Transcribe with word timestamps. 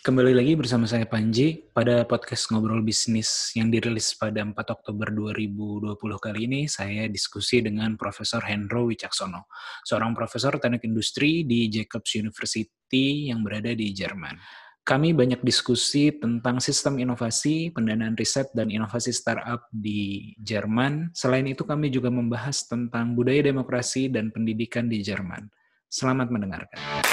Kembali 0.00 0.32
lagi 0.32 0.56
bersama 0.56 0.88
saya 0.88 1.04
Panji 1.04 1.60
pada 1.76 2.08
podcast 2.08 2.48
Ngobrol 2.48 2.80
Bisnis 2.80 3.52
yang 3.52 3.68
dirilis 3.68 4.16
pada 4.16 4.40
4 4.40 4.56
Oktober 4.56 5.12
2020 5.12 5.92
kali 6.16 6.48
ini 6.48 6.64
saya 6.72 7.04
diskusi 7.04 7.60
dengan 7.60 8.00
Profesor 8.00 8.40
Hendro 8.48 8.88
Wicaksono, 8.88 9.52
seorang 9.84 10.16
profesor 10.16 10.56
teknik 10.56 10.88
industri 10.88 11.44
di 11.44 11.68
Jacobs 11.68 12.16
University 12.16 13.28
yang 13.28 13.44
berada 13.44 13.76
di 13.76 13.92
Jerman. 13.92 14.40
Kami 14.88 15.12
banyak 15.12 15.44
diskusi 15.44 16.16
tentang 16.16 16.64
sistem 16.64 16.96
inovasi, 16.96 17.68
pendanaan 17.68 18.16
riset, 18.16 18.48
dan 18.56 18.72
inovasi 18.72 19.12
startup 19.12 19.68
di 19.68 20.32
Jerman. 20.40 21.12
Selain 21.12 21.44
itu 21.44 21.68
kami 21.68 21.92
juga 21.92 22.08
membahas 22.08 22.64
tentang 22.64 23.12
budaya 23.12 23.44
demokrasi 23.44 24.08
dan 24.08 24.32
pendidikan 24.32 24.88
di 24.88 25.04
Jerman. 25.04 25.52
Selamat 25.92 26.32
mendengarkan 26.32 27.09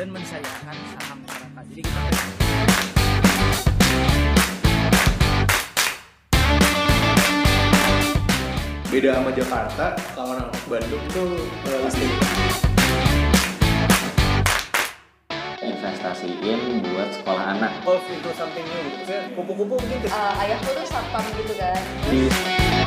dan 0.00 0.16
mensayangkan 0.16 0.76
saham 0.96 1.18
masyarakat. 1.28 1.64
Jadi 1.76 1.80
kita 1.84 2.00
beda 8.88 9.10
sama 9.12 9.30
Jakarta 9.36 9.86
kalau 10.16 10.32
orang 10.32 10.48
Bandung 10.72 11.04
tuh 11.12 11.44
uh, 11.68 11.78
pasti 11.84 12.06
investasiin 15.60 16.80
buat 16.80 17.08
sekolah 17.20 17.44
anak. 17.60 17.84
Golf 17.84 18.00
itu 18.08 18.30
something 18.32 18.64
new 18.64 19.04
gitu. 19.04 19.36
Kupu-kupu 19.36 19.76
mungkin 19.84 20.08
uh, 20.08 20.32
ayahku 20.40 20.80
tuh 20.80 20.86
satpam 20.88 21.28
gitu 21.36 21.52
kan. 21.60 21.76
Di 22.08 22.79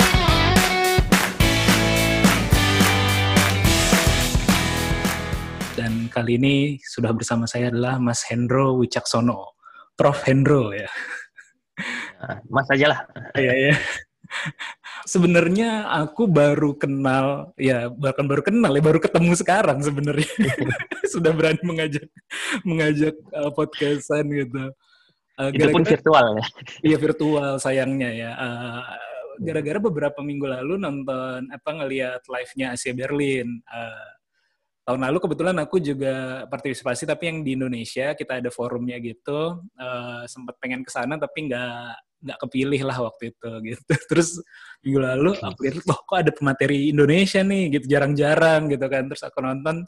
Dan 5.74 6.06
kali 6.06 6.38
ini 6.38 6.78
sudah 6.78 7.10
bersama 7.18 7.50
saya 7.50 7.74
adalah 7.74 7.98
Mas 7.98 8.22
Hendro 8.30 8.78
Wicaksono. 8.78 9.58
Prof. 9.98 10.22
Hendro 10.26 10.70
ya. 10.70 10.90
Nah, 12.22 12.38
mas 12.50 12.70
aja 12.70 12.94
lah. 12.94 13.00
Iya, 13.34 13.54
iya. 13.54 13.74
Sebenarnya 15.10 15.90
aku 15.90 16.30
baru 16.30 16.78
kenal, 16.78 17.58
ya 17.58 17.90
bahkan 17.90 18.30
baru 18.30 18.46
kenal 18.46 18.70
ya, 18.74 18.82
baru 18.86 19.02
ketemu 19.02 19.34
sekarang 19.34 19.82
sebenarnya. 19.82 20.30
sudah 21.14 21.34
berani 21.34 21.62
mengajak 21.66 22.06
mengajak 22.66 23.16
uh, 23.34 23.50
podcastan 23.54 24.30
gitu. 24.30 24.74
Uh, 25.38 25.50
Itu 25.50 25.74
pun 25.74 25.86
virtual 25.86 26.26
ya. 26.38 26.46
Iya 26.86 26.98
virtual 27.02 27.52
sayangnya 27.58 28.10
ya. 28.14 28.32
Uh, 28.38 28.82
gara-gara 29.42 29.82
beberapa 29.82 30.20
minggu 30.22 30.46
lalu 30.46 30.78
nonton 30.78 31.50
apa 31.50 31.70
ngelihat 31.74 32.22
live-nya 32.30 32.78
Asia 32.78 32.94
Berlin. 32.94 33.62
Uh, 33.66 34.10
tahun 34.84 35.00
lalu 35.10 35.18
kebetulan 35.24 35.58
aku 35.64 35.80
juga 35.80 36.44
partisipasi 36.52 37.08
tapi 37.08 37.32
yang 37.32 37.38
di 37.40 37.56
Indonesia 37.56 38.12
kita 38.12 38.44
ada 38.44 38.52
forumnya 38.52 39.00
gitu 39.00 39.64
uh, 39.80 40.24
sempat 40.28 40.60
pengen 40.60 40.84
ke 40.84 40.92
sana 40.92 41.16
tapi 41.16 41.48
nggak 41.48 41.96
nggak 42.24 42.40
kepilih 42.40 42.82
lah 42.88 42.98
waktu 43.04 43.36
itu 43.36 43.52
gitu. 43.76 43.94
Terus 44.08 44.30
minggu 44.82 45.00
lalu 45.04 45.32
aku 45.44 45.60
lihat 45.68 45.84
loh 45.84 46.00
kok 46.08 46.18
ada 46.24 46.32
pemateri 46.32 46.90
Indonesia 46.96 47.44
nih? 47.44 47.64
Gitu 47.80 47.86
jarang-jarang 47.92 48.72
gitu 48.72 48.86
kan. 48.88 49.04
Terus 49.12 49.24
aku 49.28 49.44
nonton 49.44 49.84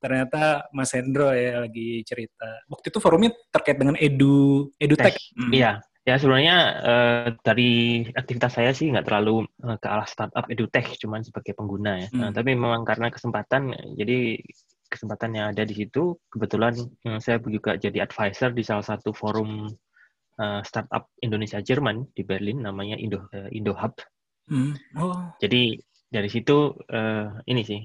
ternyata 0.00 0.68
Mas 0.72 0.92
Hendro 0.96 1.32
ya 1.36 1.68
lagi 1.68 2.00
cerita. 2.08 2.64
Waktu 2.72 2.86
itu 2.88 2.98
forumnya 2.98 3.30
terkait 3.52 3.76
dengan 3.76 3.96
edu 4.00 4.72
edutech. 4.80 5.20
Hmm. 5.36 5.52
iya 5.52 5.80
Ya 6.06 6.22
sebenarnya 6.22 6.56
uh, 6.86 7.28
dari 7.42 8.06
aktivitas 8.14 8.54
saya 8.54 8.70
sih 8.70 8.94
nggak 8.94 9.10
terlalu 9.10 9.42
uh, 9.66 9.74
ke 9.74 9.90
arah 9.90 10.06
startup 10.06 10.46
edutech, 10.46 10.94
cuman 11.02 11.26
sebagai 11.26 11.58
pengguna 11.58 12.06
ya. 12.06 12.08
Hmm. 12.14 12.18
Nah, 12.22 12.30
tapi 12.30 12.54
memang 12.54 12.86
karena 12.86 13.10
kesempatan, 13.10 13.74
jadi 13.98 14.38
kesempatan 14.86 15.34
yang 15.34 15.46
ada 15.50 15.66
di 15.66 15.74
situ, 15.74 16.14
kebetulan 16.30 16.78
uh, 17.10 17.18
saya 17.18 17.42
juga 17.42 17.74
jadi 17.74 18.06
advisor 18.06 18.54
di 18.54 18.62
salah 18.62 18.86
satu 18.86 19.10
forum 19.10 19.66
uh, 20.38 20.62
startup 20.62 21.10
Indonesia 21.26 21.58
Jerman 21.58 22.06
di 22.14 22.22
Berlin, 22.22 22.62
namanya 22.62 22.94
Indo 22.94 23.26
uh, 23.34 23.50
Indo 23.50 23.74
Hub. 23.74 23.98
Hmm. 24.46 24.78
Oh. 24.94 25.34
Jadi 25.42 25.74
dari 26.06 26.30
situ 26.30 26.70
uh, 26.86 27.34
ini 27.50 27.66
sih, 27.66 27.82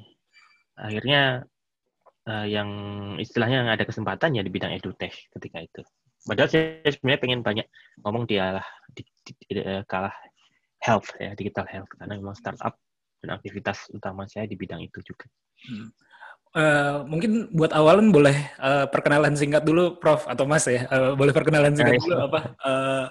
akhirnya 0.78 1.42
uh, 2.30 2.46
yang 2.46 2.70
istilahnya 3.18 3.66
yang 3.66 3.72
ada 3.74 3.82
kesempatan 3.82 4.38
ya 4.38 4.46
di 4.46 4.54
bidang 4.54 4.78
edutech 4.78 5.26
ketika 5.34 5.58
itu. 5.58 5.82
Padahal 6.22 6.50
saya 6.54 6.86
sebenarnya 6.86 7.22
pengen 7.22 7.42
banyak 7.42 7.68
ngomong 8.06 8.30
dia 8.30 8.62
lah 8.62 8.68
di, 8.94 9.02
di, 9.26 9.32
di, 9.42 9.54
eh, 9.58 9.82
kalah 9.90 10.14
health 10.82 11.14
ya 11.18 11.34
digital 11.34 11.66
health 11.70 11.90
karena 11.98 12.18
memang 12.18 12.38
startup 12.38 12.78
dan 13.22 13.38
aktivitas 13.38 13.90
utama 13.94 14.26
saya 14.26 14.50
di 14.50 14.58
bidang 14.58 14.82
itu 14.82 15.02
juga. 15.06 15.30
Hmm. 15.66 15.90
Uh, 16.52 17.08
mungkin 17.08 17.48
buat 17.56 17.72
awalan 17.72 18.12
boleh 18.12 18.36
uh, 18.60 18.84
perkenalan 18.92 19.40
singkat 19.40 19.64
dulu, 19.64 19.96
Prof 19.96 20.28
atau 20.28 20.44
Mas 20.44 20.68
ya, 20.68 20.84
uh, 20.92 21.16
boleh 21.16 21.32
perkenalan 21.32 21.72
singkat 21.72 22.04
dulu 22.04 22.28
apa 22.28 22.40
uh, 22.68 23.06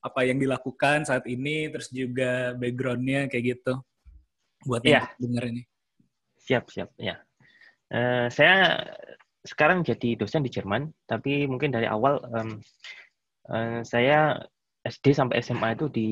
apa 0.00 0.20
yang 0.24 0.40
dilakukan 0.40 1.04
saat 1.04 1.28
ini, 1.28 1.68
terus 1.68 1.92
juga 1.92 2.56
backgroundnya 2.56 3.28
kayak 3.28 3.60
gitu, 3.60 3.76
buat 4.64 4.80
yeah. 4.88 5.04
dengar 5.20 5.52
ini. 5.52 5.68
Siap 6.40 6.72
siap 6.72 6.96
ya. 6.96 7.20
Uh, 7.92 8.32
saya 8.32 8.80
sekarang 9.44 9.86
jadi 9.86 10.18
dosen 10.18 10.42
di 10.42 10.50
Jerman, 10.50 10.90
tapi 11.06 11.46
mungkin 11.46 11.70
dari 11.70 11.86
awal 11.86 12.18
um, 12.32 12.58
uh, 13.50 13.80
saya 13.86 14.38
SD 14.82 15.12
sampai 15.12 15.42
SMA 15.44 15.74
itu 15.76 15.86
di 15.90 16.08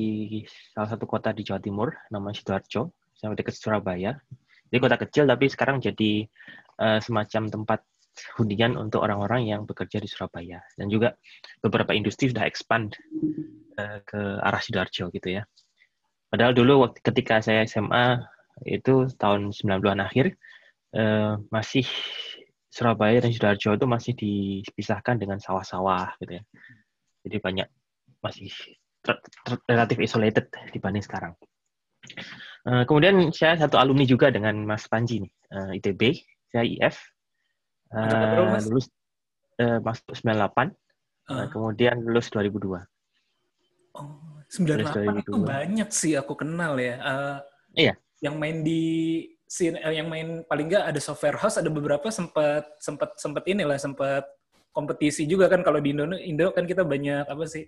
salah 0.75 0.89
satu 0.91 1.09
kota 1.09 1.33
di 1.33 1.41
Jawa 1.41 1.59
Timur, 1.63 1.89
namanya 2.13 2.37
Sidoarjo, 2.37 2.93
sampai 3.17 3.35
dekat 3.39 3.57
Surabaya. 3.57 4.15
Jadi 4.67 4.79
kota 4.83 4.97
kecil, 4.99 5.23
tapi 5.25 5.45
sekarang 5.47 5.79
jadi 5.79 6.27
uh, 6.79 6.99
semacam 6.99 7.49
tempat 7.49 7.79
hunian 8.37 8.75
untuk 8.75 9.05
orang-orang 9.05 9.47
yang 9.47 9.61
bekerja 9.63 10.01
di 10.01 10.09
Surabaya. 10.09 10.59
Dan 10.75 10.91
juga 10.91 11.15
beberapa 11.61 11.93
industri 11.93 12.29
sudah 12.29 12.43
expand 12.45 12.93
uh, 13.79 13.99
ke 14.03 14.19
arah 14.41 14.61
Sidoarjo 14.61 15.09
gitu 15.13 15.41
ya. 15.41 15.43
Padahal 16.27 16.51
dulu 16.51 16.83
waktu 16.83 16.99
ketika 17.01 17.39
saya 17.39 17.63
SMA 17.63 18.19
itu 18.67 19.07
tahun 19.15 19.53
90-an 19.53 20.01
akhir, 20.03 20.35
uh, 20.97 21.39
masih 21.53 21.87
Surabaya 22.67 23.23
dan 23.23 23.31
Sidoarjo 23.31 23.79
itu 23.79 23.85
masih 23.87 24.13
dipisahkan 24.13 25.15
dengan 25.17 25.39
sawah-sawah 25.39 26.19
gitu 26.19 26.39
ya. 26.39 26.43
Jadi 27.23 27.37
banyak 27.39 27.67
masih 28.19 28.51
relatif 29.67 29.97
isolated 30.03 30.51
dibanding 30.75 31.03
sekarang. 31.03 31.33
Uh, 32.67 32.83
kemudian 32.83 33.31
saya 33.31 33.55
satu 33.55 33.79
alumni 33.79 34.03
juga 34.03 34.27
dengan 34.27 34.55
Mas 34.67 34.87
Panji 34.91 35.23
nih, 35.23 35.31
uh, 35.55 35.71
eh, 35.71 35.79
ITB, 35.79 36.01
saya 36.51 36.63
IF. 36.67 36.95
Uh, 37.87 38.59
lulus 38.67 38.91
uh, 39.63 39.79
masuk 39.79 40.11
98, 40.11 40.27
uh. 40.27 40.67
Uh, 41.31 41.45
kemudian 41.47 41.95
lulus 42.03 42.27
2002. 42.27 42.83
Oh, 43.95 44.19
98 44.51 45.23
itu 45.23 45.31
banyak 45.39 45.89
sih 45.91 46.19
aku 46.19 46.35
kenal 46.35 46.75
ya. 46.75 46.95
Uh, 46.99 47.37
iya. 47.75 47.93
Yang 48.19 48.35
main 48.35 48.57
di 48.67 48.83
si 49.47 49.71
yang 49.71 50.11
main 50.11 50.43
paling 50.43 50.67
nggak 50.67 50.91
ada 50.91 50.99
software 50.99 51.39
house 51.39 51.55
ada 51.55 51.71
beberapa 51.71 52.11
sempat 52.11 52.67
sempat 52.83 53.15
sempat 53.15 53.47
inilah 53.47 53.79
sempat 53.79 54.27
kompetisi 54.75 55.25
juga 55.25 55.49
kan. 55.49 55.65
Kalau 55.65 55.81
di 55.81 55.95
Indo 55.95 56.05
Indo 56.19 56.53
kan 56.53 56.69
kita 56.69 56.85
banyak 56.85 57.25
apa 57.25 57.43
sih 57.49 57.65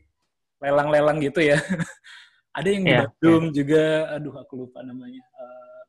lelang-lelang 0.62 1.18
gitu 1.24 1.42
ya. 1.42 1.58
Ada 2.58 2.68
yang 2.70 2.84
di 2.84 2.92
yeah, 2.92 3.02
Bandung 3.08 3.44
yeah. 3.50 3.56
juga 3.56 3.84
aduh 4.14 4.36
aku 4.42 4.54
lupa 4.66 4.82
namanya 4.82 5.22
uh, 5.38 5.82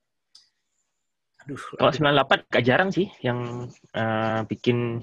aduh 1.42 1.62
kalau 1.80 1.88
98 1.88 2.52
gak 2.52 2.64
jarang 2.68 2.90
sih 2.92 3.08
yang 3.24 3.66
uh, 3.96 4.44
bikin 4.44 5.02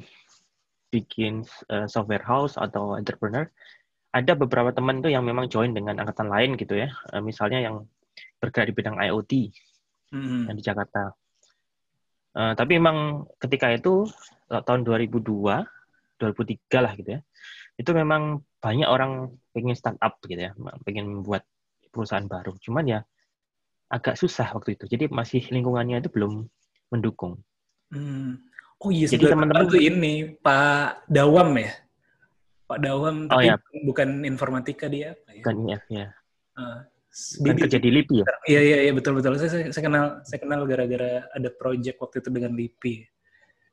bikin 0.93 1.43
uh, 1.67 1.89
software 1.89 2.23
house 2.23 2.55
atau 2.55 2.95
entrepreneur. 2.95 3.45
Ada 4.15 4.33
beberapa 4.33 4.71
teman 4.71 5.03
tuh 5.03 5.11
yang 5.11 5.27
memang 5.27 5.51
join 5.51 5.75
dengan 5.75 5.99
angkatan 5.99 6.31
lain 6.31 6.55
gitu 6.55 6.79
ya. 6.79 6.89
Uh, 7.11 7.21
misalnya 7.21 7.59
yang 7.59 7.83
bergerak 8.39 8.71
di 8.71 8.73
bidang 8.73 8.97
IoT 8.97 9.33
hmm. 10.13 10.51
yang 10.51 10.55
di 10.57 10.63
Jakarta. 10.63 11.13
Uh, 12.37 12.53
tapi 12.53 12.77
memang 12.77 13.25
ketika 13.41 13.73
itu 13.73 14.05
tahun 14.47 14.85
2002, 14.85 15.25
2003 16.21 16.85
lah 16.85 16.93
gitu 16.95 17.09
ya, 17.17 17.21
itu 17.77 17.91
memang 17.93 18.45
banyak 18.61 18.89
orang 18.89 19.33
pengen 19.53 19.73
startup 19.77 20.17
gitu 20.25 20.37
ya, 20.37 20.53
pengen 20.85 21.21
membuat 21.21 21.45
perusahaan 21.89 22.25
baru. 22.25 22.53
Cuman 22.61 22.85
ya 22.85 22.99
agak 23.89 24.19
susah 24.19 24.53
waktu 24.53 24.75
itu. 24.75 24.85
Jadi 24.85 25.09
masih 25.09 25.41
lingkungannya 25.49 26.03
itu 26.03 26.11
belum 26.11 26.45
mendukung. 26.93 27.39
Hmm. 27.91 28.37
Oh 28.77 28.93
iya, 28.93 29.09
jadi 29.09 29.33
teman-teman 29.33 29.65
tuh 29.65 29.81
ini 29.81 30.37
Pak 30.37 31.09
Dawam 31.09 31.57
ya, 31.57 31.73
Pak 32.69 32.77
Dawam, 32.77 33.25
oh, 33.25 33.41
tapi 33.41 33.49
oh, 33.49 33.57
ya. 33.57 33.81
bukan 33.81 34.21
informatika 34.21 34.85
dia. 34.85 35.17
Ya? 35.33 35.41
Bukan 35.41 35.55
ya, 35.65 35.79
ya. 35.89 36.07
Uh, 36.53 36.85
di, 37.17 37.49
kerja 37.57 37.79
di 37.81 37.89
LIPI 37.89 38.15
ya? 38.21 38.25
Iya 38.45 38.61
iya 38.61 38.77
iya 38.87 38.91
betul 38.93 39.17
betul. 39.17 39.33
Saya, 39.41 39.49
saya, 39.49 39.65
saya 39.73 39.83
kenal 39.89 40.05
saya 40.21 40.39
kenal 40.41 40.61
gara-gara 40.69 41.25
ada 41.33 41.49
project 41.49 41.97
waktu 41.97 42.21
itu 42.21 42.29
dengan 42.29 42.51
LIPI 42.53 42.95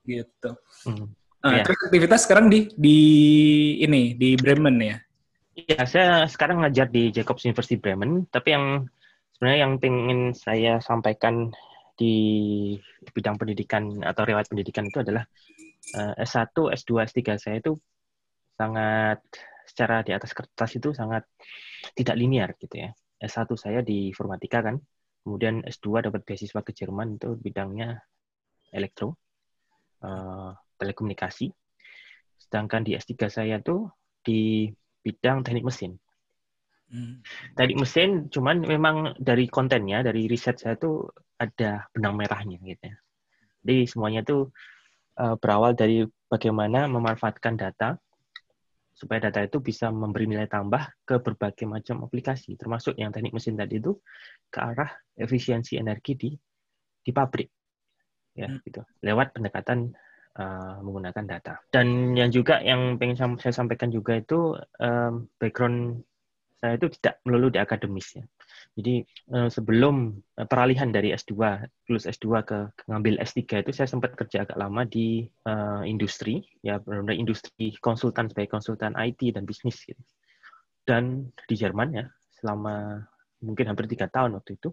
gitu. 0.05 0.51
Hmm. 0.89 1.07
Nah, 1.45 1.61
yeah. 1.61 1.65
terus 1.65 1.79
aktivitas 1.85 2.21
sekarang 2.25 2.49
di 2.49 2.73
di 2.73 2.99
ini 3.85 4.17
di 4.17 4.33
Bremen 4.37 4.77
ya? 4.81 4.97
Iya, 5.55 5.81
saya 5.87 6.09
sekarang 6.27 6.65
ngajar 6.65 6.91
di 6.91 7.15
Jacobs 7.15 7.45
University 7.47 7.79
Bremen, 7.79 8.27
tapi 8.33 8.57
yang 8.57 8.89
sebenarnya 9.37 9.61
yang 9.69 9.73
ingin 9.79 10.21
saya 10.35 10.83
sampaikan 10.83 11.53
di 11.95 12.17
bidang 13.15 13.39
pendidikan 13.39 14.03
atau 14.03 14.27
riwayat 14.27 14.51
pendidikan 14.51 14.89
itu 14.91 15.05
adalah 15.05 15.23
eh, 15.95 16.15
S1, 16.27 16.51
S2, 16.75 16.91
S3 17.07 17.21
saya 17.39 17.57
itu 17.63 17.79
sangat 18.59 19.23
secara 19.63 20.03
di 20.03 20.11
atas 20.11 20.35
kertas 20.35 20.71
itu 20.75 20.91
sangat 20.91 21.23
tidak 21.95 22.17
linear 22.19 22.51
gitu 22.59 22.89
ya. 22.89 22.91
S1 23.25 23.49
saya 23.57 23.81
di 23.81 24.13
informatika 24.13 24.61
kan, 24.61 24.77
kemudian 25.25 25.65
S2 25.65 26.05
dapat 26.05 26.21
beasiswa 26.29 26.61
ke 26.61 26.77
Jerman 26.77 27.17
itu 27.17 27.35
bidangnya 27.41 27.97
elektro, 28.71 29.17
eh, 30.05 30.51
telekomunikasi. 30.77 31.49
Sedangkan 32.37 32.85
di 32.85 32.93
S3 32.93 33.33
saya 33.33 33.57
tuh 33.65 33.89
di 34.21 34.69
bidang 35.01 35.41
teknik 35.41 35.65
mesin. 35.65 35.97
Hmm. 36.93 37.25
Teknik 37.57 37.81
mesin 37.81 38.29
cuman 38.29 38.61
memang 38.63 38.97
dari 39.17 39.49
kontennya, 39.49 40.05
dari 40.05 40.29
riset 40.29 40.61
saya 40.61 40.77
tuh 40.77 41.09
ada 41.41 41.89
benang 41.91 42.15
merahnya 42.21 42.61
gitu 42.61 42.85
ya. 42.85 42.97
Jadi 43.65 43.77
semuanya 43.89 44.21
tuh 44.21 44.53
eh, 45.17 45.35
berawal 45.41 45.73
dari 45.73 46.05
bagaimana 46.29 46.85
memanfaatkan 46.93 47.57
data 47.57 47.97
supaya 48.95 49.27
data 49.27 49.43
itu 49.43 49.59
bisa 49.59 49.91
memberi 49.91 50.31
nilai 50.31 50.47
tambah 50.47 51.03
ke 51.03 51.19
berbagai 51.19 51.67
macam 51.67 52.07
aplikasi, 52.07 52.55
termasuk 52.55 52.95
yang 52.95 53.11
teknik 53.11 53.35
mesin 53.35 53.59
tadi 53.59 53.83
itu 53.83 53.99
ke 54.49 54.59
arah 54.63 54.91
efisiensi 55.19 55.75
energi 55.75 56.15
di 56.15 56.31
di 57.05 57.11
pabrik, 57.11 57.51
ya 58.39 58.49
Hmm. 58.49 58.63
gitu, 58.63 58.81
lewat 59.03 59.35
pendekatan 59.35 59.93
uh, 60.39 60.79
menggunakan 60.81 61.25
data. 61.27 61.55
Dan 61.69 62.15
yang 62.15 62.31
juga 62.31 62.63
yang 62.63 62.97
pengen 62.97 63.37
saya 63.37 63.53
sampaikan 63.53 63.91
juga 63.91 64.17
itu 64.17 64.55
um, 64.79 65.27
background 65.43 66.01
saya 66.63 66.81
itu 66.81 66.89
tidak 66.97 67.21
melulu 67.29 67.53
di 67.53 67.61
akademis 67.61 68.17
ya. 68.17 68.25
Jadi 68.75 69.05
eh, 69.07 69.49
sebelum 69.53 70.17
eh, 70.41 70.47
peralihan 70.49 70.89
dari 70.89 71.13
S2 71.13 71.63
lulus 71.91 72.09
S2 72.09 72.27
ke, 72.43 72.59
ngambil 72.89 73.21
S3 73.21 73.61
itu 73.61 73.71
saya 73.77 73.87
sempat 73.87 74.17
kerja 74.17 74.49
agak 74.49 74.57
lama 74.57 74.89
di 74.89 75.29
eh, 75.29 75.83
industri 75.85 76.41
ya 76.65 76.81
benar-benar 76.81 77.17
industri 77.17 77.77
konsultan 77.79 78.33
sebagai 78.33 78.51
konsultan 78.51 78.97
IT 78.97 79.37
dan 79.37 79.45
bisnis 79.45 79.79
gitu. 79.85 80.01
Dan 80.85 81.31
di 81.49 81.55
Jerman 81.55 81.89
ya 81.95 82.05
selama 82.41 83.01
mungkin 83.45 83.69
hampir 83.71 83.87
tiga 83.89 84.09
tahun 84.09 84.41
waktu 84.41 84.57
itu. 84.57 84.73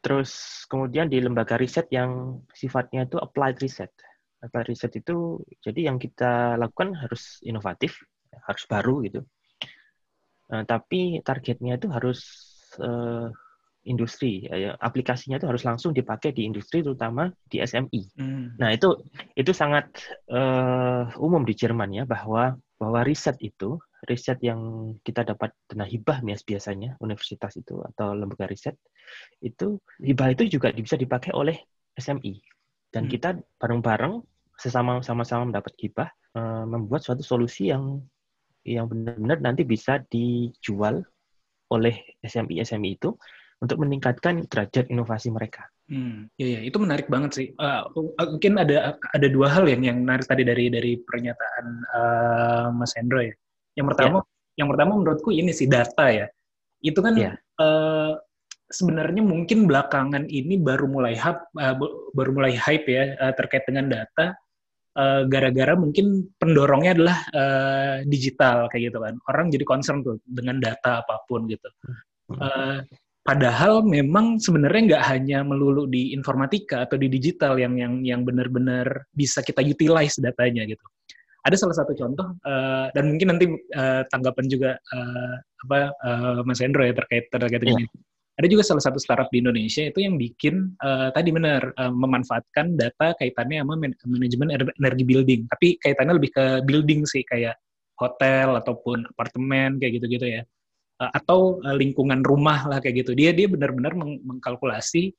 Terus 0.00 0.64
kemudian 0.64 1.12
di 1.12 1.20
lembaga 1.20 1.60
riset 1.60 1.92
yang 1.92 2.40
sifatnya 2.56 3.04
itu 3.04 3.20
applied 3.20 3.60
research. 3.60 3.92
Applied 4.40 4.72
research 4.72 4.96
itu 5.04 5.36
jadi 5.60 5.92
yang 5.92 6.00
kita 6.00 6.56
lakukan 6.56 6.96
harus 6.96 7.44
inovatif, 7.44 8.00
harus 8.48 8.64
baru 8.64 9.04
gitu. 9.04 9.20
Eh, 10.50 10.64
tapi 10.66 11.22
targetnya 11.22 11.78
itu 11.78 11.86
harus 11.92 12.49
eh, 12.78 13.26
industri, 13.88 14.44
ya, 14.46 14.76
aplikasinya 14.76 15.40
itu 15.40 15.48
harus 15.48 15.64
langsung 15.64 15.92
dipakai 15.96 16.30
di 16.36 16.44
industri, 16.48 16.84
terutama 16.84 17.32
di 17.48 17.58
SMI. 17.64 18.02
Hmm. 18.16 18.60
Nah 18.60 18.70
itu 18.76 18.88
itu 19.34 19.52
sangat 19.56 19.88
eh, 20.28 21.02
umum 21.18 21.42
di 21.48 21.54
Jerman 21.56 21.90
ya 21.96 22.04
bahwa 22.04 22.54
bahwa 22.80 23.00
riset 23.04 23.36
itu 23.40 23.80
riset 24.08 24.40
yang 24.40 24.94
kita 25.04 25.24
dapat 25.24 25.52
dana 25.68 25.84
hibah 25.84 26.24
bias- 26.24 26.44
biasanya 26.44 26.96
universitas 27.04 27.52
itu 27.60 27.80
atau 27.84 28.16
lembaga 28.16 28.48
riset 28.48 28.76
itu 29.44 29.80
hibah 30.00 30.28
itu 30.32 30.42
juga 30.48 30.72
bisa 30.72 30.96
dipakai 30.96 31.32
oleh 31.36 31.56
SMI 31.96 32.40
dan 32.92 33.04
Hmm. 33.04 33.12
kita 33.12 33.28
bareng-bareng 33.60 34.20
sesama 34.60 35.00
sama-sama 35.00 35.48
mendapat 35.48 35.72
hibah 35.80 36.08
eh, 36.36 36.64
membuat 36.68 37.00
suatu 37.04 37.24
solusi 37.24 37.72
yang 37.72 38.00
yang 38.64 38.86
benar-benar 38.88 39.40
nanti 39.40 39.62
bisa 39.64 40.04
dijual 40.12 41.00
oleh 41.70 41.94
SMI 42.20 42.62
SMI 42.62 42.98
itu 42.98 43.14
untuk 43.60 43.76
meningkatkan 43.80 44.44
derajat 44.48 44.88
inovasi 44.88 45.28
mereka. 45.30 45.68
Hmm, 45.90 46.30
iya, 46.38 46.58
iya, 46.58 46.60
itu 46.70 46.78
menarik 46.78 47.10
banget 47.10 47.30
sih. 47.34 47.46
Eh, 47.50 47.80
mungkin 48.30 48.62
ada 48.62 48.94
ada 48.94 49.26
dua 49.26 49.50
hal 49.50 49.66
yang 49.66 49.82
yang 49.82 49.98
menarik 50.06 50.24
tadi 50.24 50.46
dari 50.46 50.70
dari 50.70 50.96
pernyataan 50.96 51.66
eh, 51.82 52.66
Mas 52.74 52.94
Hendro 52.94 53.20
ya. 53.20 53.34
Yang 53.74 53.86
pertama, 53.94 54.18
yang 54.54 54.68
pertama 54.70 54.92
menurutku 54.96 55.30
ini 55.34 55.50
sih 55.50 55.66
data 55.66 56.08
ya. 56.10 56.26
Itu 56.80 57.02
kan 57.02 57.18
Iya. 57.18 57.32
eh, 57.36 58.12
sebenarnya 58.70 59.20
mungkin 59.26 59.66
belakangan 59.66 60.30
ini 60.30 60.54
baru 60.62 60.86
mulai 60.86 61.18
hype, 61.18 61.42
bu- 61.74 62.14
baru 62.14 62.30
mulai 62.38 62.54
hype 62.54 62.86
ya 62.86 63.04
eh, 63.18 63.32
terkait 63.34 63.66
dengan 63.66 63.90
data. 63.90 64.38
Eh, 65.00 65.22
gara-gara 65.32 65.72
mungkin 65.72 66.28
pendorongnya 66.36 66.92
adalah 66.96 67.18
eh, 67.32 67.96
digital 68.04 68.68
kayak 68.68 68.92
gitu 68.92 68.98
kan. 69.00 69.14
Orang 69.32 69.48
jadi 69.48 69.64
concern 69.64 70.04
tuh 70.04 70.20
dengan 70.28 70.60
data 70.60 71.00
apa 71.00 71.24
pun 71.24 71.48
gitu. 71.48 71.68
Eh, 72.36 72.78
padahal 73.24 73.82
memang 73.84 74.40
sebenarnya 74.40 74.96
nggak 74.96 75.04
hanya 75.12 75.38
melulu 75.44 75.88
di 75.88 76.12
informatika 76.12 76.84
atau 76.84 76.96
di 77.00 77.08
digital 77.08 77.56
yang 77.56 77.76
yang 77.76 77.94
yang 78.04 78.20
benar-benar 78.22 79.08
bisa 79.12 79.40
kita 79.40 79.64
utilize 79.64 80.20
datanya 80.20 80.68
gitu. 80.68 80.84
Ada 81.40 81.56
salah 81.56 81.76
satu 81.80 81.96
contoh 81.96 82.36
eh, 82.44 82.86
dan 82.92 83.04
mungkin 83.08 83.28
nanti 83.32 83.46
eh, 83.56 84.02
tanggapan 84.12 84.46
juga 84.46 84.70
eh, 84.76 85.34
apa 85.64 85.78
eh, 85.88 86.40
Mas 86.44 86.60
Hendro 86.60 86.84
ya 86.84 86.92
terkait 86.92 87.32
terkait 87.32 87.60
dengan 87.64 87.84
ini. 87.84 88.09
Ada 88.38 88.46
juga 88.46 88.62
salah 88.64 88.80
satu 88.84 88.96
startup 89.02 89.28
di 89.32 89.42
Indonesia 89.42 89.84
itu 89.84 90.00
yang 90.00 90.14
bikin 90.16 90.74
eh, 90.78 91.08
tadi 91.10 91.30
benar 91.34 91.74
eh, 91.74 91.92
memanfaatkan 91.92 92.78
data 92.78 93.16
kaitannya 93.18 93.64
sama 93.64 93.74
man- 93.76 93.98
manajemen 94.06 94.48
er- 94.54 94.74
energi 94.76 95.04
building, 95.04 95.40
tapi 95.50 95.76
kaitannya 95.80 96.16
lebih 96.16 96.30
ke 96.32 96.44
building 96.64 97.04
sih 97.04 97.26
kayak 97.26 97.58
hotel 98.00 98.56
ataupun 98.56 99.04
apartemen 99.12 99.76
kayak 99.76 100.00
gitu-gitu 100.00 100.40
ya 100.40 100.42
uh, 101.00 101.10
atau 101.12 101.60
uh, 101.60 101.76
lingkungan 101.76 102.20
rumah 102.24 102.68
lah 102.68 102.78
kayak 102.80 103.04
gitu. 103.04 103.12
Dia 103.16 103.32
dia 103.32 103.48
benar-benar 103.48 103.96
meng- 103.96 104.24
mengkalkulasi 104.24 105.12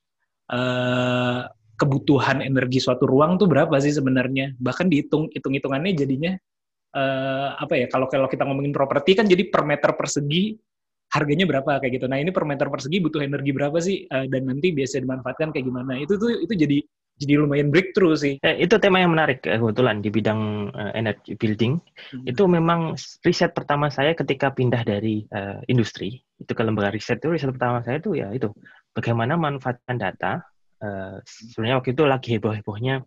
uh, 0.50 1.46
kebutuhan 1.78 2.42
energi 2.42 2.78
suatu 2.78 3.06
ruang 3.06 3.38
tuh 3.38 3.50
berapa 3.50 3.74
sih 3.82 3.94
sebenarnya. 3.94 4.54
Bahkan 4.58 4.86
dihitung 4.90 5.30
hitung-hitungannya 5.34 5.92
jadinya 5.98 6.32
uh, 6.94 7.58
apa 7.58 7.74
ya? 7.74 7.86
Kalau 7.90 8.06
kalau 8.06 8.30
kita 8.30 8.46
ngomongin 8.46 8.74
properti 8.74 9.18
kan 9.18 9.26
jadi 9.26 9.46
per 9.50 9.62
meter 9.66 9.90
persegi 9.98 10.54
harganya 11.12 11.44
berapa 11.44 11.78
kayak 11.78 12.00
gitu. 12.00 12.06
Nah 12.08 12.18
ini 12.18 12.32
per 12.32 12.48
meter 12.48 12.72
persegi 12.72 12.98
butuh 13.04 13.20
energi 13.20 13.52
berapa 13.52 13.78
sih? 13.78 14.08
Uh, 14.08 14.24
dan 14.32 14.48
nanti 14.48 14.72
biasa 14.72 15.04
dimanfaatkan 15.04 15.52
kayak 15.52 15.66
gimana? 15.68 16.00
Itu 16.00 16.16
tuh 16.16 16.40
itu 16.40 16.56
jadi 16.56 16.80
jadi 17.20 17.38
lumayan 17.38 17.68
breakthrough 17.68 18.16
sih. 18.16 18.34
Eh, 18.42 18.64
itu 18.64 18.74
tema 18.80 18.98
yang 18.98 19.14
menarik 19.14 19.44
eh, 19.46 19.60
kebetulan 19.60 20.00
di 20.00 20.08
bidang 20.08 20.72
eh, 20.72 20.92
energy 20.98 21.36
building. 21.36 21.78
Hmm. 21.78 22.24
Itu 22.26 22.48
memang 22.48 22.96
riset 23.22 23.52
pertama 23.52 23.92
saya 23.92 24.16
ketika 24.16 24.50
pindah 24.50 24.82
dari 24.82 25.22
eh, 25.28 25.58
industri 25.68 26.18
itu 26.40 26.52
ke 26.52 26.62
lembaga 26.64 26.90
riset 26.90 27.22
itu 27.22 27.30
riset 27.30 27.52
pertama 27.54 27.84
saya 27.86 28.02
itu 28.02 28.18
ya 28.18 28.32
itu 28.32 28.50
bagaimana 28.96 29.36
manfaatkan 29.38 30.00
data. 30.00 30.42
Eh, 30.82 31.16
sebenarnya 31.22 31.78
waktu 31.78 31.90
itu 31.94 32.02
lagi 32.08 32.28
heboh-hebohnya 32.34 33.04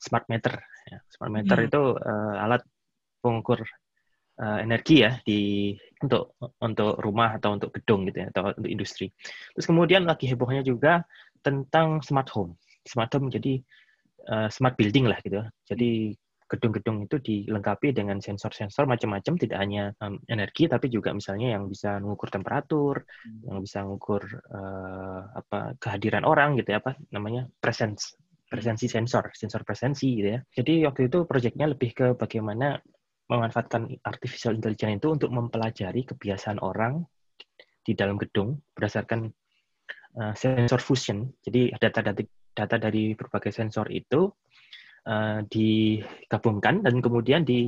smart 0.00 0.26
meter. 0.32 0.62
Ya. 0.88 0.98
Smart 1.12 1.32
meter 1.34 1.56
Hmm. 1.60 1.68
itu 1.68 1.82
eh, 1.98 2.34
alat 2.46 2.62
pengukur 3.20 3.60
eh, 4.42 4.58
energi 4.66 5.06
ya 5.06 5.16
di 5.22 5.72
untuk 6.02 6.34
untuk 6.58 6.98
rumah 6.98 7.38
atau 7.38 7.54
untuk 7.54 7.70
gedung 7.70 8.04
gitu 8.10 8.26
ya 8.26 8.34
atau 8.34 8.50
untuk 8.50 8.70
industri. 8.70 9.06
Terus 9.54 9.66
kemudian 9.70 10.02
lagi 10.02 10.26
hebohnya 10.26 10.66
juga 10.66 11.06
tentang 11.46 12.02
smart 12.02 12.26
home. 12.34 12.58
Smart 12.82 13.14
home 13.14 13.30
jadi 13.30 13.62
uh, 14.26 14.50
smart 14.50 14.74
building 14.74 15.06
lah 15.06 15.18
gitu. 15.22 15.38
Jadi 15.66 16.14
gedung-gedung 16.52 17.08
itu 17.08 17.16
dilengkapi 17.16 17.96
dengan 17.96 18.20
sensor-sensor 18.20 18.84
macam-macam, 18.84 19.40
tidak 19.40 19.56
hanya 19.56 19.96
um, 20.04 20.20
energi 20.28 20.68
tapi 20.68 20.92
juga 20.92 21.16
misalnya 21.16 21.56
yang 21.56 21.64
bisa 21.64 21.96
mengukur 21.96 22.28
temperatur, 22.28 23.08
yang 23.48 23.64
bisa 23.64 23.80
mengukur 23.80 24.20
uh, 24.52 25.32
apa 25.32 25.72
kehadiran 25.80 26.28
orang 26.28 26.60
gitu 26.60 26.76
ya 26.76 26.84
apa 26.84 26.92
namanya 27.08 27.48
presence 27.56 28.20
presensi 28.52 28.84
sensor, 28.84 29.32
sensor 29.32 29.64
presensi 29.64 30.12
gitu 30.12 30.28
ya. 30.36 30.40
Jadi 30.52 30.84
waktu 30.84 31.08
itu 31.08 31.24
proyeknya 31.24 31.72
lebih 31.72 31.96
ke 31.96 32.06
bagaimana 32.20 32.76
memanfaatkan 33.32 33.96
artificial 34.04 34.52
intelligence 34.52 35.00
itu 35.00 35.08
untuk 35.08 35.32
mempelajari 35.32 36.04
kebiasaan 36.04 36.60
orang 36.60 37.00
di 37.80 37.96
dalam 37.96 38.20
gedung 38.20 38.60
berdasarkan 38.76 39.32
uh, 40.20 40.34
sensor 40.36 40.78
fusion. 40.84 41.32
Jadi 41.40 41.72
data-data 41.72 42.20
data 42.52 42.76
dari 42.76 43.16
berbagai 43.16 43.48
sensor 43.48 43.88
itu 43.88 44.28
uh, 45.08 45.40
digabungkan 45.48 46.84
dan 46.84 47.00
kemudian 47.00 47.42
di, 47.48 47.64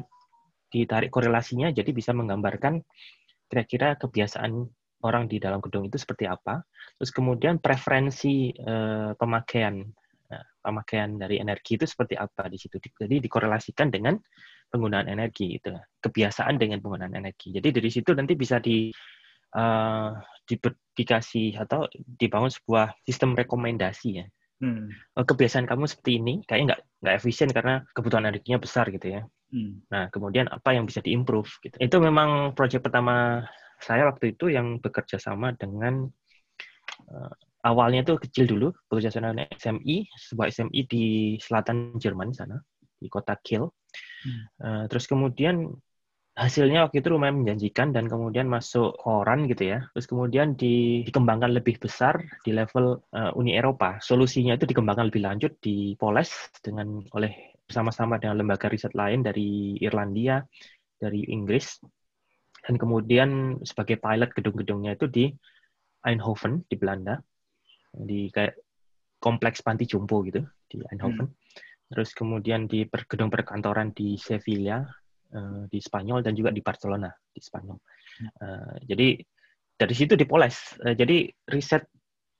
ditarik 0.68 1.08
korelasinya 1.08 1.72
jadi 1.72 1.88
bisa 1.96 2.12
menggambarkan 2.12 2.84
kira-kira 3.48 3.96
kebiasaan 3.96 4.68
orang 5.04 5.24
di 5.28 5.40
dalam 5.40 5.64
gedung 5.64 5.88
itu 5.88 5.96
seperti 5.96 6.28
apa. 6.28 6.60
Terus 7.00 7.10
kemudian 7.10 7.56
preferensi 7.58 8.52
uh, 8.60 9.16
pemakaian 9.16 9.80
pemakaian 10.64 11.20
dari 11.20 11.38
energi 11.38 11.76
itu 11.76 11.84
seperti 11.84 12.16
apa 12.16 12.48
di 12.48 12.56
situ. 12.56 12.80
Jadi 12.80 13.20
dikorelasikan 13.20 13.92
dengan 13.92 14.16
penggunaan 14.74 15.06
energi 15.06 15.62
itu. 15.62 15.70
Kebiasaan 16.02 16.58
dengan 16.58 16.82
penggunaan 16.82 17.14
energi. 17.14 17.54
Jadi 17.54 17.70
dari 17.70 17.90
situ 17.94 18.10
nanti 18.10 18.34
bisa 18.34 18.58
di 18.58 18.90
uh, 19.54 20.10
dikasih 20.98 21.54
atau 21.62 21.86
dibangun 21.94 22.50
sebuah 22.50 22.98
sistem 23.06 23.38
rekomendasi 23.38 24.10
ya 24.18 24.26
Hmm. 24.64 24.88
kebiasaan 25.18 25.66
kamu 25.66 25.84
seperti 25.90 26.22
ini 26.22 26.34
kayaknya 26.46 26.66
nggak 26.72 26.82
nggak 27.04 27.14
efisien 27.20 27.50
karena 27.52 27.84
kebutuhan 27.92 28.24
energinya 28.30 28.62
besar 28.62 28.88
gitu 28.88 29.20
ya. 29.20 29.22
Hmm. 29.52 29.84
Nah 29.92 30.08
kemudian 30.08 30.48
apa 30.48 30.72
yang 30.72 30.88
bisa 30.88 31.04
diimprove 31.04 31.50
gitu. 31.60 31.76
Itu 31.76 32.00
memang 32.00 32.56
proyek 32.56 32.80
pertama 32.80 33.44
saya 33.82 34.08
waktu 34.08 34.32
itu 34.32 34.48
yang 34.54 34.80
bekerja 34.80 35.20
sama 35.20 35.52
dengan 35.58 36.08
uh, 37.12 37.32
awalnya 37.66 38.08
itu 38.08 38.14
kecil 38.24 38.48
dulu 38.48 38.68
bekerja 38.88 39.12
sama 39.12 39.36
dengan 39.36 39.50
SMI 39.52 39.96
sebuah 40.32 40.46
SMI 40.48 40.80
di 40.88 41.04
selatan 41.42 41.98
Jerman 41.98 42.30
sana 42.32 42.56
di 42.96 43.10
kota 43.12 43.36
Kiel. 43.44 43.68
Hmm. 44.24 44.42
Eh, 44.64 44.84
terus 44.88 45.04
kemudian 45.04 45.68
hasilnya 46.34 46.90
waktu 46.90 46.98
itu 46.98 47.14
lumayan 47.14 47.46
menjanjikan 47.46 47.94
dan 47.94 48.10
kemudian 48.10 48.50
masuk 48.50 48.98
koran 48.98 49.46
gitu 49.46 49.70
ya. 49.70 49.86
Terus 49.94 50.06
kemudian 50.10 50.58
di- 50.58 51.06
dikembangkan 51.06 51.54
lebih 51.54 51.78
besar 51.78 52.18
di 52.42 52.50
level 52.50 52.98
eh, 53.14 53.30
Uni 53.38 53.54
Eropa. 53.54 54.02
Solusinya 54.02 54.58
itu 54.58 54.66
dikembangkan 54.66 55.12
lebih 55.12 55.22
lanjut 55.22 55.52
di 55.62 55.94
Poles 55.94 56.32
dengan 56.58 57.04
oleh 57.14 57.54
bersama-sama 57.64 58.18
dengan 58.20 58.42
lembaga 58.42 58.68
riset 58.68 58.92
lain 58.92 59.24
dari 59.24 59.78
Irlandia, 59.78 60.42
dari 60.98 61.22
Inggris. 61.30 61.78
Dan 62.64 62.80
kemudian 62.80 63.60
sebagai 63.60 64.00
pilot 64.00 64.32
gedung-gedungnya 64.32 64.96
itu 64.96 65.06
di 65.06 65.24
Eindhoven 66.02 66.64
di 66.66 66.76
Belanda. 66.80 67.20
Di 67.94 68.32
kayak 68.32 68.58
kompleks 69.22 69.62
panti 69.62 69.86
jompo 69.86 70.20
gitu 70.26 70.42
di 70.66 70.82
Eindhoven. 70.90 71.30
Terus 71.94 72.10
kemudian 72.10 72.66
di 72.66 72.82
per- 72.90 73.06
gedung 73.06 73.30
perkantoran 73.30 73.94
di 73.94 74.18
Sevilla 74.18 74.82
eh, 75.30 75.62
di 75.70 75.78
Spanyol 75.78 76.26
dan 76.26 76.34
juga 76.34 76.50
di 76.50 76.58
Barcelona 76.58 77.06
di 77.30 77.38
Spanyol. 77.38 77.78
Eh, 78.18 78.76
jadi 78.90 79.08
dari 79.78 79.94
situ 79.94 80.18
dipoles. 80.18 80.74
Eh, 80.82 80.98
jadi 80.98 81.30
riset 81.46 81.86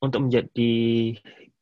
untuk 0.03 0.27
menjadi 0.27 0.75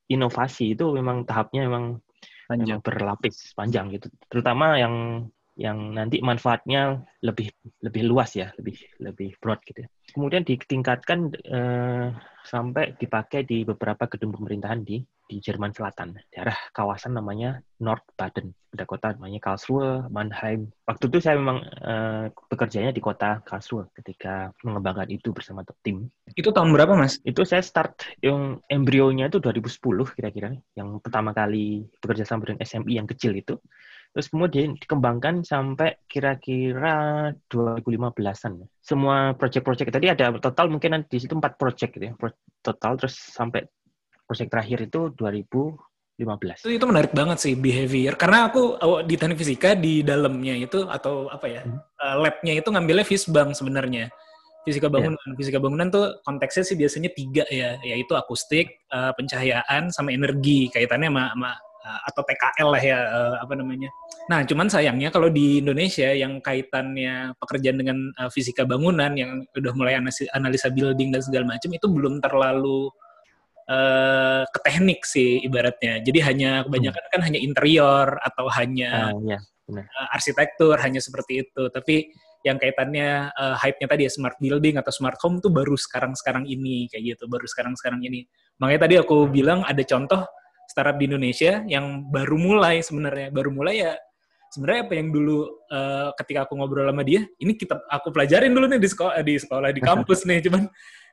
inovasi 0.09 0.73
itu 0.73 0.89
memang 0.97 1.29
tahapnya 1.29 1.69
memang 1.69 2.01
Panjang. 2.49 2.81
memang 2.81 2.81
berlapis 2.81 3.53
panjang 3.53 3.93
gitu. 3.93 4.09
Terutama 4.29 4.81
yang 4.81 5.29
yang 5.57 5.93
nanti 5.93 6.25
manfaatnya 6.25 7.05
lebih 7.21 7.53
lebih 7.85 8.03
luas 8.09 8.33
ya, 8.33 8.49
lebih 8.57 8.77
lebih 9.05 9.37
broad 9.37 9.61
gitu 9.69 9.85
ya. 9.85 9.89
Kemudian 10.13 10.45
ditingkatkan 10.45 11.33
eh, 11.37 12.09
sampai 12.45 12.97
dipakai 12.97 13.45
di 13.45 13.65
beberapa 13.65 14.09
gedung 14.09 14.33
pemerintahan 14.33 14.81
di 14.85 15.01
di 15.33 15.41
Jerman 15.41 15.73
Selatan, 15.73 16.13
daerah 16.29 16.53
kawasan 16.77 17.17
namanya 17.17 17.65
Nordbaden. 17.81 18.53
Ada 18.73 18.85
kota 18.85 19.17
namanya 19.17 19.41
Karlsruhe, 19.41 20.09
Mannheim. 20.13 20.69
Waktu 20.85 21.09
itu 21.09 21.19
saya 21.25 21.41
memang 21.41 21.65
eh, 21.65 22.29
bekerjanya 22.53 22.93
di 22.93 23.01
kota 23.01 23.41
Karlsruhe 23.41 23.89
ketika 23.97 24.53
mengembangkan 24.61 25.09
itu 25.09 25.33
bersama 25.33 25.65
tim. 25.81 26.13
Itu 26.37 26.53
tahun 26.53 26.73
berapa, 26.77 26.93
Mas? 26.97 27.21
Itu 27.25 27.49
saya 27.49 27.65
start 27.65 28.05
yang 28.21 28.61
embrionya 28.69 29.33
itu 29.33 29.41
2010 29.41 30.17
kira-kira, 30.17 30.53
yang 30.77 31.01
pertama 31.01 31.33
kali 31.33 31.85
bekerja 32.01 32.29
sama 32.29 32.45
dengan 32.49 32.61
SMI 32.65 32.93
yang 33.01 33.09
kecil 33.09 33.33
itu. 33.37 33.57
Terus 34.13 34.29
kemudian 34.29 34.77
dikembangkan 34.77 35.41
sampai 35.41 35.97
kira-kira 36.05 37.33
2015-an. 37.49 38.61
Semua 38.85 39.33
project-project 39.33 39.89
tadi 39.89 40.13
ada 40.13 40.37
total 40.37 40.69
mungkin 40.69 41.09
di 41.09 41.17
situ 41.17 41.33
empat 41.33 41.57
project 41.57 41.97
gitu 41.97 42.13
ya, 42.13 42.15
total 42.61 43.01
terus 43.01 43.17
sampai 43.17 43.65
project 44.29 44.53
terakhir 44.53 44.79
itu 44.85 45.01
2015. 45.17 46.61
Itu, 46.61 46.71
itu 46.77 46.85
menarik 46.85 47.13
banget 47.17 47.41
sih 47.41 47.57
behavior. 47.57 48.13
Karena 48.21 48.53
aku 48.53 48.77
oh, 48.85 49.01
di 49.01 49.17
teknik 49.17 49.41
fisika 49.41 49.73
di 49.73 50.05
dalamnya 50.05 50.61
itu 50.61 50.85
atau 50.85 51.33
apa 51.33 51.49
ya 51.49 51.61
Hmm. 51.65 51.81
eh, 51.81 52.17
labnya 52.21 52.53
itu 52.61 52.69
ngambilnya 52.69 53.07
Fisbang 53.09 53.57
sebenarnya. 53.57 54.13
Fisika 54.63 54.87
bangunan. 54.87 55.19
Fisika 55.35 55.59
bangunan 55.59 55.89
tuh 55.91 56.23
konteksnya 56.23 56.63
sih 56.63 56.77
biasanya 56.79 57.11
tiga 57.11 57.43
ya, 57.51 57.81
yaitu 57.83 58.15
akustik, 58.15 58.87
eh, 58.93 59.13
pencahayaan, 59.17 59.91
sama 59.91 60.13
energi. 60.15 60.71
Kaitannya 60.71 61.11
sama, 61.11 61.25
sama, 61.35 61.51
atau 61.83 62.23
TKL 62.23 62.69
lah 62.71 62.83
ya 62.83 62.99
eh, 63.03 63.35
apa 63.43 63.55
namanya. 63.59 63.91
Nah, 64.31 64.47
cuman 64.47 64.71
sayangnya 64.71 65.11
kalau 65.11 65.27
di 65.29 65.59
Indonesia 65.59 66.15
yang 66.15 66.39
kaitannya 66.39 67.35
pekerjaan 67.43 67.77
dengan 67.83 67.99
eh, 68.15 68.31
fisika 68.31 68.63
bangunan 68.63 69.11
yang 69.19 69.43
udah 69.51 69.73
mulai 69.75 69.99
analisa, 69.99 70.71
building 70.71 71.11
dan 71.11 71.21
segala 71.27 71.45
macam 71.59 71.71
itu 71.75 71.87
belum 71.91 72.23
terlalu 72.23 72.87
eh, 73.67 74.43
ke 74.47 74.59
teknik 74.63 75.03
sih 75.03 75.43
ibaratnya. 75.43 75.99
Jadi 76.07 76.19
hanya 76.23 76.51
kebanyakan 76.67 77.05
kan 77.11 77.21
hanya 77.27 77.39
interior 77.43 78.09
atau 78.23 78.47
hanya 78.55 79.11
Ah, 79.11 79.19
ya. 79.27 79.39
eh, 79.75 80.07
arsitektur 80.15 80.79
hanya 80.79 81.03
seperti 81.03 81.43
itu. 81.47 81.63
Tapi 81.71 82.15
yang 82.43 82.59
kaitannya 82.59 83.31
eh, 83.35 83.55
hype-nya 83.59 83.87
tadi 83.91 84.03
ya 84.07 84.11
smart 84.15 84.39
building 84.39 84.79
atau 84.79 84.91
smart 84.95 85.19
home 85.19 85.43
tuh 85.43 85.51
baru 85.51 85.75
sekarang-sekarang 85.75 86.47
ini 86.47 86.87
kayak 86.91 87.19
gitu, 87.19 87.27
baru 87.27 87.47
sekarang-sekarang 87.51 88.03
ini. 88.07 88.27
Makanya 88.63 88.81
tadi 88.87 88.95
aku 89.03 89.27
bilang 89.31 89.67
ada 89.67 89.83
contoh 89.83 90.23
startup 90.73 90.97
di 90.97 91.05
Indonesia 91.05 91.61
yang 91.69 92.09
baru 92.09 92.41
mulai 92.41 92.81
sebenarnya, 92.81 93.29
baru 93.29 93.53
mulai 93.53 93.85
ya 93.85 93.93
sebenarnya 94.53 94.81
apa 94.89 94.95
yang 94.97 95.09
dulu 95.13 95.39
eh, 95.69 96.09
ketika 96.25 96.49
aku 96.49 96.57
ngobrol 96.57 96.89
sama 96.89 97.05
dia, 97.05 97.29
ini 97.37 97.53
kita 97.53 97.77
aku 97.93 98.09
pelajarin 98.09 98.53
dulu 98.57 98.65
nih 98.73 98.81
di 98.81 98.89
sekolah 98.89 99.21
di 99.21 99.35
sekolah 99.37 99.69
di 99.69 99.81
kampus 99.85 100.25
nih, 100.25 100.41
cuman 100.49 100.65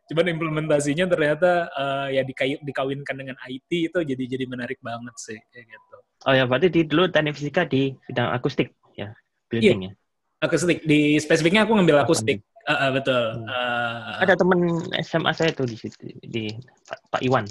cuman 0.09 0.25
implementasinya 0.31 1.05
ternyata 1.11 1.67
eh, 1.71 2.07
ya 2.19 2.21
dikai- 2.23 2.63
dikawinkan 2.63 3.15
dengan 3.19 3.35
IT 3.51 3.91
itu 3.91 3.99
jadi 3.99 4.23
jadi 4.23 4.45
menarik 4.47 4.79
banget 4.79 5.15
sih 5.19 5.39
kayak 5.51 5.65
gitu. 5.75 5.97
Oh 6.27 6.33
ya, 6.35 6.43
berarti 6.47 6.67
di 6.67 6.81
dulu 6.87 7.07
teknik 7.11 7.35
fisika 7.35 7.63
di 7.63 7.95
bidang 8.07 8.31
akustik 8.31 8.75
ya, 8.95 9.11
building 9.47 9.87
ya. 9.87 9.93
Akustik 10.39 10.87
di 10.87 11.19
spesifiknya 11.19 11.67
aku 11.67 11.75
ngambil 11.75 11.99
akustik. 12.03 12.43
Ah, 12.67 12.87
ah, 12.87 12.89
betul. 12.91 13.23
Hmm. 13.39 13.47
Ah, 13.47 14.23
Ada 14.23 14.35
teman 14.35 14.59
SMA 14.99 15.31
saya 15.31 15.51
tuh 15.55 15.67
di 15.67 15.79
situ 15.79 16.11
di 16.19 16.51
Pak, 16.87 16.99
Pak 17.11 17.21
Iwan. 17.23 17.47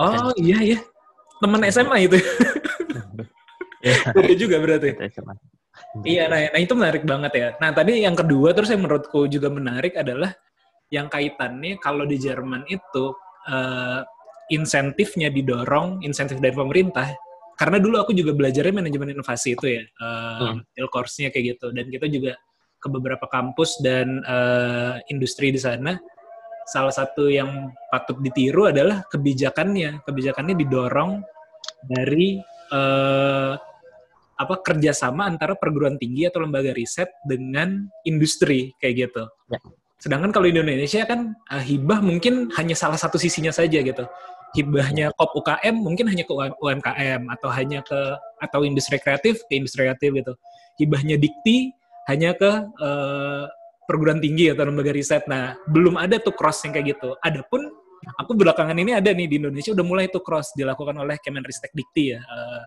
oh 0.00 0.32
iya 0.40 0.58
iya. 0.64 0.78
Teman 1.38 1.62
SMA 1.70 1.96
itu. 2.10 2.18
Iya, 3.82 3.96
Beda 4.16 4.34
juga 4.34 4.56
berarti. 4.58 4.90
Iya, 6.04 6.26
nah, 6.26 6.40
nah 6.50 6.60
itu 6.60 6.74
menarik 6.74 7.02
banget 7.06 7.32
ya. 7.34 7.48
Nah 7.62 7.70
tadi 7.70 8.02
yang 8.02 8.18
kedua 8.18 8.52
terus 8.52 8.68
yang 8.70 8.82
menurutku 8.84 9.30
juga 9.30 9.48
menarik 9.48 9.94
adalah 9.94 10.34
yang 10.90 11.06
kaitannya 11.06 11.78
kalau 11.78 12.04
di 12.08 12.16
Jerman 12.18 12.66
itu 12.68 13.14
eh, 13.48 14.00
insentifnya 14.52 15.28
didorong, 15.32 16.02
insentif 16.04 16.40
dari 16.42 16.52
pemerintah. 16.52 17.12
Karena 17.58 17.82
dulu 17.82 17.98
aku 17.98 18.14
juga 18.14 18.34
belajarnya 18.38 18.84
manajemen 18.84 19.14
inovasi 19.18 19.58
itu 19.58 19.66
ya, 19.66 19.82
eh, 19.82 20.58
Hmm. 20.58 20.86
course-nya 20.90 21.30
kayak 21.32 21.56
gitu. 21.56 21.66
Dan 21.72 21.88
kita 21.90 22.06
juga 22.10 22.32
ke 22.78 22.88
beberapa 22.90 23.26
kampus 23.26 23.78
dan 23.82 24.22
eh, 24.22 24.94
industri 25.10 25.54
di 25.54 25.60
sana. 25.60 25.98
Salah 26.68 26.92
satu 26.92 27.32
yang 27.32 27.72
patut 27.88 28.20
ditiru 28.20 28.68
adalah 28.68 29.00
kebijakannya. 29.08 30.04
Kebijakannya 30.04 30.52
didorong 30.52 31.24
dari 31.88 32.36
eh, 32.68 33.52
apa 34.38 34.54
kerjasama 34.62 35.26
antara 35.26 35.58
perguruan 35.58 35.98
tinggi 35.98 36.28
atau 36.28 36.44
lembaga 36.44 36.70
riset 36.70 37.10
dengan 37.26 37.88
industri 38.04 38.76
kayak 38.78 39.08
gitu. 39.08 39.24
Ya. 39.50 39.58
Sedangkan 39.98 40.30
kalau 40.30 40.46
di 40.46 40.54
Indonesia 40.54 41.02
kan 41.08 41.34
eh, 41.50 41.64
hibah 41.64 42.04
mungkin 42.04 42.52
hanya 42.54 42.76
salah 42.78 43.00
satu 43.00 43.16
sisinya 43.16 43.50
saja 43.50 43.80
gitu. 43.80 44.04
Hibahnya 44.52 45.12
kop 45.16 45.36
UKM 45.36 45.76
mungkin 45.76 46.08
hanya 46.08 46.24
ke 46.24 46.32
UMKM 46.36 47.28
atau 47.32 47.48
hanya 47.52 47.84
ke 47.84 47.98
atau 48.40 48.64
industri 48.64 48.96
kreatif 48.96 49.44
ke 49.48 49.56
industri 49.58 49.88
kreatif 49.88 50.14
gitu. 50.14 50.32
Hibahnya 50.78 51.16
dikti 51.16 51.72
hanya 52.06 52.32
ke 52.36 52.50
eh, 52.60 53.44
perguruan 53.88 54.20
tinggi 54.20 54.52
atau 54.52 54.68
lembaga 54.68 54.92
riset. 54.92 55.24
Nah, 55.24 55.56
belum 55.64 55.96
ada 55.96 56.20
tuh 56.20 56.36
cross 56.36 56.60
yang 56.68 56.76
kayak 56.76 57.00
gitu. 57.00 57.16
Adapun 57.24 57.72
aku 58.20 58.36
belakangan 58.36 58.76
ini 58.76 58.92
ada 58.92 59.16
nih 59.16 59.24
di 59.24 59.40
Indonesia 59.40 59.72
udah 59.72 59.86
mulai 59.88 60.12
tuh 60.12 60.20
cross 60.20 60.52
dilakukan 60.52 60.92
oleh 61.00 61.16
Kemenristek 61.24 61.72
Dikti 61.72 62.12
ya. 62.12 62.20
Eh, 62.20 62.62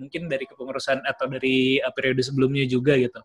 mungkin 0.00 0.30
dari 0.32 0.48
kepengurusan 0.48 1.04
atau 1.04 1.28
dari 1.28 1.76
uh, 1.76 1.92
periode 1.92 2.24
sebelumnya 2.24 2.64
juga 2.64 2.96
gitu. 2.96 3.20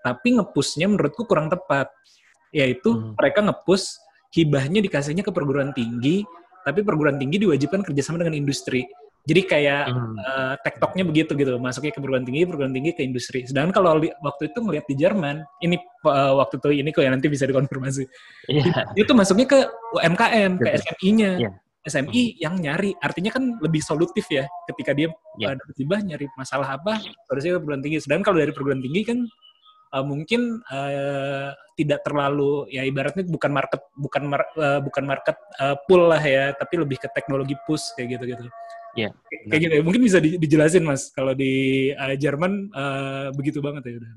Tapi 0.00 0.40
ngepushnya 0.40 0.88
menurutku 0.88 1.28
kurang 1.28 1.52
tepat. 1.52 1.92
Yaitu 2.54 2.88
Hmm. 2.94 3.12
mereka 3.18 3.44
ngepush 3.44 4.00
hibahnya 4.32 4.80
dikasihnya 4.80 5.20
ke 5.20 5.32
perguruan 5.34 5.76
tinggi, 5.76 6.24
tapi 6.64 6.80
perguruan 6.80 7.20
tinggi 7.20 7.42
diwajibkan 7.42 7.84
kerjasama 7.84 8.24
dengan 8.24 8.38
industri. 8.38 8.88
Jadi 9.26 9.42
kayak 9.42 9.90
Hmm. 9.90 10.14
uh, 10.22 10.54
tektoknya 10.62 11.02
begitu 11.02 11.34
gitu, 11.34 11.58
masuknya 11.58 11.90
ke 11.90 11.98
perguruan 11.98 12.22
tinggi, 12.22 12.46
perguruan 12.46 12.70
tinggi 12.70 12.94
ke 12.94 13.02
industri. 13.02 13.42
Sedangkan 13.42 13.74
kalau 13.74 13.98
li- 13.98 14.14
waktu 14.22 14.54
itu 14.54 14.58
ngelihat 14.62 14.86
di 14.86 14.94
Jerman, 14.94 15.42
ini 15.66 15.82
uh, 16.06 16.38
waktu 16.38 16.62
itu 16.62 16.68
ini 16.78 16.94
kok 16.94 17.02
ya 17.02 17.10
nanti 17.10 17.26
bisa 17.26 17.42
dikonfirmasi. 17.42 18.06
Iya. 18.46 18.94
Itu 18.94 19.18
masuknya 19.18 19.50
ke 19.50 19.58
UMKM, 19.98 20.62
ke. 20.62 20.78
SMI-nya. 20.78 21.32
Iya. 21.42 21.50
SMI 21.86 22.22
yang 22.42 22.58
nyari, 22.58 22.98
artinya 22.98 23.30
kan 23.30 23.62
lebih 23.62 23.78
solutif 23.78 24.26
ya 24.30 24.46
ketika 24.70 24.94
dia 24.94 25.10
Iya. 25.42 25.58
uh, 25.58 25.74
tiba 25.74 25.98
nyari 25.98 26.30
masalah 26.38 26.78
apa, 26.78 27.02
harusnya 27.26 27.58
ke 27.58 27.58
perguruan 27.58 27.82
tinggi. 27.82 27.98
Sedangkan 27.98 28.30
kalau 28.30 28.38
dari 28.38 28.54
perguruan 28.54 28.78
tinggi 28.78 29.02
kan 29.10 29.18
uh, 29.90 30.04
mungkin 30.06 30.62
uh, 30.70 31.50
tidak 31.74 32.06
terlalu 32.06 32.70
ya 32.70 32.86
ibaratnya 32.86 33.26
bukan 33.26 33.50
market 33.50 33.82
bukan 33.98 34.22
mar- 34.22 34.54
uh, 34.54 34.78
bukan 34.82 35.02
market 35.02 35.34
uh, 35.58 35.74
pool 35.90 36.10
lah 36.10 36.22
ya, 36.22 36.54
tapi 36.54 36.78
lebih 36.78 37.02
ke 37.02 37.10
teknologi 37.10 37.58
push 37.66 37.90
kayak 37.98 38.18
gitu-gitu. 38.18 38.46
Iya, 38.96 39.12
Kayak- 39.12 39.44
Kayak 39.52 39.60
gitu 39.62 39.74
ya. 39.76 39.82
Mungkin 39.84 40.02
bisa 40.02 40.18
di- 40.18 40.40
dijelasin 40.40 40.84
Mas 40.88 41.12
kalau 41.12 41.36
di 41.36 41.92
uh, 41.92 42.16
Jerman 42.16 42.72
uh, 42.72 43.28
begitu 43.36 43.60
banget 43.60 43.84
ya 43.86 43.94
udah. 44.00 44.10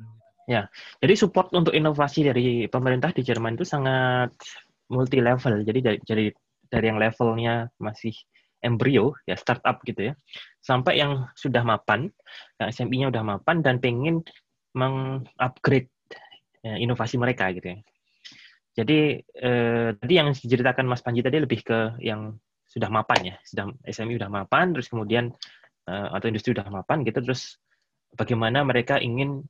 Jadi 1.04 1.14
support 1.14 1.54
untuk 1.54 1.78
inovasi 1.78 2.26
dari 2.26 2.66
pemerintah 2.66 3.14
di 3.14 3.22
Jerman 3.22 3.54
itu 3.54 3.68
sangat 3.68 4.34
multi 4.90 5.22
level. 5.22 5.62
Jadi 5.62 5.80
dari 5.84 5.98
dari, 6.02 6.26
dari 6.66 6.86
yang 6.90 6.98
levelnya 6.98 7.70
masih 7.78 8.16
embrio 8.66 9.14
ya 9.30 9.38
startup 9.40 9.80
gitu 9.88 10.12
ya, 10.12 10.14
sampai 10.60 11.00
yang 11.00 11.30
sudah 11.38 11.64
mapan, 11.64 12.12
yang 12.60 12.68
SMI-nya 12.74 13.08
udah 13.08 13.24
mapan 13.24 13.64
dan 13.64 13.80
pengen 13.80 14.20
mengupgrade 14.76 15.88
ya, 16.66 16.76
inovasi 16.76 17.16
mereka 17.16 17.54
gitu 17.56 17.72
ya. 17.72 17.78
Jadi 18.84 19.00
eh, 19.22 19.90
tadi 19.96 20.14
yang 20.18 20.32
diceritakan 20.36 20.88
Mas 20.88 21.04
Panji 21.06 21.24
tadi 21.24 21.40
lebih 21.40 21.62
ke 21.64 22.00
yang 22.04 22.36
sudah 22.70 22.90
mapan 22.94 23.34
ya, 23.34 23.36
sudah 23.42 23.74
SMI 23.82 24.22
udah 24.22 24.30
mapan, 24.30 24.78
terus 24.78 24.88
kemudian 24.88 25.34
eh, 25.90 26.08
atau 26.14 26.30
industri 26.30 26.54
udah 26.54 26.70
mapan 26.70 27.02
gitu, 27.02 27.20
terus 27.26 27.58
bagaimana 28.14 28.62
mereka 28.62 29.02
ingin 29.02 29.42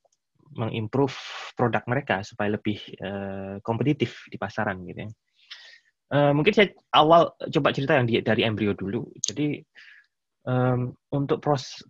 mengimprove 0.55 1.13
produk 1.53 1.83
mereka 1.85 2.25
supaya 2.25 2.57
lebih 2.57 2.81
uh, 3.05 3.61
kompetitif 3.61 4.25
di 4.33 4.38
pasaran 4.41 4.81
gitu 4.88 5.05
ya. 5.05 5.09
Uh, 6.09 6.31
mungkin 6.33 6.53
saya 6.57 6.73
awal 6.89 7.38
coba 7.38 7.69
cerita 7.69 7.93
yang 7.93 8.09
di, 8.09 8.17
dari 8.25 8.41
embrio 8.41 8.73
dulu. 8.73 9.05
Jadi 9.21 9.61
um, 10.49 10.89
untuk 11.13 11.38
pros 11.38 11.85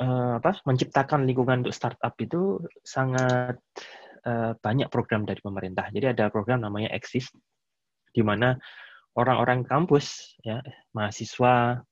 uh, 0.00 0.40
apa 0.40 0.64
menciptakan 0.64 1.28
lingkungan 1.28 1.68
untuk 1.68 1.76
startup 1.76 2.16
itu 2.16 2.64
sangat 2.80 3.60
uh, 4.24 4.56
banyak 4.56 4.88
program 4.88 5.28
dari 5.28 5.44
pemerintah. 5.44 5.92
Jadi 5.92 6.16
ada 6.16 6.32
program 6.32 6.64
namanya 6.64 6.96
Exist 6.96 7.36
di 8.08 8.24
mana 8.24 8.56
orang-orang 9.14 9.62
kampus 9.62 10.34
ya 10.42 10.60
mahasiswa 10.90 11.82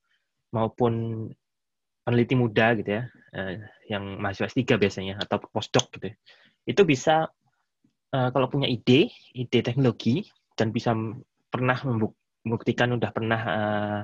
maupun 0.50 1.26
peneliti 2.02 2.34
muda 2.34 2.74
gitu 2.76 2.98
ya, 2.98 3.02
uh, 3.38 3.54
yang 3.86 4.18
mahasiswa 4.18 4.50
S3 4.50 4.76
biasanya 4.76 5.14
atau 5.22 5.38
postdoc 5.48 5.86
gitu. 5.96 6.10
Ya, 6.10 6.14
itu 6.66 6.82
bisa 6.82 7.30
uh, 8.12 8.28
kalau 8.34 8.50
punya 8.50 8.66
ide, 8.66 9.10
ide 9.32 9.60
teknologi 9.62 10.26
dan 10.58 10.74
bisa 10.74 10.92
pernah 11.48 11.78
membuktikan 11.86 12.98
udah 12.98 13.10
pernah 13.14 13.40
uh, 13.40 14.00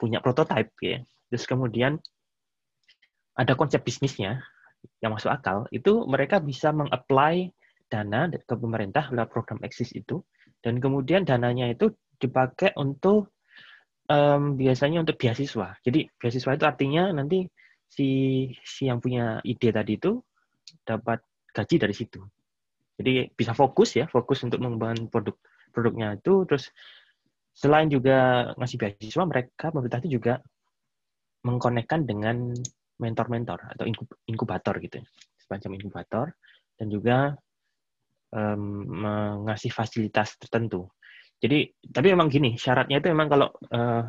punya 0.00 0.24
prototype 0.24 0.72
ya. 0.80 0.98
Terus 1.28 1.44
kemudian 1.44 2.00
ada 3.36 3.52
konsep 3.56 3.84
bisnisnya 3.84 4.40
yang 5.04 5.14
masuk 5.14 5.30
akal, 5.30 5.68
itu 5.70 6.04
mereka 6.08 6.42
bisa 6.42 6.74
mengapply 6.74 7.52
dana 7.92 8.26
ke 8.32 8.54
pemerintah 8.56 9.12
lewat 9.12 9.28
program 9.28 9.60
eksis 9.60 9.92
itu 9.92 10.24
dan 10.64 10.80
kemudian 10.80 11.28
dananya 11.28 11.68
itu 11.68 11.92
dipakai 12.22 12.70
untuk 12.78 13.34
um, 14.06 14.54
biasanya 14.54 15.02
untuk 15.02 15.18
beasiswa. 15.18 15.74
Jadi 15.82 16.06
beasiswa 16.14 16.54
itu 16.54 16.64
artinya 16.64 17.10
nanti 17.10 17.42
si 17.90 18.08
si 18.62 18.86
yang 18.86 19.02
punya 19.02 19.42
ide 19.42 19.74
tadi 19.74 19.98
itu 19.98 20.22
dapat 20.86 21.20
gaji 21.50 21.76
dari 21.82 21.94
situ. 21.94 22.22
Jadi 22.96 23.34
bisa 23.34 23.52
fokus 23.52 23.98
ya, 23.98 24.06
fokus 24.06 24.46
untuk 24.46 24.62
mengembangkan 24.62 25.10
produk 25.10 25.36
produknya 25.72 26.20
itu 26.20 26.44
terus 26.46 26.70
selain 27.52 27.88
juga 27.88 28.48
ngasih 28.56 28.78
beasiswa 28.80 29.24
mereka 29.28 29.72
pemerintah 29.72 30.00
itu 30.04 30.20
juga 30.20 30.40
mengkonekkan 31.44 32.06
dengan 32.06 32.54
mentor-mentor 33.00 33.76
atau 33.76 33.84
inkubator 34.30 34.78
gitu 34.78 35.02
semacam 35.42 35.70
inkubator 35.74 36.26
dan 36.78 36.86
juga 36.88 37.16
um, 38.30 38.86
mengasih 39.04 39.74
fasilitas 39.74 40.38
tertentu 40.38 40.86
jadi 41.42 41.74
tapi 41.90 42.06
memang 42.14 42.30
gini 42.30 42.54
syaratnya 42.54 43.02
itu 43.02 43.10
memang 43.10 43.28
kalau 43.28 43.48
uh, 43.74 44.06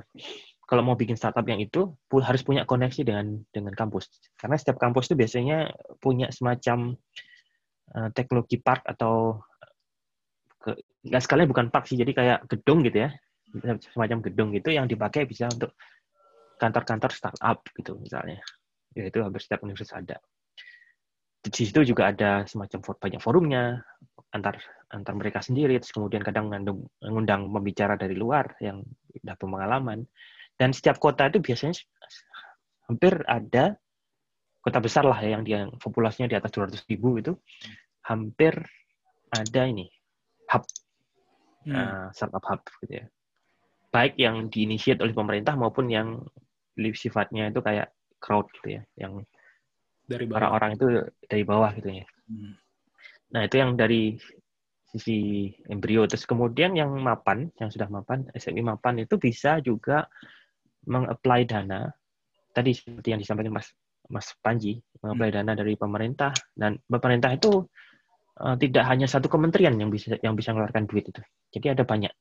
kalau 0.63 0.81
mau 0.85 0.93
bikin 0.93 1.17
startup 1.17 1.43
yang 1.49 1.59
itu 1.59 1.91
harus 2.21 2.45
punya 2.45 2.63
koneksi 2.63 3.01
dengan 3.01 3.41
dengan 3.49 3.73
kampus 3.73 4.07
karena 4.37 4.55
setiap 4.55 4.77
kampus 4.77 5.09
itu 5.09 5.17
biasanya 5.17 5.73
punya 5.97 6.29
semacam 6.29 6.93
uh, 7.97 8.09
teknologi 8.13 8.61
park 8.61 8.85
atau 8.85 9.41
nggak 11.03 11.21
sekalian 11.21 11.47
bukan 11.51 11.67
park 11.67 11.85
sih, 11.91 11.99
jadi 11.99 12.11
kayak 12.15 12.39
gedung 12.47 12.79
gitu 12.87 13.03
ya, 13.03 13.09
semacam 13.91 14.23
gedung 14.23 14.49
gitu 14.55 14.71
yang 14.71 14.87
dipakai 14.87 15.27
bisa 15.27 15.51
untuk 15.51 15.75
kantor-kantor 16.55 17.11
startup 17.11 17.59
gitu 17.75 17.99
misalnya. 17.99 18.39
Ya 18.95 19.09
itu 19.11 19.19
hampir 19.19 19.43
setiap 19.43 19.67
universitas 19.67 19.99
ada. 19.99 20.17
Di 21.43 21.51
situ 21.51 21.83
juga 21.83 22.15
ada 22.15 22.47
semacam 22.47 22.79
banyak 22.79 23.19
forumnya 23.19 23.83
antar 24.33 24.57
antar 24.89 25.13
mereka 25.13 25.39
sendiri, 25.41 25.77
terus 25.77 25.93
kemudian 25.93 26.25
kadang 26.25 26.49
mengundang 27.01 27.49
pembicara 27.49 27.97
dari 27.97 28.17
luar 28.17 28.57
yang 28.61 28.81
sudah 29.13 29.37
pengalaman. 29.37 30.05
Dan 30.53 30.69
setiap 30.69 31.01
kota 31.01 31.29
itu 31.29 31.41
biasanya 31.41 31.73
hampir 32.89 33.13
ada 33.25 33.77
kota 34.63 34.79
besar 34.79 35.03
lah 35.03 35.19
ya 35.19 35.35
yang 35.35 35.43
dia 35.43 35.67
populasinya 35.75 36.31
di 36.31 36.35
atas 36.39 36.55
200 36.55 36.87
ribu 36.87 37.19
itu 37.19 37.35
hampir 38.07 38.55
ada 39.27 39.61
ini 39.67 39.91
hub 40.47 40.63
hmm. 41.67 41.75
uh, 41.75 42.07
startup 42.15 42.43
hub 42.47 42.61
gitu 42.83 43.03
ya 43.03 43.05
baik 43.91 44.15
yang 44.15 44.47
diinisiat 44.47 45.03
oleh 45.03 45.11
pemerintah 45.11 45.53
maupun 45.59 45.91
yang 45.91 46.23
sifatnya 46.95 47.51
itu 47.51 47.59
kayak 47.59 47.91
crowd 48.23 48.47
gitu 48.55 48.79
ya 48.79 48.81
yang 48.95 49.21
dari 50.07 50.25
orang-orang 50.31 50.79
itu 50.79 50.85
dari 51.27 51.43
bawah 51.43 51.71
gitu 51.75 51.89
ya 51.91 52.07
hmm. 52.31 52.62
Nah 53.33 53.41
itu 53.43 53.55
yang 53.57 53.73
dari 53.73 54.13
sisi 54.93 55.49
embrio 55.73 56.05
terus 56.05 56.29
kemudian 56.29 56.77
yang 56.77 56.93
mapan 57.01 57.49
yang 57.57 57.73
sudah 57.73 57.89
mapan 57.89 58.29
SMI 58.37 58.61
mapan 58.61 59.01
itu 59.01 59.17
bisa 59.17 59.57
juga 59.57 60.05
mengapply 60.85 61.49
dana 61.49 61.89
tadi 62.53 62.77
seperti 62.77 63.17
yang 63.17 63.21
disampaikan 63.21 63.57
Mas 63.57 63.73
Mas 64.13 64.29
Panji 64.37 64.77
mengapply 65.01 65.33
hmm. 65.33 65.37
dana 65.41 65.51
dari 65.57 65.73
pemerintah 65.73 66.29
dan 66.53 66.77
pemerintah 66.85 67.33
itu 67.33 67.65
uh, 68.39 68.55
tidak 68.57 68.83
hanya 68.85 69.09
satu 69.09 69.25
kementerian 69.29 69.73
yang 69.77 69.89
bisa 69.89 70.17
yang 70.21 70.33
bisa 70.33 70.53
mengeluarkan 70.53 70.85
duit 70.89 71.09
itu. 71.09 71.21
Jadi 71.53 71.73
ada 71.73 71.83
banyak 71.85 72.11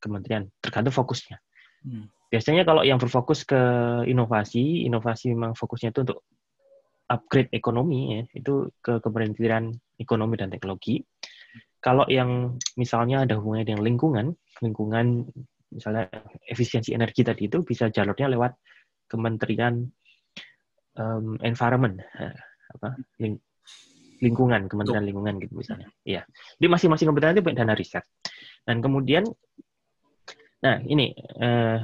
kementerian 0.00 0.48
tergantung 0.60 0.94
fokusnya. 0.94 1.36
Hmm. 1.84 2.08
Biasanya 2.30 2.62
kalau 2.62 2.86
yang 2.86 3.02
berfokus 3.02 3.42
ke 3.42 3.58
inovasi, 4.06 4.86
inovasi 4.86 5.34
memang 5.34 5.58
fokusnya 5.58 5.90
itu 5.90 6.00
untuk 6.06 6.18
upgrade 7.10 7.50
ekonomi 7.50 8.14
ya, 8.14 8.22
itu 8.38 8.70
ke 8.78 9.02
kementerian 9.02 9.74
ekonomi 10.00 10.40
dan 10.40 10.48
teknologi. 10.48 10.98
Kalau 11.80 12.04
yang 12.08 12.56
misalnya 12.76 13.24
ada 13.28 13.36
hubungannya 13.40 13.68
dengan 13.72 13.84
lingkungan, 13.84 14.26
lingkungan 14.60 15.28
misalnya 15.70 16.10
efisiensi 16.48 16.92
energi 16.92 17.24
tadi 17.24 17.46
itu 17.46 17.62
bisa 17.62 17.88
jalurnya 17.88 18.32
lewat 18.32 18.52
Kementerian 19.10 19.90
um, 20.96 21.34
Environment, 21.42 21.98
apa, 22.78 22.94
ling, 23.18 23.40
lingkungan, 24.20 24.68
Kementerian 24.68 25.02
Lingkungan 25.02 25.40
gitu 25.40 25.56
misalnya. 25.56 25.88
Iya. 26.04 26.22
Jadi 26.60 26.68
masing-masing 26.68 27.06
kementerian 27.10 27.36
itu 27.40 27.44
dana 27.56 27.74
riset. 27.74 28.04
Dan 28.62 28.84
kemudian, 28.84 29.24
nah 30.60 30.76
ini, 30.84 31.16
eh, 31.16 31.78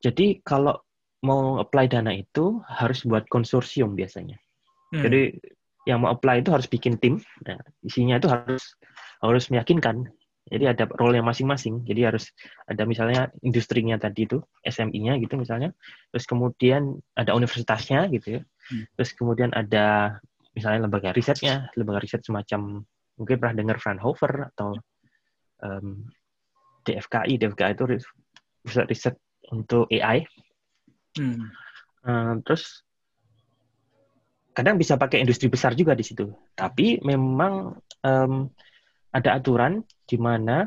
jadi 0.00 0.40
kalau 0.46 0.78
mau 1.24 1.58
apply 1.58 1.90
dana 1.90 2.12
itu 2.14 2.62
harus 2.68 3.02
buat 3.04 3.26
konsorsium 3.26 3.96
biasanya. 3.98 4.38
Hmm. 4.94 5.02
Jadi 5.02 5.40
yang 5.84 6.04
mau 6.04 6.12
apply 6.16 6.40
itu 6.40 6.50
harus 6.52 6.68
bikin 6.68 6.96
tim. 6.96 7.20
Nah, 7.44 7.60
isinya 7.84 8.16
itu 8.16 8.28
harus 8.28 8.76
harus 9.20 9.44
meyakinkan. 9.52 10.08
Jadi 10.44 10.64
ada 10.68 10.84
role 11.00 11.16
yang 11.16 11.24
masing-masing. 11.24 11.88
Jadi 11.88 12.04
harus 12.04 12.28
ada 12.68 12.84
misalnya 12.84 13.32
industrinya 13.40 13.96
tadi 13.96 14.28
itu, 14.28 14.44
SMI-nya 14.60 15.16
gitu 15.24 15.40
misalnya. 15.40 15.72
Terus 16.12 16.24
kemudian 16.28 17.00
ada 17.16 17.32
universitasnya 17.32 18.08
gitu 18.12 18.40
ya. 18.40 18.42
Hmm. 18.68 18.84
Terus 18.96 19.10
kemudian 19.16 19.50
ada 19.56 20.18
misalnya 20.52 20.84
lembaga 20.84 21.16
risetnya, 21.16 21.72
lembaga 21.76 22.04
riset 22.04 22.20
semacam 22.24 22.84
mungkin 23.16 23.36
pernah 23.40 23.54
dengar 23.56 23.76
Fraunhofer 23.80 24.52
atau 24.52 24.76
um, 25.64 26.04
DFKI, 26.84 27.40
DFKI 27.40 27.72
itu 27.72 27.84
riset 27.88 28.86
riset 28.88 29.14
untuk 29.48 29.88
AI. 29.88 30.28
Hmm. 31.16 31.48
Uh, 32.04 32.36
terus 32.44 32.84
kadang 34.54 34.78
bisa 34.78 34.94
pakai 34.94 35.20
industri 35.20 35.50
besar 35.50 35.74
juga 35.74 35.98
di 35.98 36.06
situ, 36.06 36.30
tapi 36.54 37.02
memang 37.02 37.74
um, 38.06 38.46
ada 39.10 39.30
aturan 39.38 39.82
di 40.06 40.16
mana 40.16 40.66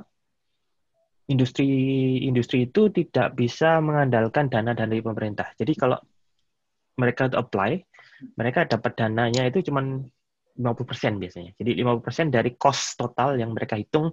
industri-industri 1.27 2.71
itu 2.71 2.87
tidak 2.91 3.35
bisa 3.35 3.83
mengandalkan 3.83 4.47
dana 4.47 4.71
dari 4.71 5.03
pemerintah. 5.03 5.51
Jadi 5.55 5.75
kalau 5.75 5.99
mereka 6.99 7.27
apply, 7.31 7.83
mereka 8.39 8.67
dapat 8.67 8.95
dananya 8.95 9.47
itu 9.47 9.63
cuma 9.67 9.83
50% 10.57 11.21
biasanya. 11.21 11.51
Jadi 11.53 11.71
50% 11.85 12.33
dari 12.33 12.51
cost 12.57 12.97
total 12.97 13.37
yang 13.37 13.53
mereka 13.53 13.77
hitung 13.77 14.09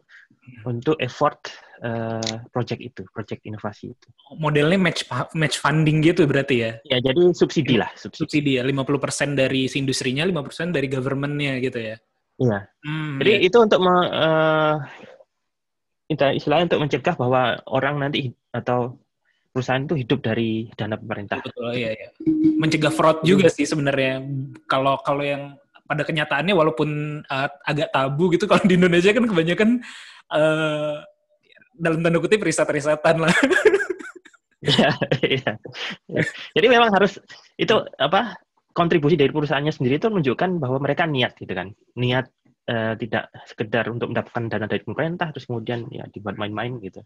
untuk 0.68 1.00
effort 1.00 1.48
uh, 1.80 2.44
project 2.52 2.80
itu, 2.84 3.02
project 3.08 3.40
inovasi 3.48 3.96
itu. 3.96 4.08
Modelnya 4.36 4.76
match 4.76 5.08
match 5.32 5.56
funding 5.56 6.04
gitu 6.04 6.28
berarti 6.28 6.56
ya? 6.60 6.70
Ya, 6.84 7.00
jadi 7.00 7.32
subsidi 7.32 7.80
lah. 7.80 7.88
Subsidi, 7.96 8.44
subsidi 8.44 8.50
ya, 8.60 8.62
50% 8.62 9.40
dari 9.40 9.66
si 9.72 9.80
industrinya, 9.80 10.28
50% 10.28 10.76
dari 10.76 10.86
government-nya 10.92 11.58
gitu 11.64 11.80
ya? 11.80 11.96
Iya. 12.36 12.58
Hmm, 12.84 13.22
jadi 13.22 13.32
ya. 13.40 13.46
itu 13.48 13.56
untuk 13.62 13.80
me, 13.80 13.94
uh, 14.12 14.76
istilahnya 16.12 16.68
untuk 16.68 16.82
mencegah 16.84 17.14
bahwa 17.16 17.56
orang 17.70 18.04
nanti 18.04 18.34
atau 18.52 19.00
perusahaan 19.54 19.86
itu 19.86 19.94
hidup 19.94 20.18
dari 20.18 20.66
dana 20.74 20.98
pemerintah. 20.98 21.38
Betul, 21.40 21.78
iya, 21.78 21.94
iya. 21.94 22.08
Mencegah 22.58 22.90
fraud 22.90 23.22
juga 23.22 23.46
sih 23.46 23.64
sebenarnya. 23.64 24.26
Kalau 24.66 24.98
kalau 25.06 25.22
yang 25.22 25.54
pada 25.84 26.02
kenyataannya 26.02 26.54
walaupun 26.56 27.20
uh, 27.24 27.48
agak 27.64 27.92
tabu 27.92 28.32
gitu 28.32 28.44
kalau 28.50 28.64
di 28.64 28.76
Indonesia 28.76 29.12
kan 29.12 29.24
kebanyakan 29.28 29.70
uh, 30.32 31.04
dalam 31.74 32.00
tanda 32.02 32.18
kutip 32.22 32.42
riset-risetan 32.42 33.18
lah. 33.22 33.34
Iya, 34.64 34.96
iya. 35.20 35.52
Jadi 36.56 36.66
memang 36.72 36.88
harus 36.88 37.20
itu 37.60 37.76
apa 38.00 38.32
kontribusi 38.72 39.12
dari 39.12 39.28
perusahaannya 39.28 39.76
sendiri 39.76 40.00
itu 40.00 40.08
menunjukkan 40.08 40.56
bahwa 40.56 40.80
mereka 40.80 41.04
niat 41.04 41.36
gitu 41.36 41.52
kan. 41.52 41.76
Niat 42.00 42.32
uh, 42.72 42.96
tidak 42.96 43.28
sekedar 43.44 43.92
untuk 43.92 44.16
mendapatkan 44.16 44.48
dana 44.48 44.64
dari 44.64 44.80
pemerintah 44.80 45.36
terus 45.36 45.44
kemudian 45.44 45.84
ya 45.92 46.08
dibuat 46.08 46.40
main-main 46.40 46.80
gitu. 46.80 47.04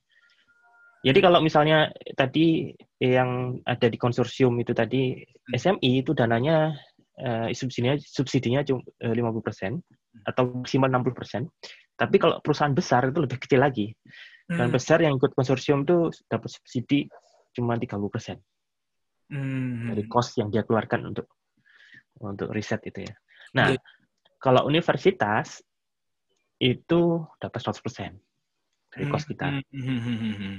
Jadi 1.03 1.19
kalau 1.19 1.43
misalnya 1.43 1.91
tadi 2.15 2.71
yang 3.03 3.59
ada 3.67 3.91
di 3.91 3.99
konsorsium 3.99 4.55
itu 4.63 4.71
tadi 4.71 5.19
Hmm. 5.49 5.57
SMI 5.57 6.05
itu 6.05 6.13
dananya 6.13 6.77
eh, 7.19 7.51
subsidinya 7.53 7.95
subsidinya 7.99 8.61
cuma 8.63 8.81
eh, 9.03 9.15
50% 9.15 9.83
atau 10.25 10.43
maksimal 10.63 10.89
60%. 10.91 11.51
Tapi 11.99 12.17
kalau 12.23 12.39
perusahaan 12.39 12.73
besar 12.73 13.11
itu 13.11 13.19
lebih 13.19 13.39
kecil 13.43 13.61
lagi. 13.63 13.91
Dan 14.49 14.73
Hmm. 14.73 14.77
besar 14.81 15.05
yang 15.05 15.21
ikut 15.21 15.37
konsorsium 15.37 15.85
itu 15.85 16.09
dapat 16.25 16.49
subsidi 16.49 17.05
cuma 17.53 17.77
30% 17.77 18.41
Hmm. 19.29 19.93
dari 19.93 20.09
cost 20.09 20.41
yang 20.41 20.49
dia 20.49 20.65
keluarkan 20.65 21.13
untuk 21.13 21.29
untuk 22.25 22.49
riset 22.49 22.81
itu 22.89 23.05
ya. 23.05 23.15
Nah, 23.55 23.77
Iya. 23.77 23.81
kalau 24.41 24.65
universitas 24.65 25.61
itu 26.59 27.23
dapat 27.39 27.61
100% 27.61 28.17
dari 28.89 29.05
cost 29.07 29.29
kita. 29.29 29.53
Hmm, 29.53 29.63
hmm, 29.69 29.99
hmm, 30.01 30.17
hmm, 30.17 30.35
hmm. 30.35 30.57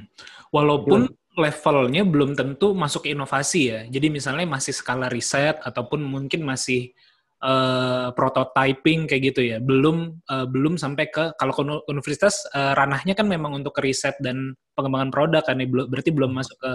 Levelnya 1.39 2.03
belum 2.03 2.35
tentu 2.35 2.75
masuk 2.75 3.07
inovasi 3.07 3.61
ya. 3.71 3.79
Jadi 3.87 4.11
misalnya 4.11 4.45
masih 4.45 4.75
skala 4.75 5.07
riset 5.07 5.57
ataupun 5.63 6.03
mungkin 6.03 6.43
masih 6.43 6.91
eh, 7.39 8.07
prototyping 8.11 9.07
kayak 9.07 9.23
gitu 9.33 9.41
ya. 9.55 9.57
Belum 9.63 10.19
eh, 10.27 10.45
belum 10.45 10.75
sampai 10.75 11.07
ke 11.07 11.33
kalau 11.39 11.55
ke 11.55 11.63
universitas 11.87 12.43
eh, 12.51 12.75
ranahnya 12.75 13.15
kan 13.15 13.25
memang 13.25 13.55
untuk 13.55 13.79
riset 13.79 14.19
dan 14.19 14.53
pengembangan 14.75 15.09
produk 15.09 15.43
kan 15.47 15.57
ya. 15.63 15.67
Berarti 15.67 16.11
belum 16.11 16.31
masuk 16.35 16.57
ke 16.59 16.73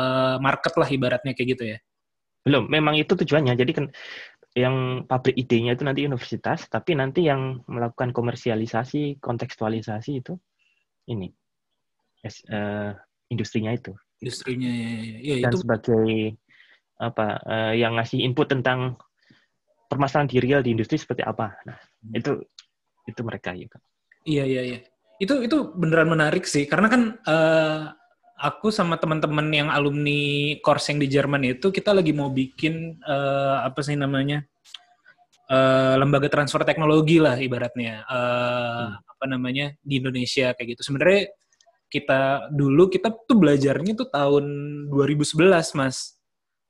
eh, 0.00 0.36
market 0.40 0.72
lah 0.80 0.88
ibaratnya 0.88 1.32
kayak 1.36 1.48
gitu 1.52 1.64
ya. 1.76 1.78
Belum, 2.42 2.66
memang 2.66 2.98
itu 2.98 3.14
tujuannya. 3.14 3.54
Jadi 3.54 3.72
kan 3.76 3.86
yang 4.52 5.06
pabrik 5.08 5.32
idenya 5.38 5.72
itu 5.72 5.84
nanti 5.86 6.04
universitas, 6.04 6.68
tapi 6.68 6.92
nanti 6.92 7.24
yang 7.24 7.64
melakukan 7.70 8.12
komersialisasi, 8.12 9.22
kontekstualisasi 9.22 10.10
itu 10.20 10.36
ini 11.08 11.32
es- 12.20 12.44
eh, 12.46 12.92
industrinya 13.32 13.72
itu. 13.72 13.96
Industrinya 14.20 14.68
ya, 14.68 14.86
ya, 14.86 15.00
ya. 15.00 15.18
Ya, 15.18 15.34
Dan 15.48 15.50
itu 15.50 15.58
sebagai 15.64 16.06
apa 17.02 17.26
eh, 17.42 17.72
yang 17.82 17.98
ngasih 17.98 18.22
input 18.22 18.46
tentang 18.52 18.94
permasalahan 19.90 20.30
di 20.30 20.38
real 20.38 20.60
di 20.62 20.72
industri 20.72 21.00
seperti 21.00 21.24
apa. 21.24 21.56
Nah, 21.66 21.76
Hmm. 22.02 22.18
itu 22.18 22.32
itu 23.06 23.20
mereka 23.22 23.54
ya. 23.54 23.66
Kak. 23.70 23.82
Iya 24.26 24.44
iya 24.46 24.62
iya. 24.62 24.78
Itu 25.18 25.42
itu 25.42 25.74
beneran 25.74 26.10
menarik 26.10 26.46
sih 26.46 26.66
karena 26.66 26.86
kan 26.90 27.02
eh, 27.22 27.80
aku 28.42 28.74
sama 28.74 28.98
teman-teman 28.98 29.46
yang 29.54 29.68
alumni 29.70 30.54
course 30.62 30.90
yang 30.90 30.98
di 30.98 31.06
Jerman 31.06 31.46
itu 31.46 31.70
kita 31.70 31.94
lagi 31.94 32.10
mau 32.10 32.30
bikin 32.30 32.98
eh, 33.02 33.56
apa 33.62 33.82
sih 33.86 33.94
namanya 33.94 34.42
eh, 35.50 35.94
lembaga 35.98 36.26
transfer 36.26 36.62
teknologi 36.66 37.22
lah 37.22 37.38
ibaratnya 37.38 38.02
Eh, 38.02 38.86
apa 38.98 39.24
namanya 39.30 39.70
di 39.78 40.02
Indonesia 40.02 40.50
kayak 40.58 40.74
gitu. 40.74 40.82
Sebenarnya 40.90 41.30
kita 41.92 42.48
dulu 42.48 42.88
kita 42.88 43.12
tuh 43.28 43.36
belajarnya 43.36 43.92
tuh 43.92 44.08
tahun 44.08 44.44
2011 44.88 45.76
mas. 45.76 46.16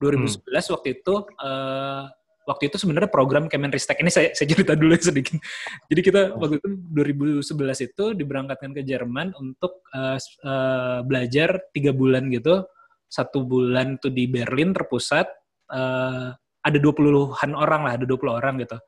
2011 0.03 0.75
waktu 0.75 0.99
itu 0.99 1.15
eh, 1.39 2.03
waktu 2.43 2.63
itu 2.67 2.75
sebenarnya 2.75 3.07
program 3.07 3.47
Kemenristek 3.47 4.03
ini 4.03 4.11
saya, 4.11 4.35
saya 4.35 4.51
cerita 4.51 4.75
dulu 4.75 4.99
ya 4.99 5.15
sedikit. 5.15 5.39
Jadi 5.95 6.01
kita 6.03 6.21
waktu 6.35 6.59
itu 6.59 6.69
2011 6.91 7.87
itu 7.87 8.05
diberangkatkan 8.19 8.75
ke 8.75 8.83
Jerman 8.83 9.31
untuk 9.39 9.87
eh, 9.95 10.19
s- 10.19 10.35
eh, 10.43 11.07
belajar 11.07 11.71
tiga 11.71 11.95
bulan 11.95 12.27
gitu. 12.35 12.67
Satu 13.07 13.47
bulan 13.47 14.03
tuh 14.03 14.11
di 14.11 14.27
Berlin 14.27 14.75
terpusat. 14.75 15.31
eh, 15.71 16.35
ada 16.63 16.79
20-an 16.79 17.59
orang 17.59 17.83
lah, 17.87 17.93
ada 17.99 18.07
20 18.07 18.39
orang 18.39 18.59
gitu. 18.63 18.79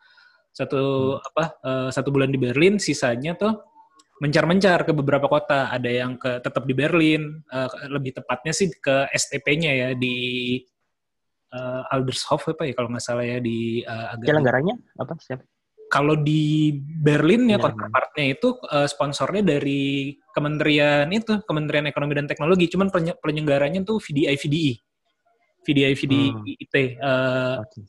Satu 0.50 0.82
apa 1.18 1.44
eh, 1.62 1.88
satu 1.94 2.10
bulan 2.10 2.30
di 2.30 2.38
Berlin, 2.42 2.82
sisanya 2.82 3.38
tuh 3.38 3.54
mencar-mencar 4.22 4.86
ke 4.86 4.92
beberapa 4.94 5.26
kota. 5.26 5.70
Ada 5.70 5.90
yang 5.90 6.14
ke 6.18 6.38
tetap 6.38 6.62
di 6.66 6.74
Berlin, 6.76 7.42
eh, 7.50 7.68
lebih 7.90 8.14
tepatnya 8.14 8.52
sih 8.54 8.70
ke 8.70 9.10
STP-nya 9.10 9.72
ya 9.74 9.88
di 9.96 10.16
eh, 11.54 11.92
Aldershof 11.94 12.50
apa 12.50 12.66
ya 12.66 12.74
kalau 12.74 12.90
nggak 12.90 13.04
salah 13.04 13.22
ya 13.26 13.38
di 13.38 13.82
eh, 13.82 14.06
agak 14.14 14.26
Penyelenggaranya 14.26 14.74
apa? 14.98 15.14
Siapa? 15.22 15.44
kalau 15.84 16.18
di 16.18 16.74
Berlin 16.80 17.46
ya 17.46 17.60
counterpartnya 17.60 18.34
itu 18.34 18.58
eh, 18.66 18.88
sponsornya 18.90 19.42
dari 19.46 20.10
Kementerian 20.34 21.06
itu 21.14 21.38
Kementerian 21.46 21.86
Ekonomi 21.86 22.18
dan 22.18 22.26
Teknologi 22.26 22.66
cuman 22.66 22.90
penye- 22.90 23.14
penyelenggaranya 23.22 23.86
tuh 23.86 24.02
VDI 24.02 24.34
VDI 24.34 24.72
VDI 25.62 25.92
VDI 25.94 26.26
Hmm. 26.34 26.42
IT 26.58 26.74
eh, 26.74 27.54
Oke. 27.62 27.80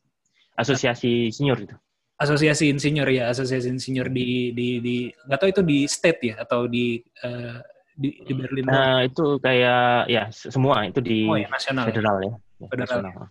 Asosiasi 0.56 1.34
senior 1.36 1.60
itu. 1.60 1.76
Asosiasi 2.16 2.72
insinyur 2.72 3.08
ya 3.12 3.28
asosiasi 3.32 3.68
insinyur 3.68 4.08
di 4.08 4.56
di 4.56 4.68
di 4.80 4.96
nggak 5.28 5.40
tahu 5.40 5.50
itu 5.52 5.62
di 5.68 5.80
state 5.84 6.22
ya 6.32 6.36
atau 6.44 6.68
di 6.68 7.00
eh, 7.24 7.60
di, 7.96 8.10
di 8.28 8.34
Berlin. 8.36 8.68
Nah, 8.68 9.08
itu 9.08 9.40
kayak 9.40 10.12
ya 10.12 10.28
se- 10.28 10.52
semua 10.52 10.84
itu 10.84 11.00
di 11.00 11.24
oh 11.28 11.40
ya 11.40 11.48
nasional 11.48 11.88
ya. 11.88 11.90
federal 11.92 12.18
ya. 12.20 12.34
Ya, 12.56 12.68
Federal. 12.72 12.88
nasional. 13.04 13.28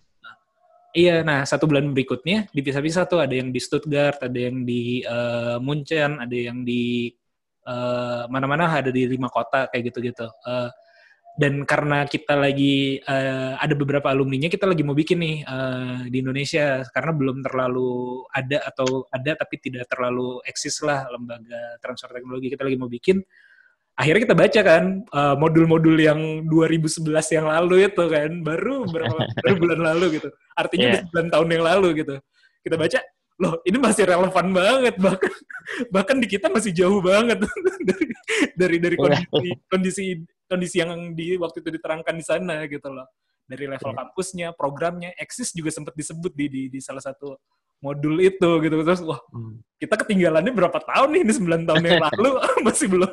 Iya, 0.95 1.15
nah 1.27 1.43
satu 1.43 1.67
bulan 1.67 1.91
berikutnya 1.91 2.47
dipisah-pisah 2.55 3.03
tuh 3.11 3.19
ada 3.19 3.35
yang 3.35 3.51
di 3.51 3.59
Stuttgart, 3.59 4.15
ada 4.23 4.39
yang 4.39 4.63
di 4.63 5.03
eh, 5.03 5.57
Munchen, 5.59 6.23
ada 6.23 6.33
yang 6.33 6.63
di 6.63 7.11
eh, 7.67 8.23
mana-mana 8.31 8.79
ada 8.79 8.89
di 8.89 9.03
lima 9.05 9.27
kota 9.27 9.67
kayak 9.69 9.91
gitu-gitu. 9.91 10.23
Eh, 10.23 10.69
dan 11.35 11.67
karena 11.67 12.07
kita 12.07 12.31
lagi 12.39 12.99
eh, 13.03 13.53
ada 13.59 13.75
beberapa 13.75 14.07
alumninya, 14.07 14.47
kita 14.47 14.63
lagi 14.63 14.87
mau 14.87 14.95
bikin 14.95 15.19
nih 15.19 15.37
eh, 15.43 15.99
di 16.07 16.23
Indonesia 16.23 16.83
karena 16.95 17.11
belum 17.11 17.43
terlalu 17.43 18.23
ada 18.31 18.63
atau 18.63 19.03
ada 19.11 19.35
tapi 19.35 19.59
tidak 19.59 19.91
terlalu 19.91 20.39
eksis 20.47 20.79
lah 20.81 21.03
lembaga 21.11 21.75
transfer 21.83 22.07
teknologi. 22.15 22.47
Kita 22.47 22.63
lagi 22.63 22.77
mau 22.79 22.87
bikin. 22.87 23.19
Akhirnya 23.95 24.27
kita 24.27 24.35
baca 24.35 24.59
kan 24.63 24.83
eh, 25.03 25.35
modul-modul 25.35 25.95
yang 25.99 26.47
2011 26.47 27.35
yang 27.35 27.47
lalu 27.51 27.87
itu 27.87 28.03
kan 28.07 28.31
baru 28.39 28.87
berapa 28.87 29.17
bulan 29.61 29.79
lalu 29.93 30.19
gitu 30.19 30.29
artinya 30.55 30.87
Iya. 30.87 31.03
udah 31.11 31.27
9 31.27 31.33
tahun 31.35 31.47
yang 31.51 31.63
lalu 31.67 31.87
gitu. 32.01 32.15
Kita 32.65 32.75
baca, 32.81 32.99
loh 33.35 33.59
ini 33.67 33.75
masih 33.75 34.07
relevan 34.07 34.47
banget 34.49 34.95
bahkan 34.95 35.31
bahkan 35.91 36.15
di 36.17 36.27
kita 36.29 36.47
masih 36.47 36.71
jauh 36.71 37.03
banget 37.03 37.43
dari 37.83 38.05
dari 38.55 38.77
dari 38.79 38.95
Iya. 38.95 39.03
kondisi 39.27 39.51
kondisi 39.67 40.03
kondisi 40.45 40.75
yang 40.79 40.91
di 41.11 41.35
waktu 41.35 41.59
itu 41.59 41.69
diterangkan 41.75 42.15
di 42.15 42.25
sana 42.25 42.63
gitu 42.65 42.87
loh. 42.87 43.05
Dari 43.45 43.69
level 43.69 43.91
Iya. 43.93 43.97
kampusnya, 44.01 44.47
programnya, 44.57 45.13
eksis 45.19 45.53
juga 45.53 45.69
sempat 45.69 45.93
disebut 45.93 46.33
di, 46.33 46.45
di 46.49 46.61
di 46.71 46.79
salah 46.81 47.03
satu 47.03 47.37
modul 47.77 48.17
itu 48.17 48.49
gitu. 48.63 48.75
Terus 48.81 49.03
wah, 49.03 49.19
Hmm. 49.29 49.59
kita 49.77 49.99
ketinggalannya 50.01 50.49
berapa 50.49 50.79
tahun 50.81 51.09
nih 51.13 51.21
ini 51.27 51.33
9 51.35 51.61
tahun 51.67 51.83
yang 51.85 52.01
lalu 52.09 52.29
masih 52.65 52.87
belum 52.89 53.11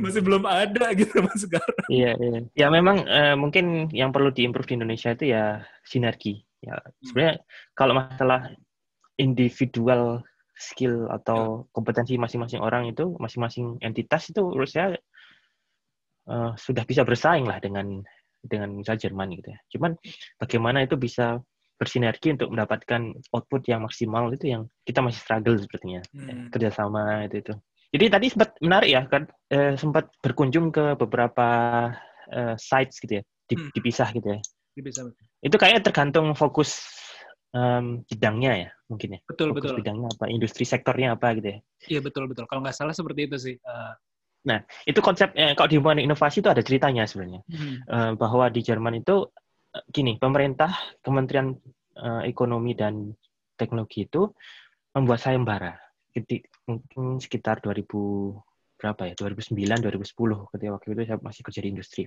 masih 0.00 0.20
belum 0.24 0.42
ada 0.46 0.86
gitu 0.94 1.16
mas 1.20 1.42
sekarang. 1.42 1.84
Iya, 1.90 2.12
iya. 2.16 2.38
Ya 2.54 2.66
memang 2.70 3.02
eh, 3.04 3.34
mungkin 3.34 3.90
yang 3.92 4.14
perlu 4.14 4.30
diimprove 4.32 4.68
di 4.70 4.74
Indonesia 4.78 5.10
itu 5.12 5.28
ya 5.28 5.60
sinergi. 5.82 6.40
Ya 6.64 6.80
sebenarnya 7.04 7.34
kalau 7.76 7.92
masalah 8.00 8.48
individual 9.16 10.22
skill 10.56 11.08
atau 11.12 11.68
kompetensi 11.72 12.16
masing-masing 12.16 12.64
orang 12.64 12.88
itu, 12.88 13.12
masing-masing 13.20 13.76
entitas 13.84 14.32
itu 14.32 14.40
menurut 14.40 14.70
saya 14.72 14.96
eh, 16.28 16.50
sudah 16.56 16.84
bisa 16.88 17.04
bersaing 17.04 17.44
lah 17.44 17.60
dengan 17.60 18.00
dengan 18.46 18.72
misalnya 18.78 19.10
Jerman 19.10 19.34
gitu 19.36 19.48
ya. 19.52 19.58
Cuman 19.74 19.92
bagaimana 20.38 20.86
itu 20.86 20.94
bisa 20.96 21.40
bersinergi 21.76 22.32
untuk 22.32 22.48
mendapatkan 22.56 23.12
output 23.36 23.68
yang 23.68 23.84
maksimal 23.84 24.32
itu 24.32 24.48
yang 24.48 24.62
kita 24.88 25.04
masih 25.04 25.20
struggle 25.20 25.60
sepertinya 25.60 26.00
Ya, 26.16 26.32
Hmm. 26.32 26.48
kerjasama 26.48 27.28
itu 27.28 27.44
itu. 27.44 27.54
Jadi 27.92 28.04
tadi 28.08 28.26
sempat 28.32 28.50
menarik 28.64 28.90
ya 28.90 29.02
kan 29.08 29.22
eh, 29.52 29.74
sempat 29.76 30.08
berkunjung 30.24 30.72
ke 30.72 30.96
beberapa 30.96 31.46
eh, 32.32 32.54
sites 32.56 32.96
gitu 33.02 33.20
ya 33.20 33.24
Hmm. 33.52 33.70
dipisah 33.76 34.10
gitu 34.10 34.26
ya. 34.34 34.40
Bisa. 34.76 35.06
Itu 35.38 35.56
kayaknya 35.60 35.86
tergantung 35.86 36.34
fokus 36.34 36.82
em, 37.56 38.04
bidangnya 38.04 38.52
ya 38.68 38.70
mungkin 38.86 39.16
ya. 39.16 39.20
Betul 39.24 39.48
Fokus 39.56 39.72
betul. 39.72 39.78
bidangnya 39.80 40.08
apa, 40.12 40.24
industri 40.28 40.64
sektornya 40.68 41.16
apa 41.16 41.32
gitu 41.40 41.48
ya. 41.56 41.58
Iya 41.96 42.00
betul 42.04 42.28
betul. 42.28 42.44
Kalau 42.44 42.60
nggak 42.60 42.76
salah 42.76 42.92
seperti 42.92 43.20
itu 43.26 43.36
sih. 43.40 43.54
Eh, 43.56 44.60
Itu 44.86 45.02
konsep 45.02 45.34
eh, 45.34 45.58
kalau 45.58 45.66
di 45.66 45.76
hubungan 45.80 45.98
inovasi 45.98 46.38
itu 46.44 46.50
ada 46.52 46.62
ceritanya 46.62 47.08
sebenarnya. 47.08 47.40
hmm. 47.48 47.76
Eh, 47.88 48.12
bahwa 48.14 48.46
di 48.52 48.60
Jerman 48.62 49.00
itu 49.02 49.26
eh, 49.74 49.84
gini, 49.90 50.20
pemerintah 50.20 50.70
Kementerian 51.02 51.50
eh, 51.98 52.22
Ekonomi 52.30 52.76
dan 52.76 53.10
Teknologi 53.56 54.04
itu 54.04 54.28
membuat 54.92 55.20
sayembara 55.24 55.72
Keti- 56.12 56.44
mungkin 56.68 57.20
sekitar 57.20 57.60
2000 57.60 58.36
berapa 58.76 59.08
ya 59.08 59.14
2009 59.16 59.80
2010 59.80 60.52
ketika 60.52 60.70
waktu 60.76 60.88
itu 60.92 61.02
saya 61.08 61.18
masih 61.24 61.42
kerja 61.48 61.60
di 61.64 61.68
industri. 61.72 62.02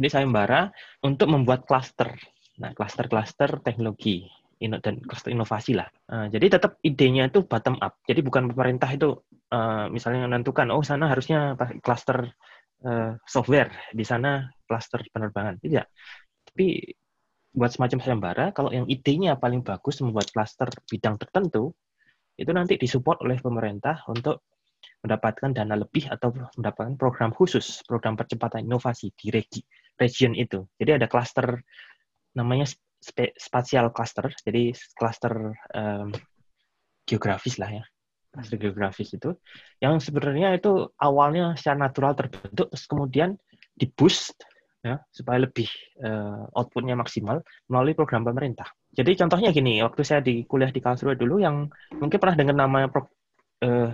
Jadi 0.00 0.08
sayembara 0.08 0.72
untuk 1.04 1.28
membuat 1.28 1.68
klaster. 1.68 2.16
Nah, 2.54 2.70
klaster-klaster 2.72 3.60
teknologi 3.60 4.24
ino- 4.60 4.82
dan 4.82 5.00
klaster 5.02 5.30
inovasi 5.34 5.72
lah. 5.74 5.88
Eh, 5.88 6.26
jadi 6.34 6.58
tetap 6.58 6.78
idenya 6.84 7.30
itu 7.30 7.42
bottom 7.46 7.78
up. 7.80 7.98
Jadi 8.06 8.20
bukan 8.22 8.50
pemerintah 8.52 8.90
itu 8.92 9.14
eh, 9.50 9.86
misalnya 9.90 10.28
menentukan 10.30 10.70
oh 10.74 10.82
sana 10.84 11.10
harusnya 11.10 11.58
klaster 11.82 12.30
eh, 12.84 13.12
software, 13.26 13.70
di 13.94 14.04
sana 14.06 14.46
klaster 14.68 15.02
penerbangan. 15.10 15.58
Tidak. 15.58 15.86
Tapi 16.52 16.66
buat 17.54 17.70
semacam 17.70 17.98
sayembara, 18.02 18.46
kalau 18.50 18.74
yang 18.74 18.86
idenya 18.90 19.38
paling 19.38 19.62
bagus 19.62 20.02
membuat 20.02 20.26
klaster 20.34 20.66
bidang 20.90 21.14
tertentu, 21.22 21.70
itu 22.34 22.50
nanti 22.50 22.74
disupport 22.74 23.22
oleh 23.22 23.38
pemerintah 23.38 24.02
untuk 24.10 24.42
mendapatkan 25.06 25.54
dana 25.54 25.78
lebih 25.78 26.10
atau 26.10 26.34
mendapatkan 26.58 26.98
program 26.98 27.30
khusus, 27.30 27.86
program 27.86 28.18
percepatan 28.18 28.66
inovasi 28.66 29.14
di 29.14 29.30
regi, 29.30 29.62
region 30.00 30.34
itu. 30.34 30.66
Jadi 30.80 30.98
ada 30.98 31.06
cluster 31.06 31.62
namanya 32.34 32.66
spatial 33.36 33.92
cluster, 33.92 34.32
jadi 34.40 34.72
cluster 34.96 35.52
um, 35.76 36.08
geografis 37.04 37.60
lah 37.60 37.82
ya, 37.82 37.84
cluster 38.32 38.56
geografis 38.56 39.12
itu, 39.12 39.36
yang 39.78 40.00
sebenarnya 40.00 40.56
itu 40.56 40.88
awalnya 40.96 41.52
secara 41.58 41.88
natural 41.88 42.16
terbentuk, 42.16 42.72
terus 42.72 42.86
kemudian 42.88 43.36
di 43.74 43.90
boost 43.90 44.38
ya 44.84 45.00
supaya 45.08 45.48
lebih 45.48 45.66
uh, 46.04 46.44
outputnya 46.52 46.92
maksimal 46.92 47.40
melalui 47.72 47.96
program 47.96 48.20
pemerintah. 48.20 48.68
Jadi 48.92 49.16
contohnya 49.16 49.48
gini, 49.50 49.80
waktu 49.80 50.04
saya 50.04 50.20
di 50.20 50.44
kuliah 50.44 50.68
di 50.68 50.78
Karlsruhe 50.78 51.16
dulu 51.16 51.40
yang 51.40 51.66
mungkin 51.96 52.20
pernah 52.20 52.36
dengar 52.36 52.56
nama 52.56 52.86
pro, 52.92 53.08
uh, 53.64 53.90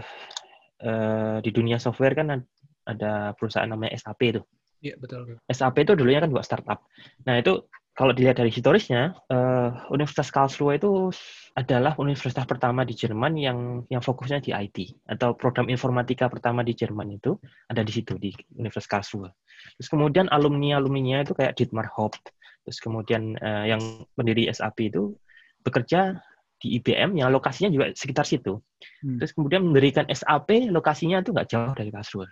uh, 0.83 1.37
di 1.41 1.51
dunia 1.55 1.79
software 1.79 2.19
kan 2.19 2.43
ada 2.85 3.33
perusahaan 3.39 3.71
namanya 3.71 3.95
SAP 3.97 4.21
itu. 4.35 4.43
Iya 4.81 4.97
betul. 4.97 5.39
SAP 5.47 5.85
itu 5.85 5.93
dulunya 5.95 6.25
kan 6.25 6.31
dua 6.33 6.43
startup. 6.43 6.83
Nah 7.29 7.39
itu 7.39 7.71
kalau 7.91 8.15
dilihat 8.15 8.39
dari 8.39 8.49
historisnya, 8.55 9.13
uh, 9.29 9.91
Universitas 9.91 10.31
Karlsruhe 10.31 10.79
itu 10.79 11.11
adalah 11.59 11.99
universitas 11.99 12.47
pertama 12.47 12.87
di 12.87 12.95
Jerman 12.95 13.35
yang 13.35 13.59
yang 13.91 14.01
fokusnya 14.01 14.39
di 14.41 14.55
IT 14.55 15.05
atau 15.11 15.35
program 15.35 15.67
informatika 15.67 16.31
pertama 16.31 16.63
di 16.63 16.73
Jerman 16.73 17.11
itu 17.19 17.35
ada 17.67 17.83
di 17.83 17.93
situ 17.93 18.15
di 18.17 18.31
Universitas 18.55 18.89
Karlsruhe. 18.89 19.35
Terus 19.77 19.89
kemudian 19.91 20.31
alumni 20.31 20.79
alumninya 20.79 21.27
itu 21.27 21.35
kayak 21.35 21.59
Dietmar 21.59 21.91
Haupt. 21.99 22.31
Terus 22.65 22.79
kemudian 22.79 23.35
uh, 23.43 23.67
yang 23.67 23.83
pendiri 24.15 24.47
SAP 24.49 24.95
itu 24.95 25.19
bekerja 25.67 26.23
di 26.61 26.77
IBM 26.81 27.19
yang 27.19 27.33
lokasinya 27.35 27.73
juga 27.73 27.91
sekitar 27.93 28.25
situ. 28.25 28.63
Hmm. 29.03 29.19
Terus 29.19 29.35
kemudian 29.35 29.67
mendirikan 29.67 30.07
SAP 30.09 30.71
lokasinya 30.71 31.21
itu 31.21 31.35
nggak 31.35 31.49
jauh 31.51 31.75
dari 31.75 31.91
Karlsruhe. 31.91 32.31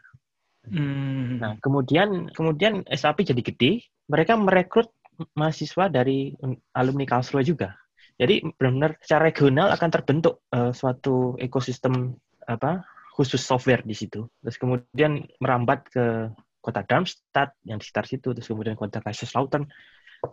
Hmm. 0.69 1.41
Nah 1.43 1.57
kemudian 1.59 2.31
kemudian 2.33 2.85
SAP 2.93 3.25
jadi 3.25 3.43
gede, 3.43 3.73
mereka 4.09 4.37
merekrut 4.37 4.93
mahasiswa 5.35 5.91
dari 5.91 6.35
alumni 6.75 7.05
Karlsruhe 7.07 7.43
juga. 7.43 7.75
Jadi 8.19 8.43
benar-benar 8.59 8.99
secara 8.99 9.31
regional 9.31 9.69
akan 9.71 9.91
terbentuk 9.95 10.43
uh, 10.51 10.75
suatu 10.75 11.39
ekosistem 11.39 12.19
apa 12.51 12.83
khusus 13.15 13.39
software 13.43 13.87
di 13.87 13.95
situ. 13.95 14.27
Terus 14.43 14.59
kemudian 14.59 15.23
merambat 15.39 15.87
ke 15.87 16.31
kota 16.59 16.83
Darmstadt 16.83 17.55
yang 17.63 17.79
di 17.79 17.87
sekitar 17.87 18.07
situ, 18.11 18.35
terus 18.35 18.51
kemudian 18.51 18.75
kota 18.75 18.99
Kaiserslautern 18.99 19.71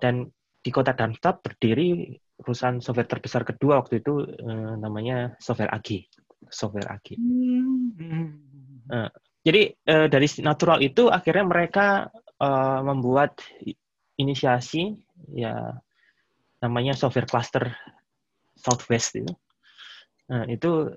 dan 0.02 0.26
di 0.66 0.70
kota 0.74 0.98
Darmstadt 0.98 1.46
berdiri 1.46 2.18
perusahaan 2.34 2.82
software 2.82 3.06
terbesar 3.06 3.46
kedua 3.46 3.86
waktu 3.86 4.02
itu 4.02 4.26
uh, 4.26 4.74
namanya 4.82 5.38
Software 5.38 5.70
AG. 5.70 6.10
Software 6.50 6.90
AG. 6.90 7.14
Hmm. 7.22 8.42
Uh, 8.90 9.10
jadi 9.46 9.78
uh, 9.86 10.10
dari 10.10 10.26
natural 10.42 10.82
itu 10.82 11.06
akhirnya 11.14 11.46
mereka 11.46 12.10
uh, 12.42 12.82
membuat 12.82 13.38
inisiasi 14.16 14.96
ya 15.36 15.76
namanya 16.64 16.96
software 16.96 17.28
cluster 17.28 17.76
Southwest 18.56 19.20
itu. 19.20 19.34
Nah, 20.32 20.48
itu 20.50 20.90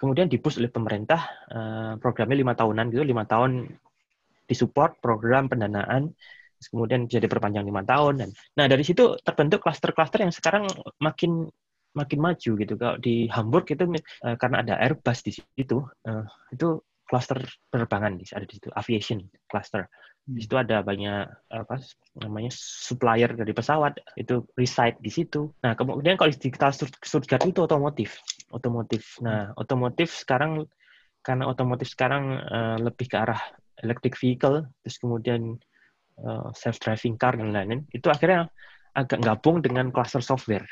kemudian 0.00 0.26
dipus 0.28 0.56
oleh 0.56 0.72
pemerintah 0.72 1.20
uh, 1.52 1.92
programnya 2.00 2.40
lima 2.40 2.56
tahunan 2.56 2.88
gitu 2.88 3.04
lima 3.04 3.28
tahun 3.28 3.68
disupport 4.48 4.96
program 4.98 5.46
pendanaan 5.52 6.16
kemudian 6.60 7.04
bisa 7.04 7.20
diperpanjang 7.20 7.68
lima 7.68 7.84
tahun 7.84 8.24
dan 8.24 8.30
nah 8.56 8.64
dari 8.64 8.80
situ 8.80 9.16
terbentuk 9.20 9.60
cluster-cluster 9.60 10.24
yang 10.24 10.32
sekarang 10.32 10.64
makin 11.00 11.48
makin 11.92 12.18
maju 12.20 12.50
gitu 12.56 12.74
kalau 12.80 12.96
di 12.96 13.28
Hamburg 13.28 13.68
itu 13.68 13.84
uh, 13.84 14.36
karena 14.40 14.64
ada 14.64 14.74
Airbus 14.80 15.20
di 15.20 15.36
situ 15.36 15.84
uh, 15.84 16.24
itu 16.48 16.80
cluster 17.04 17.44
penerbangan 17.68 18.16
ada 18.16 18.46
di 18.48 18.54
situ 18.56 18.68
aviation 18.72 19.20
cluster 19.52 19.84
di 20.26 20.46
situ 20.46 20.54
ada 20.54 20.84
banyak 20.84 21.26
apa 21.50 21.82
namanya 22.22 22.52
supplier 22.54 23.34
dari 23.34 23.50
pesawat 23.50 23.98
itu 24.14 24.46
reside 24.54 25.00
di 25.02 25.10
situ. 25.10 25.50
Nah 25.64 25.74
kemudian 25.74 26.14
kalau 26.14 26.30
di 26.30 26.50
kita 26.50 26.70
Stuttgart 27.02 27.42
itu 27.48 27.66
otomotif, 27.66 28.20
otomotif. 28.54 29.18
Nah 29.24 29.50
otomotif 29.58 30.14
sekarang 30.14 30.68
karena 31.20 31.50
otomotif 31.50 31.92
sekarang 31.92 32.40
uh, 32.40 32.76
lebih 32.80 33.10
ke 33.10 33.16
arah 33.18 33.40
electric 33.80 34.16
vehicle, 34.16 34.68
terus 34.84 34.96
kemudian 35.00 35.56
uh, 36.20 36.28
eh, 36.28 36.48
self 36.52 36.76
driving 36.80 37.16
car 37.16 37.32
dan 37.36 37.52
lain-lain, 37.52 37.88
itu 37.96 38.12
akhirnya 38.12 38.48
agak 38.92 39.20
gabung 39.24 39.64
dengan 39.64 39.88
cluster 39.88 40.20
software. 40.20 40.68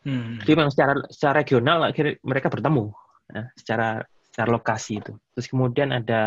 Hmm. 0.00 0.40
Jadi 0.40 0.52
memang 0.56 0.72
secara 0.72 1.04
secara 1.12 1.44
regional 1.44 1.84
akhirnya 1.84 2.16
mereka 2.24 2.48
bertemu, 2.48 2.88
nah, 3.36 3.46
secara 3.56 4.00
secara 4.30 4.54
lokasi 4.54 5.02
itu. 5.02 5.12
Terus 5.34 5.46
kemudian 5.50 5.90
ada 5.90 6.22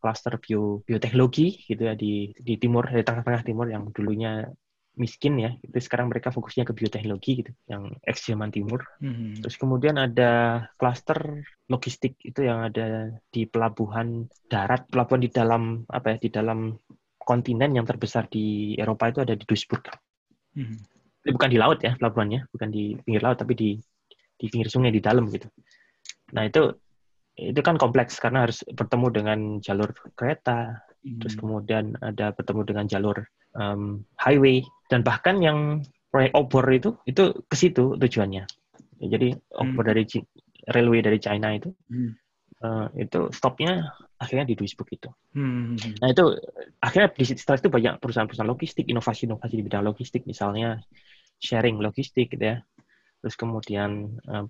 cluster 0.00 0.40
bio 0.40 0.80
bioteknologi 0.88 1.68
gitu 1.68 1.82
ya 1.84 1.94
di 1.94 2.32
di 2.34 2.56
timur 2.56 2.88
di 2.88 3.04
tengah-tengah 3.04 3.44
timur 3.44 3.68
yang 3.68 3.92
dulunya 3.92 4.48
miskin 4.92 5.40
ya 5.40 5.56
itu 5.64 5.72
sekarang 5.80 6.12
mereka 6.12 6.28
fokusnya 6.28 6.68
ke 6.68 6.76
bioteknologi 6.76 7.40
gitu 7.40 7.52
yang 7.64 7.96
ex 8.04 8.28
Jerman 8.28 8.52
Timur 8.52 8.84
mm-hmm. 9.00 9.40
terus 9.40 9.56
kemudian 9.56 9.96
ada 9.96 10.64
cluster 10.76 11.16
logistik 11.72 12.20
itu 12.20 12.44
yang 12.44 12.68
ada 12.68 13.16
di 13.32 13.48
pelabuhan 13.48 14.28
darat 14.52 14.84
pelabuhan 14.92 15.24
di 15.24 15.30
dalam 15.32 15.88
apa 15.88 16.16
ya 16.16 16.16
di 16.20 16.28
dalam 16.28 16.76
kontinen 17.16 17.72
yang 17.72 17.88
terbesar 17.88 18.28
di 18.28 18.76
Eropa 18.76 19.08
itu 19.08 19.24
ada 19.24 19.32
di 19.32 19.44
Duisburg 19.48 19.88
mm-hmm. 20.60 20.78
bukan 21.32 21.48
di 21.48 21.58
laut 21.58 21.80
ya 21.80 21.96
pelabuhannya 21.96 22.52
bukan 22.52 22.68
di 22.68 22.92
pinggir 23.00 23.24
laut 23.24 23.40
tapi 23.40 23.56
di 23.56 23.70
di 24.36 24.46
pinggir 24.52 24.68
sungai 24.68 24.92
di 24.92 25.00
dalam 25.00 25.24
gitu 25.32 25.48
nah 26.36 26.44
itu 26.44 26.68
itu 27.36 27.60
kan 27.64 27.80
kompleks 27.80 28.20
karena 28.20 28.44
harus 28.44 28.60
bertemu 28.68 29.06
dengan 29.08 29.38
jalur 29.64 29.90
kereta, 30.12 30.84
hmm. 31.00 31.20
terus 31.24 31.34
kemudian 31.36 31.96
ada 32.04 32.36
bertemu 32.36 32.62
dengan 32.68 32.84
jalur 32.84 33.16
um, 33.56 34.04
highway 34.20 34.60
dan 34.92 35.00
bahkan 35.00 35.40
yang 35.40 35.80
proyek 36.12 36.36
obor 36.36 36.68
itu 36.68 36.92
itu 37.08 37.32
ke 37.48 37.56
situ 37.56 37.96
tujuannya. 37.96 38.44
Jadi 39.00 39.32
obor 39.56 39.82
hmm. 39.82 39.90
dari 39.90 40.04
railway 40.70 41.00
dari 41.00 41.18
China 41.18 41.56
itu 41.56 41.72
hmm. 41.72 42.10
uh, 42.62 42.86
itu 43.00 43.32
stopnya 43.32 43.90
akhirnya 44.20 44.46
di 44.46 44.54
Duisburg 44.54 44.92
itu. 44.94 45.10
Hmm. 45.34 45.74
Nah 45.98 46.08
itu 46.12 46.36
akhirnya 46.78 47.10
di 47.10 47.24
setelah 47.26 47.58
itu 47.58 47.70
banyak 47.72 47.94
perusahaan-perusahaan 47.98 48.46
logistik, 48.46 48.86
inovasi-inovasi 48.86 49.54
di 49.58 49.64
bidang 49.66 49.82
logistik, 49.82 50.22
misalnya 50.28 50.78
sharing 51.42 51.82
logistik, 51.82 52.30
gitu 52.30 52.44
ya. 52.44 52.62
Terus 53.18 53.34
kemudian 53.34 54.20
uh, 54.30 54.46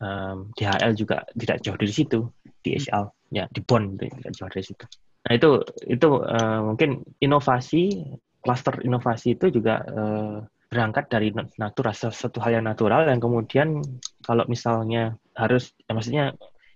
um, 0.00 0.50
DHL 0.56 0.92
juga 0.96 1.22
tidak 1.36 1.58
jauh 1.62 1.78
dari 1.78 1.92
situ 1.92 2.18
di 2.64 2.78
HL 2.80 3.06
ya 3.34 3.44
di 3.50 3.60
Bonn 3.60 3.98
tidak 3.98 4.32
jauh 4.34 4.50
dari 4.50 4.64
situ. 4.64 4.84
Nah 5.24 5.32
itu 5.34 5.50
itu 5.88 6.08
uh, 6.20 6.60
mungkin 6.64 7.04
inovasi 7.20 8.02
cluster 8.44 8.76
inovasi 8.84 9.36
itu 9.36 9.48
juga 9.48 9.80
uh, 9.88 10.44
berangkat 10.68 11.06
dari 11.06 11.30
natural 11.56 11.94
sesuatu 11.94 12.42
hal 12.42 12.60
yang 12.60 12.66
natural 12.66 13.06
yang 13.06 13.22
kemudian 13.22 13.78
kalau 14.26 14.42
misalnya 14.50 15.14
harus 15.38 15.70
ya 15.86 15.92
maksudnya 15.94 16.24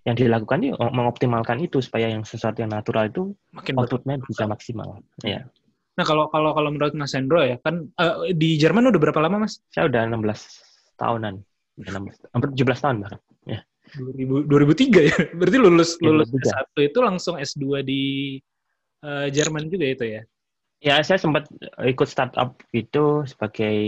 yang 0.07 0.16
dilakukan 0.16 0.64
itu 0.64 0.72
mengoptimalkan 0.78 1.61
itu 1.61 1.85
supaya 1.85 2.09
yang 2.09 2.24
sesuatu 2.24 2.64
yang 2.64 2.72
natural 2.72 3.11
itu 3.11 3.35
makin 3.52 3.74
outputnya 3.76 4.16
bisa 4.24 4.48
maksimal. 4.48 5.04
Ya. 5.20 5.44
Nah 5.98 6.04
kalau 6.07 6.31
kalau 6.31 6.54
kalau 6.54 6.70
menurut 6.70 6.94
Mas 6.94 7.12
Hendro 7.12 7.42
ya 7.42 7.59
kan 7.61 7.90
uh, 7.98 8.31
di 8.33 8.57
Jerman 8.57 8.88
udah 8.88 9.00
berapa 9.02 9.20
lama 9.20 9.44
Mas? 9.44 9.61
Saya 9.68 9.90
udah 9.90 10.07
16 10.07 10.96
tahunan. 10.96 11.35
16, 11.42 11.58
hampir 11.87 12.49
17 12.55 12.85
tahun 12.85 12.97
bahkan. 13.07 13.21
Ya. 13.47 13.61
2000, 13.97 14.45
2003 14.51 15.09
ya. 15.09 15.17
Berarti 15.38 15.59
lulus 15.59 15.91
ya, 16.03 16.12
lulus 16.12 16.29
S1 16.29 16.77
itu 16.85 16.99
langsung 17.01 17.35
S2 17.41 17.64
di 17.87 18.03
uh, 19.05 19.27
Jerman 19.33 19.73
juga 19.73 19.87
itu 19.88 20.05
ya. 20.05 20.23
Ya, 20.79 21.03
saya 21.03 21.19
sempat 21.19 21.51
ikut 21.83 22.07
startup 22.07 22.55
itu 22.71 23.27
sebagai 23.27 23.79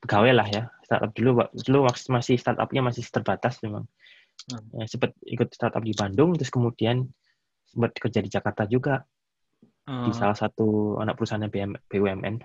pegawai 0.00 0.32
lah 0.32 0.48
ya. 0.48 0.62
Startup 0.84 1.12
dulu 1.12 1.44
dulu 1.52 1.78
masih 1.88 2.40
startupnya 2.40 2.80
masih 2.80 3.04
terbatas 3.08 3.60
memang. 3.60 3.84
Hmm. 4.48 4.80
Ya, 4.80 4.84
sempat 4.88 5.12
ikut 5.28 5.52
startup 5.52 5.84
di 5.84 5.92
Bandung 5.92 6.32
terus 6.38 6.48
kemudian 6.48 7.04
sempat 7.68 7.92
kerja 7.98 8.24
di 8.24 8.30
Jakarta 8.32 8.64
juga. 8.64 9.04
Hmm. 9.84 10.08
Di 10.08 10.16
salah 10.16 10.36
satu 10.36 10.96
anak 10.96 11.20
perusahaan 11.20 11.44
BUMN. 11.92 12.36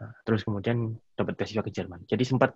Nah, 0.00 0.10
terus 0.22 0.46
kemudian 0.46 0.94
dapat 1.18 1.34
beasiswa 1.34 1.66
ke 1.66 1.74
Jerman. 1.74 2.06
Jadi 2.06 2.22
sempat 2.22 2.54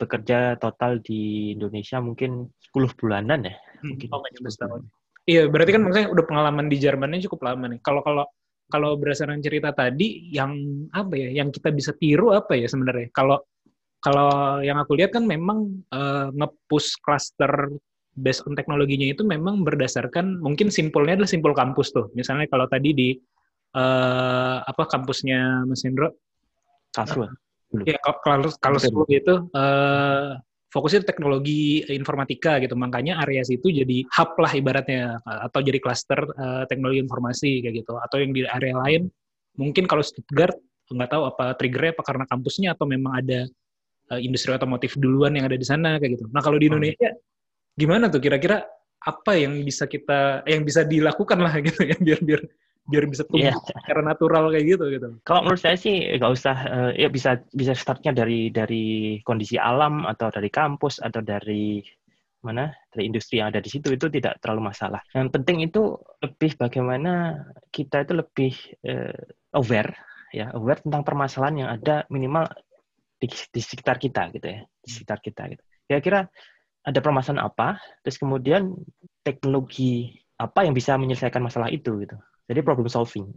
bekerja 0.00 0.56
total 0.56 1.04
di 1.04 1.52
Indonesia 1.52 2.00
mungkin 2.00 2.48
10 2.72 2.96
bulanan 2.96 3.44
ya. 3.44 3.54
Hmm. 3.84 3.94
Mungkin 3.94 4.08
oh, 4.10 4.24
tahun. 4.48 4.82
Iya, 5.28 5.46
berarti 5.52 5.70
kan 5.76 5.82
maksudnya 5.84 6.08
udah 6.08 6.24
pengalaman 6.24 6.66
di 6.72 6.76
Jermannya 6.80 7.20
cukup 7.28 7.44
lama 7.44 7.68
nih. 7.68 7.80
Kalau 7.84 8.00
kalau 8.00 8.24
kalau 8.70 8.96
berdasarkan 8.96 9.42
cerita 9.44 9.74
tadi 9.76 10.30
yang 10.32 10.56
apa 10.94 11.12
ya, 11.18 11.28
yang 11.42 11.52
kita 11.52 11.68
bisa 11.74 11.92
tiru 11.94 12.32
apa 12.32 12.56
ya 12.56 12.66
sebenarnya? 12.66 13.12
Kalau 13.12 13.36
kalau 14.00 14.64
yang 14.64 14.80
aku 14.80 14.96
lihat 14.96 15.12
kan 15.12 15.28
memang 15.28 15.84
uh, 15.92 16.32
nge-push 16.32 17.04
cluster 17.04 17.68
based 18.16 18.42
on 18.48 18.56
teknologinya 18.56 19.12
itu 19.12 19.22
memang 19.22 19.60
berdasarkan 19.60 20.40
mungkin 20.40 20.72
simpulnya 20.72 21.20
adalah 21.20 21.30
simpul 21.30 21.52
kampus 21.52 21.92
tuh. 21.92 22.08
Misalnya 22.16 22.48
kalau 22.48 22.64
tadi 22.64 22.90
di 22.96 23.08
uh, 23.76 24.56
apa 24.64 24.88
kampusnya 24.88 25.68
Mas 25.68 25.84
Hendro 25.84 26.16
Karlsruhe. 26.90 27.30
Ya 27.86 27.96
kalau 28.02 28.50
kalau 28.58 28.78
itu 29.06 29.34
uh, 29.54 30.34
fokusnya 30.74 31.06
teknologi 31.06 31.86
informatika 31.90 32.58
gitu. 32.62 32.74
Makanya 32.74 33.22
area 33.22 33.42
situ 33.46 33.70
jadi 33.70 34.06
hub 34.10 34.34
lah 34.38 34.52
ibaratnya 34.54 35.18
atau 35.22 35.60
jadi 35.62 35.78
cluster 35.78 36.18
uh, 36.18 36.66
teknologi 36.66 37.02
informasi 37.02 37.62
kayak 37.62 37.86
gitu. 37.86 37.98
Atau 37.98 38.22
yang 38.22 38.34
di 38.34 38.46
area 38.46 38.74
lain 38.74 39.10
mungkin 39.58 39.86
kalau 39.90 40.02
Stuttgart 40.02 40.54
nggak 40.90 41.10
tahu 41.10 41.22
apa 41.30 41.54
triggernya 41.54 41.94
apa 41.94 42.02
karena 42.02 42.24
kampusnya 42.26 42.68
atau 42.74 42.86
memang 42.86 43.12
ada 43.22 43.46
uh, 44.10 44.18
industri 44.18 44.50
otomotif 44.50 44.98
duluan 44.98 45.38
yang 45.38 45.46
ada 45.46 45.58
di 45.58 45.66
sana 45.66 45.98
kayak 46.02 46.18
gitu. 46.18 46.24
Nah, 46.34 46.42
kalau 46.42 46.58
di 46.58 46.66
Indonesia 46.66 47.10
gimana 47.78 48.10
tuh 48.10 48.18
kira-kira 48.18 48.66
apa 49.00 49.32
yang 49.32 49.64
bisa 49.64 49.88
kita 49.88 50.44
yang 50.44 50.60
bisa 50.66 50.84
dilakukan 50.84 51.38
lah 51.40 51.54
gitu 51.66 51.88
ya 51.88 51.96
biar 51.96 52.20
biar 52.20 52.40
biar 52.90 53.06
bisa 53.06 53.22
tumbuh 53.24 53.54
yeah. 53.54 53.56
secara 53.62 54.02
natural 54.02 54.50
kayak 54.50 54.66
gitu 54.66 54.84
gitu. 54.90 55.08
Kalau 55.22 55.46
menurut 55.46 55.62
saya 55.62 55.78
sih 55.78 56.18
nggak 56.18 56.32
usah 56.34 56.56
uh, 56.66 56.90
ya 56.98 57.06
bisa 57.06 57.38
bisa 57.54 57.72
startnya 57.72 58.10
dari 58.10 58.50
dari 58.50 59.18
kondisi 59.22 59.54
alam 59.56 60.04
atau 60.04 60.28
dari 60.28 60.50
kampus 60.50 60.98
atau 60.98 61.22
dari 61.22 61.80
mana 62.40 62.72
dari 62.90 63.06
industri 63.06 63.38
yang 63.38 63.52
ada 63.52 63.60
di 63.60 63.70
situ 63.70 63.92
itu 63.94 64.10
tidak 64.10 64.42
terlalu 64.42 64.72
masalah. 64.72 65.00
Yang 65.14 65.28
penting 65.38 65.62
itu 65.62 65.94
lebih 66.20 66.58
bagaimana 66.58 67.38
kita 67.70 68.02
itu 68.02 68.12
lebih 68.18 68.52
uh, 68.84 69.20
aware 69.54 69.94
ya 70.34 70.50
aware 70.54 70.82
tentang 70.82 71.02
permasalahan 71.06 71.56
yang 71.66 71.70
ada 71.70 72.06
minimal 72.10 72.46
di, 73.20 73.28
di 73.28 73.60
sekitar 73.60 74.00
kita 74.00 74.32
gitu 74.34 74.46
ya 74.46 74.60
di 74.62 74.88
sekitar 74.88 75.18
kita 75.22 75.42
gitu. 75.52 75.62
Kira-kira 75.86 76.26
ada 76.80 76.98
permasalahan 77.04 77.44
apa, 77.44 77.76
terus 78.00 78.16
kemudian 78.16 78.72
teknologi 79.20 80.16
apa 80.40 80.64
yang 80.64 80.72
bisa 80.72 80.96
menyelesaikan 80.96 81.44
masalah 81.44 81.68
itu 81.68 82.00
gitu. 82.00 82.16
Jadi 82.50 82.60
problem 82.66 82.90
solving. 82.90 83.30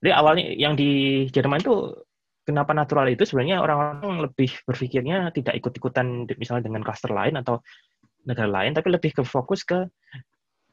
Jadi 0.00 0.10
awalnya 0.12 0.44
yang 0.56 0.72
di 0.72 1.24
Jerman 1.28 1.60
itu 1.60 1.92
kenapa 2.48 2.72
natural 2.72 3.12
itu 3.12 3.28
sebenarnya 3.28 3.60
orang-orang 3.60 4.24
lebih 4.24 4.48
berpikirnya 4.64 5.28
tidak 5.36 5.60
ikut-ikutan 5.60 6.24
misalnya 6.40 6.72
dengan 6.72 6.80
cluster 6.80 7.12
lain 7.12 7.36
atau 7.36 7.60
negara 8.24 8.48
lain, 8.48 8.72
tapi 8.72 8.88
lebih 8.88 9.20
ke 9.20 9.22
fokus 9.22 9.62
ke, 9.68 9.84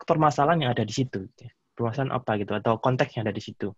permasalahan 0.08 0.68
yang 0.68 0.72
ada 0.72 0.88
di 0.88 0.94
situ. 0.96 1.28
Gitu. 1.28 1.52
Permasalahan 1.76 2.12
apa 2.16 2.32
gitu 2.40 2.54
atau 2.56 2.80
konteks 2.80 3.20
yang 3.20 3.28
ada 3.28 3.36
di 3.36 3.44
situ. 3.44 3.76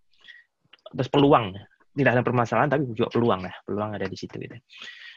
Terus 0.94 1.10
peluang. 1.10 1.58
Tidak 1.96 2.12
ada 2.12 2.22
permasalahan 2.22 2.68
tapi 2.70 2.92
juga 2.92 3.08
peluang 3.08 3.48
lah, 3.48 3.56
peluang 3.64 3.96
ada 3.96 4.06
di 4.06 4.18
situ 4.20 4.36
gitu. 4.36 4.56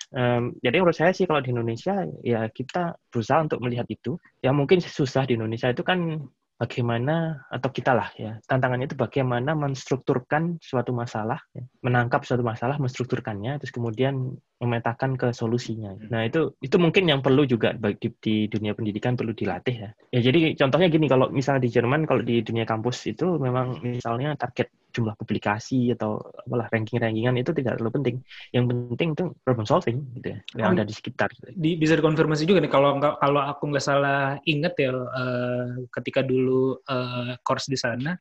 Um, 0.08 0.56
jadi 0.64 0.80
menurut 0.80 0.96
saya 0.96 1.12
sih 1.12 1.28
kalau 1.28 1.44
di 1.44 1.52
Indonesia 1.52 2.00
ya 2.24 2.48
kita 2.48 2.96
berusaha 3.12 3.44
untuk 3.44 3.60
melihat 3.60 3.84
itu. 3.90 4.16
Yang 4.40 4.54
mungkin 4.54 4.78
susah 4.80 5.26
di 5.26 5.36
Indonesia 5.36 5.68
itu 5.68 5.82
kan 5.82 6.22
bagaimana 6.58 7.46
atau 7.46 7.70
kita 7.70 7.94
lah 7.94 8.10
ya 8.18 8.42
tantangannya 8.50 8.90
itu 8.90 8.98
bagaimana 8.98 9.54
menstrukturkan 9.54 10.58
suatu 10.58 10.90
masalah 10.90 11.38
ya, 11.54 11.62
menangkap 11.86 12.26
suatu 12.26 12.42
masalah 12.42 12.82
menstrukturkannya 12.82 13.62
terus 13.62 13.70
kemudian 13.70 14.34
memetakan 14.58 15.14
ke 15.14 15.30
solusinya 15.30 15.94
hmm. 15.94 16.10
nah 16.10 16.26
itu 16.26 16.54
itu 16.60 16.76
mungkin 16.76 17.06
yang 17.06 17.20
perlu 17.22 17.46
juga 17.46 17.74
bagi 17.74 18.10
di 18.18 18.50
dunia 18.50 18.74
pendidikan 18.74 19.14
perlu 19.14 19.32
dilatih 19.32 19.76
ya 19.86 19.90
ya 20.12 20.20
jadi 20.20 20.58
contohnya 20.58 20.88
gini 20.90 21.06
kalau 21.06 21.30
misalnya 21.30 21.64
di 21.66 21.70
Jerman 21.70 22.04
kalau 22.04 22.22
di 22.22 22.42
dunia 22.42 22.66
kampus 22.66 23.06
itu 23.10 23.38
memang 23.38 23.78
misalnya 23.82 24.34
target 24.34 24.70
jumlah 24.92 25.14
publikasi 25.14 25.92
atau 25.92 26.18
apalah 26.18 26.66
ranking-rankingan 26.72 27.36
itu 27.38 27.52
tidak 27.52 27.78
terlalu 27.78 27.92
penting. 28.00 28.16
Yang 28.50 28.64
penting 28.72 29.08
itu 29.14 29.24
problem 29.44 29.66
solving 29.68 29.98
gitu 30.18 30.34
ya, 30.34 30.38
yang 30.56 30.74
ada 30.74 30.84
di 30.84 30.94
sekitar. 30.96 31.28
Di, 31.54 31.76
bisa 31.76 31.94
dikonfirmasi 31.94 32.48
juga 32.48 32.64
nih 32.64 32.72
kalau 32.72 32.98
kalau 32.98 33.42
aku 33.44 33.70
nggak 33.70 33.84
salah 33.84 34.40
inget 34.48 34.74
ya 34.80 34.90
uh, 34.96 35.86
ketika 35.92 36.24
dulu 36.24 36.80
uh, 36.88 37.36
course 37.44 37.68
di 37.68 37.78
sana 37.78 38.16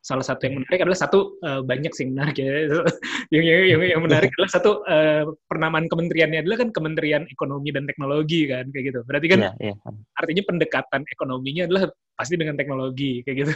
salah 0.00 0.24
satu 0.24 0.48
yang 0.48 0.64
menarik 0.64 0.80
adalah 0.80 0.96
satu 0.96 1.36
uh, 1.44 1.60
banyak 1.60 1.92
sih 1.92 2.08
menarik 2.08 2.36
ya. 2.40 2.48
Yang, 3.30 3.44
yang, 3.46 3.62
yang, 3.62 3.80
yang 3.94 4.02
menarik 4.02 4.34
adalah 4.34 4.50
satu 4.50 4.82
uh, 4.90 5.22
pernamaan 5.46 5.86
kementeriannya 5.86 6.42
adalah 6.42 6.66
kan 6.66 6.74
Kementerian 6.74 7.30
Ekonomi 7.30 7.70
dan 7.70 7.86
Teknologi 7.86 8.50
kan 8.50 8.66
kayak 8.74 8.90
gitu. 8.90 9.00
Berarti 9.06 9.26
kan 9.30 9.38
yeah, 9.46 9.54
yeah. 9.62 9.76
artinya 10.18 10.42
pendekatan 10.50 11.06
ekonominya 11.06 11.70
adalah 11.70 11.94
pasti 12.18 12.34
dengan 12.34 12.58
teknologi 12.58 13.22
kayak 13.22 13.36
gitu. 13.46 13.52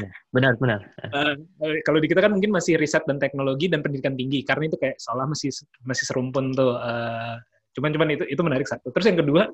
Yeah, 0.00 0.10
benar 0.32 0.56
benar. 0.56 0.80
Uh, 1.12 1.36
kalau 1.86 2.00
di 2.00 2.08
kita 2.08 2.24
kan 2.24 2.32
mungkin 2.32 2.56
masih 2.56 2.80
riset 2.80 3.04
dan 3.04 3.20
teknologi 3.20 3.68
dan 3.68 3.84
pendidikan 3.84 4.16
tinggi 4.16 4.40
karena 4.48 4.72
itu 4.72 4.80
kayak 4.80 4.96
seolah 4.96 5.28
masih 5.28 5.52
masih 5.84 6.04
serumpun 6.08 6.56
tuh 6.56 6.80
uh, 6.80 7.36
cuman 7.76 7.92
cuman 7.92 8.08
itu 8.16 8.24
itu 8.32 8.40
menarik 8.40 8.64
satu. 8.64 8.88
Terus 8.96 9.12
yang 9.12 9.20
kedua 9.20 9.52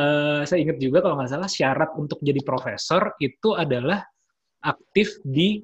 uh, 0.00 0.42
saya 0.48 0.58
ingat 0.64 0.80
juga 0.80 1.04
kalau 1.04 1.20
nggak 1.20 1.30
salah 1.30 1.50
syarat 1.50 1.92
untuk 2.00 2.18
jadi 2.24 2.40
profesor 2.40 3.14
itu 3.20 3.52
adalah 3.52 4.00
aktif 4.64 5.20
di 5.24 5.60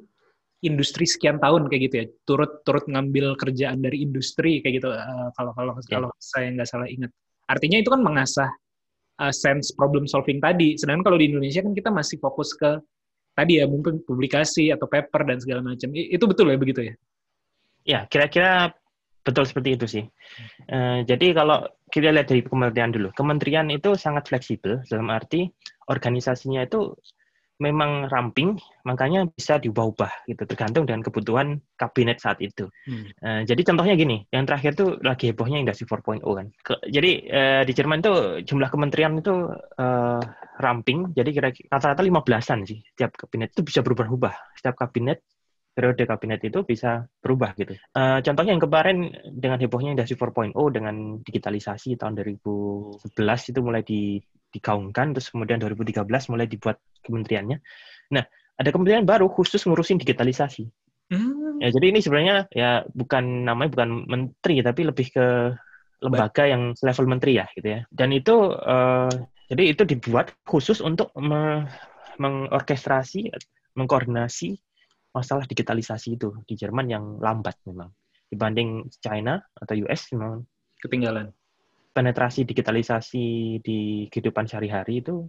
industri 0.64 1.04
sekian 1.04 1.36
tahun 1.36 1.68
kayak 1.68 1.82
gitu 1.90 1.94
ya. 2.00 2.06
Turut 2.24 2.64
turut 2.64 2.84
ngambil 2.88 3.36
kerjaan 3.36 3.84
dari 3.84 4.00
industri 4.00 4.64
kayak 4.64 4.80
gitu. 4.80 4.88
Uh, 4.88 5.28
kalau 5.36 5.52
kalau 5.52 5.72
yeah. 5.76 6.00
kalau 6.00 6.10
saya 6.16 6.48
nggak 6.52 6.68
salah 6.68 6.88
ingat. 6.88 7.10
Artinya 7.46 7.78
itu 7.78 7.88
kan 7.92 8.00
mengasah 8.00 8.50
uh, 9.20 9.34
sense 9.34 9.74
problem 9.76 10.08
solving 10.08 10.40
tadi. 10.40 10.74
Sedangkan 10.80 11.12
kalau 11.12 11.18
di 11.20 11.28
Indonesia 11.28 11.60
kan 11.60 11.76
kita 11.76 11.90
masih 11.92 12.16
fokus 12.22 12.56
ke 12.56 12.80
tadi 13.36 13.60
ya 13.60 13.68
mungkin 13.68 14.00
publikasi 14.00 14.72
atau 14.72 14.88
paper 14.88 15.28
dan 15.28 15.38
segala 15.42 15.60
macam. 15.60 15.92
Itu 15.92 16.24
betul 16.24 16.48
ya 16.50 16.58
begitu 16.58 16.80
ya? 16.88 16.94
Ya 17.86 18.00
kira-kira 18.08 18.72
betul 19.22 19.44
seperti 19.44 19.70
itu 19.76 19.86
sih. 19.86 20.04
Uh, 20.72 21.04
jadi 21.04 21.36
kalau 21.36 21.66
kita 21.92 22.10
lihat 22.10 22.32
dari 22.32 22.42
kementerian 22.42 22.90
dulu. 22.90 23.08
Kementerian 23.14 23.68
itu 23.70 23.94
sangat 23.94 24.26
fleksibel 24.26 24.82
dalam 24.90 25.12
arti 25.12 25.46
organisasinya 25.86 26.66
itu 26.66 26.96
memang 27.56 28.12
ramping, 28.12 28.60
makanya 28.84 29.24
bisa 29.32 29.56
diubah-ubah 29.56 30.28
gitu, 30.28 30.42
tergantung 30.44 30.84
dengan 30.84 31.00
kebutuhan 31.00 31.56
kabinet 31.80 32.20
saat 32.20 32.36
itu. 32.44 32.68
Hmm. 32.84 33.08
Uh, 33.24 33.40
jadi 33.48 33.62
contohnya 33.64 33.94
gini, 33.96 34.28
yang 34.28 34.44
terakhir 34.44 34.76
tuh 34.76 35.00
lagi 35.00 35.32
hebohnya 35.32 35.64
industri 35.64 35.88
4.0 35.88 36.20
kan. 36.20 36.46
Ke, 36.60 36.74
jadi 36.84 37.10
uh, 37.32 37.62
di 37.64 37.72
Jerman 37.72 38.04
tuh 38.04 38.44
jumlah 38.44 38.68
kementerian 38.68 39.16
itu 39.16 39.48
uh, 39.80 40.22
ramping, 40.60 41.12
jadi 41.16 41.30
kira-kira 41.32 41.68
rata-rata 41.72 42.02
15-an 42.04 42.58
sih. 42.68 42.78
Setiap 42.92 43.16
kabinet 43.16 43.52
itu 43.56 43.62
bisa 43.64 43.80
berubah-ubah. 43.80 44.56
Setiap 44.60 44.76
kabinet 44.76 45.24
periode 45.76 46.08
kabinet 46.08 46.40
itu 46.40 46.64
bisa 46.64 47.04
berubah 47.20 47.52
gitu. 47.60 47.76
Uh, 47.92 48.24
contohnya 48.24 48.56
yang 48.56 48.64
kemarin 48.64 49.12
dengan 49.28 49.60
hebohnya 49.60 49.92
industri 49.92 50.16
4.0 50.16 50.56
dengan 50.72 51.20
digitalisasi 51.20 52.00
tahun 52.00 52.16
2011 52.16 53.04
itu 53.52 53.60
mulai 53.60 53.84
di, 53.84 54.16
digaungkan, 54.56 55.12
terus 55.12 55.28
kemudian 55.28 55.60
2013 55.60 56.08
mulai 56.32 56.48
dibuat 56.48 56.80
kementeriannya. 57.04 57.60
Nah, 58.16 58.24
ada 58.56 58.68
kementerian 58.72 59.04
baru 59.04 59.28
khusus 59.28 59.60
ngurusin 59.68 60.00
digitalisasi. 60.00 60.64
Hmm. 61.12 61.60
Ya, 61.60 61.68
jadi 61.68 61.92
ini 61.92 62.00
sebenarnya 62.00 62.48
ya 62.50 62.82
bukan 62.96 63.44
namanya 63.44 63.70
bukan 63.76 63.90
menteri 64.08 64.64
tapi 64.64 64.80
lebih 64.88 65.06
ke 65.12 65.26
lembaga 66.00 66.44
yang 66.48 66.72
level 66.72 67.04
menteri 67.04 67.36
ya 67.36 67.46
gitu 67.52 67.68
ya. 67.68 67.80
Dan 67.92 68.16
itu 68.16 68.32
uh, 68.56 69.12
jadi 69.52 69.76
itu 69.76 69.84
dibuat 69.84 70.32
khusus 70.48 70.80
untuk 70.80 71.12
me 71.20 71.68
mengorkestrasi, 72.16 73.28
mengkoordinasi 73.76 74.56
masalah 75.16 75.48
digitalisasi 75.48 76.20
itu 76.20 76.36
di 76.44 76.54
Jerman 76.60 76.86
yang 76.92 77.04
lambat 77.16 77.56
memang 77.64 77.88
dibanding 78.28 78.84
China 79.00 79.40
atau 79.56 79.72
US 79.88 80.12
memang 80.12 80.44
ketinggalan. 80.76 81.32
Penetrasi 81.96 82.44
digitalisasi 82.44 83.24
di 83.64 84.04
kehidupan 84.12 84.44
sehari-hari 84.44 85.00
itu 85.00 85.24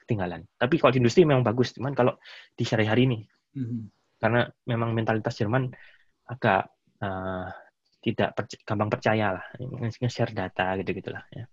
ketinggalan. 0.00 0.40
Tapi 0.56 0.80
kalau 0.80 0.96
di 0.96 1.04
industri 1.04 1.28
memang 1.28 1.44
bagus, 1.44 1.76
cuman 1.76 1.92
kalau 1.92 2.16
di 2.56 2.64
sehari-hari 2.64 3.04
ini, 3.04 3.18
mm-hmm. 3.60 3.82
karena 4.16 4.48
memang 4.64 4.96
mentalitas 4.96 5.36
Jerman 5.36 5.68
agak 6.24 6.72
uh, 7.04 7.52
tidak 8.00 8.32
perc 8.32 8.56
gampang 8.64 8.88
percaya 8.88 9.36
lah, 9.36 9.44
nge-share 9.60 10.32
data 10.32 10.80
gitu 10.80 10.96
gitulah. 10.96 11.20
Ya. 11.28 11.44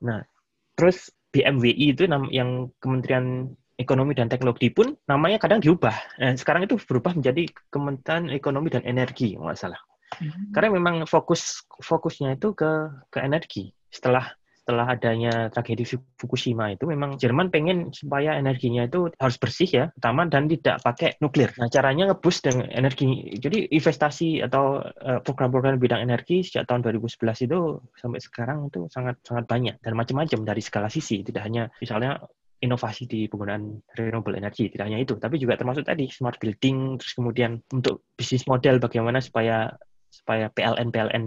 Nah, 0.00 0.24
terus 0.72 1.12
BMWI 1.28 1.92
itu 1.92 2.08
yang 2.32 2.72
Kementerian 2.80 3.52
ekonomi 3.74 4.14
dan 4.14 4.30
teknologi 4.30 4.70
pun 4.70 4.94
namanya 5.10 5.42
kadang 5.42 5.58
diubah. 5.58 6.22
Nah, 6.22 6.34
sekarang 6.38 6.66
itu 6.66 6.78
berubah 6.78 7.14
menjadi 7.18 7.50
Kementerian 7.70 8.30
Ekonomi 8.30 8.70
dan 8.70 8.86
Energi, 8.86 9.34
nggak 9.34 9.58
salah. 9.58 9.80
Hmm. 10.14 10.54
Karena 10.54 10.78
memang 10.78 10.94
fokus 11.10 11.66
fokusnya 11.82 12.38
itu 12.38 12.54
ke 12.54 12.70
ke 13.10 13.18
energi. 13.18 13.74
Setelah 13.90 14.30
setelah 14.64 14.96
adanya 14.96 15.52
tragedi 15.52 15.84
Fukushima 16.16 16.72
itu 16.72 16.88
memang 16.88 17.20
Jerman 17.20 17.52
pengen 17.52 17.92
supaya 17.92 18.40
energinya 18.40 18.88
itu 18.88 19.12
harus 19.20 19.36
bersih 19.36 19.68
ya, 19.68 19.84
utama 19.92 20.24
dan 20.24 20.48
tidak 20.48 20.80
pakai 20.80 21.20
nuklir. 21.20 21.52
Nah, 21.60 21.68
caranya 21.68 22.08
ngebus 22.08 22.40
dengan 22.40 22.72
energi. 22.72 23.36
Jadi 23.36 23.68
investasi 23.68 24.40
atau 24.40 24.80
uh, 24.80 25.20
program-program 25.20 25.76
bidang 25.76 26.00
energi 26.00 26.40
sejak 26.40 26.64
tahun 26.64 26.80
2011 26.80 27.44
itu 27.44 27.60
sampai 27.92 28.20
sekarang 28.24 28.72
itu 28.72 28.88
sangat 28.88 29.20
sangat 29.20 29.44
banyak 29.44 29.76
dan 29.84 29.92
macam-macam 29.92 30.40
dari 30.48 30.62
segala 30.64 30.88
sisi. 30.88 31.20
Tidak 31.20 31.44
hanya 31.44 31.68
misalnya 31.76 32.24
inovasi 32.64 33.04
di 33.04 33.28
penggunaan 33.28 33.84
renewable 33.92 34.34
energy. 34.34 34.72
Tidak 34.72 34.84
hanya 34.88 34.98
itu, 34.98 35.20
tapi 35.20 35.36
juga 35.36 35.60
termasuk 35.60 35.84
tadi 35.84 36.08
smart 36.08 36.40
building, 36.40 36.96
terus 36.96 37.12
kemudian 37.12 37.60
untuk 37.70 38.08
bisnis 38.16 38.48
model 38.48 38.80
bagaimana 38.80 39.20
supaya 39.20 39.68
supaya 40.08 40.48
PLN 40.48 40.88
PLN 40.88 41.24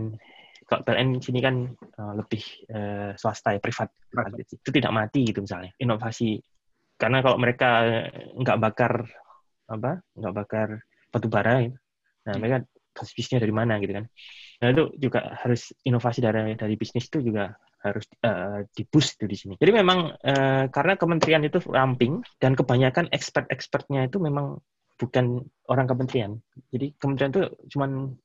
kalau 0.68 0.84
PLN 0.84 1.24
sini 1.24 1.40
kan 1.40 1.56
uh, 1.72 2.14
lebih 2.20 2.44
uh, 2.76 3.12
swasta 3.16 3.56
ya 3.56 3.60
privat, 3.64 3.88
privat 4.12 4.36
itu 4.36 4.70
tidak 4.72 4.92
mati 4.92 5.24
gitu 5.24 5.40
misalnya 5.40 5.72
inovasi 5.80 6.44
karena 7.00 7.24
kalau 7.24 7.40
mereka 7.40 7.88
nggak 8.36 8.58
bakar 8.60 9.08
apa 9.68 10.04
nggak 10.18 10.34
bakar 10.36 10.68
batu 11.08 11.28
bara 11.32 11.64
gitu. 11.64 11.78
nah 12.28 12.36
hmm. 12.36 12.40
mereka 12.44 12.58
bisnisnya 12.98 13.40
dari 13.40 13.54
mana 13.56 13.80
gitu 13.80 13.94
kan 13.96 14.06
Nah, 14.58 14.74
itu 14.74 14.89
juga 14.97 15.38
harus 15.38 15.70
inovasi 15.86 16.20
dari 16.26 16.58
dari 16.58 16.74
bisnis 16.74 17.05
itu 17.05 17.22
juga 17.22 17.53
harus 17.86 18.10
uh, 18.26 18.66
di-boost 18.74 19.22
tuh 19.22 19.30
di 19.30 19.38
sini. 19.38 19.53
Jadi 19.53 19.70
memang 19.70 20.18
uh, 20.18 20.66
karena 20.74 20.97
kementerian 20.97 21.45
itu 21.45 21.62
ramping 21.70 22.26
dan 22.41 22.58
kebanyakan 22.58 23.05
expert-expertnya 23.14 24.10
itu 24.10 24.18
memang 24.18 24.58
bukan 24.97 25.45
orang 25.70 25.86
kementerian. 25.86 26.32
Jadi 26.74 26.97
kementerian 26.97 27.32
itu 27.38 27.41
cuman 27.78 28.18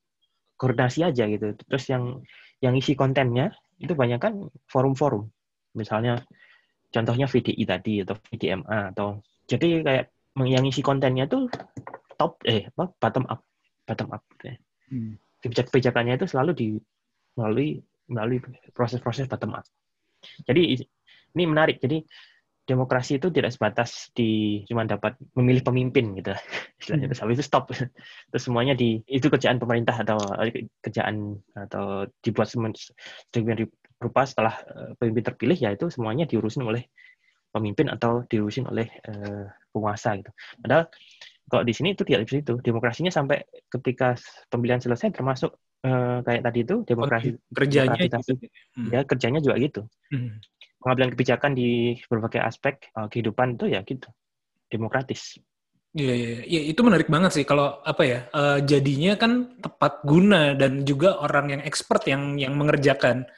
koordinasi 0.56 1.04
aja 1.04 1.28
gitu. 1.28 1.52
Terus 1.68 1.84
yang 1.92 2.24
yang 2.64 2.72
isi 2.80 2.96
kontennya 2.96 3.52
itu 3.76 3.92
banyak 3.92 4.16
kan 4.16 4.48
forum-forum. 4.72 5.28
Misalnya 5.76 6.24
contohnya 6.88 7.28
VDI 7.28 7.64
tadi 7.68 8.00
atau 8.00 8.16
VDMA 8.16 8.96
atau 8.96 9.20
jadi 9.44 9.84
kayak 9.84 10.06
yang 10.48 10.64
isi 10.64 10.80
kontennya 10.80 11.28
tuh 11.28 11.52
top 12.16 12.40
eh 12.48 12.72
bottom 12.72 13.28
up 13.28 13.44
bottom 13.84 14.08
up 14.16 14.24
gitu 14.32 14.56
ya. 14.56 14.56
Hmm 14.88 15.20
kebijakan-kebijakannya 15.42 16.14
itu 16.16 16.26
selalu 16.30 16.52
di 16.54 16.68
melalui 17.36 17.82
melalui 18.08 18.38
proses-proses 18.72 19.26
bottom 19.26 19.58
up. 19.58 19.66
Jadi 20.46 20.78
ini 21.34 21.44
menarik. 21.44 21.82
Jadi 21.82 22.02
demokrasi 22.62 23.18
itu 23.18 23.28
tidak 23.34 23.50
sebatas 23.50 24.14
di 24.14 24.62
cuma 24.70 24.86
dapat 24.86 25.18
memilih 25.34 25.66
pemimpin 25.66 26.14
gitu 26.14 26.30
istilahnya 26.78 27.10
terus 27.10 27.22
itu 27.26 27.42
stop 27.42 27.74
terus 28.30 28.42
semuanya 28.42 28.78
di 28.78 29.02
itu 29.10 29.26
kerjaan 29.26 29.58
pemerintah 29.58 29.98
atau 30.06 30.18
eh, 30.38 30.70
kerjaan 30.78 31.42
atau 31.58 32.06
dibuat 32.22 32.54
sedemikian 32.54 33.66
rupa 33.98 34.22
setelah 34.22 34.54
eh, 34.62 34.94
pemimpin 34.94 35.34
terpilih 35.34 35.58
ya 35.58 35.74
itu 35.74 35.90
semuanya 35.90 36.22
diurusin 36.22 36.62
oleh 36.62 36.86
pemimpin 37.52 37.92
atau 37.92 38.24
diurusin 38.32 38.64
oleh 38.64 38.88
uh, 39.12 39.44
penguasa 39.76 40.16
gitu 40.16 40.32
padahal 40.64 40.88
kalau 41.52 41.68
di 41.68 41.76
sini 41.76 41.92
itu 41.92 42.00
tidak 42.08 42.24
seperti 42.24 42.40
itu. 42.48 42.54
Demokrasinya 42.64 43.12
sampai 43.12 43.44
ketika 43.68 44.16
pemilihan 44.48 44.80
selesai 44.80 45.12
termasuk 45.12 45.52
uh, 45.84 46.24
kayak 46.24 46.48
tadi 46.48 46.58
itu 46.64 46.80
demokrasi 46.88 47.28
oh, 47.36 47.52
kerjanya 47.52 48.00
gitu. 48.00 48.16
Hmm. 48.72 48.88
ya 48.88 49.04
kerjanya 49.04 49.44
juga 49.44 49.60
gitu. 49.60 49.80
Hmm. 50.08 50.40
Pengambilan 50.80 51.12
kebijakan 51.12 51.52
di 51.52 52.00
berbagai 52.08 52.40
aspek 52.40 52.88
uh, 52.96 53.12
kehidupan 53.12 53.60
itu 53.60 53.68
ya 53.68 53.84
gitu. 53.84 54.08
Demokratis. 54.72 55.36
Iya, 55.92 56.14
iya, 56.16 56.40
iya, 56.48 56.60
itu 56.72 56.80
menarik 56.80 57.12
banget 57.12 57.36
sih 57.36 57.44
kalau 57.44 57.84
apa 57.84 58.00
ya 58.00 58.24
uh, 58.32 58.64
jadinya 58.64 59.12
kan 59.20 59.60
tepat 59.60 60.00
guna 60.08 60.56
dan 60.56 60.88
juga 60.88 61.20
orang 61.20 61.52
yang 61.52 61.62
expert 61.68 62.08
yang 62.08 62.40
yang 62.40 62.56
mengerjakan. 62.56 63.28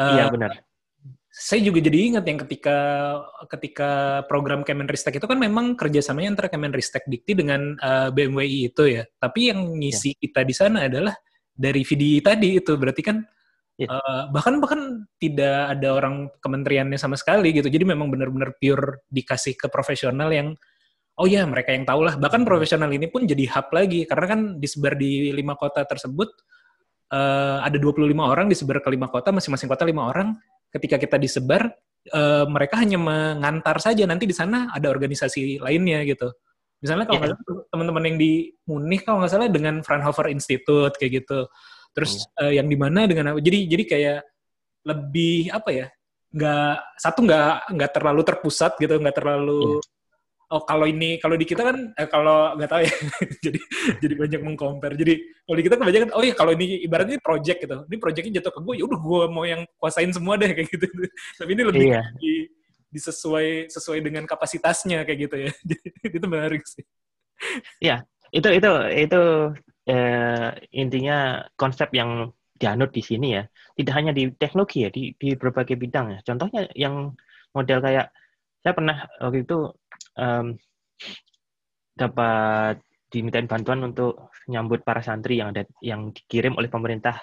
Uh, 0.00 0.16
iya 0.16 0.32
benar 0.32 0.64
saya 1.40 1.64
juga 1.64 1.80
jadi 1.80 2.12
ingat 2.12 2.24
yang 2.28 2.36
ketika 2.44 2.76
ketika 3.48 3.90
program 4.28 4.60
Kemenristek 4.60 5.16
itu 5.16 5.24
kan 5.24 5.40
memang 5.40 5.72
kerjasamanya 5.72 6.36
antara 6.36 6.52
Kemenristek 6.52 7.08
Dikti 7.08 7.32
dengan 7.32 7.80
uh, 7.80 8.08
eh, 8.08 8.08
BMWI 8.12 8.68
itu 8.68 8.84
ya. 8.84 9.08
Tapi 9.16 9.48
yang 9.48 9.72
ngisi 9.80 10.12
ya. 10.12 10.28
kita 10.28 10.40
di 10.44 10.52
sana 10.52 10.84
adalah 10.84 11.16
dari 11.56 11.80
VDI 11.80 12.20
tadi 12.20 12.60
itu 12.60 12.76
berarti 12.76 13.00
kan 13.00 13.24
ya. 13.80 13.88
uh, 13.88 14.28
bahkan 14.28 14.60
bahkan 14.60 15.08
tidak 15.16 15.80
ada 15.80 15.88
orang 15.96 16.28
kementeriannya 16.44 17.00
sama 17.00 17.16
sekali 17.16 17.56
gitu. 17.56 17.72
Jadi 17.72 17.88
memang 17.88 18.12
benar-benar 18.12 18.60
pure 18.60 19.08
dikasih 19.08 19.56
ke 19.56 19.72
profesional 19.72 20.28
yang 20.28 20.52
oh 21.16 21.24
ya 21.24 21.48
mereka 21.48 21.72
yang 21.72 21.88
tahu 21.88 22.04
lah. 22.04 22.20
Bahkan 22.20 22.44
profesional 22.44 22.92
ini 22.92 23.08
pun 23.08 23.24
jadi 23.24 23.48
hub 23.48 23.72
lagi 23.72 24.04
karena 24.04 24.26
kan 24.28 24.40
disebar 24.60 24.92
di 24.92 25.32
lima 25.32 25.56
kota 25.56 25.88
tersebut 25.88 26.28
uh, 27.16 27.64
ada 27.64 27.80
25 27.80 28.12
orang 28.20 28.44
disebar 28.52 28.84
ke 28.84 28.92
lima 28.92 29.08
kota, 29.08 29.32
masing-masing 29.32 29.72
kota 29.72 29.88
lima 29.88 30.04
orang 30.04 30.36
ketika 30.70 30.96
kita 30.96 31.16
disebar 31.18 31.70
uh, 32.14 32.46
mereka 32.46 32.80
hanya 32.80 32.96
mengantar 32.96 33.76
saja 33.82 34.06
nanti 34.06 34.24
di 34.24 34.34
sana 34.34 34.70
ada 34.70 34.88
organisasi 34.88 35.60
lainnya 35.60 36.02
gitu 36.06 36.30
misalnya 36.80 37.06
kalau 37.10 37.20
yeah. 37.22 37.36
Iya. 37.36 37.62
teman-teman 37.68 38.04
yang 38.08 38.18
di 38.18 38.32
Munich 38.64 39.02
kalau 39.04 39.20
nggak 39.20 39.32
salah 39.32 39.48
dengan 39.52 39.84
Fraunhofer 39.84 40.32
Institute 40.32 40.94
kayak 40.96 41.24
gitu 41.24 41.46
terus 41.92 42.16
yeah. 42.16 42.24
Iya. 42.24 42.42
uh, 42.46 42.52
yang 42.62 42.66
di 42.70 42.76
mana 42.78 43.00
dengan 43.04 43.34
apa 43.34 43.38
jadi 43.42 43.58
jadi 43.68 43.84
kayak 43.84 44.20
lebih 44.88 45.52
apa 45.52 45.70
ya 45.74 45.86
nggak 46.30 46.74
satu 46.96 47.26
nggak 47.26 47.74
nggak 47.74 47.90
terlalu 47.90 48.22
terpusat 48.22 48.72
gitu 48.78 48.94
nggak 48.96 49.16
terlalu 49.18 49.82
yeah 49.82 49.98
oh 50.50 50.62
kalau 50.66 50.86
ini 50.86 51.16
kalau 51.22 51.38
di 51.38 51.46
kita 51.46 51.62
kan 51.62 51.94
eh, 51.94 52.08
kalau 52.10 52.58
nggak 52.58 52.70
tahu 52.70 52.82
ya 52.82 52.94
jadi 53.46 53.60
jadi 54.02 54.14
banyak 54.18 54.40
mengcompare. 54.42 54.94
Jadi 54.98 55.14
kalau 55.46 55.56
di 55.56 55.64
kita 55.64 55.74
kebanyakan 55.78 56.10
oh 56.14 56.22
iya 56.26 56.34
kalau 56.34 56.52
ini 56.58 56.82
ibaratnya 56.82 57.18
project 57.22 57.58
gitu. 57.62 57.76
Ini 57.86 57.96
projectnya 58.02 58.32
jatuh 58.42 58.52
ke 58.58 58.60
gue 58.66 58.74
ya 58.82 58.84
udah 58.90 59.00
gue 59.00 59.22
mau 59.30 59.44
yang 59.46 59.62
kuasain 59.78 60.10
semua 60.10 60.34
deh 60.34 60.50
kayak 60.56 60.68
gitu. 60.68 60.86
Tapi 61.38 61.50
ini 61.54 61.62
lebih 61.62 61.84
iya. 61.94 62.02
di, 62.18 62.50
disesuai 62.90 63.70
sesuai 63.70 63.98
dengan 64.02 64.26
kapasitasnya 64.26 65.06
kayak 65.06 65.18
gitu 65.30 65.36
ya. 65.38 65.50
Jadi 65.70 66.14
itu 66.18 66.26
menarik 66.26 66.62
sih. 66.66 66.84
Ya 67.78 68.02
itu 68.34 68.48
itu 68.50 68.70
itu 68.90 69.22
eh, 69.86 70.48
intinya 70.74 71.46
konsep 71.54 71.94
yang 71.94 72.34
dianut 72.58 72.90
di 72.90 73.02
sini 73.06 73.38
ya. 73.38 73.46
Tidak 73.78 73.94
hanya 73.94 74.10
di 74.10 74.34
teknologi 74.34 74.82
ya 74.82 74.90
di 74.90 75.14
di 75.14 75.38
berbagai 75.38 75.78
bidang 75.78 76.18
ya. 76.18 76.20
Contohnya 76.26 76.66
yang 76.74 77.14
model 77.54 77.78
kayak 77.78 78.10
saya 78.60 78.76
pernah 78.76 79.08
waktu 79.24 79.48
itu 79.48 79.72
um, 80.20 80.46
dapat 81.96 82.84
dimintain 83.10 83.48
bantuan 83.50 83.82
untuk 83.82 84.30
nyambut 84.46 84.86
para 84.86 85.02
santri 85.02 85.42
yang 85.42 85.50
ada 85.50 85.66
yang 85.82 86.14
dikirim 86.14 86.54
oleh 86.54 86.70
pemerintah 86.70 87.18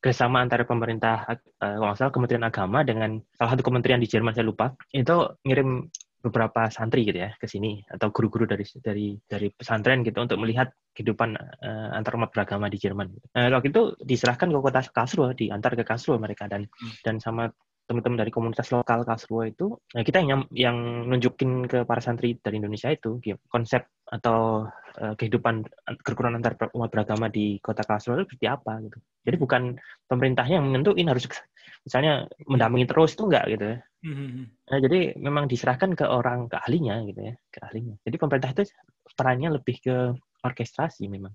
bersama 0.00 0.40
antara 0.40 0.64
pemerintah 0.64 1.26
uh, 1.28 1.76
kalau 1.82 1.94
salah 1.98 2.14
Kementerian 2.14 2.46
Agama 2.46 2.86
dengan 2.86 3.18
salah 3.36 3.50
satu 3.52 3.66
kementerian 3.66 4.00
di 4.00 4.08
Jerman 4.08 4.32
saya 4.32 4.46
lupa 4.46 4.72
itu 4.94 5.34
ngirim 5.44 5.90
beberapa 6.26 6.66
santri 6.74 7.06
gitu 7.06 7.22
ya 7.22 7.30
ke 7.38 7.46
sini 7.46 7.86
atau 7.86 8.10
guru-guru 8.10 8.50
dari 8.50 8.66
dari 8.82 9.14
dari 9.30 9.46
pesantren 9.54 10.02
gitu 10.02 10.18
untuk 10.18 10.42
melihat 10.42 10.74
kehidupan 10.90 11.38
uh, 11.38 11.90
antar 11.94 12.18
umat 12.18 12.34
beragama 12.34 12.66
di 12.66 12.82
Jerman. 12.82 13.14
Nah, 13.36 13.52
waktu 13.54 13.70
itu 13.70 13.94
diserahkan 14.02 14.50
ke 14.50 14.58
kota 14.58 14.82
Karlsruhe, 14.90 15.38
diantar 15.38 15.78
ke 15.78 15.86
Karlsruhe 15.86 16.18
mereka 16.18 16.50
dan 16.50 16.66
hmm. 16.66 16.92
dan 17.06 17.22
sama 17.22 17.46
teman-teman 17.86 18.18
dari 18.18 18.34
komunitas 18.34 18.74
lokal 18.74 19.06
Karlsruhe 19.06 19.54
itu, 19.54 19.78
nah 19.94 20.02
kita 20.02 20.18
yang 20.18 20.42
yang 20.50 21.06
nunjukin 21.06 21.70
ke 21.70 21.86
para 21.86 22.02
santri 22.02 22.34
dari 22.42 22.58
Indonesia 22.58 22.90
itu 22.90 23.22
gitu, 23.22 23.38
konsep 23.46 23.86
atau 24.10 24.66
uh, 24.98 25.14
kehidupan 25.14 25.62
kerukunan 26.02 26.34
antar 26.34 26.58
umat 26.74 26.90
beragama 26.90 27.30
di 27.30 27.62
kota 27.62 27.86
Karlsruhe 27.86 28.22
itu 28.22 28.34
seperti 28.34 28.46
apa 28.50 28.82
gitu. 28.82 28.98
Jadi 29.22 29.36
bukan 29.38 29.62
pemerintahnya 30.10 30.58
yang 30.58 30.66
menentuin 30.66 31.06
harus 31.06 31.30
misalnya 31.86 32.26
mendampingi 32.50 32.86
terus 32.90 33.14
itu 33.14 33.22
enggak 33.30 33.44
gitu 33.54 33.64
ya. 33.64 33.78
Mm-hmm. 34.06 34.44
Nah, 34.70 34.78
jadi 34.82 34.98
memang 35.18 35.44
diserahkan 35.46 35.90
ke 35.94 36.06
orang 36.06 36.50
ke 36.50 36.58
ahlinya 36.58 37.02
gitu 37.06 37.20
ya, 37.22 37.34
ke 37.50 37.58
ahlinya. 37.62 37.94
Jadi 38.02 38.16
pemerintah 38.18 38.50
itu 38.54 38.62
perannya 39.14 39.48
lebih 39.54 39.76
ke 39.78 39.96
orkestrasi 40.42 41.06
memang. 41.06 41.34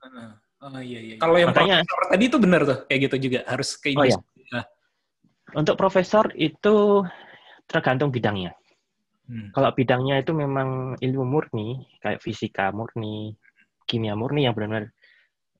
Oh 0.62 0.78
iya 0.78 1.00
iya. 1.00 1.16
Kalau 1.18 1.36
yang 1.40 1.52
Makanya, 1.56 1.82
tadi 1.88 2.24
itu 2.30 2.38
benar 2.38 2.62
tuh 2.68 2.86
kayak 2.86 3.00
gitu 3.10 3.16
juga 3.32 3.40
harus 3.50 3.76
ke 3.82 3.96
Oh, 3.98 4.06
iya. 4.06 4.20
Untuk 5.52 5.76
profesor 5.76 6.32
itu 6.36 7.04
tergantung 7.68 8.12
bidangnya. 8.12 8.56
Hmm. 9.28 9.52
Kalau 9.56 9.72
bidangnya 9.72 10.20
itu 10.20 10.36
memang 10.36 11.00
ilmu 11.00 11.24
murni, 11.24 11.88
kayak 12.04 12.20
fisika 12.20 12.72
murni, 12.76 13.36
kimia 13.88 14.16
murni 14.16 14.48
yang 14.48 14.56
benar-benar 14.56 14.92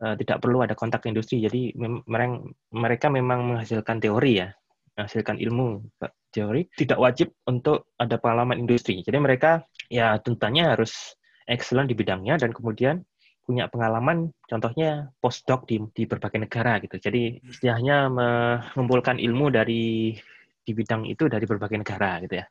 uh, 0.04 0.16
tidak 0.20 0.44
perlu 0.44 0.64
ada 0.64 0.76
kontak 0.76 1.08
industri. 1.08 1.44
Jadi 1.44 1.76
mereka, 1.80 2.44
mereka 2.76 3.08
memang 3.08 3.48
menghasilkan 3.48 4.00
teori 4.04 4.44
ya, 4.44 4.50
menghasilkan 4.96 5.40
ilmu 5.40 5.88
teori. 6.32 6.68
Tidak 6.72 7.00
wajib 7.00 7.32
untuk 7.48 7.92
ada 8.00 8.16
pengalaman 8.20 8.60
industri. 8.60 9.04
Jadi 9.04 9.18
mereka 9.20 9.64
ya 9.92 10.16
tentunya 10.20 10.72
harus 10.76 11.16
excellent 11.48 11.92
di 11.92 11.96
bidangnya 11.96 12.40
dan 12.40 12.56
kemudian 12.56 13.04
punya 13.42 13.68
pengalaman 13.68 14.30
contohnya 14.46 15.10
postdoc 15.18 15.66
di 15.66 15.82
di 15.92 16.04
berbagai 16.06 16.40
negara 16.46 16.78
gitu. 16.80 16.98
Jadi 17.02 17.42
istilahnya 17.42 18.08
mengumpulkan 18.08 19.18
ilmu 19.18 19.50
dari 19.50 20.14
di 20.62 20.72
bidang 20.78 21.10
itu 21.10 21.26
dari 21.26 21.44
berbagai 21.50 21.82
negara 21.82 22.22
gitu 22.24 22.40
ya. 22.42 22.46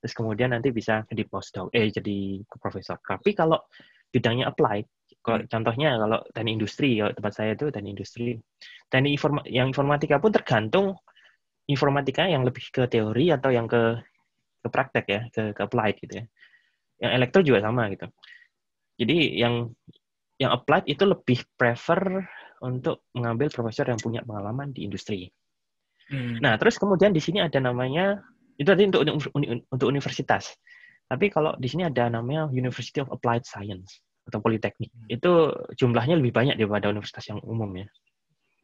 Terus 0.00 0.12
kemudian 0.12 0.52
nanti 0.52 0.70
bisa 0.70 1.02
jadi 1.08 1.24
postdoc 1.24 1.72
eh 1.72 1.88
jadi 1.88 2.44
profesor. 2.60 3.00
Tapi 3.00 3.32
kalau 3.32 3.58
bidangnya 4.12 4.48
applied 4.48 4.86
kalau 5.26 5.42
hmm. 5.42 5.50
contohnya 5.50 5.90
kalau 5.98 6.18
teknik 6.30 6.54
industri 6.62 6.88
kalau 7.02 7.12
tempat 7.12 7.32
saya 7.34 7.50
itu 7.58 7.66
teknik 7.74 7.92
industri 7.98 8.38
teknik 8.86 9.12
informa 9.18 9.40
yang 9.50 9.66
informatika 9.74 10.22
pun 10.22 10.30
tergantung 10.30 10.86
informatika 11.66 12.30
yang 12.30 12.46
lebih 12.46 12.62
ke 12.70 12.86
teori 12.86 13.34
atau 13.34 13.50
yang 13.50 13.66
ke 13.66 13.98
ke 14.62 14.68
praktek 14.70 15.04
ya 15.10 15.20
ke, 15.34 15.42
ke 15.50 15.60
applied 15.66 15.98
gitu 15.98 16.22
ya 16.22 16.24
yang 17.02 17.12
elektro 17.18 17.42
juga 17.42 17.58
sama 17.58 17.90
gitu 17.90 18.06
jadi 18.96 19.18
yang 19.36 19.54
yang 20.36 20.52
applied 20.52 20.84
itu 20.84 21.04
lebih 21.08 21.44
prefer 21.56 22.24
untuk 22.60 23.08
mengambil 23.16 23.48
profesor 23.52 23.88
yang 23.88 24.00
punya 24.00 24.24
pengalaman 24.24 24.72
di 24.72 24.84
industri. 24.84 25.28
Hmm. 26.08 26.38
Nah, 26.38 26.56
terus 26.60 26.78
kemudian 26.78 27.10
di 27.10 27.20
sini 27.20 27.42
ada 27.42 27.58
namanya 27.58 28.20
itu 28.56 28.68
tadi 28.68 28.88
untuk 28.88 29.02
untuk 29.68 29.86
universitas. 29.88 30.54
Tapi 31.06 31.30
kalau 31.30 31.54
di 31.56 31.68
sini 31.70 31.86
ada 31.86 32.10
namanya 32.10 32.50
University 32.50 32.98
of 32.98 33.12
Applied 33.12 33.46
Science 33.46 34.00
atau 34.26 34.40
Politeknik. 34.42 34.90
Hmm. 34.92 35.06
Itu 35.08 35.52
jumlahnya 35.76 36.18
lebih 36.18 36.32
banyak 36.32 36.56
daripada 36.56 36.92
universitas 36.92 37.24
yang 37.28 37.40
umum 37.44 37.68
ya. 37.76 37.86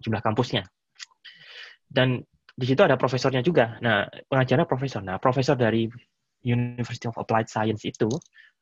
Jumlah 0.03 0.21
kampusnya. 0.25 0.67
Dan 1.89 2.25
di 2.53 2.67
situ 2.69 2.81
ada 2.85 3.01
profesornya 3.01 3.41
juga. 3.41 3.81
Nah, 3.81 4.05
pengajarnya 4.29 4.69
profesor. 4.69 5.01
Nah, 5.01 5.17
profesor 5.17 5.57
dari 5.57 5.89
University 6.43 7.07
of 7.09 7.17
Applied 7.17 7.49
Science 7.49 7.87
itu 7.87 8.09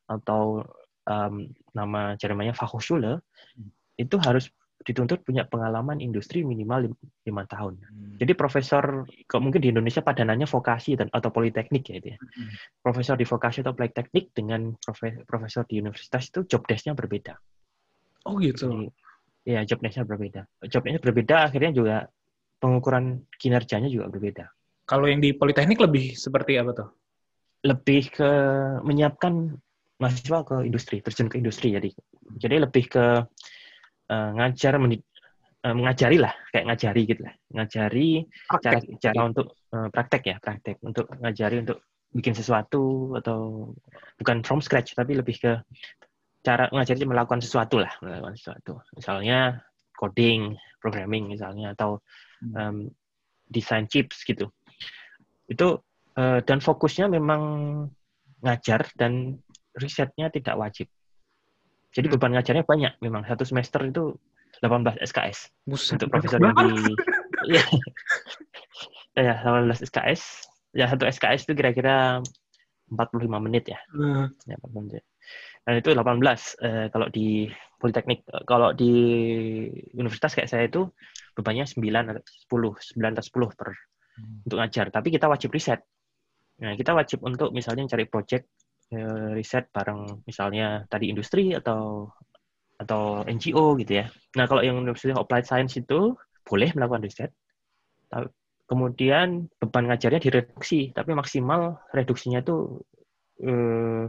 atau 0.07 0.63
um, 1.11 1.51
nama 1.75 2.15
Jermannya 2.15 2.55
Fachhochschule 2.55 3.19
hmm. 3.19 3.71
itu 3.99 4.17
harus 4.23 4.47
dituntut 4.81 5.21
punya 5.21 5.45
pengalaman 5.45 6.01
industri 6.01 6.41
minimal 6.41 6.89
lim- 6.89 7.01
lima 7.29 7.45
tahun. 7.45 7.77
Hmm. 7.85 8.17
Jadi 8.17 8.33
profesor, 8.33 9.05
kok 9.29 9.43
mungkin 9.45 9.61
di 9.61 9.69
Indonesia 9.69 10.01
padanannya 10.01 10.49
vokasi 10.49 10.97
dan 10.97 11.13
atau 11.13 11.29
politeknik 11.29 11.85
ya 11.85 11.95
itu 12.01 12.09
ya. 12.17 12.19
Hmm. 12.19 12.53
Profesor 12.81 13.21
di 13.21 13.29
vokasi 13.29 13.61
atau 13.61 13.77
politeknik 13.77 14.33
dengan 14.33 14.73
profe- 14.81 15.21
profesor 15.29 15.69
di 15.69 15.85
universitas 15.85 16.33
itu 16.33 16.49
job 16.49 16.65
desk-nya 16.65 16.97
berbeda. 16.97 17.37
Oh 18.25 18.41
gitu. 18.41 18.73
Jadi, 18.73 18.87
ya 19.53 19.61
job 19.69 19.85
desk-nya 19.85 20.09
berbeda. 20.09 20.41
Job 20.73 20.81
desk-nya 20.81 21.03
berbeda 21.05 21.37
akhirnya 21.45 21.73
juga 21.77 21.97
pengukuran 22.57 23.29
kinerjanya 23.37 23.93
juga 23.93 24.09
berbeda. 24.09 24.45
Kalau 24.89 25.07
yang 25.07 25.21
di 25.21 25.37
politeknik 25.37 25.77
lebih 25.77 26.17
seperti 26.17 26.57
apa 26.57 26.73
tuh? 26.73 26.89
Lebih 27.69 28.17
ke 28.17 28.31
menyiapkan 28.81 29.61
mahasiswa 30.01 30.39
ke 30.43 30.57
industri, 30.65 31.05
terjun 31.05 31.29
ke 31.29 31.37
industri 31.37 31.77
jadi. 31.77 31.91
Jadi 32.41 32.57
lebih 32.57 32.85
ke 32.89 33.05
eh, 34.09 34.31
ngajar 34.35 34.81
eh, 34.81 35.75
mengajari 35.77 36.17
lah, 36.17 36.33
kayak 36.51 36.67
ngajari 36.73 37.03
gitu 37.05 37.23
lah. 37.29 37.35
Ngajari 37.53 38.11
cara 38.65 38.79
cara 38.81 39.21
untuk 39.29 39.47
eh, 39.71 39.89
praktek 39.93 40.23
ya, 40.25 40.37
praktek 40.41 40.81
untuk 40.81 41.07
ngajari 41.21 41.63
untuk 41.63 41.85
bikin 42.11 42.35
sesuatu 42.35 43.15
atau 43.23 43.71
bukan 44.19 44.43
from 44.43 44.59
scratch 44.59 44.99
tapi 44.99 45.15
lebih 45.15 45.39
ke 45.39 45.53
cara 46.43 46.67
ngajari 46.73 47.05
melakukan 47.05 47.45
sesuatu 47.45 47.79
lah, 47.79 47.93
melakukan 48.01 48.35
sesuatu. 48.35 48.81
Misalnya 48.97 49.61
coding, 49.95 50.57
programming 50.81 51.29
misalnya 51.29 51.77
atau 51.77 52.01
em, 52.41 52.89
desain 53.47 53.85
chips 53.85 54.25
gitu. 54.25 54.49
Itu 55.45 55.85
eh, 56.17 56.41
dan 56.41 56.59
fokusnya 56.65 57.13
memang 57.13 57.43
ngajar 58.41 58.89
dan 58.97 59.37
risetnya 59.77 60.27
tidak 60.29 60.57
wajib. 60.57 60.87
Jadi 61.91 62.07
Hmm. 62.07 62.15
beban 62.17 62.33
ngajarnya 62.35 62.65
banyak 62.65 62.93
memang 63.03 63.23
satu 63.27 63.43
semester 63.43 63.83
itu 63.83 64.15
18 64.63 64.99
SKS 65.01 65.51
Buset, 65.65 65.99
untuk 65.99 66.09
profesor 66.11 66.39
yang 66.39 66.55
di 66.55 66.71
Iya. 67.51 67.65
ya 69.17 69.35
18 69.43 69.81
SKS 69.83 70.23
ya 70.73 70.87
satu 70.87 71.09
SKS 71.09 71.49
itu 71.49 71.53
kira-kira 71.55 72.21
45 72.91 73.41
menit 73.43 73.71
ya 73.71 73.81
Nah, 73.91 74.29
ya 74.47 74.55
45 74.61 74.87
menit. 74.87 75.05
dan 75.65 75.75
itu 75.77 75.91
18 75.91 76.59
eh, 76.61 76.87
kalau 76.91 77.07
di 77.09 77.49
politeknik 77.77 78.23
kalau 78.45 78.71
di 78.71 78.93
universitas 79.95 80.35
kayak 80.35 80.51
saya 80.51 80.65
itu 80.67 80.87
bebannya 81.33 81.65
9 81.65 82.13
atau 82.13 82.23
10 82.23 82.77
9 82.77 83.13
atau 83.15 83.25
10 83.25 83.51
per 83.55 83.71
Hmm. 84.11 84.43
untuk 84.45 84.59
ngajar 84.59 84.91
tapi 84.91 85.09
kita 85.09 85.31
wajib 85.31 85.55
riset 85.55 85.81
nah 86.61 86.75
kita 86.77 86.93
wajib 86.93 87.23
untuk 87.25 87.55
misalnya 87.55 87.87
cari 87.89 88.05
project 88.05 88.51
riset 89.35 89.71
bareng 89.71 90.27
misalnya 90.27 90.83
tadi 90.91 91.15
industri 91.15 91.55
atau 91.55 92.11
atau 92.81 93.23
NGO 93.23 93.79
gitu 93.79 94.03
ya 94.03 94.07
nah 94.35 94.51
kalau 94.51 94.67
yang 94.67 94.83
University 94.83 95.15
of 95.15 95.23
Applied 95.23 95.47
Science 95.47 95.79
itu 95.79 96.17
boleh 96.43 96.75
melakukan 96.75 97.07
riset 97.07 97.31
kemudian 98.67 99.47
beban 99.63 99.87
ngajarnya 99.87 100.19
direduksi 100.23 100.91
tapi 100.91 101.15
maksimal 101.15 101.79
reduksinya 101.95 102.43
itu 102.43 102.83
eh, 103.43 104.07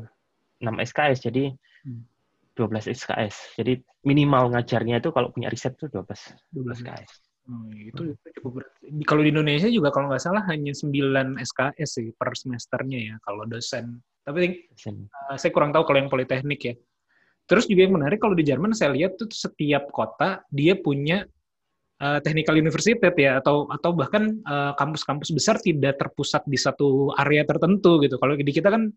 6 0.62 0.66
SKS 0.66 1.20
jadi 1.30 1.54
Hmm. 1.82 2.06
12 2.54 2.94
SKS 2.94 3.58
jadi 3.58 3.82
minimal 4.06 4.54
ngajarnya 4.54 5.02
itu 5.02 5.10
kalau 5.10 5.34
punya 5.34 5.50
riset 5.50 5.74
itu 5.82 5.90
12 5.90 6.06
12 6.54 6.78
SKS 6.78 7.32
Oh, 7.50 7.66
itu, 7.74 8.14
itu 8.14 8.28
cukup 8.38 8.62
berat. 8.62 8.72
Kalau 9.10 9.22
di 9.26 9.34
Indonesia 9.34 9.66
juga 9.66 9.90
kalau 9.90 10.14
nggak 10.14 10.22
salah 10.22 10.46
hanya 10.46 10.78
9 10.78 11.42
SKS 11.42 11.90
sih 11.90 12.08
per 12.14 12.38
semesternya 12.38 13.00
ya 13.02 13.16
kalau 13.26 13.50
dosen. 13.50 13.98
Tapi 14.22 14.70
uh, 14.88 15.38
saya 15.38 15.52
kurang 15.54 15.74
tahu 15.74 15.84
kalau 15.88 16.00
yang 16.02 16.12
politeknik 16.12 16.62
ya. 16.62 16.74
Terus 17.50 17.68
juga 17.68 17.84
yang 17.84 17.98
menarik 17.98 18.22
kalau 18.22 18.38
di 18.38 18.46
Jerman 18.46 18.72
saya 18.72 18.94
lihat 18.96 19.18
tuh 19.18 19.28
setiap 19.28 19.90
kota 19.92 20.46
dia 20.54 20.78
punya 20.78 21.26
uh, 22.00 22.20
technical 22.24 22.56
university 22.56 22.96
ya 23.18 23.42
atau 23.42 23.68
atau 23.68 23.92
bahkan 23.92 24.40
uh, 24.46 24.72
kampus-kampus 24.78 25.36
besar 25.36 25.60
tidak 25.60 26.00
terpusat 26.00 26.46
di 26.48 26.56
satu 26.56 27.12
area 27.18 27.44
tertentu 27.44 28.00
gitu. 28.00 28.16
Kalau 28.22 28.38
di 28.38 28.54
kita 28.54 28.72
kan 28.72 28.88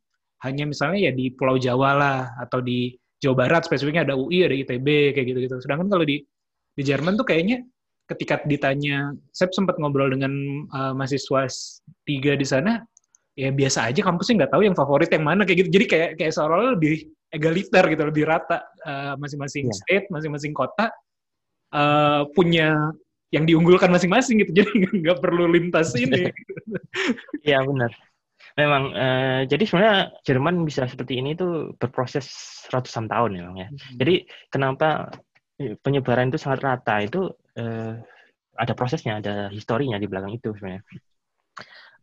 hanya 0.45 0.69
misalnya 0.69 1.09
ya 1.09 1.13
di 1.17 1.33
Pulau 1.33 1.57
Jawa 1.57 1.91
lah 1.97 2.19
atau 2.39 2.61
di 2.61 2.93
Jawa 3.19 3.49
Barat 3.49 3.65
spesifiknya 3.65 4.05
ada 4.05 4.15
UI, 4.15 4.45
ada 4.45 4.53
ITB 4.53 5.17
kayak 5.17 5.27
gitu-gitu. 5.33 5.57
Sedangkan 5.65 5.89
kalau 5.89 6.05
di 6.05 6.21
di 6.75 6.83
Jerman 6.85 7.17
tuh 7.17 7.25
kayaknya 7.25 7.65
ketika 8.05 8.45
ditanya, 8.45 9.17
saya 9.33 9.49
sempat 9.53 9.81
ngobrol 9.81 10.13
dengan 10.13 10.33
uh, 10.69 10.93
mahasiswa 10.93 11.49
tiga 12.05 12.37
di 12.37 12.45
sana, 12.45 12.85
ya 13.35 13.51
biasa 13.51 13.91
aja 13.91 14.01
kampusnya 14.03 14.47
nggak 14.47 14.53
tahu 14.55 14.63
yang 14.63 14.77
favorit 14.79 15.11
yang 15.11 15.27
mana 15.27 15.43
kayak 15.43 15.67
gitu. 15.67 15.71
Jadi 15.81 15.87
kayak 15.91 16.11
kayak 16.19 16.33
seolah-olah 16.35 16.79
lebih 16.79 17.11
egaliter 17.35 17.85
gitu, 17.91 18.03
lebih 18.07 18.25
rata 18.31 18.63
uh, 18.87 19.15
masing-masing 19.19 19.67
Iya. 19.71 19.75
state, 19.75 20.07
masing-masing 20.15 20.55
kota 20.55 20.95
uh, 21.75 22.23
punya 22.31 22.95
yang 23.35 23.45
diunggulkan 23.51 23.91
masing-masing 23.91 24.39
gitu. 24.47 24.55
Jadi 24.63 24.71
nggak 25.03 25.19
perlu 25.19 25.51
lintas 25.51 25.93
ini. 25.99 26.31
Iya 27.45 27.61
benar. 27.67 27.91
Memang 28.55 28.95
eh, 28.95 29.41
jadi 29.51 29.67
sebenarnya 29.67 29.99
Jerman 30.23 30.63
bisa 30.63 30.87
seperti 30.87 31.19
ini 31.19 31.35
tuh 31.35 31.75
berproses 31.75 32.31
ratusan 32.71 33.11
tahun 33.11 33.35
ya, 33.35 33.43
Bang, 33.51 33.59
ya. 33.59 33.69
Jadi 33.99 34.15
kenapa 34.47 35.11
eh, 35.59 35.75
penyebaran 35.83 36.31
itu 36.31 36.39
sangat 36.39 36.63
rata 36.63 37.03
itu 37.03 37.35
eh, 37.59 37.99
ada 38.55 38.73
prosesnya, 38.79 39.19
ada 39.19 39.51
historinya 39.51 39.99
di 39.99 40.07
belakang 40.07 40.39
itu 40.39 40.55
sebenarnya. 40.55 40.83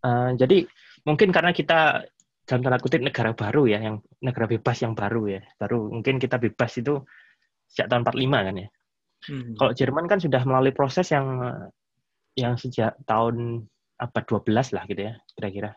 Eh, 0.02 0.30
jadi 0.36 0.58
mungkin 1.08 1.30
karena 1.34 1.52
kita 1.52 2.06
dalam 2.46 2.62
tanda 2.66 2.80
kutip 2.82 3.00
negara 3.00 3.32
baru 3.32 3.70
ya, 3.70 3.80
yang 3.80 4.04
negara 4.20 4.50
bebas 4.50 4.82
yang 4.84 4.98
baru 4.98 5.40
ya, 5.40 5.42
baru 5.56 5.88
mungkin 5.88 6.20
kita 6.20 6.42
bebas 6.42 6.82
itu 6.82 7.00
sejak 7.72 7.88
tahun 7.88 8.04
45 8.04 8.48
kan 8.48 8.56
ya. 8.58 8.68
Hmm. 9.22 9.54
Kalau 9.56 9.72
Jerman 9.78 10.06
kan 10.10 10.20
sudah 10.20 10.42
melalui 10.44 10.74
proses 10.74 11.14
yang 11.14 11.40
yang 12.34 12.58
sejak 12.58 12.98
tahun 13.06 13.68
abad 14.02 14.24
12 14.26 14.76
lah 14.76 14.84
gitu 14.90 15.02
ya, 15.06 15.14
kira-kira. 15.38 15.72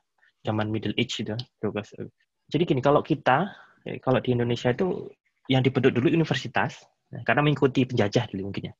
Zaman 0.44 0.68
Middle 0.68 0.96
Age 0.96 1.24
itu, 1.24 1.36
12. 1.60 2.08
Jadi 2.52 2.62
gini, 2.68 2.80
kalau 2.84 3.00
kita, 3.00 3.48
eh, 3.84 3.96
kalau 4.00 4.20
di 4.20 4.32
Indonesia 4.36 4.72
itu 4.72 5.08
yang 5.48 5.60
dibentuk 5.64 5.92
dulu 5.92 6.08
universitas, 6.08 6.84
nah, 7.12 7.20
karena 7.24 7.44
mengikuti 7.44 7.84
penjajah 7.84 8.28
dulu 8.32 8.52
mungkin 8.52 8.72
ya. 8.72 8.74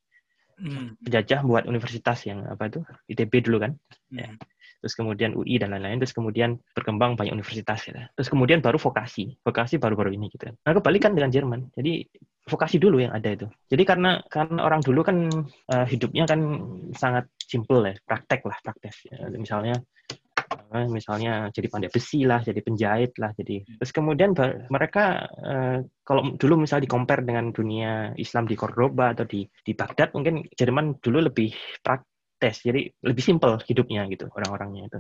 Hmm. 0.55 0.97
Penjajah 1.01 1.41
buat 1.45 1.65
universitas 1.69 2.25
yang 2.29 2.45
apa 2.45 2.69
itu, 2.69 2.81
ITB 3.11 3.33
dulu 3.45 3.65
kan. 3.69 3.73
Ya. 4.13 4.33
Terus 4.85 5.01
kemudian 5.01 5.33
UI 5.33 5.57
dan 5.57 5.73
lain-lain, 5.73 5.97
terus 5.97 6.13
kemudian 6.13 6.61
berkembang 6.77 7.17
banyak 7.17 7.33
universitas 7.33 7.81
gitu. 7.89 7.97
Terus 7.97 8.29
kemudian 8.29 8.61
baru 8.61 8.77
vokasi. 8.77 9.33
Vokasi 9.41 9.81
baru-baru 9.81 10.13
ini 10.13 10.29
gitu. 10.29 10.53
Nah, 10.53 10.77
kebalikan 10.77 11.17
dengan 11.17 11.33
Jerman. 11.33 11.73
Jadi 11.73 12.05
vokasi 12.45 12.77
dulu 12.77 13.01
yang 13.01 13.17
ada 13.17 13.33
itu. 13.33 13.49
Jadi 13.73 13.83
karena 13.89 14.21
karena 14.29 14.61
orang 14.61 14.85
dulu 14.85 15.01
kan 15.01 15.33
eh, 15.73 15.87
hidupnya 15.89 16.29
kan 16.29 16.41
sangat 16.93 17.33
simple 17.41 17.81
ya, 17.89 17.97
praktek 18.05 18.45
lah, 18.45 18.57
praktek. 18.61 18.93
Ya, 19.09 19.33
misalnya 19.33 19.81
eh, 20.77 20.89
misalnya 20.93 21.49
jadi 21.49 21.67
pandai 21.73 21.89
besi 21.89 22.29
lah, 22.29 22.45
jadi 22.45 22.61
penjahit 22.61 23.17
lah, 23.17 23.33
jadi 23.33 23.65
terus 23.81 23.93
kemudian 23.97 24.37
mereka 24.69 25.25
eh, 25.41 25.79
kalau 26.05 26.37
dulu 26.37 26.61
misalnya 26.61 26.85
di 26.85 26.93
compare 26.93 27.25
dengan 27.25 27.49
dunia 27.49 28.13
Islam 28.21 28.45
di 28.45 28.53
Cordoba 28.53 29.17
atau 29.17 29.25
di 29.25 29.49
di 29.65 29.73
Baghdad 29.73 30.13
mungkin 30.13 30.45
Jerman 30.53 31.01
dulu 31.01 31.33
lebih 31.33 31.49
praktis, 32.45 32.61
jadi 32.61 32.81
lebih 33.01 33.25
simple 33.25 33.57
hidupnya 33.65 34.05
gitu 34.13 34.29
orang-orangnya 34.29 34.93
itu 34.93 34.99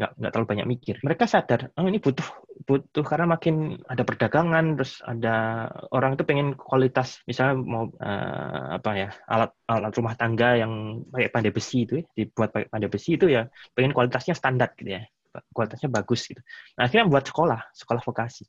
nggak 0.00 0.10
nggak 0.16 0.30
terlalu 0.32 0.48
banyak 0.48 0.66
mikir. 0.72 0.96
Mereka 1.04 1.28
sadar, 1.28 1.68
oh 1.76 1.84
ini 1.84 2.00
butuh 2.00 2.24
butuh 2.64 3.04
karena 3.04 3.36
makin 3.36 3.76
ada 3.84 4.00
perdagangan, 4.00 4.80
terus 4.80 5.04
ada 5.04 5.68
orang 5.92 6.16
itu 6.16 6.24
pengen 6.24 6.56
kualitas, 6.56 7.20
misalnya 7.28 7.60
mau 7.60 7.84
eh, 8.00 8.80
apa 8.80 8.90
ya 8.96 9.08
alat 9.28 9.52
alat 9.68 9.92
rumah 9.92 10.16
tangga 10.16 10.56
yang 10.56 11.04
pakai 11.04 11.28
pandai 11.28 11.52
besi 11.52 11.84
itu 11.84 12.00
ya, 12.00 12.04
dibuat 12.16 12.48
pakai 12.48 12.72
pandai 12.72 12.88
besi 12.88 13.20
itu 13.20 13.28
ya 13.28 13.44
pengen 13.76 13.92
kualitasnya 13.92 14.32
standar 14.32 14.72
gitu 14.80 14.96
ya, 14.96 15.04
kualitasnya 15.52 15.92
bagus 15.92 16.24
gitu. 16.32 16.40
Nah 16.80 16.88
akhirnya 16.88 17.04
buat 17.04 17.24
sekolah, 17.28 17.60
sekolah 17.76 18.00
vokasi. 18.00 18.48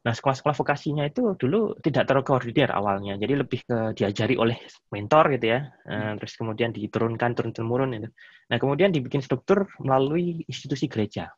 Nah 0.00 0.12
sekolah-sekolah 0.16 0.56
vokasinya 0.56 1.04
itu 1.04 1.36
dulu 1.36 1.76
tidak 1.84 2.08
terkoordinir 2.08 2.72
awalnya, 2.72 3.20
jadi 3.20 3.44
lebih 3.44 3.60
ke 3.68 3.78
diajari 3.92 4.32
oleh 4.40 4.56
mentor 4.88 5.36
gitu 5.36 5.46
ya, 5.52 5.60
Eh, 5.90 6.12
terus 6.16 6.32
kemudian 6.40 6.70
diturunkan 6.72 7.30
turun 7.36 7.52
temurun 7.52 7.90
itu. 7.98 8.08
Nah, 8.50 8.56
kemudian 8.62 8.94
dibikin 8.94 9.20
struktur 9.20 9.66
melalui 9.82 10.40
institusi 10.46 10.86
gereja. 10.86 11.28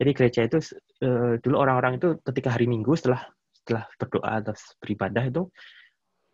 Jadi 0.00 0.10
gereja 0.16 0.40
itu 0.48 0.58
eh, 1.04 1.36
dulu 1.44 1.56
orang-orang 1.60 2.00
itu 2.00 2.16
ketika 2.24 2.56
hari 2.56 2.64
Minggu 2.70 2.96
setelah 2.96 3.20
setelah 3.52 3.84
berdoa 4.00 4.30
atau 4.40 4.54
beribadah 4.80 5.24
itu 5.28 5.42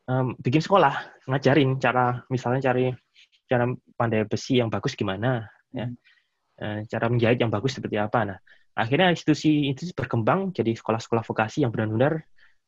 em, 0.06 0.26
bikin 0.38 0.62
sekolah, 0.62 0.94
ngajarin 1.26 1.70
cara 1.82 2.22
misalnya 2.30 2.60
cari 2.70 2.94
cara 3.50 3.64
pandai 3.98 4.22
besi 4.26 4.58
yang 4.62 4.70
bagus 4.70 4.94
gimana, 4.94 5.46
ya. 5.74 5.86
Eh, 6.56 6.80
cara 6.88 7.06
menjahit 7.12 7.38
yang 7.42 7.52
bagus 7.52 7.76
seperti 7.76 8.00
apa. 8.00 8.18
Nah, 8.32 8.38
akhirnya 8.76 9.08
institusi 9.10 9.72
itu 9.72 9.88
berkembang 9.96 10.52
jadi 10.52 10.76
sekolah-sekolah 10.76 11.24
vokasi 11.24 11.64
yang 11.64 11.72
benar-benar 11.72 12.22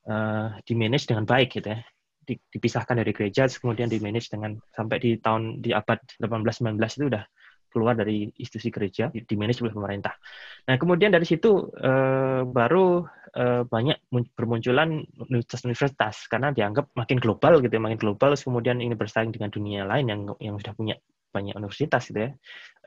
eh, 0.08 0.48
di-manage 0.64 1.06
dengan 1.06 1.28
baik 1.28 1.60
gitu 1.60 1.68
ya 1.76 1.80
di- 2.28 2.40
dipisahkan 2.52 2.96
dari 3.00 3.12
gereja 3.12 3.48
kemudian 3.48 3.88
di 3.88 4.00
manage 4.00 4.28
dengan 4.28 4.56
sampai 4.72 4.96
di 5.00 5.10
tahun 5.20 5.64
di 5.64 5.72
abad 5.72 6.00
18 6.20 6.64
19 6.64 6.76
itu 6.80 7.06
udah 7.08 7.24
keluar 7.68 7.92
dari 7.92 8.24
institusi 8.40 8.72
gereja 8.72 9.12
di, 9.12 9.22
di 9.28 9.36
manage 9.36 9.60
oleh 9.60 9.76
pemerintah. 9.76 10.16
Nah, 10.64 10.80
kemudian 10.80 11.12
dari 11.12 11.28
situ 11.28 11.68
eh, 11.76 12.42
baru 12.48 13.04
eh, 13.36 13.62
banyak 13.68 14.08
mun- 14.08 14.32
bermunculan 14.32 15.04
universitas-universitas 15.28 16.26
karena 16.32 16.48
dianggap 16.50 16.88
makin 16.96 17.20
global 17.20 17.60
gitu 17.60 17.76
ya, 17.76 17.82
makin 17.84 18.00
global 18.00 18.32
kemudian 18.34 18.80
ini 18.80 18.96
bersaing 18.96 19.30
dengan 19.30 19.52
dunia 19.52 19.84
lain 19.84 20.08
yang 20.08 20.20
yang 20.40 20.56
sudah 20.56 20.72
punya 20.72 20.96
banyak 21.28 21.54
universitas 21.56 22.08
gitu 22.08 22.20
ya. 22.28 22.30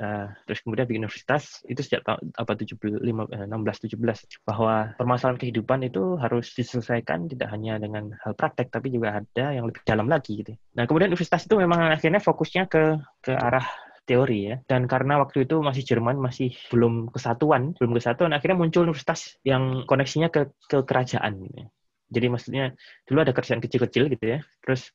Eh, 0.01 0.27
terus 0.49 0.59
kemudian 0.65 0.89
di 0.89 0.97
universitas 0.97 1.61
itu 1.69 1.81
sejak 1.85 2.01
tahun 2.01 2.33
apa 2.33 2.51
75 2.57 3.29
eh, 3.29 3.45
16 3.45 3.85
17 3.85 4.45
bahwa 4.47 4.97
permasalahan 4.97 5.37
kehidupan 5.37 5.85
itu 5.85 6.17
harus 6.17 6.49
diselesaikan 6.57 7.29
tidak 7.29 7.53
hanya 7.53 7.77
dengan 7.77 8.13
hal 8.25 8.33
praktek 8.33 8.73
tapi 8.73 8.89
juga 8.89 9.21
ada 9.21 9.45
yang 9.53 9.69
lebih 9.69 9.85
dalam 9.85 10.09
lagi 10.09 10.41
gitu. 10.41 10.57
Nah, 10.73 10.89
kemudian 10.89 11.13
universitas 11.13 11.45
itu 11.45 11.55
memang 11.59 11.93
akhirnya 11.93 12.17
fokusnya 12.17 12.65
ke 12.65 12.97
ke 13.21 13.33
arah 13.37 13.65
teori 14.05 14.39
ya 14.51 14.55
dan 14.65 14.89
karena 14.89 15.21
waktu 15.21 15.45
itu 15.45 15.61
masih 15.61 15.85
Jerman 15.85 16.17
masih 16.17 16.51
belum 16.73 17.13
kesatuan 17.13 17.77
belum 17.77 17.93
kesatuan 17.95 18.33
akhirnya 18.33 18.57
muncul 18.57 18.83
universitas 18.83 19.37
yang 19.45 19.85
koneksinya 19.85 20.33
ke 20.33 20.49
ke 20.65 20.81
kerajaan 20.81 21.45
gitu 21.45 21.57
ya. 21.63 21.67
jadi 22.11 22.27
maksudnya 22.33 22.63
dulu 23.05 23.21
ada 23.21 23.31
kerajaan 23.31 23.61
kecil-kecil 23.61 24.09
gitu 24.11 24.25
ya 24.25 24.39
terus 24.65 24.89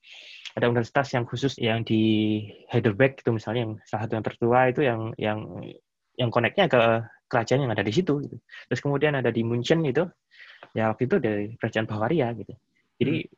ada 0.56 0.66
universitas 0.72 1.12
yang 1.12 1.28
khusus 1.28 1.60
yang 1.60 1.84
di 1.84 2.42
Heidelberg 2.72 3.20
itu 3.20 3.30
misalnya 3.30 3.68
yang 3.68 3.72
salah 3.84 4.08
satu 4.08 4.16
yang 4.16 4.26
tertua 4.26 4.60
itu 4.72 4.80
yang 4.82 5.12
yang 5.20 5.38
yang 6.16 6.32
koneknya 6.32 6.66
ke 6.66 6.80
kerajaan 7.28 7.68
yang 7.68 7.72
ada 7.76 7.84
di 7.84 7.92
situ 7.92 8.24
gitu. 8.24 8.36
terus 8.72 8.80
kemudian 8.80 9.14
ada 9.20 9.28
di 9.28 9.44
München 9.44 9.84
itu 9.84 10.08
ya 10.72 10.88
waktu 10.88 11.04
itu 11.04 11.16
dari 11.20 11.52
kerajaan 11.60 11.84
Bavaria 11.84 12.32
gitu 12.32 12.56
jadi 12.96 13.28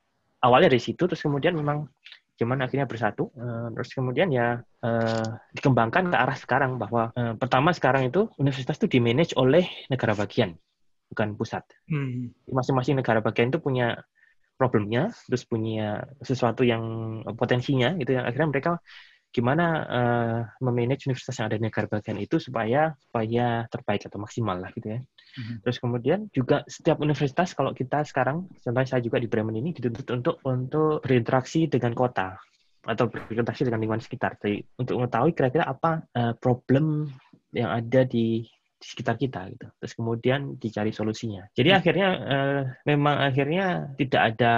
awalnya 0.46 0.70
dari 0.70 0.82
situ 0.82 1.02
terus 1.10 1.18
kemudian 1.18 1.58
memang 1.58 1.90
Jerman 2.38 2.62
akhirnya 2.62 2.86
bersatu. 2.86 3.34
Eh, 3.34 3.68
terus 3.74 3.90
kemudian 3.90 4.30
ya 4.30 4.62
eh, 4.62 5.28
dikembangkan 5.58 6.14
ke 6.14 6.16
arah 6.16 6.38
sekarang 6.38 6.78
bahwa 6.78 7.10
eh, 7.18 7.34
pertama 7.34 7.74
sekarang 7.74 8.06
itu 8.06 8.30
universitas 8.38 8.78
itu 8.78 8.86
dimanage 8.86 9.34
oleh 9.34 9.66
negara 9.90 10.14
bagian, 10.14 10.54
bukan 11.10 11.34
pusat. 11.34 11.66
Hmm. 11.90 12.30
Masing-masing 12.46 13.02
negara 13.02 13.18
bagian 13.18 13.50
itu 13.50 13.58
punya 13.58 13.98
problemnya, 14.58 15.14
terus 15.30 15.46
punya 15.46 16.02
sesuatu 16.18 16.66
yang 16.66 16.82
potensinya 17.38 17.94
gitu 17.94 18.18
yang 18.18 18.26
akhirnya 18.26 18.50
mereka 18.50 18.72
gimana 19.28 19.66
eh, 19.86 20.40
memanage 20.64 21.06
universitas 21.06 21.36
yang 21.38 21.46
ada 21.52 21.60
di 21.60 21.64
negara 21.68 21.86
bagian 21.86 22.18
itu 22.18 22.40
supaya 22.40 22.96
supaya 22.96 23.68
terbaik 23.68 24.08
atau 24.08 24.18
maksimal 24.18 24.56
lah 24.58 24.72
gitu 24.74 24.98
ya. 24.98 25.00
Mhm. 25.38 25.54
Terus 25.62 25.76
kemudian 25.78 26.18
juga 26.32 26.66
setiap 26.66 26.98
universitas 26.98 27.54
kalau 27.54 27.76
kita 27.76 28.02
sekarang, 28.02 28.48
contohnya 28.58 28.88
saya 28.88 29.04
juga 29.04 29.20
di 29.22 29.28
Bremen 29.30 29.54
ini 29.60 29.70
dituntut 29.76 30.08
untuk 30.10 30.36
untuk 30.42 31.04
berinteraksi 31.04 31.68
dengan 31.70 31.92
kota 31.94 32.34
atau 32.88 33.04
berinteraksi 33.06 33.68
dengan 33.68 33.84
lingkungan 33.84 34.02
sekitar. 34.02 34.40
Jadi 34.40 34.64
untuk 34.80 34.96
mengetahui 34.98 35.36
kira-kira 35.36 35.68
apa 35.68 36.02
eh, 36.16 36.34
problem 36.40 37.12
yang 37.52 37.68
ada 37.68 38.04
di 38.08 38.48
di 38.78 38.86
sekitar 38.86 39.18
kita 39.18 39.50
gitu. 39.50 39.66
Terus 39.82 39.92
kemudian 39.98 40.54
dicari 40.54 40.94
solusinya. 40.94 41.50
Jadi 41.52 41.70
akhirnya 41.74 42.08
eh, 42.14 42.60
memang 42.86 43.14
akhirnya 43.26 43.92
tidak 43.98 44.22
ada 44.34 44.54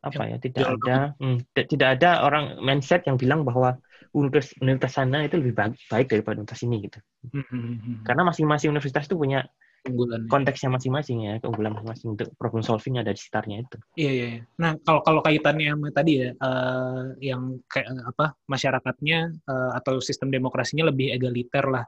apa 0.00 0.22
ya, 0.26 0.36
tidak 0.40 0.66
ada 0.80 0.96
hmm, 1.20 1.38
ti- 1.52 1.68
tidak 1.76 2.00
ada 2.00 2.24
orang 2.24 2.58
mindset 2.64 3.04
yang 3.04 3.20
bilang 3.20 3.44
bahwa 3.44 3.76
universitas 4.12 4.56
universitas 4.60 4.92
sana 4.96 5.24
itu 5.24 5.36
lebih 5.40 5.54
baik, 5.56 5.76
baik 5.88 6.06
daripada 6.08 6.40
universitas 6.40 6.64
ini 6.64 6.76
gitu. 6.88 6.98
Hmm. 7.32 8.02
Karena 8.04 8.22
masing-masing 8.28 8.72
universitas 8.72 9.04
itu 9.08 9.16
punya 9.16 9.44
unggulan. 9.82 10.30
konteksnya 10.30 10.70
masing-masing 10.70 11.18
ya, 11.26 11.34
keunggulan 11.42 11.74
masing-masing 11.74 12.08
untuk 12.14 12.28
problem 12.38 12.62
solving 12.62 13.00
ada 13.02 13.10
di 13.10 13.18
sekitarnya 13.18 13.56
itu. 13.66 13.76
Iya, 13.98 14.10
iya. 14.10 14.26
iya. 14.38 14.40
Nah, 14.58 14.72
kalau 14.84 15.00
kalau 15.02 15.20
kaitannya 15.24 15.74
sama 15.74 15.88
tadi 15.90 16.12
ya, 16.22 16.30
eh, 16.32 17.02
yang 17.20 17.58
kayak 17.66 17.86
eh, 17.90 18.04
apa 18.06 18.26
masyarakatnya 18.46 19.18
eh, 19.32 19.70
atau 19.76 19.98
sistem 19.98 20.28
demokrasinya 20.30 20.88
lebih 20.88 21.12
egaliter 21.14 21.64
lah. 21.66 21.84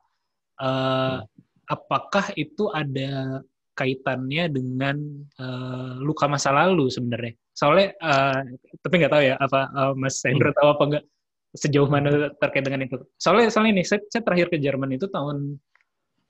Eh, 0.55 1.19
Apakah 1.69 2.33
itu 2.37 2.69
ada 2.71 3.41
kaitannya 3.75 4.47
dengan 4.53 4.97
eh, 5.41 5.95
luka 6.01 6.31
masa 6.31 6.55
lalu 6.55 6.89
sebenarnya? 6.93 7.35
Soalnya, 7.55 7.89
eh, 7.97 8.41
tapi 8.83 8.95
nggak 9.01 9.13
tahu 9.13 9.23
ya 9.25 9.35
apa 9.41 9.61
eh, 9.71 9.93
Mas 9.99 10.21
Hendro 10.23 10.51
tahu 10.55 10.69
apa 10.75 10.83
nggak 10.95 11.05
sejauh 11.55 11.87
mana 11.87 12.35
terkait 12.43 12.67
dengan 12.67 12.83
itu. 12.87 12.99
Soalnya, 13.15 13.49
soalnya 13.49 13.79
ini 13.79 13.83
saya, 13.87 14.03
saya 14.11 14.27
terakhir 14.27 14.51
ke 14.51 14.59
Jerman 14.59 14.91
itu 14.99 15.07
tahun 15.07 15.59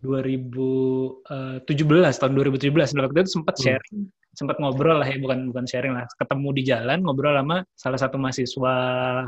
2017, 0.02 2.18
tahun 2.18 2.32
2017. 2.34 2.94
Nah, 2.94 3.02
waktu 3.06 3.18
itu 3.22 3.30
sempat 3.40 3.54
Hmm. 3.60 3.64
sharing 3.64 4.10
sempat 4.34 4.58
ngobrol 4.58 4.98
lah 5.00 5.06
ya 5.06 5.16
bukan 5.22 5.54
bukan 5.54 5.64
sharing 5.64 5.94
lah. 5.94 6.04
Ketemu 6.18 6.48
di 6.58 6.62
jalan 6.66 6.98
ngobrol 7.06 7.34
sama 7.38 7.62
salah 7.78 7.98
satu 7.98 8.18
mahasiswa 8.18 8.74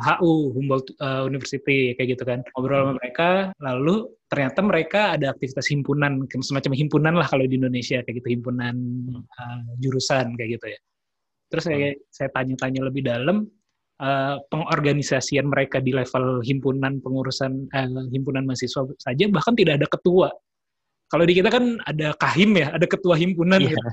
HU 0.02 0.32
Humboldt 0.58 0.90
uh, 0.98 1.22
University 1.24 1.94
kayak 1.94 2.18
gitu 2.18 2.24
kan. 2.26 2.42
Ngobrol 2.54 2.78
sama 2.82 2.92
mereka 2.98 3.28
lalu 3.62 4.10
ternyata 4.26 4.60
mereka 4.66 5.00
ada 5.14 5.30
aktivitas 5.30 5.70
himpunan 5.70 6.26
semacam 6.42 6.72
himpunan 6.74 7.14
lah 7.14 7.26
kalau 7.30 7.46
di 7.46 7.56
Indonesia 7.56 8.02
kayak 8.02 8.22
gitu 8.22 8.28
himpunan 8.36 8.74
uh, 9.16 9.60
jurusan 9.78 10.34
kayak 10.34 10.58
gitu 10.58 10.66
ya. 10.74 10.78
Terus 11.46 11.64
saya 11.70 11.90
saya 12.10 12.28
tanya-tanya 12.34 12.90
lebih 12.90 13.06
dalam 13.06 13.46
uh, 14.02 14.36
pengorganisasian 14.50 15.46
mereka 15.46 15.78
di 15.78 15.94
level 15.94 16.42
himpunan 16.42 16.98
pengurusan 16.98 17.70
uh, 17.70 18.10
himpunan 18.10 18.42
mahasiswa 18.42 18.82
saja 18.98 19.24
bahkan 19.30 19.54
tidak 19.54 19.78
ada 19.78 19.86
ketua 19.86 20.34
kalau 21.07 21.24
di 21.26 21.34
kita 21.38 21.48
kan 21.52 21.78
ada 21.86 22.12
kahim 22.18 22.50
ya 22.59 22.74
ada 22.74 22.86
ketua 22.86 23.14
himpunan 23.14 23.61
Iya. 23.62 23.70
gitu. 23.74 23.88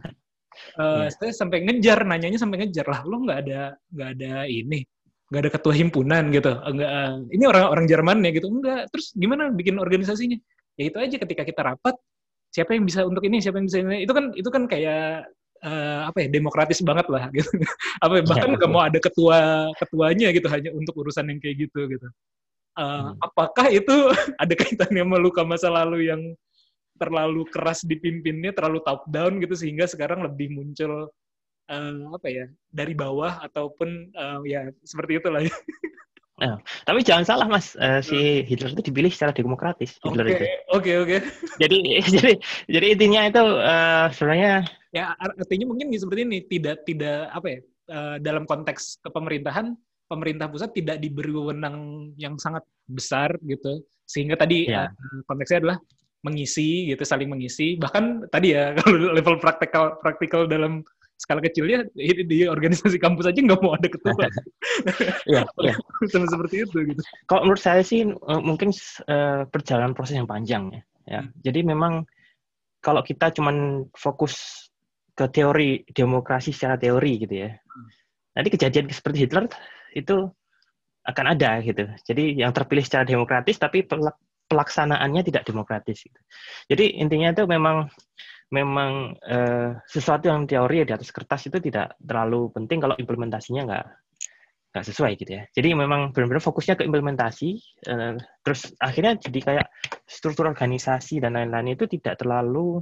Uh, 0.78 1.10
saya 1.10 1.34
sampai 1.34 1.66
ngejar 1.66 2.06
nanyanya 2.06 2.38
sampai 2.38 2.62
ngejar 2.62 2.86
lah 2.86 3.02
lo 3.06 3.26
nggak 3.26 3.40
ada 3.46 3.74
nggak 3.90 4.10
ada 4.18 4.34
ini 4.46 4.86
nggak 5.34 5.42
ada 5.50 5.52
ketua 5.54 5.74
himpunan 5.74 6.24
gitu. 6.30 6.52
Enggak 6.62 6.90
uh, 6.94 7.14
ini 7.34 7.44
orang 7.50 7.64
orang 7.74 7.86
Jerman 7.90 8.22
ya 8.22 8.32
gitu. 8.34 8.48
Enggak 8.54 8.86
terus 8.94 9.14
gimana 9.18 9.50
bikin 9.50 9.82
organisasinya? 9.82 10.38
Ya 10.78 10.84
itu 10.90 10.98
aja 11.02 11.16
ketika 11.18 11.42
kita 11.46 11.62
rapat 11.66 11.98
siapa 12.54 12.78
yang 12.78 12.86
bisa 12.86 13.02
untuk 13.06 13.26
ini 13.26 13.42
siapa 13.42 13.58
yang 13.58 13.66
bisa 13.66 13.82
ini. 13.82 14.06
Itu 14.06 14.14
kan 14.14 14.30
itu 14.38 14.50
kan 14.54 14.64
kayak 14.70 15.26
uh, 15.66 16.02
apa 16.10 16.18
ya 16.22 16.28
demokratis 16.30 16.86
banget 16.86 17.10
lah 17.10 17.34
gitu. 17.34 17.50
Apa 18.06 18.20
ya, 18.20 18.24
bahkan 18.30 18.50
Iya, 18.54 18.58
nggak 18.62 18.70
betul. 18.70 18.78
mau 18.78 18.84
ada 18.86 19.00
ketua 19.02 19.38
ketuanya 19.82 20.28
gitu 20.38 20.48
hanya 20.54 20.70
untuk 20.74 20.94
urusan 21.02 21.26
yang 21.34 21.40
kayak 21.42 21.66
gitu 21.66 21.82
gitu. 21.90 22.08
Uh, 22.74 23.14
Hmm. 23.14 23.22
apakah 23.22 23.70
itu 23.70 23.94
ada 24.42 24.54
kaitannya 24.58 25.02
sama 25.06 25.18
luka 25.22 25.42
masa 25.46 25.70
lalu 25.70 26.10
yang 26.10 26.22
terlalu 26.98 27.44
keras 27.50 27.82
dipimpinnya, 27.84 28.54
terlalu 28.54 28.80
top 28.86 29.06
down 29.10 29.42
gitu 29.42 29.54
sehingga 29.58 29.86
sekarang 29.90 30.22
lebih 30.24 30.54
muncul 30.54 31.10
eh, 31.70 31.94
apa 32.14 32.28
ya 32.30 32.46
dari 32.70 32.94
bawah 32.94 33.42
ataupun 33.44 33.90
eh, 34.14 34.40
ya 34.50 34.62
seperti 34.86 35.20
itulah 35.20 35.42
ya. 35.44 35.54
Tapi 36.84 37.00
jangan 37.08 37.24
salah 37.24 37.48
mas, 37.48 37.78
Eh, 37.80 38.02
si 38.04 38.44
Hitler 38.44 38.74
itu 38.76 38.92
dipilih 38.92 39.08
secara 39.14 39.32
demokratis. 39.32 39.96
Oke 40.04 40.12
Hitler 40.12 40.28
itu. 40.34 40.46
oke 40.76 40.92
oke. 41.08 41.18
Jadi 41.62 41.78
jadi 42.18 42.34
jadi 42.68 42.88
intinya 42.98 43.22
itu 43.30 43.44
eh, 43.62 44.06
sebenarnya 44.12 44.54
Ya 44.94 45.14
ar- 45.18 45.38
artinya 45.38 45.66
mungkin 45.70 45.90
seperti 45.94 46.22
ini 46.26 46.40
tidak 46.46 46.86
tidak 46.86 47.30
apa 47.32 47.48
ya 47.48 47.60
eh, 47.94 48.16
dalam 48.20 48.44
konteks 48.50 49.00
kepemerintahan 49.06 49.74
pemerintah 50.10 50.50
pusat 50.52 50.74
tidak 50.76 50.98
diberi 51.02 51.32
wewenang 51.34 52.10
yang 52.18 52.36
sangat 52.42 52.66
besar 52.90 53.34
gitu 53.46 53.82
sehingga 54.10 54.36
tadi 54.36 54.68
Ya. 54.68 54.90
eh, 54.92 55.20
konteksnya 55.30 55.64
adalah 55.64 55.78
mengisi 56.24 56.90
gitu 56.90 57.04
saling 57.04 57.28
mengisi 57.28 57.76
bahkan 57.76 58.24
tadi 58.32 58.56
ya 58.56 58.72
kalau 58.80 59.14
level 59.14 59.38
praktikal 59.38 60.00
praktikal 60.00 60.48
dalam 60.48 60.82
skala 61.20 61.40
kecilnya 61.40 61.88
di, 61.96 62.44
organisasi 62.44 63.00
kampus 63.00 63.30
aja 63.32 63.40
nggak 63.40 63.62
mau 63.64 63.78
ada 63.78 63.88
ketua 63.88 64.28
ya, 65.34 65.48
ya. 65.64 65.74
sama 66.12 66.28
seperti 66.28 66.68
itu 66.68 66.78
gitu 66.84 67.02
Kalau 67.30 67.48
menurut 67.48 67.62
saya 67.62 67.80
sih 67.86 68.04
eh, 68.04 68.42
mungkin 68.44 68.76
eh, 69.08 69.48
perjalanan 69.48 69.96
proses 69.96 70.20
yang 70.20 70.28
panjang 70.28 70.74
ya. 70.74 70.82
ya. 71.08 71.22
Hmm. 71.24 71.32
Jadi 71.40 71.60
memang 71.64 72.04
kalau 72.84 73.00
kita 73.00 73.32
cuman 73.32 73.88
fokus 73.96 74.68
ke 75.16 75.30
teori 75.32 75.86
demokrasi 75.88 76.52
secara 76.52 76.76
teori 76.76 77.24
gitu 77.24 77.48
ya. 77.48 77.50
Nanti 78.34 78.50
kejadian 78.52 78.92
seperti 78.92 79.24
Hitler 79.24 79.46
itu 79.96 80.28
akan 81.08 81.26
ada 81.38 81.62
gitu. 81.64 81.88
Jadi 82.04 82.44
yang 82.44 82.52
terpilih 82.52 82.84
secara 82.84 83.08
demokratis 83.08 83.56
tapi 83.62 83.86
pelaksanaannya 84.54 85.22
tidak 85.26 85.44
demokratis 85.50 86.06
gitu. 86.06 86.20
Jadi 86.70 87.02
intinya 87.02 87.34
itu 87.34 87.44
memang 87.50 87.90
memang 88.54 89.18
eh, 89.26 89.74
sesuatu 89.90 90.30
yang 90.30 90.46
teori 90.46 90.86
di 90.86 90.94
atas 90.94 91.10
kertas 91.10 91.50
itu 91.50 91.58
tidak 91.58 91.98
terlalu 91.98 92.54
penting 92.54 92.78
kalau 92.86 92.94
implementasinya 92.94 93.66
nggak 93.66 93.86
nggak 94.74 94.86
sesuai 94.90 95.12
gitu 95.18 95.32
ya. 95.38 95.44
Jadi 95.54 95.74
memang 95.74 96.14
benar-benar 96.14 96.42
fokusnya 96.42 96.78
ke 96.78 96.84
implementasi, 96.86 97.50
eh, 97.90 98.14
terus 98.46 98.70
akhirnya 98.78 99.18
jadi 99.18 99.40
kayak 99.42 99.66
struktur 100.06 100.46
organisasi 100.50 101.18
dan 101.18 101.34
lain-lain 101.34 101.74
itu 101.74 101.90
tidak 101.90 102.22
terlalu 102.22 102.82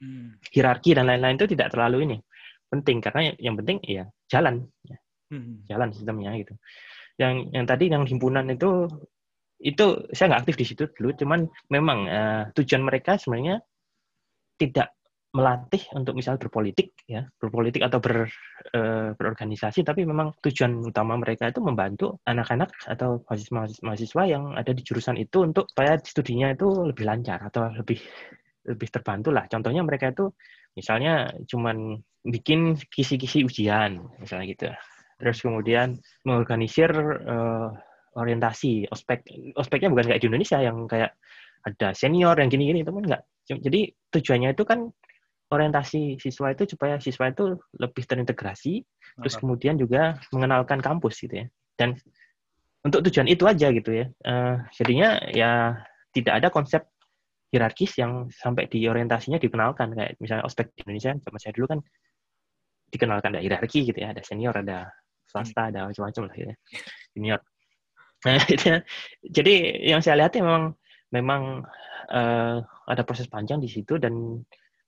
Hmm. 0.00 0.40
hierarki 0.48 0.96
dan 0.96 1.12
lain-lain 1.12 1.36
itu 1.36 1.52
tidak 1.52 1.76
terlalu 1.76 2.08
ini 2.08 2.16
penting 2.72 3.04
karena 3.04 3.36
yang 3.36 3.52
penting 3.60 3.84
ya 3.84 4.08
jalan, 4.32 4.64
ya, 4.88 4.96
Hmm. 5.28 5.60
jalan 5.68 5.92
sistemnya 5.92 6.32
gitu. 6.40 6.56
Yang 7.20 7.34
yang 7.52 7.66
tadi 7.68 7.84
yang 7.92 8.04
himpunan 8.08 8.48
itu 8.48 8.88
itu 9.60 10.08
saya 10.12 10.32
nggak 10.32 10.42
aktif 10.46 10.56
di 10.56 10.66
situ 10.66 10.84
dulu, 10.96 11.10
cuman 11.16 11.40
memang 11.68 11.98
eh, 12.08 12.42
tujuan 12.56 12.82
mereka 12.84 13.20
sebenarnya 13.20 13.60
tidak 14.56 14.92
melatih 15.30 15.86
untuk 15.94 16.18
misal 16.18 16.42
berpolitik 16.42 16.90
ya 17.06 17.22
berpolitik 17.38 17.86
atau 17.86 18.02
ber, 18.02 18.26
eh, 18.74 19.14
berorganisasi 19.14 19.86
tapi 19.86 20.02
memang 20.02 20.34
tujuan 20.42 20.82
utama 20.82 21.14
mereka 21.14 21.46
itu 21.46 21.62
membantu 21.62 22.18
anak-anak 22.26 22.74
atau 22.82 23.22
mahasiswa 23.30 23.70
mahasiswa 23.86 24.22
yang 24.26 24.58
ada 24.58 24.74
di 24.74 24.82
jurusan 24.82 25.14
itu 25.22 25.46
untuk 25.46 25.70
supaya 25.70 25.94
studinya 26.02 26.50
itu 26.50 26.66
lebih 26.82 27.06
lancar 27.06 27.46
atau 27.46 27.70
lebih 27.70 28.02
lebih 28.66 28.88
terbantu 28.90 29.30
lah 29.30 29.46
contohnya 29.46 29.86
mereka 29.86 30.10
itu 30.10 30.34
Misalnya 30.78 31.34
cuman 31.50 31.98
bikin 32.22 32.78
kisi-kisi 32.92 33.42
ujian, 33.42 34.06
misalnya 34.22 34.46
gitu. 34.46 34.68
Terus 35.20 35.38
kemudian 35.42 35.98
mengorganisir 36.24 36.90
eh, 37.26 37.68
orientasi, 38.14 38.90
ospek. 38.90 39.22
Ospeknya 39.54 39.88
bukan 39.92 40.10
kayak 40.10 40.20
di 40.22 40.28
Indonesia 40.28 40.58
yang 40.58 40.86
kayak 40.90 41.14
ada 41.60 41.92
senior 41.92 42.34
yang 42.40 42.50
gini-gini, 42.50 42.82
itu 42.82 42.90
enggak. 42.90 43.22
Jadi 43.46 43.92
tujuannya 44.10 44.56
itu 44.56 44.64
kan 44.64 44.88
orientasi 45.50 46.22
siswa 46.22 46.54
itu 46.54 46.62
supaya 46.64 47.02
siswa 47.02 47.26
itu 47.30 47.58
lebih 47.76 48.06
terintegrasi, 48.06 48.86
terus 49.18 49.34
kemudian 49.34 49.74
juga 49.74 50.16
mengenalkan 50.30 50.78
kampus 50.78 51.26
gitu 51.26 51.44
ya. 51.44 51.46
Dan 51.74 51.98
untuk 52.86 53.02
tujuan 53.10 53.28
itu 53.28 53.44
aja 53.44 53.68
gitu 53.74 53.90
ya. 53.90 54.06
Eh, 54.08 54.56
jadinya 54.78 55.18
ya 55.34 55.74
tidak 56.14 56.34
ada 56.40 56.48
konsep 56.54 56.86
hierarkis 57.50 57.98
yang 57.98 58.30
sampai 58.30 58.70
di 58.70 58.86
orientasinya 58.86 59.42
dikenalkan 59.42 59.90
kayak 59.90 60.14
misalnya 60.22 60.46
ospek 60.46 60.70
di 60.70 60.86
Indonesia 60.86 61.18
zaman 61.18 61.38
saya 61.42 61.52
dulu 61.58 61.66
kan 61.66 61.80
dikenalkan 62.90 63.30
ada 63.34 63.42
hierarki 63.42 63.86
gitu 63.86 63.98
ya, 63.98 64.14
ada 64.14 64.22
senior, 64.22 64.54
ada 64.54 64.90
swasta, 65.26 65.70
ada 65.70 65.86
macam-macam 65.90 66.30
lah 66.30 66.34
gitu 66.34 66.48
ya. 66.50 66.56
Senior. 67.14 67.40
Nah, 68.26 68.36
itu 68.54 68.80
jadi 69.24 69.54
yang 69.94 70.00
saya 70.04 70.20
lihat 70.24 70.36
ya 70.36 70.42
memang 70.44 70.76
memang 71.10 71.42
eh, 72.12 72.56
ada 72.64 73.02
proses 73.06 73.26
panjang 73.26 73.60
di 73.62 73.68
situ 73.70 73.96
dan 73.96 74.40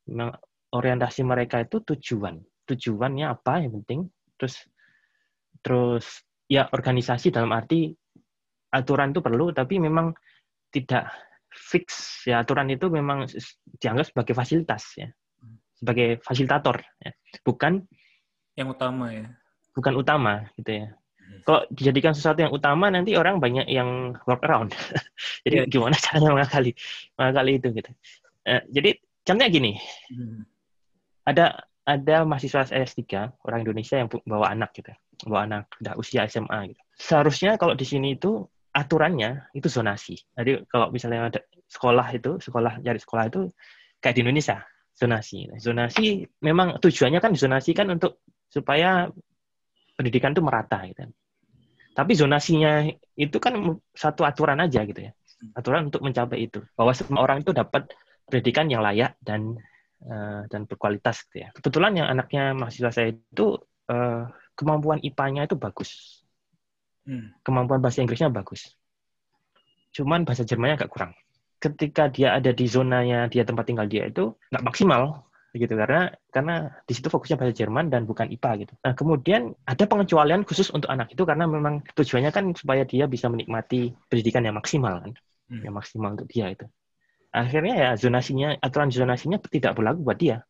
memang 0.08 0.34
orientasi 0.72 1.22
mereka 1.24 1.62
itu 1.62 1.80
tujuan. 1.84 2.40
Tujuannya 2.68 3.26
apa 3.28 3.64
yang 3.64 3.72
penting. 3.82 4.08
Terus 4.36 4.56
terus 5.62 6.26
ya 6.50 6.66
organisasi 6.68 7.30
dalam 7.30 7.54
arti 7.54 7.94
aturan 8.72 9.12
itu 9.12 9.20
perlu 9.20 9.52
tapi 9.52 9.78
memang 9.78 10.10
tidak 10.72 11.12
fix 11.52 12.20
ya 12.24 12.40
aturan 12.40 12.72
itu 12.72 12.88
memang 12.88 13.28
dianggap 13.76 14.08
sebagai 14.08 14.34
fasilitas 14.34 14.96
ya 14.96 15.08
sebagai 15.76 16.18
fasilitator 16.24 16.80
ya. 16.98 17.12
bukan 17.44 17.84
yang 18.56 18.72
utama 18.72 19.12
ya 19.12 19.28
bukan 19.76 19.92
utama 20.00 20.32
gitu 20.56 20.84
ya 20.84 20.88
kalau 21.42 21.64
dijadikan 21.72 22.12
sesuatu 22.12 22.44
yang 22.44 22.52
utama 22.52 22.92
nanti 22.92 23.16
orang 23.16 23.40
banyak 23.40 23.66
yang 23.66 24.14
work 24.28 24.42
around 24.44 24.70
jadi 25.46 25.64
Iya. 25.64 25.70
gimana 25.70 25.96
caranya 25.98 26.30
mengakali 26.36 26.72
mengakali 27.18 27.52
itu 27.58 27.68
gitu. 27.74 27.90
Eh, 28.46 28.62
jadi 28.70 28.90
contohnya 29.22 29.50
gini. 29.50 29.72
Hmm. 30.12 30.42
ada 31.22 31.62
ada 31.86 32.26
mahasiswa 32.26 32.66
S3 32.66 33.02
orang 33.46 33.62
Indonesia 33.62 33.94
yang 33.98 34.10
bawa 34.26 34.50
anak 34.54 34.74
gitu 34.74 34.90
bawa 35.26 35.46
anak 35.46 35.70
udah 35.78 35.94
usia 35.98 36.26
SMA 36.26 36.74
gitu. 36.74 36.82
Seharusnya 36.98 37.54
kalau 37.58 37.78
di 37.78 37.86
sini 37.86 38.18
itu 38.18 38.42
aturannya 38.74 39.46
itu 39.54 39.70
zonasi. 39.70 40.18
Jadi 40.34 40.66
kalau 40.66 40.90
misalnya 40.90 41.30
ada 41.30 41.40
sekolah 41.70 42.06
itu 42.14 42.42
sekolah 42.42 42.82
cari 42.82 42.98
sekolah 42.98 43.24
itu 43.30 43.40
kayak 44.02 44.14
di 44.18 44.22
Indonesia 44.26 44.66
zonasi. 44.98 45.46
Zonasi 45.62 46.26
memang 46.42 46.82
tujuannya 46.82 47.20
kan 47.22 47.32
zonasi 47.38 47.70
kan 47.70 47.86
untuk 47.90 48.18
supaya 48.50 49.06
pendidikan 49.94 50.34
itu 50.34 50.42
merata 50.42 50.82
gitu 50.90 51.06
tapi 51.92 52.16
zonasinya 52.16 52.88
itu 53.16 53.36
kan 53.36 53.76
satu 53.92 54.24
aturan 54.24 54.60
aja 54.64 54.84
gitu 54.88 55.00
ya 55.10 55.12
aturan 55.58 55.90
untuk 55.90 56.06
mencapai 56.06 56.46
itu 56.46 56.62
bahwa 56.78 56.92
semua 56.94 57.20
orang 57.26 57.42
itu 57.42 57.50
dapat 57.50 57.90
pendidikan 58.30 58.70
yang 58.70 58.80
layak 58.80 59.18
dan 59.18 59.58
eh, 60.06 60.42
dan 60.46 60.64
berkualitas 60.70 61.26
gitu 61.28 61.42
ya. 61.42 61.48
Kebetulan 61.52 61.98
yang 61.98 62.08
anaknya 62.08 62.54
mahasiswa 62.54 62.90
saya 62.94 63.08
itu 63.10 63.58
eh, 63.90 64.22
kemampuan 64.54 65.02
IPA-nya 65.02 65.50
itu 65.50 65.58
bagus. 65.58 66.22
Hmm. 67.02 67.34
Kemampuan 67.42 67.82
bahasa 67.82 68.00
Inggrisnya 68.00 68.30
bagus. 68.30 68.78
Cuman 69.92 70.22
bahasa 70.22 70.46
Jermannya 70.46 70.78
agak 70.78 70.90
kurang. 70.94 71.12
Ketika 71.58 72.10
dia 72.10 72.34
ada 72.38 72.50
di 72.50 72.66
zonanya 72.66 73.26
dia 73.26 73.46
tempat 73.46 73.66
tinggal 73.66 73.86
dia 73.86 74.06
itu 74.06 74.34
nggak 74.50 74.64
maksimal 74.66 75.26
gitu 75.52 75.76
karena 75.76 76.08
karena 76.32 76.72
di 76.88 76.92
situ 76.96 77.12
fokusnya 77.12 77.36
bahasa 77.36 77.52
Jerman 77.52 77.92
dan 77.92 78.08
bukan 78.08 78.32
IPA 78.32 78.64
gitu. 78.64 78.74
Nah, 78.80 78.92
kemudian 78.96 79.52
ada 79.68 79.84
pengecualian 79.84 80.48
khusus 80.48 80.72
untuk 80.72 80.88
anak 80.88 81.12
itu 81.12 81.22
karena 81.28 81.44
memang 81.44 81.84
tujuannya 81.92 82.32
kan 82.32 82.56
supaya 82.56 82.88
dia 82.88 83.04
bisa 83.04 83.28
menikmati 83.28 83.92
pendidikan 84.08 84.48
yang 84.48 84.56
maksimal 84.56 85.04
kan. 85.04 85.12
Hmm. 85.52 85.60
Yang 85.60 85.74
maksimal 85.76 86.16
untuk 86.16 86.28
dia 86.32 86.48
itu. 86.48 86.64
Akhirnya 87.32 87.74
ya 87.76 87.90
zonasinya 88.00 88.56
aturan 88.64 88.88
zonasinya 88.88 89.36
tidak 89.44 89.76
berlaku 89.76 90.00
buat 90.00 90.16
dia. 90.16 90.40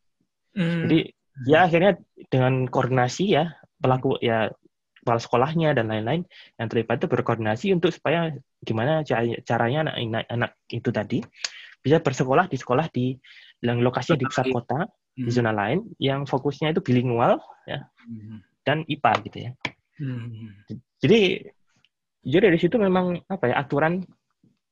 Hmm. 0.55 0.87
Jadi 0.87 1.11
ya 1.51 1.67
akhirnya 1.67 1.99
dengan 2.31 2.71
koordinasi 2.71 3.25
ya 3.35 3.51
pelaku 3.83 4.15
ya 4.23 4.55
kepala 5.03 5.19
sekolahnya 5.19 5.75
dan 5.75 5.91
lain-lain 5.91 6.23
yang 6.55 6.67
terlibat 6.71 7.03
itu 7.03 7.11
berkoordinasi 7.11 7.75
untuk 7.75 7.91
supaya 7.91 8.31
gimana 8.63 9.03
cara- 9.03 9.43
caranya 9.43 9.91
anak, 9.91 10.23
anak 10.31 10.51
itu 10.71 10.89
tadi 10.95 11.19
bisa 11.83 11.99
bersekolah 11.99 12.47
di 12.47 12.55
sekolah 12.55 12.87
di 12.87 13.19
yang 13.63 13.79
lokasinya 13.79 14.19
di 14.19 14.27
pusat 14.27 14.51
kota 14.51 14.79
di 15.15 15.29
Hmm. 15.29 15.35
zona 15.39 15.51
lain 15.55 15.79
yang 16.01 16.27
fokusnya 16.27 16.75
itu 16.75 16.81
bilingual 16.83 17.39
ya 17.63 17.87
Hmm. 18.03 18.43
dan 18.67 18.83
IPA 18.85 19.11
gitu 19.29 19.37
ya. 19.47 19.51
Hmm. 19.97 20.51
Jadi 20.99 21.47
jadi 22.23 22.43
dari 22.51 22.57
situ 22.59 22.75
memang 22.75 23.19
apa 23.27 23.51
ya 23.51 23.55
aturan 23.59 24.03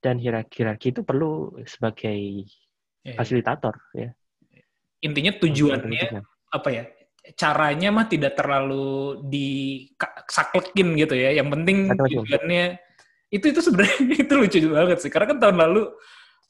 dan 0.01 0.17
hierarki, 0.17 0.63
hierarki 0.63 0.91
itu 0.91 1.01
perlu 1.03 1.55
sebagai 1.63 2.47
Ya, 3.01 3.13
ya. 3.13 3.17
fasilitator 3.17 3.73
ya. 3.97 4.13
intinya 5.01 5.33
tujuannya 5.33 6.21
apa 6.53 6.69
ya 6.69 6.85
caranya 7.33 7.89
mah 7.89 8.05
tidak 8.05 8.37
terlalu 8.37 9.17
disaklekin 9.25 10.93
gitu 11.01 11.17
ya 11.17 11.33
yang 11.33 11.49
penting 11.49 11.89
tujuannya 11.89 12.77
itu 13.33 13.45
itu 13.49 13.59
sebenarnya 13.61 13.97
itu 14.25 14.33
lucu 14.37 14.57
banget 14.69 14.97
sih 15.01 15.09
karena 15.09 15.33
kan 15.33 15.37
tahun 15.41 15.57
lalu 15.65 15.89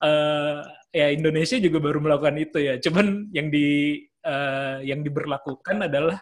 eh, 0.04 0.58
ya 0.92 1.08
Indonesia 1.14 1.58
juga 1.62 1.78
baru 1.80 2.04
melakukan 2.04 2.36
itu 2.38 2.58
ya 2.60 2.76
cuman 2.82 3.32
yang 3.32 3.48
di 3.48 3.98
eh, 4.22 4.76
yang 4.86 5.02
diberlakukan 5.06 5.88
adalah 5.88 6.20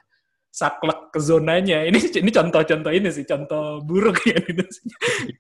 saklek 0.50 1.14
ke 1.14 1.20
zonanya 1.22 1.86
ini 1.86 2.02
ini 2.10 2.30
contoh-contoh 2.34 2.90
ini 2.90 3.10
sih 3.14 3.22
contoh 3.24 3.86
buruk 3.86 4.18
ya 4.34 4.38
gitu 4.42 4.66
sih. 4.66 4.86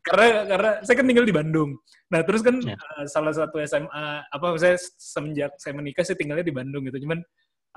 karena 0.05 0.45
karena 0.45 0.71
saya 0.85 0.95
kan 1.01 1.05
tinggal 1.09 1.25
di 1.25 1.33
Bandung 1.33 1.77
nah 2.13 2.21
terus 2.25 2.41
kan 2.45 2.57
Ya. 2.61 2.77
eh, 2.77 3.05
salah 3.09 3.33
satu 3.33 3.57
SMA 3.65 4.05
apa 4.29 4.47
saya 4.61 4.77
semenjak 4.97 5.53
saya 5.57 5.73
menikah 5.73 6.05
saya 6.05 6.17
tinggalnya 6.17 6.45
di 6.45 6.53
Bandung 6.55 6.85
gitu 6.85 7.05
cuman 7.05 7.21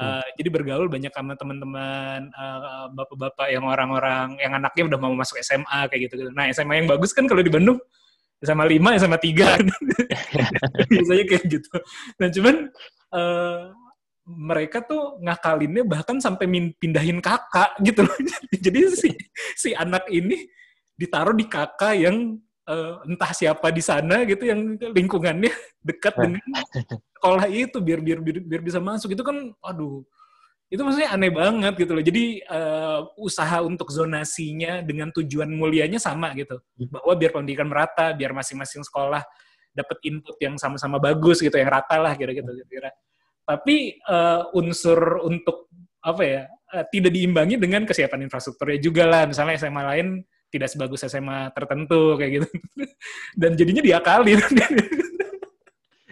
Hmm. 0.00 0.24
eh, 0.24 0.28
jadi 0.40 0.48
bergaul 0.48 0.88
banyak 0.88 1.12
sama 1.12 1.36
teman-teman 1.36 2.32
eh, 2.32 2.86
bapak-bapak 2.96 3.52
yang 3.52 3.68
orang-orang 3.68 4.40
yang 4.40 4.56
anaknya 4.56 4.88
udah 4.88 4.96
mau 5.04 5.12
masuk 5.12 5.36
SMA 5.44 5.84
kayak 5.92 6.08
gitu. 6.08 6.32
Nah 6.32 6.48
SMA 6.48 6.80
yang 6.80 6.88
bagus 6.88 7.12
kan 7.12 7.28
kalau 7.28 7.44
di 7.44 7.52
Bandung 7.52 7.76
SMA 8.42 8.64
5, 8.76 8.98
SMA 8.98 9.18
3 9.18 10.90
biasanya 10.90 11.24
kayak 11.30 11.44
gitu. 11.46 11.72
Nah 12.18 12.28
cuman 12.28 12.54
eh, 13.14 13.60
mereka 14.22 14.78
tuh 14.82 15.18
ngakalinnya 15.18 15.82
bahkan 15.82 16.18
sampai 16.22 16.46
min- 16.46 16.74
pindahin 16.78 17.18
kakak 17.18 17.74
gitu 17.82 18.06
loh. 18.06 18.16
Jadi 18.64 18.78
si 18.94 19.08
si 19.54 19.70
anak 19.74 20.06
ini 20.10 20.46
ditaruh 20.94 21.34
di 21.34 21.46
kakak 21.46 21.98
yang 21.98 22.38
eh, 22.66 22.94
entah 23.06 23.32
siapa 23.34 23.70
di 23.70 23.82
sana 23.82 24.22
gitu 24.22 24.46
yang 24.46 24.78
lingkungannya 24.78 25.50
dekat 25.82 26.14
Nah. 26.14 26.22
dengan 26.30 26.42
sekolah 27.18 27.46
itu 27.50 27.78
biar 27.78 27.98
biar 28.02 28.18
biar, 28.22 28.38
biar 28.42 28.62
bisa 28.62 28.78
masuk 28.78 29.14
itu 29.14 29.22
kan 29.22 29.50
aduh 29.62 30.02
itu 30.72 30.80
maksudnya 30.80 31.12
aneh 31.12 31.28
banget 31.28 31.76
gitu 31.76 31.92
loh. 31.92 32.00
Jadi 32.00 32.40
eh, 32.40 33.00
usaha 33.20 33.60
untuk 33.60 33.92
zonasinya 33.92 34.80
dengan 34.80 35.12
tujuan 35.12 35.52
mulianya 35.52 36.00
sama 36.00 36.32
gitu. 36.32 36.56
Bahwa 36.88 37.12
biar 37.12 37.30
pendidikan 37.36 37.68
merata 37.68 38.16
biar 38.16 38.32
masing-masing 38.32 38.80
sekolah 38.80 39.20
dapat 39.76 39.98
input 40.08 40.36
yang 40.40 40.56
sama-sama 40.56 40.96
bagus 40.96 41.44
gitu 41.44 41.52
yang 41.56 41.72
rata 41.72 41.96
lah 41.96 42.12
kira-kira 42.12 42.44
kira 42.68 42.92
tapi 43.42 43.98
eh, 43.98 44.42
unsur 44.56 45.20
untuk 45.26 45.68
apa 46.02 46.22
ya 46.22 46.42
eh, 46.48 46.84
tidak 46.90 47.12
diimbangi 47.14 47.58
dengan 47.58 47.82
kesiapan 47.84 48.26
infrastrukturnya 48.26 48.78
juga 48.80 49.04
lah. 49.06 49.22
Misalnya 49.26 49.58
SMA 49.58 49.82
lain 49.82 50.06
tidak 50.52 50.68
sebagus 50.68 51.04
SMA 51.08 51.50
tertentu 51.56 52.16
kayak 52.16 52.30
gitu. 52.42 52.48
Dan 53.40 53.58
jadinya 53.58 53.82
diakalin 53.82 54.40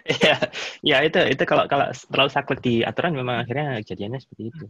Iya, 0.07 0.35
ya 0.81 0.97
itu 1.05 1.19
itu 1.29 1.43
kalau 1.45 1.69
kalau 1.69 1.89
terlalu 2.09 2.31
saklek 2.33 2.59
di 2.65 2.81
aturan 2.81 3.13
memang 3.13 3.45
akhirnya 3.45 3.79
kejadiannya 3.85 4.19
seperti 4.21 4.49
itu. 4.49 4.63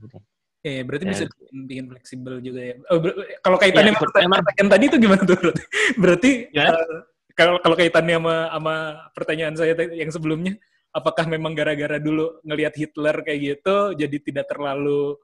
Eh, 0.62 0.86
berarti 0.86 1.06
Ya. 1.08 1.12
bisa 1.16 1.24
bikin, 1.26 1.58
bikin 1.66 1.86
fleksibel 1.90 2.34
juga 2.38 2.62
ya. 2.62 2.76
Oh, 2.94 3.02
ber- 3.02 3.18
kalau 3.42 3.58
kaitannya 3.58 3.92
Ya, 3.92 3.98
sama 3.98 4.04
pertanyaan, 4.06 4.30
emang- 4.30 4.42
pertanyaan 4.46 4.70
tadi 4.70 4.84
itu 4.86 4.98
gimana 5.02 5.22
tuh? 5.26 5.38
Berarti, 5.42 5.64
berarti 5.98 6.32
Ya. 6.54 6.66
eh, 6.70 7.00
kalau 7.34 7.56
kalau 7.64 7.76
kaitannya 7.80 8.16
sama 8.22 8.36
sama 8.54 8.76
pertanyaan 9.18 9.56
saya 9.58 9.74
yang 9.96 10.12
sebelumnya, 10.14 10.54
apakah 10.94 11.26
memang 11.26 11.58
gara-gara 11.58 11.98
dulu 11.98 12.44
ngelihat 12.46 12.78
Hitler 12.78 13.16
kayak 13.26 13.40
gitu, 13.42 13.76
jadi 13.98 14.18
tidak 14.22 14.46
terlalu 14.52 15.18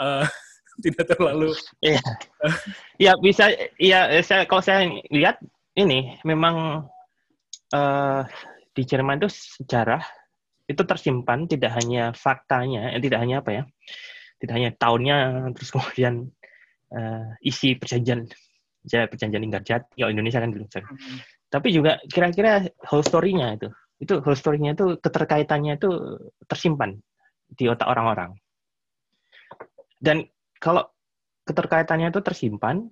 eh, 0.00 0.24
tidak 0.86 1.04
terlalu 1.12 1.52
Ya 2.96 3.12
bisa, 3.24 3.52
ya 3.76 4.08
saya 4.24 4.48
kalau 4.48 4.62
saya 4.64 4.88
lihat 5.12 5.42
ini 5.76 6.16
memang 6.24 6.86
eh, 7.76 8.22
di 8.80 8.88
Jerman 8.88 9.20
itu 9.20 9.28
sejarah 9.28 10.00
itu 10.64 10.82
tersimpan 10.86 11.44
tidak 11.44 11.76
hanya 11.76 12.16
faktanya, 12.16 12.96
eh, 12.96 13.02
tidak 13.04 13.20
hanya 13.20 13.44
apa 13.44 13.50
ya, 13.52 13.62
tidak 14.40 14.54
hanya 14.56 14.70
tahunnya, 14.72 15.16
terus 15.52 15.68
kemudian 15.74 16.32
eh, 16.94 17.26
isi 17.44 17.76
perjanjian, 17.76 18.24
ya 18.88 19.04
perjanjian 19.04 19.42
Linggarjati, 19.44 20.00
ya 20.00 20.08
Indonesia 20.08 20.40
kan 20.40 20.50
dulu, 20.54 20.64
sorry. 20.72 20.86
tapi 21.50 21.74
juga 21.74 21.98
kira-kira 22.06 22.64
whole 22.88 23.04
story-nya 23.04 23.58
itu, 23.60 23.68
itu 24.00 24.22
whole 24.24 24.38
story-nya 24.38 24.72
itu 24.78 24.96
keterkaitannya 25.02 25.76
itu 25.76 25.90
tersimpan 26.48 26.96
di 27.50 27.66
otak 27.66 27.90
orang-orang. 27.90 28.32
Dan 29.98 30.24
kalau 30.56 30.86
keterkaitannya 31.44 32.14
itu 32.14 32.22
tersimpan, 32.22 32.86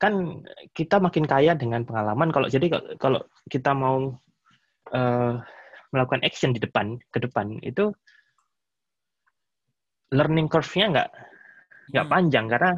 kan 0.00 0.42
kita 0.72 0.96
makin 1.02 1.28
kaya 1.28 1.52
dengan 1.58 1.84
pengalaman. 1.84 2.32
Kalau 2.32 2.48
jadi 2.48 2.72
kalau 2.96 3.20
kita 3.50 3.76
mau 3.76 4.16
uh, 4.92 5.40
melakukan 5.92 6.20
action 6.24 6.52
di 6.52 6.60
depan 6.60 7.00
ke 7.12 7.18
depan 7.22 7.56
itu 7.64 7.88
learning 10.12 10.48
curve-nya 10.48 10.86
nggak 10.92 11.10
nggak 11.92 12.04
Hmm. 12.04 12.12
panjang 12.12 12.46
karena 12.52 12.72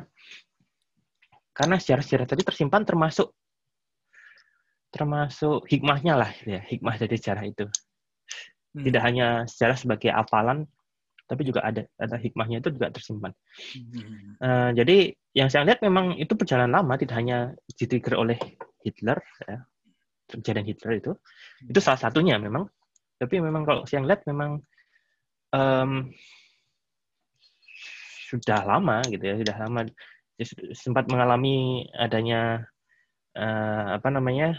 karena 1.50 1.76
sejarah-sejarah 1.82 2.26
tadi 2.30 2.42
tersimpan 2.46 2.82
termasuk 2.86 3.34
termasuk 4.90 5.66
hikmahnya 5.70 6.14
lah 6.18 6.30
ya 6.46 6.62
hikmah 6.62 6.98
dari 6.98 7.14
sejarah 7.18 7.46
itu 7.46 7.66
Hmm. 8.70 8.86
tidak 8.86 9.02
hanya 9.02 9.26
sejarah 9.50 9.74
sebagai 9.78 10.11
hafalan 10.14 10.66
tapi 11.26 11.46
juga 11.46 11.62
ada 11.62 11.86
ada 11.98 12.18
hikmahnya 12.18 12.62
itu 12.62 12.70
juga 12.74 12.90
tersimpan 12.90 13.34
Hmm. 13.74 14.38
Eh, 14.40 14.70
jadi 14.78 14.96
yang 15.34 15.46
saya 15.50 15.66
lihat 15.66 15.82
memang 15.82 16.18
itu 16.18 16.34
perjalanan 16.34 16.82
lama 16.82 16.94
tidak 16.98 17.14
hanya 17.18 17.54
ditrigger 17.78 18.18
oleh 18.18 18.38
Hitler 18.82 19.18
ya 19.46 19.62
kejadian 20.38 20.66
Hitler 20.66 20.92
itu 21.02 21.12
itu 21.66 21.80
salah 21.82 22.00
satunya 22.00 22.38
memang. 22.38 22.70
Tapi 23.20 23.36
memang 23.42 23.62
kalau 23.68 23.82
saya 23.84 24.06
lihat 24.06 24.24
memang 24.24 24.62
em, 25.52 26.08
sudah 28.30 28.62
lama 28.64 29.02
gitu 29.10 29.24
ya 29.24 29.34
sudah 29.42 29.56
lama. 29.66 29.80
Sud- 30.40 30.72
sempat 30.72 31.04
mengalami 31.10 31.84
adanya 31.92 32.64
eh, 33.36 33.86
apa 34.00 34.08
namanya 34.08 34.56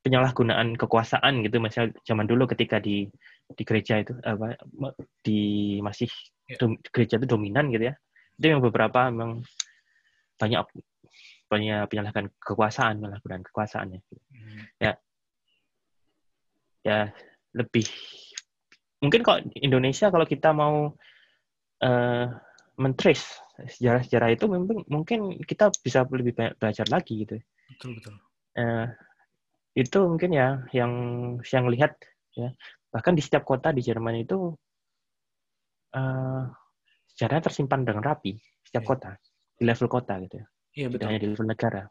penyalahgunaan 0.00 0.78
kekuasaan 0.80 1.44
gitu 1.44 1.60
misalnya 1.60 1.92
zaman 2.06 2.24
dulu 2.24 2.48
ketika 2.48 2.80
di 2.80 3.04
di 3.52 3.62
gereja 3.66 4.00
itu 4.00 4.16
apa 4.24 4.56
di 5.20 5.40
masih 5.84 6.08
Ya. 6.48 6.56
dom- 6.56 6.80
gereja 6.96 7.20
itu 7.20 7.28
dominan 7.28 7.68
gitu 7.68 7.92
ya. 7.92 7.94
Itu 8.40 8.56
yang 8.56 8.64
beberapa 8.64 9.12
memang 9.12 9.44
banyak 10.40 10.64
banyak 11.48 11.88
penyalahgunaan 11.88 12.30
kekuasaan 12.38 12.94
penyalahgunaan 13.00 13.44
kekuasaan 13.44 13.88
ya 13.96 14.00
Hmm. 14.28 14.62
ya 16.86 16.98
lebih 17.52 17.84
mungkin 19.02 19.20
kalau 19.26 19.38
di 19.44 19.58
Indonesia 19.60 20.08
kalau 20.08 20.24
kita 20.24 20.54
mau 20.54 20.94
eh 21.82 22.26
mentrace 22.78 23.42
sejarah-sejarah 23.58 24.30
itu 24.38 24.46
mungkin 24.46 24.78
mungkin 24.86 25.20
kita 25.42 25.74
bisa 25.82 26.06
lebih 26.06 26.30
banyak 26.38 26.54
belajar 26.56 26.86
lagi 26.86 27.26
gitu 27.26 27.36
Betul 27.74 27.90
betul. 27.98 28.14
Eh, 28.54 28.86
itu 29.76 29.98
mungkin 30.06 30.30
ya 30.34 30.62
yang 30.72 30.92
yang 31.42 31.66
lihat 31.70 31.98
ya 32.34 32.54
bahkan 32.90 33.12
di 33.14 33.22
setiap 33.22 33.42
kota 33.44 33.74
di 33.74 33.82
Jerman 33.82 34.22
itu 34.22 34.54
eh 35.94 36.42
sejarahnya 37.14 37.50
tersimpan 37.50 37.82
dengan 37.82 38.02
rapi 38.06 38.38
setiap 38.62 38.84
Iya. 38.86 38.90
kota 38.94 39.10
di 39.58 39.62
level 39.66 39.88
kota 39.90 40.14
gitu 40.22 40.38
ya 40.42 40.46
Iya 40.78 40.86
tidak 40.86 40.94
betul. 40.94 41.08
hanya 41.10 41.20
di 41.20 41.28
level 41.34 41.48
negara 41.50 41.82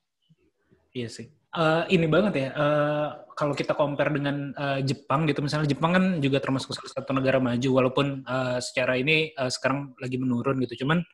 Iya 0.95 1.09
sih. 1.11 1.27
Eh, 1.29 1.83
ini 1.93 2.05
banget 2.09 2.33
ya. 2.37 2.49
eh, 2.53 3.07
kalau 3.37 3.53
kita 3.53 3.77
compare 3.77 4.09
dengan 4.09 4.51
eh, 4.55 4.79
Jepang 4.81 5.29
gitu, 5.29 5.45
misalnya 5.45 5.69
Jepang 5.69 5.91
kan 5.93 6.05
juga 6.23 6.41
termasuk 6.41 6.73
salah 6.73 6.91
satu 6.91 7.11
negara 7.13 7.37
maju, 7.37 7.69
walaupun 7.69 8.25
eh, 8.25 8.57
secara 8.63 8.97
ini 8.97 9.31
eh, 9.35 9.51
sekarang 9.51 9.93
lagi 10.01 10.17
menurun 10.17 10.57
gitu. 10.65 10.85
Cuman 10.85 11.05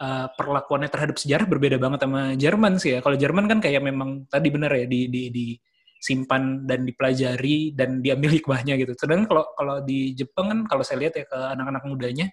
eh, 0.00 0.26
perlakuannya 0.38 0.90
terhadap 0.92 1.16
sejarah 1.18 1.46
berbeda 1.50 1.76
banget 1.82 2.06
sama 2.06 2.38
Jerman 2.38 2.78
sih 2.78 2.96
ya. 2.96 3.00
Kalau 3.02 3.16
Jerman 3.18 3.46
kan 3.50 3.58
kayak 3.58 3.82
memang 3.82 4.30
tadi 4.30 4.48
benar 4.52 4.70
ya 4.78 4.86
di 4.86 5.10
di 5.10 5.22
disimpan 5.34 6.64
dan 6.64 6.86
dipelajari 6.88 7.74
dan 7.76 8.00
diambil 8.00 8.30
hikmahnya 8.38 8.74
gitu. 8.80 8.94
Sedangkan 8.96 9.26
kalau 9.28 9.44
kalau 9.58 9.76
di 9.84 10.14
Jepang 10.16 10.46
kan 10.54 10.58
kalau 10.70 10.82
saya 10.86 11.02
lihat 11.02 11.14
ya 11.18 11.24
ke 11.26 11.38
anak-anak 11.58 11.82
mudanya 11.84 12.26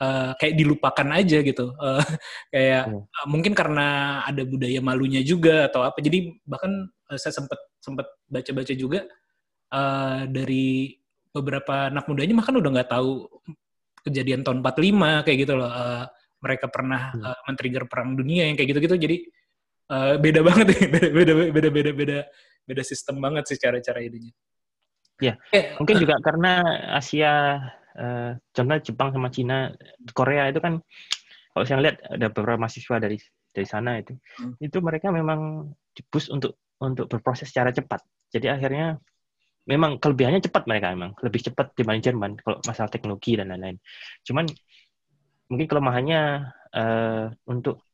eh, 0.00 0.30
kayak 0.38 0.54
dilupakan 0.58 1.08
aja 1.14 1.38
gitu. 1.44 1.66
Eh, 1.74 2.02
kayak 2.54 2.82
Hmm. 2.90 3.02
uh, 3.04 3.26
mungkin 3.30 3.52
karena 3.54 3.86
ada 4.26 4.42
budaya 4.42 4.80
malunya 4.82 5.20
juga 5.22 5.68
atau 5.70 5.86
apa. 5.86 5.98
Jadi 6.02 6.34
bahkan 6.46 6.88
uh, 7.10 7.18
saya 7.18 7.34
sempat 7.34 7.58
sempat 7.78 8.06
baca-baca 8.26 8.72
juga 8.74 9.04
uh, 9.74 10.24
dari 10.28 10.96
beberapa 11.34 11.90
anak 11.90 12.06
mudanya 12.06 12.34
bahkan 12.38 12.56
udah 12.56 12.70
nggak 12.80 12.90
tahu 12.94 13.26
kejadian 14.06 14.44
tahun 14.46 14.62
45 14.62 15.24
kayak 15.26 15.38
gitu 15.46 15.54
loh. 15.58 15.70
Uh, 15.70 16.04
mereka 16.44 16.68
pernah 16.68 17.12
Hmm. 17.16 17.24
uh, 17.24 17.38
men-trigger 17.48 17.84
perang 17.88 18.12
dunia 18.14 18.44
yang 18.48 18.56
kayak 18.56 18.76
gitu-gitu. 18.76 18.96
Jadi 19.00 19.16
uh, 19.88 20.20
beda 20.20 20.40
banget 20.44 20.66
ya, 20.76 20.80
beda 20.94 21.08
beda 21.08 21.32
beda 21.52 21.68
beda 21.72 21.90
beda 21.96 22.18
beda 22.64 22.82
sistem 22.84 23.20
banget 23.20 23.44
sih 23.48 23.58
cara-cara 23.60 24.00
ininya. 24.04 24.32
Iya. 25.22 25.34
Eh, 25.54 25.78
mungkin 25.78 25.96
juga 26.02 26.18
karena 26.18 26.52
Asia 26.98 27.62
contohnya 28.50 28.82
Jepang 28.82 29.14
sama 29.14 29.28
Cina 29.30 29.70
Korea 30.10 30.50
itu 30.50 30.58
kan 30.58 30.82
kalau 31.54 31.64
saya 31.64 31.78
lihat 31.86 32.02
ada 32.10 32.26
beberapa 32.34 32.58
mahasiswa 32.66 32.98
dari 32.98 33.18
dari 33.54 33.66
sana 33.70 34.02
itu. 34.02 34.18
Hmm. 34.42 34.58
itu 34.58 34.82
mereka 34.82 35.14
memang 35.14 35.70
dibus 35.94 36.26
untuk 36.26 36.58
untuk 36.82 37.06
berproses 37.06 37.54
secara 37.54 37.70
cepat. 37.70 38.02
Jadi 38.34 38.50
akhirnya 38.50 38.98
memang 39.70 39.96
kelebihannya 40.02 40.42
cepat 40.42 40.66
mereka 40.66 40.92
memang 40.92 41.14
lebih 41.22 41.46
cepat 41.46 41.72
dibanding 41.78 42.04
Jerman 42.04 42.32
kalau 42.42 42.58
masalah 42.66 42.90
teknologi 42.90 43.38
dan 43.38 43.54
lain-lain. 43.54 43.78
Cuman 44.26 44.50
mungkin 45.48 45.66
kelemahannya 45.70 46.22
eh, 46.74 47.26
untuk 47.46 47.86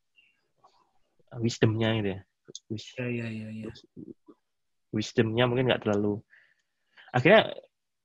wisdomnya 1.39 1.95
gitu 2.01 2.09
ya. 2.17 2.19
Wis- 2.67 2.95
ya 2.97 3.07
ya 3.07 3.27
ya 3.29 3.47
ya. 3.53 3.71
wisdomnya 4.91 5.47
mungkin 5.47 5.71
nggak 5.71 5.87
terlalu. 5.87 6.19
Akhirnya 7.15 7.53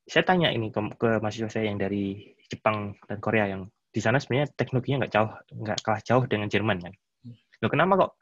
saya 0.07 0.22
tanya 0.22 0.54
ini 0.54 0.70
ke, 0.70 0.78
ke 0.94 1.18
mahasiswa 1.18 1.50
saya 1.50 1.66
yang 1.66 1.82
dari 1.82 2.30
Jepang 2.46 2.94
dan 3.11 3.18
Korea 3.18 3.50
yang 3.50 3.66
di 3.90 3.98
sana 3.98 4.22
sebenarnya 4.22 4.54
teknologinya 4.54 5.04
nggak 5.04 5.12
jauh 5.18 5.30
nggak 5.50 5.78
kalah 5.82 6.02
jauh 6.07 6.24
dengan 6.30 6.46
Jerman 6.46 6.78
kan? 6.78 6.94
Loh 7.59 7.70
kenapa 7.72 7.92
kok 7.98 8.12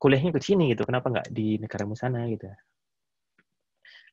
kuliahnya 0.00 0.32
ke 0.32 0.40
sini 0.40 0.72
gitu? 0.72 0.88
Kenapa 0.88 1.12
nggak 1.12 1.28
di 1.28 1.60
negaramu 1.60 1.92
sana 1.92 2.24
gitu? 2.32 2.48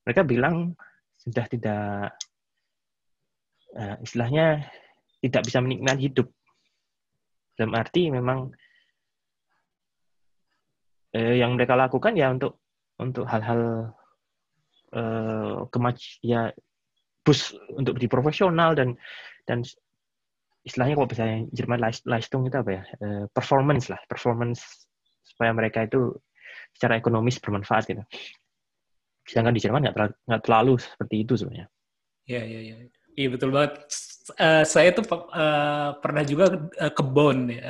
Mereka 0.04 0.22
bilang 0.28 0.76
sudah 1.16 1.46
tidak 1.48 2.12
eh, 3.80 3.96
istilahnya 4.04 4.68
tidak 5.24 5.42
bisa 5.48 5.64
menikmati 5.64 6.12
hidup. 6.12 6.28
Dalam 7.56 7.72
arti 7.80 8.12
memang 8.12 8.52
eh, 11.16 11.40
yang 11.40 11.56
mereka 11.56 11.80
lakukan 11.80 12.20
ya 12.20 12.36
untuk 12.36 12.60
untuk 13.00 13.24
hal-hal 13.32 13.94
eh, 14.92 15.58
kemaj 15.72 15.98
ya 16.20 16.52
bus 17.24 17.56
untuk 17.74 17.96
di 17.98 18.08
profesional 18.12 18.76
dan 18.76 18.96
dan 19.48 19.64
istilahnya 20.64 20.96
kalau 20.96 21.10
misalnya 21.10 21.40
Jerman 21.52 21.80
Leist- 21.80 22.08
Leistung 22.08 22.48
itu 22.48 22.56
apa 22.56 22.72
ya 22.72 22.84
Eh, 23.00 23.26
performance 23.32 23.88
lah 23.92 24.00
performance 24.08 24.88
supaya 25.24 25.52
mereka 25.56 25.88
itu 25.88 26.12
secara 26.76 27.00
ekonomis 27.00 27.40
bermanfaat 27.40 27.84
gitu 27.88 28.04
sedangkan 29.24 29.56
di 29.56 29.62
Jerman 29.64 29.82
nggak 29.88 29.96
terlalu, 29.96 30.14
terlalu 30.44 30.74
seperti 30.80 31.16
itu 31.24 31.34
sebenarnya 31.40 31.68
Iya, 32.24 32.42
iya, 32.48 32.60
iya. 32.64 32.76
Iya, 33.14 33.28
betul 33.36 33.52
banget. 33.52 33.84
Eh, 34.40 34.64
saya 34.64 34.90
tuh 34.96 35.04
eh, 35.36 35.90
pernah 36.00 36.24
juga 36.24 36.56
ke 36.72 37.04
Bonn. 37.04 37.52
ya. 37.52 37.62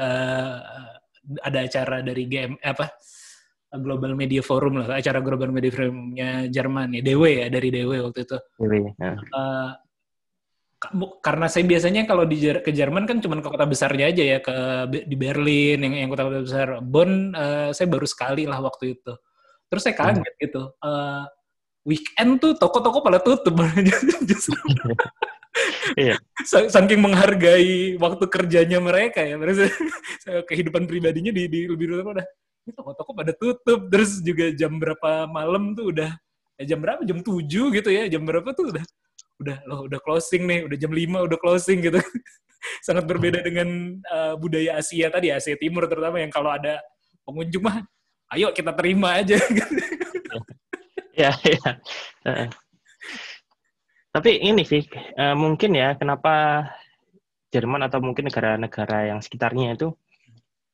Ada 1.41 1.59
acara 1.65 1.97
dari 2.05 2.27
GM, 2.29 2.59
apa, 2.59 2.91
Global 3.79 4.13
Media 4.13 4.41
Forum 4.45 4.81
lah, 4.81 4.97
acara 4.97 5.17
Global 5.21 5.49
Media 5.49 5.71
Forumnya 5.73 6.45
Jerman 6.47 6.93
ya, 6.93 7.01
DW 7.01 7.23
ya, 7.41 7.47
dari 7.49 7.67
DW 7.73 7.91
waktu 8.05 8.19
itu. 8.25 8.37
Nah, 8.99 9.15
Eh, 9.17 9.69
ka- 10.77 10.93
mu- 10.93 11.17
karena 11.23 11.47
saya 11.49 11.65
biasanya 11.65 12.05
kalau 12.05 12.27
di 12.27 12.37
ke 12.41 12.69
Jerman 12.69 13.09
kan 13.09 13.17
cuma 13.23 13.41
ke 13.41 13.49
kota 13.49 13.65
besarnya 13.65 14.13
aja 14.13 14.23
ya, 14.23 14.37
ke 14.43 14.55
di 15.09 15.15
Berlin, 15.17 15.81
yang, 15.81 15.93
yang 16.05 16.09
kota-kota 16.11 16.39
besar. 16.45 16.67
Bonn, 16.83 17.33
eh, 17.33 17.69
saya 17.73 17.87
baru 17.89 18.05
sekali 18.05 18.45
lah 18.45 18.61
waktu 18.61 18.99
itu. 18.99 19.13
Terus 19.71 19.81
saya 19.81 19.95
kaget 19.97 20.33
gitu. 20.37 20.61
Eh, 20.77 21.23
weekend 21.83 22.39
tuh 22.39 22.53
toko-toko 22.55 23.01
pada 23.01 23.19
tutup. 23.19 23.57
Iya. 25.93 26.17
Sa- 26.49 26.65
saking 26.65 26.97
menghargai 26.97 27.93
waktu 28.01 28.25
kerjanya 28.25 28.81
mereka 28.81 29.21
ya 29.21 29.37
mereka 29.37 29.69
kehidupan 30.49 30.89
pribadinya 30.89 31.29
di, 31.29 31.45
di 31.45 31.69
lebih 31.69 31.93
dulu 31.93 32.17
udah 32.17 32.25
toko-toko 32.71 33.11
pada 33.11 33.35
tutup. 33.35 33.91
Terus 33.91 34.23
juga 34.23 34.53
jam 34.55 34.79
berapa 34.79 35.27
malam 35.27 35.75
tuh 35.75 35.91
udah 35.91 36.15
eh, 36.55 36.65
jam 36.69 36.79
berapa? 36.79 37.03
Jam 37.03 37.19
7 37.19 37.43
gitu 37.49 37.89
ya. 37.91 38.07
Jam 38.07 38.23
berapa 38.23 38.47
tuh 38.55 38.71
udah 38.71 38.85
udah 39.43 39.57
loh 39.67 39.79
udah 39.91 39.99
closing 39.99 40.47
nih. 40.47 40.63
Udah 40.63 40.77
jam 40.79 40.91
5 40.95 41.27
udah 41.27 41.37
closing 41.41 41.83
gitu. 41.83 41.99
Sangat 42.87 43.03
berbeda 43.03 43.43
dengan 43.43 43.99
uh, 44.07 44.39
budaya 44.39 44.79
Asia 44.79 45.11
tadi 45.11 45.27
Asia 45.27 45.59
Timur 45.59 45.83
terutama 45.91 46.23
yang 46.23 46.31
kalau 46.31 46.47
ada 46.47 46.79
pengunjung 47.27 47.67
mah 47.67 47.83
ayo 48.31 48.55
kita 48.55 48.71
terima 48.71 49.19
aja. 49.19 49.35
Ya, 51.13 51.29
ya. 51.45 51.77
Tapi 54.09 54.31
ini 54.41 54.65
sih 54.65 54.81
eh, 54.93 55.35
mungkin 55.37 55.77
ya 55.77 55.93
kenapa 55.93 56.65
Jerman 57.53 57.85
atau 57.85 58.01
mungkin 58.01 58.33
negara-negara 58.33 59.13
yang 59.13 59.21
sekitarnya 59.21 59.77
itu 59.77 59.93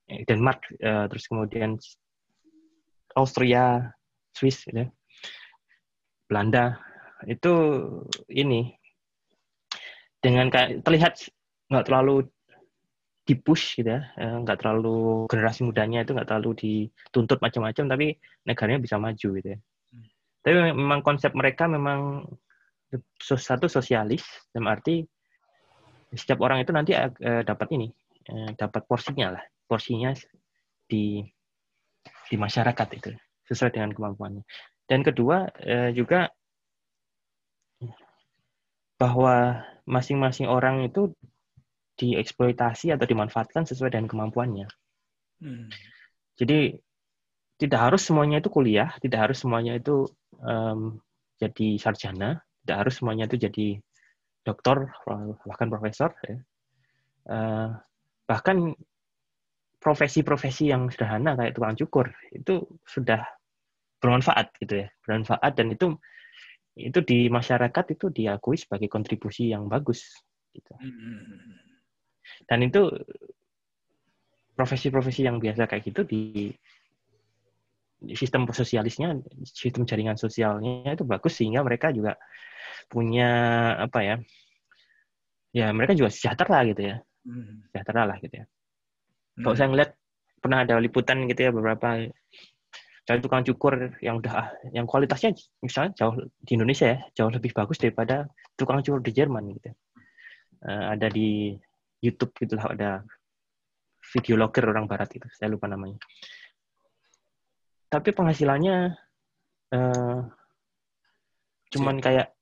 Denmark 0.09 0.73
eh, 0.81 1.05
terus 1.05 1.25
kemudian 1.29 1.77
Austria, 3.13 3.93
Swiss, 4.33 4.65
gitu 4.65 4.85
ya, 4.85 4.89
Belanda. 6.25 6.81
Itu 7.29 7.53
ini 8.29 8.73
dengan 10.17 10.49
kayak 10.49 10.81
terlihat 10.81 11.13
nggak 11.69 11.85
terlalu 11.85 12.25
dipush 13.29 13.77
gitu 13.77 13.93
ya, 13.93 14.01
eh, 14.17 14.35
nggak 14.41 14.65
terlalu 14.65 15.29
generasi 15.29 15.61
mudanya 15.61 16.01
itu 16.01 16.17
nggak 16.17 16.29
terlalu 16.29 16.51
dituntut 16.57 17.37
macam-macam, 17.37 17.85
tapi 17.85 18.07
negaranya 18.49 18.81
bisa 18.81 18.97
maju 18.97 19.29
gitu 19.37 19.49
ya. 19.53 19.59
Tapi 20.41 20.73
memang 20.73 21.05
konsep 21.05 21.35
mereka 21.37 21.69
memang 21.69 22.25
satu 23.21 23.69
sosialis, 23.69 24.25
dalam 24.49 24.65
arti 24.71 25.05
setiap 26.09 26.41
orang 26.41 26.65
itu 26.65 26.73
nanti 26.73 26.97
eh, 26.97 27.43
dapat 27.45 27.67
ini, 27.77 27.85
dapat 28.57 28.81
porsinya 28.89 29.37
lah, 29.37 29.43
porsinya 29.69 30.17
di 30.89 31.21
di 32.29 32.35
masyarakat 32.35 32.87
itu 32.97 33.13
sesuai 33.45 33.77
dengan 33.77 33.93
kemampuannya. 33.93 34.43
Dan 34.89 35.05
kedua 35.05 35.45
eh, 35.61 35.93
juga 35.93 36.33
bahwa 38.99 39.63
masing-masing 39.87 40.49
orang 40.49 40.83
itu 40.83 41.13
dieksploitasi 41.95 42.91
atau 42.95 43.05
dimanfaatkan 43.05 43.63
sesuai 43.69 43.93
dengan 43.95 44.09
kemampuannya. 44.11 44.67
Hmm. 45.39 45.71
Jadi 46.35 46.75
tidak 47.59 47.79
harus 47.91 48.01
semuanya 48.07 48.39
itu 48.39 48.51
kuliah, 48.51 48.95
tidak 49.03 49.29
harus 49.29 49.43
semuanya 49.43 49.75
itu 49.75 50.07
um, 50.39 50.99
jadi 51.39 51.75
sarjana, 51.79 52.39
tidak 52.63 52.77
harus 52.87 52.93
semuanya 52.99 53.27
itu 53.27 53.35
jadi 53.39 53.67
dokter 54.47 54.87
bahkan 55.43 55.67
profesor. 55.67 56.15
Ya. 56.23 56.37
Uh, 57.27 57.69
bahkan 58.23 58.75
profesi-profesi 59.79 60.69
yang 60.69 60.91
sederhana 60.91 61.39
kayak 61.39 61.55
tukang 61.55 61.75
cukur 61.79 62.11
itu 62.35 62.67
sudah 62.83 63.23
bermanfaat 63.99 64.51
gitu 64.59 64.85
ya, 64.85 64.87
bermanfaat 65.03 65.55
dan 65.55 65.71
itu 65.71 65.95
itu 66.79 66.99
di 67.03 67.27
masyarakat 67.27 67.85
itu 67.95 68.07
diakui 68.07 68.55
sebagai 68.55 68.87
kontribusi 68.87 69.51
yang 69.51 69.67
bagus 69.67 70.07
gitu. 70.55 70.71
Hmm, 70.79 70.91
hmm, 70.91 71.21
hmm, 71.27 71.55
dan 72.47 72.59
itu 72.63 72.87
profesi-profesi 74.55 75.23
yang 75.23 75.39
biasa 75.39 75.67
kayak 75.67 75.83
gitu 75.87 76.03
di 76.03 76.51
sistem 78.15 78.47
sosialisnya, 78.47 79.19
sistem 79.43 79.83
jaringan 79.83 80.15
sosialnya 80.15 80.95
itu 80.95 81.03
bagus 81.03 81.35
sehingga 81.35 81.63
mereka 81.63 81.91
juga 81.91 82.15
punya 82.87 83.27
apa 83.75 83.99
ya? 84.03 84.15
Ya 85.51 85.67
mereka 85.75 85.97
juga 85.97 86.13
sejahtera 86.13 86.63
gitu 86.69 86.81
ya, 86.83 86.95
sejahtera 87.71 88.03
lah 88.07 88.17
gitu 88.23 88.43
ya. 88.43 88.45
Hmm. 89.39 89.43
Kalau 89.47 89.55
saya 89.55 89.67
ngeliat 89.71 89.91
pernah 90.43 90.67
ada 90.67 90.75
liputan 90.83 91.23
gitu 91.31 91.39
ya 91.47 91.51
beberapa 91.55 92.11
cari 93.07 93.19
tukang 93.23 93.41
cukur 93.47 93.97
yang 94.03 94.21
udah 94.21 94.53
yang 94.75 94.85
kualitasnya 94.85 95.33
misalnya 95.63 95.97
jauh 95.97 96.15
di 96.43 96.51
Indonesia 96.53 96.93
ya 96.93 96.99
jauh 97.17 97.31
lebih 97.33 97.55
bagus 97.55 97.81
daripada 97.81 98.27
tukang 98.59 98.83
cukur 98.83 98.99
di 98.99 99.15
Jerman 99.15 99.55
gitu. 99.55 99.71
Uh, 100.59 100.91
ada 100.91 101.07
di 101.07 101.55
YouTube 102.03 102.35
gitu 102.35 102.59
lah 102.59 102.67
ada 102.75 102.91
video 104.11 104.35
logger 104.35 104.67
orang 104.67 104.91
barat 104.91 105.07
itu 105.15 105.27
saya 105.31 105.55
lupa 105.55 105.71
namanya 105.71 105.95
tapi 107.89 108.13
penghasilannya 108.13 108.93
uh, 109.73 110.19
cuman 111.73 111.97
kayak 112.01 112.33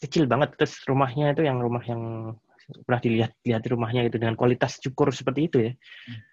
kecil 0.00 0.28
banget 0.28 0.56
terus 0.56 0.80
rumahnya 0.88 1.32
itu 1.32 1.44
yang 1.44 1.60
rumah 1.60 1.84
yang 1.84 2.34
pernah 2.86 3.00
dilihat 3.02 3.32
lihat 3.42 3.62
rumahnya 3.66 4.06
itu 4.06 4.16
dengan 4.20 4.34
kualitas 4.36 4.78
cukur 4.78 5.10
seperti 5.10 5.40
itu 5.46 5.58
ya. 5.68 5.72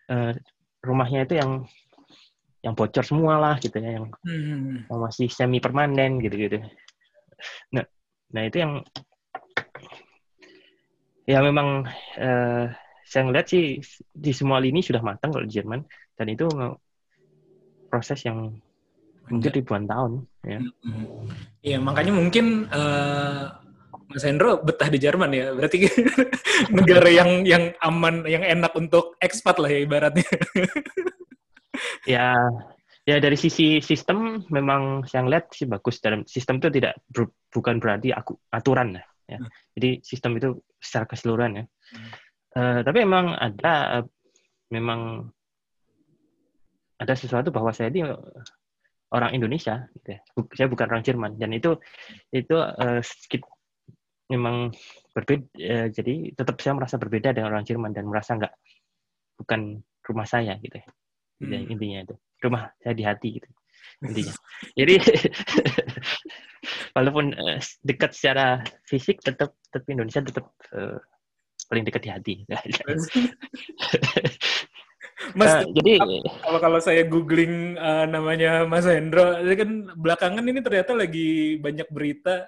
Uh, 0.07 0.32
rumahnya 0.84 1.25
itu 1.25 1.36
yang 1.39 1.51
yang 2.65 2.73
bocor 2.73 3.05
semua 3.05 3.38
lah 3.38 3.55
gitu 3.61 3.78
ya 3.78 4.01
yang, 4.01 4.11
hmm. 4.25 4.89
yang 4.89 4.99
masih 4.99 5.30
semi 5.30 5.61
permanen 5.61 6.19
gitu 6.19 6.36
gitu 6.36 6.57
nah 7.71 7.86
nah 8.34 8.41
itu 8.43 8.57
yang 8.59 8.82
ya 11.30 11.39
memang 11.43 11.86
uh, 12.17 12.65
saya 13.07 13.21
ngeliat 13.23 13.47
sih 13.47 13.80
di 14.11 14.32
semua 14.36 14.59
lini 14.59 14.84
sudah 14.84 14.99
matang 14.99 15.32
kalau 15.32 15.47
di 15.47 15.53
Jerman 15.53 15.86
dan 16.17 16.28
itu 16.28 16.49
proses 17.88 18.19
yang 18.28 18.51
mungkin 19.28 19.51
ribuan 19.51 19.84
tahun 19.88 20.23
ya. 20.43 20.59
Iya 21.63 21.78
makanya 21.84 22.15
mungkin 22.15 22.67
uh, 22.71 23.51
Mas 24.18 24.26
Hendro 24.26 24.57
betah 24.65 24.89
di 24.89 24.97
Jerman 24.97 25.30
ya 25.30 25.53
berarti 25.53 25.86
negara 26.74 27.05
yang 27.05 27.45
yang 27.45 27.70
aman 27.86 28.26
yang 28.26 28.41
enak 28.41 28.74
untuk 28.74 29.13
ekspat 29.22 29.61
lah 29.61 29.70
ya 29.70 29.86
ibaratnya. 29.86 30.26
ya 32.18 32.34
ya 33.05 33.22
dari 33.22 33.38
sisi 33.38 33.78
sistem 33.78 34.41
memang 34.49 35.05
saya 35.05 35.22
ngeliat 35.22 35.53
sih 35.53 35.70
bagus 35.70 36.01
dalam 36.01 36.26
sistem 36.26 36.57
itu 36.57 36.82
tidak 36.82 36.97
ber, 37.13 37.30
bukan 37.53 37.78
berarti 37.78 38.09
aku 38.09 38.41
aturan 38.49 38.97
lah 38.97 39.05
ya. 39.30 39.38
Hmm. 39.38 39.53
Jadi 39.78 40.01
sistem 40.01 40.41
itu 40.41 40.49
secara 40.82 41.05
keseluruhan 41.05 41.61
ya. 41.61 41.65
Hmm. 41.93 42.09
Uh, 42.57 42.80
tapi 42.82 43.05
memang 43.05 43.38
ada 43.38 44.01
uh, 44.01 44.05
memang 44.74 45.30
ada 46.97 47.13
sesuatu 47.13 47.53
bahwa 47.53 47.70
saya 47.70 47.93
ini 47.93 48.01
orang 49.13 49.32
Indonesia, 49.38 49.86
gitu 49.93 50.18
ya. 50.18 50.20
saya 50.57 50.68
bukan 50.74 50.89
orang 50.89 51.05
Jerman 51.05 51.32
dan 51.38 51.53
itu 51.53 51.78
itu 52.34 52.57
uh, 52.57 52.97
sedikit 53.05 53.45
memang 54.28 54.71
berbeda. 55.15 55.45
Uh, 55.57 55.88
jadi 55.91 56.36
tetap 56.36 56.59
saya 56.59 56.73
merasa 56.78 56.95
berbeda 56.99 57.32
dengan 57.32 57.55
orang 57.55 57.65
Jerman 57.67 57.91
dan 57.95 58.07
merasa 58.07 58.36
nggak 58.36 58.53
bukan 59.39 59.82
rumah 60.07 60.28
saya 60.28 60.55
gitu 60.61 60.80
ya. 60.80 60.88
Hmm. 61.38 61.71
Intinya 61.71 61.99
itu 62.07 62.15
rumah 62.41 62.69
saya 62.82 62.93
di 62.93 63.03
hati 63.05 63.41
gitu 63.41 63.47
intinya. 64.03 64.34
Jadi 64.80 64.95
walaupun 66.97 67.34
uh, 67.38 67.57
dekat 67.86 68.11
secara 68.13 68.61
fisik 68.86 69.21
tetap 69.21 69.53
tetap 69.69 69.88
Indonesia 69.89 70.21
tetap 70.21 70.45
uh, 70.73 70.97
paling 71.69 71.86
dekat 71.86 72.01
di 72.05 72.09
hati. 72.11 72.36
Mas, 75.34 75.49
uh, 75.49 75.65
jadi 75.73 75.97
kalau 76.45 76.59
kalau 76.61 76.80
saya 76.80 77.01
googling 77.03 77.73
uh, 77.75 78.05
namanya 78.05 78.69
Mas 78.69 78.86
Hendro, 78.86 79.34
kan 79.41 79.89
belakangan 79.97 80.45
ini 80.45 80.61
ternyata 80.61 80.93
lagi 80.93 81.57
banyak 81.57 81.89
berita 81.89 82.47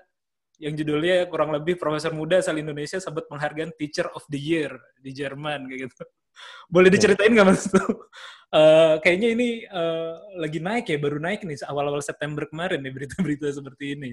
yang 0.60 0.76
judulnya 0.76 1.26
kurang 1.32 1.56
lebih 1.56 1.80
Profesor 1.80 2.12
Muda 2.12 2.44
asal 2.44 2.60
Indonesia 2.60 3.00
sebut 3.00 3.26
penghargaan 3.32 3.72
Teacher 3.80 4.12
of 4.12 4.28
the 4.28 4.38
Year 4.38 4.76
di 5.00 5.16
Jerman 5.16 5.72
kayak 5.72 5.88
gitu. 5.88 6.04
Boleh 6.74 6.92
diceritain 6.92 7.32
nggak 7.32 7.48
Mas? 7.48 7.72
Uh, 7.72 9.00
kayaknya 9.04 9.34
ini 9.34 9.48
uh, 9.72 10.20
lagi 10.36 10.60
naik 10.60 10.92
ya, 10.92 11.00
baru 11.00 11.18
naik 11.18 11.48
nih 11.48 11.64
awal-awal 11.64 12.04
September 12.04 12.44
kemarin 12.46 12.84
nih 12.84 12.92
berita-berita 12.92 13.48
seperti 13.56 13.96
ini. 13.96 14.12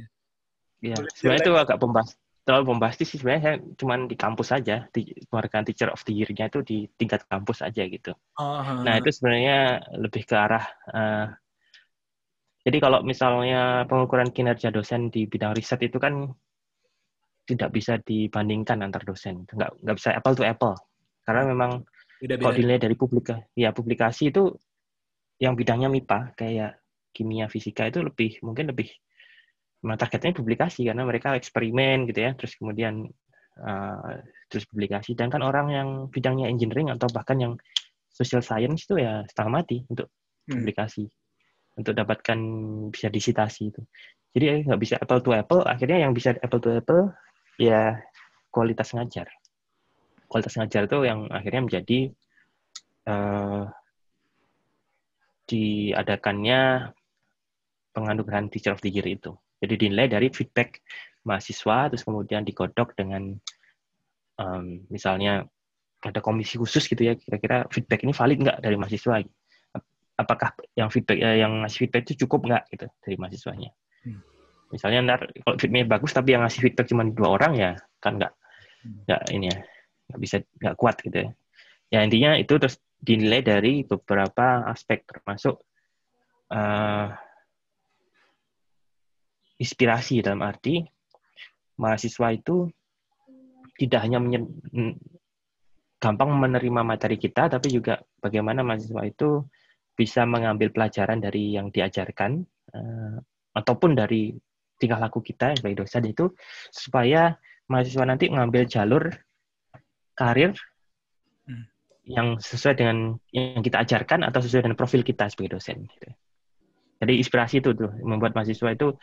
Iya, 0.87 1.03
sebenarnya 1.19 1.43
itu 1.43 1.53
agak 1.57 1.79
pembahas, 1.83 2.15
terlalu 2.47 2.65
bombastis 2.71 3.11
sih 3.11 3.19
sebenarnya 3.19 3.43
saya 3.43 3.57
cuma 3.75 3.95
di 4.07 4.15
kampus 4.15 4.49
aja, 4.55 4.87
di 4.95 5.03
penghargaan 5.27 5.67
Teacher 5.67 5.91
of 5.91 6.07
the 6.07 6.15
Year-nya 6.15 6.47
itu 6.47 6.63
di 6.63 6.79
tingkat 6.95 7.27
kampus 7.27 7.59
aja 7.67 7.83
gitu. 7.91 8.15
Oh, 8.39 8.63
nah 8.87 8.95
itu 9.03 9.11
sebenarnya 9.11 9.83
lebih 9.99 10.23
ke 10.23 10.35
arah 10.39 10.65
uh, 10.95 11.27
jadi 12.67 12.83
kalau 12.83 13.07
misalnya 13.07 13.87
pengukuran 13.87 14.35
kinerja 14.35 14.75
dosen 14.75 15.07
di 15.15 15.31
bidang 15.31 15.55
riset 15.55 15.79
itu 15.87 16.03
kan 16.03 16.27
tidak 17.47 17.71
bisa 17.71 18.03
dibandingkan 18.03 18.83
antar 18.83 19.07
dosen, 19.07 19.47
nggak 19.47 19.87
nggak 19.87 19.97
bisa 20.03 20.19
apple 20.19 20.35
to 20.35 20.43
apple, 20.43 20.75
karena 21.23 21.47
memang 21.47 21.87
Beda 22.17 22.35
-beda. 22.37 22.43
Kalau 22.49 22.55
dilihat 22.57 22.83
dari 22.83 22.97
publika, 22.97 23.35
ya 23.53 23.71
publikasi 23.77 24.33
itu 24.33 24.57
yang 25.37 25.53
bidangnya 25.53 25.93
MIPA 25.93 26.33
kayak 26.33 26.81
kimia 27.13 27.49
fisika 27.49 27.89
itu 27.89 28.01
lebih 28.01 28.41
mungkin 28.41 28.73
lebih 28.73 28.89
memang 29.85 30.01
targetnya 30.01 30.33
publikasi 30.33 30.89
karena 30.89 31.05
mereka 31.05 31.37
eksperimen 31.37 32.09
gitu 32.09 32.25
ya. 32.25 32.33
Terus 32.33 32.57
kemudian 32.57 33.05
uh, 33.61 34.17
terus 34.49 34.65
publikasi. 34.65 35.13
Dan 35.13 35.29
kan 35.29 35.45
orang 35.45 35.69
yang 35.69 35.89
bidangnya 36.09 36.49
engineering 36.49 36.89
atau 36.89 37.09
bahkan 37.13 37.37
yang 37.37 37.53
social 38.09 38.41
science 38.41 38.89
itu 38.89 38.97
ya 38.97 39.21
setengah 39.29 39.61
mati 39.61 39.85
untuk 39.93 40.09
hmm. 40.49 40.65
Untuk 41.77 41.93
dapatkan 41.93 42.39
bisa 42.91 43.09
disitasi 43.13 43.71
itu 43.71 43.83
jadi 44.37 44.65
nggak 44.67 44.81
bisa 44.81 44.97
apple 45.01 45.21
to 45.21 45.31
apple 45.33 45.63
akhirnya 45.65 46.09
yang 46.09 46.13
bisa 46.17 46.37
apple 46.41 46.61
to 46.61 46.73
apple 46.73 47.13
ya 47.61 48.01
kualitas 48.51 48.93
ngajar 48.97 49.29
kualitas 50.27 50.59
ngajar 50.59 50.89
itu 50.91 50.99
yang 51.07 51.31
akhirnya 51.31 51.63
menjadi 51.63 51.99
uh, 53.07 53.71
diadakannya 55.47 56.91
penganugerahan 57.95 58.51
Teacher 58.53 58.75
of 58.75 58.83
the 58.83 58.91
Year 58.91 59.07
itu. 59.07 59.33
Jadi 59.63 59.89
dinilai 59.89 60.11
dari 60.11 60.29
feedback 60.29 60.85
mahasiswa, 61.25 61.89
terus 61.89 62.05
kemudian 62.05 62.45
digodok 62.45 62.93
dengan 62.93 63.33
um, 64.37 64.85
misalnya 64.93 65.49
ada 66.05 66.21
komisi 66.21 66.61
khusus 66.61 66.85
gitu 66.85 67.09
ya, 67.09 67.17
kira-kira 67.17 67.65
feedback 67.73 68.05
ini 68.05 68.13
valid 68.13 68.39
nggak 68.45 68.59
dari 68.61 68.77
mahasiswa? 68.77 69.25
Apakah 70.17 70.57
yang 70.73 70.89
feedback 70.89 71.19
eh, 71.21 71.45
yang 71.45 71.61
ngasih 71.61 71.87
feedback 71.87 72.03
itu 72.09 72.25
cukup 72.25 72.49
nggak 72.49 72.63
gitu 72.73 72.87
dari 73.05 73.17
mahasiswanya? 73.21 73.71
Hmm. 74.05 74.21
Misalnya 74.73 74.99
ntar 75.05 75.21
kalau 75.45 75.57
feedbacknya 75.61 75.89
bagus 75.89 76.13
tapi 76.17 76.33
yang 76.33 76.43
ngasih 76.45 76.61
feedback 76.65 76.87
cuma 76.89 77.05
dua 77.05 77.29
orang 77.37 77.53
ya 77.57 77.71
kan 78.01 78.17
nggak 78.17 78.33
hmm. 78.33 78.99
nggak 79.05 79.23
ini 79.37 79.47
ya 79.53 79.59
nggak 80.09 80.21
bisa 80.21 80.37
nggak 80.41 80.77
kuat 80.81 80.97
gitu 81.05 81.17
ya. 81.21 81.31
Ya 81.87 81.99
intinya 82.03 82.35
itu 82.35 82.57
terus 82.57 82.81
dinilai 82.97 83.45
dari 83.45 83.85
beberapa 83.85 84.67
aspek 84.67 85.05
termasuk 85.05 85.61
uh, 86.51 87.13
inspirasi 89.61 90.25
dalam 90.25 90.45
arti 90.45 90.85
mahasiswa 91.77 92.33
itu 92.33 92.73
tidak 93.77 94.01
hanya 94.09 94.19
menye- 94.19 94.49
gampang 96.01 96.33
menerima 96.33 96.81
materi 96.85 97.17
kita, 97.21 97.49
tapi 97.49 97.73
juga 97.73 98.01
bagaimana 98.21 98.65
mahasiswa 98.65 99.03
itu 99.05 99.45
bisa 99.97 100.29
mengambil 100.29 100.69
pelajaran 100.71 101.19
dari 101.19 101.57
yang 101.57 101.73
diajarkan 101.73 102.45
eh, 102.77 103.17
ataupun 103.57 103.97
dari 103.97 104.37
tingkah 104.77 105.01
laku 105.01 105.25
kita 105.25 105.57
sebagai 105.57 105.89
dosen 105.89 106.05
itu 106.05 106.29
supaya 106.69 107.33
mahasiswa 107.73 108.05
nanti 108.05 108.29
mengambil 108.29 108.69
jalur 108.69 109.09
karir 110.13 110.53
Hmm. 111.47 111.63
yang 112.03 112.29
sesuai 112.43 112.75
dengan 112.75 113.15
yang 113.31 113.63
kita 113.63 113.87
ajarkan 113.87 114.27
atau 114.27 114.43
sesuai 114.43 114.67
dengan 114.67 114.79
profil 114.79 115.07
kita 115.07 115.31
sebagai 115.31 115.59
dosen. 115.59 115.87
Gitu. 115.87 116.11
Jadi 116.99 117.13
inspirasi 117.23 117.63
itu 117.63 117.71
tuh 117.71 117.91
membuat 118.03 118.35
mahasiswa 118.35 118.75
itu 118.75 118.99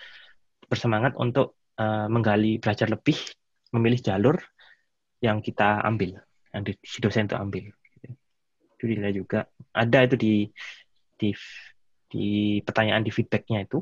bersemangat 0.67 1.15
untuk 1.15 1.55
eh, 1.79 2.07
menggali 2.11 2.59
belajar 2.59 2.91
lebih, 2.91 3.15
memilih 3.71 3.99
jalur 4.03 4.35
yang 5.23 5.39
kita 5.39 5.79
ambil, 5.87 6.19
yang 6.51 6.67
di, 6.67 6.75
si 6.83 6.99
dosen 6.99 7.31
itu 7.31 7.39
ambil. 7.39 7.71
Gitu. 7.71 8.07
Itu 8.75 8.83
juga. 9.23 9.47
Ada 9.71 10.03
itu 10.03 10.15
di 10.19 10.33
di 11.17 11.31
di 12.09 12.59
pertanyaan 12.61 13.01
di 13.01 13.11
feedbacknya 13.13 13.65
itu. 13.65 13.81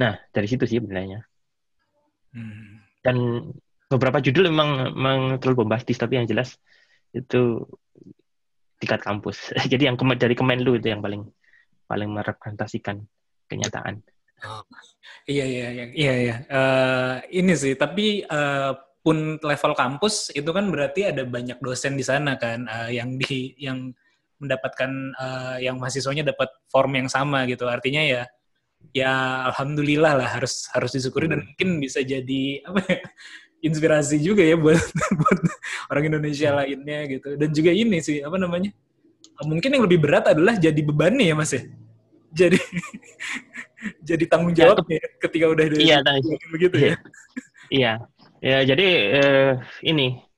Nah 0.00 0.18
dari 0.34 0.46
situ 0.50 0.66
sih 0.66 0.82
benarnya. 0.82 1.22
Hmm. 2.34 2.82
Dan 3.04 3.16
beberapa 3.86 4.18
judul 4.18 4.50
memang, 4.50 4.90
memang 4.96 5.18
terlalu 5.38 5.62
bombastis, 5.62 5.94
tapi 6.00 6.18
yang 6.18 6.26
jelas 6.26 6.58
itu 7.14 7.62
tingkat 8.82 9.00
kampus. 9.06 9.54
Jadi 9.72 9.86
yang 9.86 9.94
kema- 9.94 10.18
dari 10.18 10.34
Kemenlu 10.34 10.82
itu 10.82 10.90
yang 10.90 11.00
paling 11.04 11.22
paling 11.86 12.10
merepresentasikan 12.10 12.98
kenyataan. 13.46 14.02
Iya 15.24 15.44
iya 15.46 15.66
iya 15.72 15.84
iya. 15.94 16.14
iya. 16.20 16.36
Eh, 16.48 17.14
ini 17.40 17.54
sih 17.54 17.78
tapi 17.78 18.24
eh, 18.24 18.72
pun 19.04 19.36
level 19.40 19.72
kampus 19.76 20.32
itu 20.32 20.48
kan 20.48 20.68
berarti 20.72 21.12
ada 21.12 21.28
banyak 21.28 21.60
dosen 21.60 21.96
di 21.96 22.04
sana 22.04 22.36
kan 22.40 22.64
eh, 22.68 22.98
yang 22.98 23.16
di 23.20 23.56
yang 23.60 23.92
mendapatkan 24.44 24.90
eh, 25.16 25.56
yang 25.66 25.80
mahasiswanya 25.80 26.30
dapat 26.30 26.52
form 26.68 26.92
yang 27.00 27.08
sama 27.08 27.48
gitu. 27.48 27.64
Artinya 27.66 28.04
ya 28.04 28.22
ya 28.92 29.12
alhamdulillah 29.48 30.12
lah 30.20 30.28
harus 30.36 30.68
harus 30.76 30.92
disyukuri 30.92 31.24
dan 31.30 31.40
mungkin 31.40 31.80
bisa 31.80 32.04
jadi 32.04 32.60
apa 32.68 32.80
ya, 32.84 32.98
inspirasi 33.72 34.20
juga 34.20 34.44
ya 34.44 34.60
buat 34.60 34.76
buat 35.20 35.38
orang 35.88 36.04
Indonesia 36.12 36.52
lainnya 36.52 37.00
gitu. 37.08 37.34
Dan 37.40 37.48
juga 37.50 37.70
ini 37.72 37.98
sih 38.04 38.20
apa 38.20 38.36
namanya? 38.36 38.70
Mungkin 39.42 39.70
yang 39.74 39.84
lebih 39.88 39.98
berat 40.04 40.30
adalah 40.30 40.54
jadi 40.60 40.78
beban 40.84 41.16
nih 41.16 41.32
ya 41.32 41.34
Mas 41.34 41.52
ya. 41.56 41.62
Jadi 42.34 42.58
jadi 44.08 44.24
tanggung 44.26 44.54
Ya, 44.54 44.68
jawab 44.70 44.84
ya, 44.90 45.02
ketika 45.22 45.46
udah 45.50 45.64
Iya, 45.74 45.98
begitu 46.50 46.76
ya. 46.76 46.94
Iya, 47.72 47.92
ya 48.44 48.58
jadi 48.62 48.86
eh, 49.18 49.52
ini. 49.86 50.33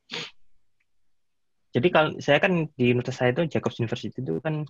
Jadi 1.76 1.88
kalau 1.92 2.10
saya 2.16 2.40
kan 2.40 2.72
di 2.72 2.88
universitas 2.88 3.20
saya 3.20 3.30
itu 3.36 3.44
Jacobs 3.52 3.76
University 3.76 4.08
itu 4.08 4.40
kan 4.40 4.64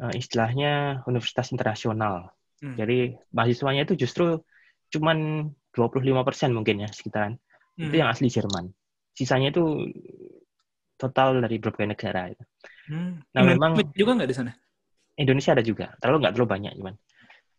eh, 0.00 0.14
istilahnya 0.16 1.04
universitas 1.04 1.52
internasional. 1.52 2.32
Hmm. 2.64 2.72
Jadi 2.72 3.12
mahasiswanya 3.36 3.84
itu 3.84 4.00
justru 4.00 4.40
cuman 4.88 5.48
25% 5.76 6.56
mungkin 6.56 6.80
ya 6.80 6.88
sekitaran. 6.88 7.36
Itu 7.76 7.92
Hmm. 7.92 8.00
yang 8.00 8.08
asli 8.08 8.32
Jerman. 8.32 8.72
Sisanya 9.12 9.52
itu 9.52 9.92
total 10.96 11.40
dari 11.40 11.56
berbagai 11.60 11.88
negara. 11.88 12.32
itu. 12.32 12.44
Hmm. 12.88 13.20
Nah, 13.32 13.40
Indonesia 13.44 13.76
memang- 13.76 13.92
juga 13.92 14.10
nggak 14.16 14.30
di 14.30 14.36
sana. 14.36 14.52
Indonesia 15.20 15.52
ada 15.52 15.64
juga, 15.64 15.86
terlalu 16.00 16.16
nggak 16.24 16.32
terlalu 16.32 16.48
banyak 16.48 16.72
cuman. 16.80 16.94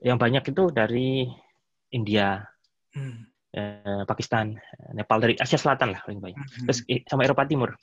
Yang 0.02 0.18
banyak 0.18 0.44
itu 0.50 0.64
dari 0.74 1.10
India, 1.94 2.42
Hmm. 2.98 3.30
eh, 3.54 4.04
Pakistan, 4.10 4.58
Nepal 4.94 5.22
dari 5.22 5.34
Asia 5.38 5.62
Selatan 5.62 5.94
lah 5.94 6.02
paling 6.02 6.20
banyak. 6.20 6.38
Hmm. 6.42 6.66
Terus 6.66 6.80
eh, 6.90 7.06
sama 7.06 7.22
Eropa 7.22 7.46
Timur. 7.46 7.78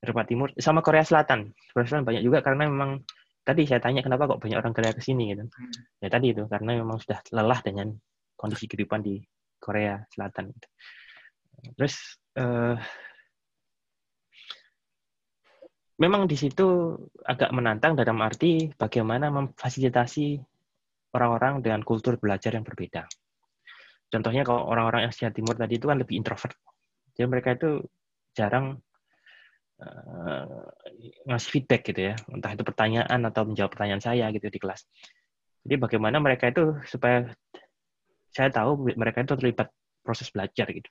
Eropa 0.00 0.22
Timur 0.28 0.48
sama 0.60 0.84
Korea 0.84 1.02
Selatan. 1.02 1.52
Korea 1.72 1.86
Selatan 1.88 2.06
banyak 2.06 2.22
juga 2.22 2.44
karena 2.44 2.68
memang 2.68 3.02
tadi 3.46 3.62
saya 3.64 3.78
tanya 3.78 4.02
kenapa 4.02 4.26
kok 4.26 4.42
banyak 4.42 4.58
orang 4.58 4.74
Korea 4.74 4.92
ke 4.92 5.02
sini 5.02 5.32
gitu. 5.32 5.44
Ya 6.02 6.08
tadi 6.10 6.34
itu 6.34 6.44
karena 6.50 6.76
memang 6.76 6.98
sudah 6.98 7.22
lelah 7.32 7.60
dengan 7.62 7.94
kondisi 8.36 8.66
kehidupan 8.68 9.00
di 9.00 9.22
Korea 9.56 10.02
Selatan. 10.12 10.52
gitu. 10.52 10.68
Terus 11.80 11.94
eh, 12.36 12.76
memang 15.96 16.28
di 16.28 16.36
situ 16.36 16.98
agak 17.24 17.50
menantang 17.56 17.96
dalam 17.96 18.20
arti 18.20 18.68
bagaimana 18.76 19.32
memfasilitasi 19.32 20.36
orang-orang 21.16 21.64
dengan 21.64 21.80
kultur 21.80 22.20
belajar 22.20 22.52
yang 22.52 22.64
berbeda. 22.66 23.08
Contohnya 24.12 24.46
kalau 24.46 24.68
orang-orang 24.68 25.08
Asia 25.08 25.32
Timur 25.32 25.56
tadi 25.56 25.80
itu 25.80 25.88
kan 25.88 25.98
lebih 25.98 26.20
introvert. 26.20 26.54
Jadi 27.16 27.26
mereka 27.26 27.56
itu 27.56 27.80
jarang 28.36 28.78
eh, 29.80 30.64
ngasih 31.28 31.50
feedback 31.52 31.82
gitu 31.92 32.12
ya, 32.12 32.14
entah 32.32 32.52
itu 32.52 32.64
pertanyaan 32.64 33.20
atau 33.28 33.42
menjawab 33.48 33.70
pertanyaan 33.72 34.02
saya 34.02 34.30
gitu 34.32 34.46
di 34.48 34.58
kelas. 34.60 34.84
Jadi 35.66 35.74
bagaimana 35.82 36.22
mereka 36.22 36.48
itu 36.48 36.78
supaya 36.86 37.26
saya 38.30 38.48
tahu 38.52 38.92
mereka 38.94 39.24
itu 39.24 39.34
terlibat 39.34 39.68
proses 40.04 40.30
belajar 40.30 40.68
gitu. 40.70 40.90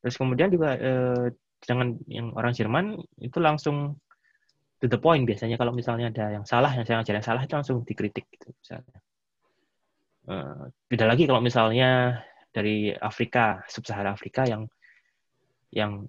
Terus 0.00 0.16
kemudian 0.16 0.48
juga 0.48 0.78
eh, 0.78 1.26
dengan 1.60 1.92
yang 2.08 2.32
orang 2.32 2.56
Jerman 2.56 2.96
itu 3.20 3.36
langsung 3.36 4.00
to 4.80 4.88
the 4.88 4.96
point 4.96 5.28
biasanya 5.28 5.60
kalau 5.60 5.76
misalnya 5.76 6.08
ada 6.08 6.40
yang 6.40 6.44
salah 6.48 6.72
yang 6.72 6.88
saya 6.88 7.04
ngajarin 7.04 7.20
salah 7.20 7.42
itu 7.44 7.52
langsung 7.52 7.84
dikritik 7.84 8.24
gitu 8.32 8.48
misalnya. 8.56 8.98
Eh, 10.30 10.62
beda 10.88 11.04
lagi 11.04 11.28
kalau 11.28 11.44
misalnya 11.44 12.22
dari 12.50 12.90
Afrika, 12.96 13.62
sub-Sahara 13.68 14.16
Afrika 14.16 14.48
yang 14.48 14.66
yang 15.70 16.06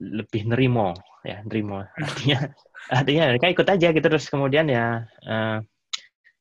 lebih 0.00 0.48
nerimo 0.48 0.96
ya 1.22 1.44
nerimo. 1.44 1.84
Artinya 1.84 2.38
artinya 3.00 3.22
mereka 3.36 3.46
ikut 3.52 3.68
aja 3.68 3.88
gitu. 3.92 4.06
Terus 4.08 4.26
kemudian 4.32 4.66
ya 4.66 5.04
eh, 5.24 5.58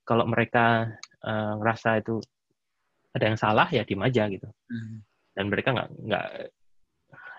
kalau 0.08 0.26
mereka 0.26 0.90
eh, 1.22 1.54
ngerasa 1.60 2.00
itu 2.02 2.24
ada 3.16 3.26
yang 3.30 3.38
salah 3.40 3.68
ya 3.70 3.84
diem 3.84 4.02
aja 4.06 4.26
gitu. 4.32 4.48
Hmm. 4.70 5.02
dan 5.40 5.48
mereka 5.48 5.72
nggak 5.72 5.88
nggak 6.04 6.26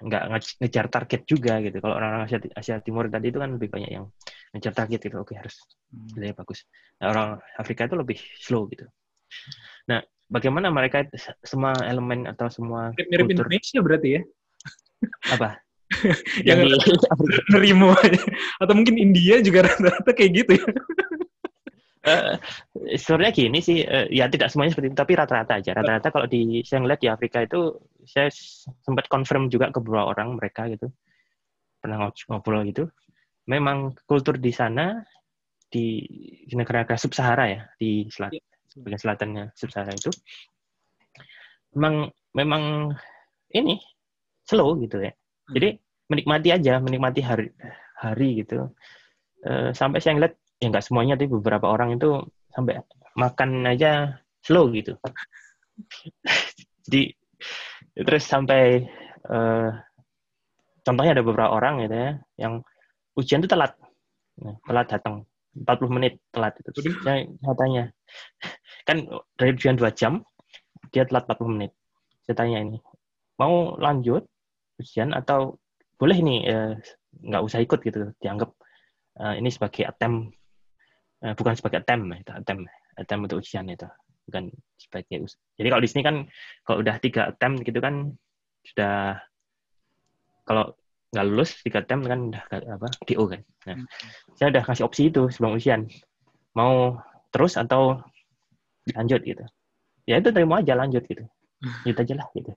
nggak 0.00 0.22
nge- 0.32 0.56
ngejar 0.64 0.86
target 0.88 1.20
juga 1.28 1.60
gitu. 1.60 1.76
Kalau 1.84 1.94
orang-orang 2.00 2.24
Asia, 2.24 2.40
Asia 2.56 2.76
Timur 2.80 3.04
tadi 3.12 3.28
itu 3.28 3.36
kan 3.36 3.50
lebih 3.52 3.68
banyak 3.68 3.90
yang 3.92 4.08
ngejar 4.56 4.72
target 4.72 5.00
gitu. 5.04 5.16
Oke 5.20 5.36
harus 5.36 5.56
Hmm. 5.90 6.06
nilainya 6.16 6.38
bagus. 6.38 6.64
Nah, 7.02 7.06
orang 7.10 7.28
Afrika 7.58 7.84
itu 7.90 7.98
lebih 7.98 8.18
slow 8.40 8.70
gitu. 8.70 8.86
Nah 9.90 10.00
bagaimana 10.30 10.70
mereka 10.70 11.02
semua 11.42 11.74
elemen 11.82 12.24
atau 12.30 12.46
semua 12.46 12.94
Mirip 12.94 13.26
kultur 13.26 13.46
Indonesia 13.50 13.78
berarti 13.82 14.08
ya. 14.16 14.22
apa 15.34 15.58
Yang 16.48 16.58
nerimo. 17.52 17.92
Atau 18.62 18.74
mungkin 18.78 18.96
India 18.96 19.42
juga 19.42 19.66
rata-rata 19.66 20.10
kayak 20.14 20.30
gitu 20.44 20.52
ya. 20.56 20.68
Eh, 22.00 22.96
sebenarnya 22.96 23.32
gini 23.36 23.58
sih, 23.60 23.84
eh, 23.84 24.08
ya 24.08 24.24
tidak 24.32 24.48
semuanya 24.48 24.72
seperti 24.72 24.88
itu, 24.88 24.96
tapi 24.96 25.12
rata-rata 25.12 25.60
aja. 25.60 25.76
Rata-rata 25.76 26.08
kalau 26.08 26.24
di 26.24 26.64
saya 26.64 26.80
ngeliat 26.80 27.00
di 27.04 27.08
Afrika 27.12 27.44
itu, 27.44 27.76
saya 28.08 28.32
sempat 28.80 29.04
confirm 29.12 29.52
juga 29.52 29.68
ke 29.68 29.84
beberapa 29.84 30.16
orang 30.16 30.40
mereka 30.40 30.64
gitu, 30.72 30.88
pernah 31.76 32.08
ngob- 32.08 32.24
ngobrol 32.32 32.64
gitu. 32.72 32.88
Memang 33.44 33.92
kultur 34.08 34.40
di 34.40 34.48
sana 34.48 35.04
di, 35.68 36.00
di 36.48 36.54
negara-negara 36.56 36.96
sub-Sahara 36.96 37.44
ya, 37.52 37.60
di 37.76 38.08
selat, 38.08 38.32
bagian 38.80 39.00
selatannya 39.00 39.44
sub-Sahara 39.52 39.92
itu, 39.92 40.08
memang 41.76 42.08
memang 42.32 42.96
ini 43.52 43.76
slow 44.48 44.72
gitu 44.80 45.04
ya. 45.04 45.12
Jadi 45.50 45.68
menikmati 46.10 46.48
aja, 46.50 46.78
menikmati 46.82 47.20
hari 47.22 47.46
hari 47.98 48.42
gitu. 48.42 48.70
Eh, 49.46 49.70
sampai 49.72 49.98
saya 50.02 50.18
ngeliat 50.18 50.34
ya 50.60 50.66
nggak 50.68 50.84
semuanya 50.84 51.14
tapi 51.16 51.32
beberapa 51.32 51.66
orang 51.72 51.96
itu 51.96 52.20
sampai 52.52 52.82
makan 53.16 53.64
aja 53.68 54.20
slow 54.44 54.68
gitu. 54.72 54.96
Jadi 56.86 57.14
terus 57.94 58.24
sampai 58.24 58.84
eh, 59.28 59.70
contohnya 60.84 61.12
ada 61.16 61.24
beberapa 61.24 61.52
orang 61.52 61.84
gitu 61.86 61.96
ya 61.96 62.10
yang 62.40 62.54
ujian 63.16 63.40
itu 63.44 63.50
telat. 63.50 63.76
Nah, 64.40 64.56
telat 64.64 64.86
datang 64.88 65.28
40 65.56 65.96
menit 65.96 66.12
telat 66.32 66.56
itu. 66.56 66.70
Terus 66.72 66.94
saya, 67.04 67.26
saya 67.26 67.56
tanya 67.56 67.84
kan 68.88 68.96
dari 69.36 69.50
ujian 69.56 69.76
2 69.76 69.88
jam 69.92 70.24
dia 70.90 71.04
telat 71.06 71.28
40 71.28 71.56
menit. 71.56 71.72
Saya 72.24 72.36
tanya 72.36 72.58
ini 72.60 72.78
mau 73.40 73.76
lanjut 73.80 74.28
ujian 74.80 75.12
atau 75.12 75.60
boleh 76.00 76.18
nih 76.24 76.38
eh, 76.48 76.72
nggak 77.20 77.42
usah 77.44 77.60
ikut 77.60 77.80
gitu 77.84 78.10
dianggap 78.18 78.50
eh, 79.20 79.34
ini 79.36 79.52
sebagai 79.52 79.84
attempt 79.84 80.32
eh, 81.20 81.34
bukan 81.36 81.54
sebagai 81.54 81.84
attempt 81.84 82.08
itu 82.16 82.32
attempt 82.32 82.64
attempt 82.96 83.22
untuk 83.28 83.38
ujian 83.44 83.68
itu 83.68 83.88
bukan 84.28 84.48
sebagai 84.80 85.28
jadi 85.60 85.68
kalau 85.68 85.82
di 85.82 85.88
sini 85.90 86.02
kan 86.06 86.16
kalau 86.64 86.80
udah 86.80 86.96
tiga 87.02 87.28
attempt 87.34 87.66
gitu 87.68 87.78
kan 87.84 88.14
sudah 88.64 89.20
kalau 90.48 90.72
nggak 91.10 91.26
lulus 91.26 91.50
tiga 91.60 91.82
attempt 91.82 92.06
kan 92.06 92.30
udah 92.30 92.42
apa 92.78 92.86
do 93.02 93.24
kan. 93.26 93.42
Nah, 93.66 93.82
saya 94.38 94.54
udah 94.54 94.62
kasih 94.62 94.86
opsi 94.86 95.10
itu 95.10 95.26
sebelum 95.26 95.58
ujian 95.58 95.90
mau 96.54 97.02
terus 97.34 97.58
atau 97.58 97.98
lanjut 98.94 99.18
gitu. 99.26 99.42
Ya 100.06 100.22
itu 100.22 100.30
terima 100.30 100.62
aja 100.62 100.78
lanjut 100.78 101.02
gitu. 101.10 101.26
Gitu 101.82 101.98
aja 101.98 102.14
lah 102.14 102.26
gitu 102.30 102.54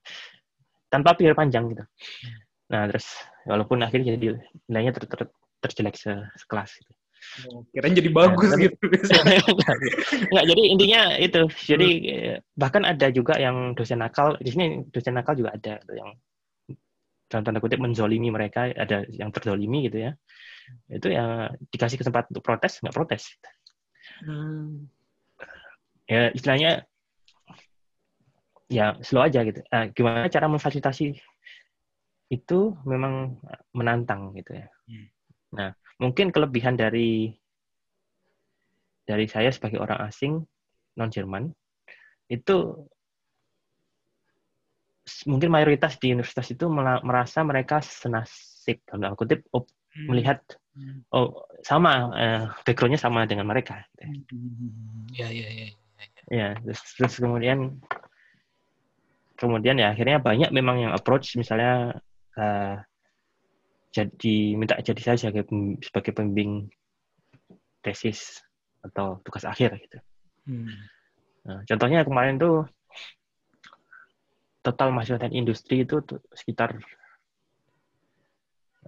tanpa 0.94 1.18
pikir 1.18 1.34
panjang 1.34 1.74
gitu. 1.74 1.82
Nah 2.70 2.86
terus 2.86 3.10
walaupun 3.50 3.82
akhirnya 3.82 4.14
jadi 4.14 4.38
nilainya 4.70 4.94
ter, 4.94 5.10
ter, 5.10 5.26
terjelek 5.66 5.98
se, 5.98 6.14
sekelas. 6.38 6.70
Gitu. 6.78 6.94
Oh, 7.50 7.66
kirain 7.74 7.96
jadi 7.96 8.12
bagus 8.14 8.52
Nah, 8.52 8.60
gitu. 8.62 8.78
Nggak, 10.32 10.46
jadi 10.46 10.62
intinya 10.70 11.02
itu. 11.18 11.42
Jadi 11.66 11.90
eh, 12.12 12.36
bahkan 12.54 12.84
ada 12.86 13.10
juga 13.10 13.40
yang 13.40 13.74
dosen 13.74 14.04
nakal. 14.04 14.38
Di 14.38 14.54
sini 14.54 14.86
dosen 14.94 15.18
nakal 15.18 15.40
juga 15.40 15.56
ada 15.56 15.80
gitu, 15.82 15.94
yang 15.98 16.10
dalam 17.32 17.44
tanda 17.48 17.60
kutip 17.64 17.80
menzolimi 17.82 18.30
mereka. 18.30 18.70
Ada 18.70 19.08
yang 19.10 19.34
terzolimi 19.34 19.90
gitu 19.90 20.04
ya. 20.04 20.12
Itu 20.92 21.10
ya 21.10 21.50
dikasih 21.74 21.98
kesempatan 22.00 22.38
untuk 22.38 22.46
protes, 22.46 22.84
nggak 22.84 22.96
protes. 22.96 23.24
Hmm. 24.22 24.92
Ya 26.06 26.30
istilahnya 26.36 26.86
ya 28.74 28.98
slow 29.06 29.22
aja 29.22 29.46
gitu. 29.46 29.62
Nah, 29.70 29.94
gimana 29.94 30.26
cara 30.34 30.50
memfasilitasi 30.50 31.14
itu 32.34 32.60
memang 32.90 33.38
menantang 33.78 34.34
gitu 34.34 34.58
ya. 34.58 34.68
Hmm. 34.90 35.08
Nah, 35.54 35.70
mungkin 36.02 36.34
kelebihan 36.34 36.74
dari 36.74 37.30
dari 39.06 39.30
saya 39.30 39.54
sebagai 39.54 39.78
orang 39.78 40.02
asing 40.10 40.42
non 40.98 41.14
Jerman 41.14 41.54
itu 42.32 42.88
mungkin 45.28 45.52
mayoritas 45.52 46.00
di 46.00 46.16
universitas 46.16 46.48
itu 46.56 46.66
merasa 47.04 47.44
mereka 47.44 47.84
senasib 47.84 48.80
dalam 48.88 49.14
kutip 49.14 49.46
op- 49.54 49.70
melihat 50.10 50.42
Hmm. 50.74 51.06
oh 51.14 51.46
sama 51.62 52.10
eh, 52.18 52.50
backgroundnya 52.66 52.98
sama 52.98 53.30
dengan 53.30 53.46
mereka 53.46 53.86
gitu 53.94 54.10
ya. 54.10 54.10
Hmm. 54.10 55.06
Ya, 55.14 55.28
ya, 55.30 55.48
ya. 55.54 55.68
Ya, 56.34 56.48
terus, 56.66 56.82
terus 56.98 57.14
kemudian 57.22 57.78
kemudian 59.44 59.76
ya 59.76 59.92
akhirnya 59.92 60.24
banyak 60.24 60.50
memang 60.56 60.88
yang 60.88 60.92
approach 60.96 61.36
misalnya 61.36 62.00
eh, 62.40 62.80
jadi 63.94 64.36
minta 64.58 64.80
jadi 64.82 65.02
saya 65.04 65.18
sebagai 65.20 65.52
sebagai 65.84 66.16
pembimbing 66.16 66.72
tesis 67.84 68.42
atau 68.82 69.20
tugas 69.22 69.44
akhir 69.44 69.76
gitu. 69.84 70.00
Hmm. 70.48 70.72
Nah, 71.44 71.60
contohnya 71.68 72.08
kemarin 72.08 72.40
tuh 72.40 72.66
total 74.64 74.96
mahasiswa 74.96 75.20
teknik 75.20 75.44
industri 75.44 75.84
itu 75.84 76.00
sekitar 76.32 76.80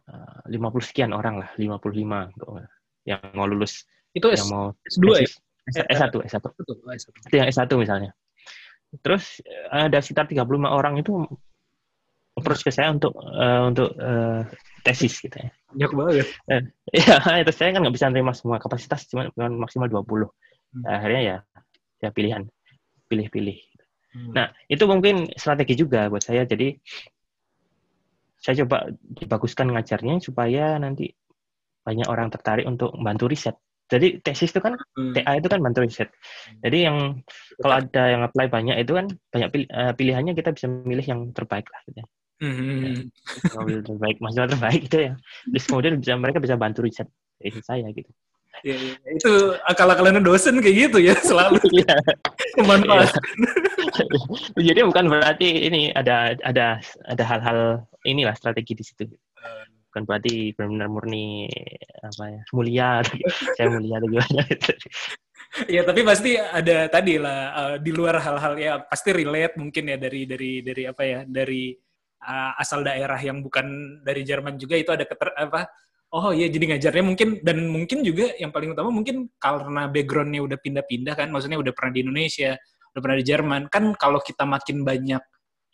eh, 0.08 0.42
50 0.48 0.90
sekian 0.90 1.12
orang 1.12 1.44
lah, 1.44 1.52
55 1.60 2.32
untuk 2.34 2.66
yang 3.06 3.22
mau 3.38 3.46
lulus, 3.46 3.86
Itu 4.16 4.34
S, 4.34 4.42
yang 4.42 4.50
mau 4.50 4.66
S2 4.90 5.06
ya? 5.14 5.28
tesis. 5.28 5.38
S1, 5.66 6.14
S1. 6.30 6.42
Betul, 6.42 6.78
S1. 6.82 7.10
itu 7.30 7.36
yang 7.38 7.48
S1 7.50 7.70
misalnya. 7.78 8.12
Terus 9.02 9.42
eh, 9.46 9.90
ada 9.90 10.00
sekitar 10.00 10.30
35 10.30 10.46
orang 10.68 11.00
itu 11.00 11.26
approach 12.36 12.68
ke 12.68 12.72
saya 12.72 12.92
untuk 12.92 13.16
eh, 13.16 13.62
untuk 13.64 13.90
eh, 13.96 14.42
tesis 14.84 15.18
gitu 15.24 15.36
ya. 15.40 15.50
Banyak 15.74 15.92
banget. 15.96 16.28
Iya, 16.96 17.16
itu 17.44 17.52
saya 17.52 17.74
kan 17.74 17.82
nggak 17.84 17.96
bisa 17.96 18.08
nerima 18.12 18.32
semua 18.32 18.62
kapasitas 18.62 19.10
cuma 19.10 19.28
maksimal 19.34 19.90
20. 19.90 20.06
Hmm. 20.06 20.84
Nah, 20.84 20.94
akhirnya 21.02 21.22
ya 21.24 21.38
ya 22.04 22.10
pilihan 22.14 22.48
pilih-pilih. 23.10 23.58
Hmm. 24.16 24.32
Nah, 24.32 24.48
itu 24.70 24.84
mungkin 24.86 25.32
strategi 25.36 25.76
juga 25.76 26.08
buat 26.08 26.24
saya. 26.24 26.46
Jadi 26.48 26.76
saya 28.40 28.62
coba 28.64 28.94
dibaguskan 28.94 29.74
ngajarnya 29.74 30.22
supaya 30.22 30.78
nanti 30.78 31.10
banyak 31.82 32.06
orang 32.06 32.30
tertarik 32.30 32.70
untuk 32.70 32.94
bantu 33.02 33.26
riset. 33.26 33.58
Jadi 33.86 34.18
tesis 34.26 34.50
itu 34.50 34.58
kan 34.58 34.74
Hmm. 34.98 35.14
TA 35.14 35.38
itu 35.38 35.46
kan 35.46 35.62
bantu 35.62 35.86
riset. 35.86 36.10
Jadi 36.66 36.90
yang 36.90 37.22
kalau 37.62 37.76
ada 37.86 38.04
yang 38.10 38.22
apply 38.26 38.50
banyak 38.50 38.82
itu 38.82 38.92
kan 38.98 39.06
banyak 39.30 39.50
pil- 39.54 39.70
eh, 39.70 39.94
pilihannya 39.94 40.34
kita 40.34 40.58
bisa 40.58 40.66
milih 40.66 41.06
yang 41.06 41.22
terbaik 41.38 41.70
lah 41.70 41.82
gitu. 41.86 42.02
ya. 42.02 42.06
Hmm. 42.36 43.08
Mobil 43.56 43.80
terbaik, 43.86 44.18
mahasiswa 44.20 44.50
terbaik 44.52 44.82
itu 44.90 44.98
ya. 45.08 45.14
Terus 45.54 45.66
kemudian 45.70 45.94
bisa 46.02 46.14
mereka 46.18 46.42
bisa 46.42 46.58
bantu 46.58 46.82
riset 46.84 47.08
riset 47.40 47.64
saya 47.64 47.88
gitu. 47.94 48.10
Ya, 48.64 48.76
ya. 48.76 48.96
Itu 49.12 49.54
akal-akalannya 49.68 50.24
dosen 50.24 50.64
kayak 50.64 50.76
gitu 50.90 50.98
ya, 51.04 51.16
selalu 51.22 51.60
memanfaatkan. 52.60 53.24
Jadi 54.56 54.80
bukan 54.88 55.06
berarti 55.12 55.48
ini 55.68 55.92
ada 55.92 56.34
ada 56.42 56.80
ada 57.06 57.24
hal-hal 57.28 57.84
inilah 58.08 58.34
strategi 58.34 58.74
di 58.74 58.84
situ. 58.84 59.04
Bukan 59.96 60.12
berarti 60.12 60.52
benar-benar 60.52 60.92
murni 60.92 61.48
apa 62.04 62.24
ya 62.28 62.42
mulia, 62.52 63.00
saya 63.56 63.68
mulia 63.72 63.96
atau 63.96 64.10
gimana 64.12 64.42
gitu. 64.52 64.72
Ya 65.72 65.88
tapi 65.88 66.04
pasti 66.04 66.36
ada 66.36 66.92
tadi 66.92 67.16
lah 67.16 67.40
eh, 67.56 67.76
di 67.80 67.96
luar 67.96 68.20
hal-hal 68.20 68.60
ya 68.60 68.84
pasti 68.84 69.16
relate 69.16 69.56
mungkin 69.56 69.88
ya 69.88 69.96
dari 69.96 70.28
dari 70.28 70.60
dari 70.60 70.84
apa 70.84 71.04
ya 71.08 71.20
dari 71.24 71.72
eh, 72.20 72.52
asal 72.60 72.84
daerah 72.84 73.16
yang 73.24 73.40
bukan 73.40 74.04
dari 74.04 74.28
Jerman 74.28 74.60
juga 74.60 74.76
itu 74.76 74.92
ada 74.92 75.08
keter 75.08 75.32
apa 75.32 75.64
oh 76.12 76.36
iya 76.36 76.52
jadi 76.52 76.76
ngajarnya 76.76 77.04
mungkin 77.08 77.30
dan 77.40 77.58
mungkin 77.72 78.04
juga 78.04 78.36
yang 78.36 78.52
paling 78.52 78.76
utama 78.76 78.92
mungkin 78.92 79.32
karena 79.40 79.88
backgroundnya 79.88 80.44
udah 80.44 80.58
pindah-pindah 80.60 81.16
kan 81.16 81.32
maksudnya 81.32 81.56
udah 81.56 81.72
pernah 81.72 81.92
di 81.96 82.00
Indonesia 82.04 82.52
udah 82.92 83.02
pernah 83.02 83.18
di 83.20 83.26
Jerman 83.26 83.62
kan 83.72 83.96
kalau 83.96 84.20
kita 84.20 84.44
makin 84.44 84.84
banyak 84.84 85.24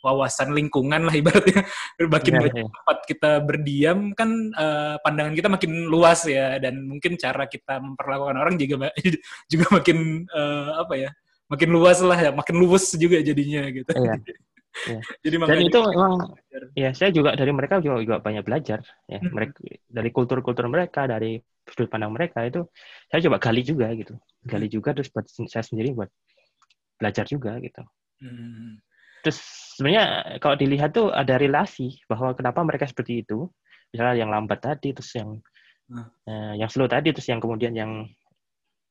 wawasan 0.01 0.53
lingkungan 0.53 1.07
lah 1.07 1.13
ibaratnya 1.13 1.65
makin 2.13 2.33
Iya, 2.33 2.39
banyak 2.41 2.55
iya. 2.57 2.65
tempat 2.67 2.97
kita 3.05 3.31
berdiam 3.45 3.99
kan 4.17 4.29
eh, 4.51 4.95
pandangan 5.01 5.33
kita 5.37 5.49
makin 5.49 5.71
luas 5.87 6.25
ya 6.25 6.57
dan 6.57 6.85
mungkin 6.85 7.15
cara 7.15 7.45
kita 7.45 7.77
memperlakukan 7.79 8.37
orang 8.37 8.55
juga 8.57 8.89
juga 9.51 9.65
makin 9.71 10.25
eh, 10.25 10.69
apa 10.81 10.93
ya 10.97 11.09
makin 11.51 11.69
luas 11.69 11.99
lah 12.01 12.17
ya 12.17 12.31
makin 12.31 12.55
luwes 12.57 12.85
juga 12.97 13.21
jadinya 13.21 13.67
gitu 13.69 13.91
Iya. 13.93 14.15
Iya. 14.71 15.03
jadi 15.19 15.35
Dan 15.35 15.67
itu 15.67 15.79
memang 15.83 16.13
ya 16.79 16.95
saya 16.95 17.11
juga 17.11 17.35
dari 17.35 17.51
mereka 17.51 17.83
juga, 17.83 17.99
juga 17.99 18.17
banyak 18.23 18.39
belajar 18.47 18.79
ya. 19.03 19.19
Mhm. 19.19 19.31
Mereka 19.35 19.57
dari 19.91 20.09
kultur-kultur 20.15 20.65
mereka, 20.71 21.11
dari 21.11 21.43
sudut 21.67 21.91
pandang 21.91 22.15
mereka 22.15 22.47
itu 22.47 22.63
saya 23.11 23.19
coba 23.27 23.37
gali 23.43 23.61
juga 23.67 23.91
gitu. 23.91 24.15
Gali 24.47 24.71
juga 24.71 24.95
terus 24.95 25.11
buat 25.11 25.27
saya 25.27 25.67
sendiri 25.67 25.91
buat 25.91 26.07
belajar 26.95 27.27
juga 27.27 27.59
gitu. 27.59 27.83
Hmm. 28.23 28.79
Terus 29.21 29.39
sebenarnya 29.81 30.37
kalau 30.37 30.53
dilihat 30.53 30.93
tuh 30.93 31.09
ada 31.09 31.41
relasi 31.41 31.97
bahwa 32.05 32.37
kenapa 32.37 32.61
mereka 32.61 32.85
seperti 32.85 33.25
itu. 33.25 33.49
Misalnya 33.89 34.21
yang 34.21 34.29
lambat 34.29 34.61
tadi, 34.61 34.93
terus 34.93 35.09
yang 35.17 35.41
Hmm. 35.91 36.07
eh, 36.23 36.53
yang 36.63 36.71
slow 36.71 36.87
tadi, 36.87 37.11
terus 37.11 37.27
yang 37.27 37.43
kemudian 37.43 37.75
yang 37.75 38.07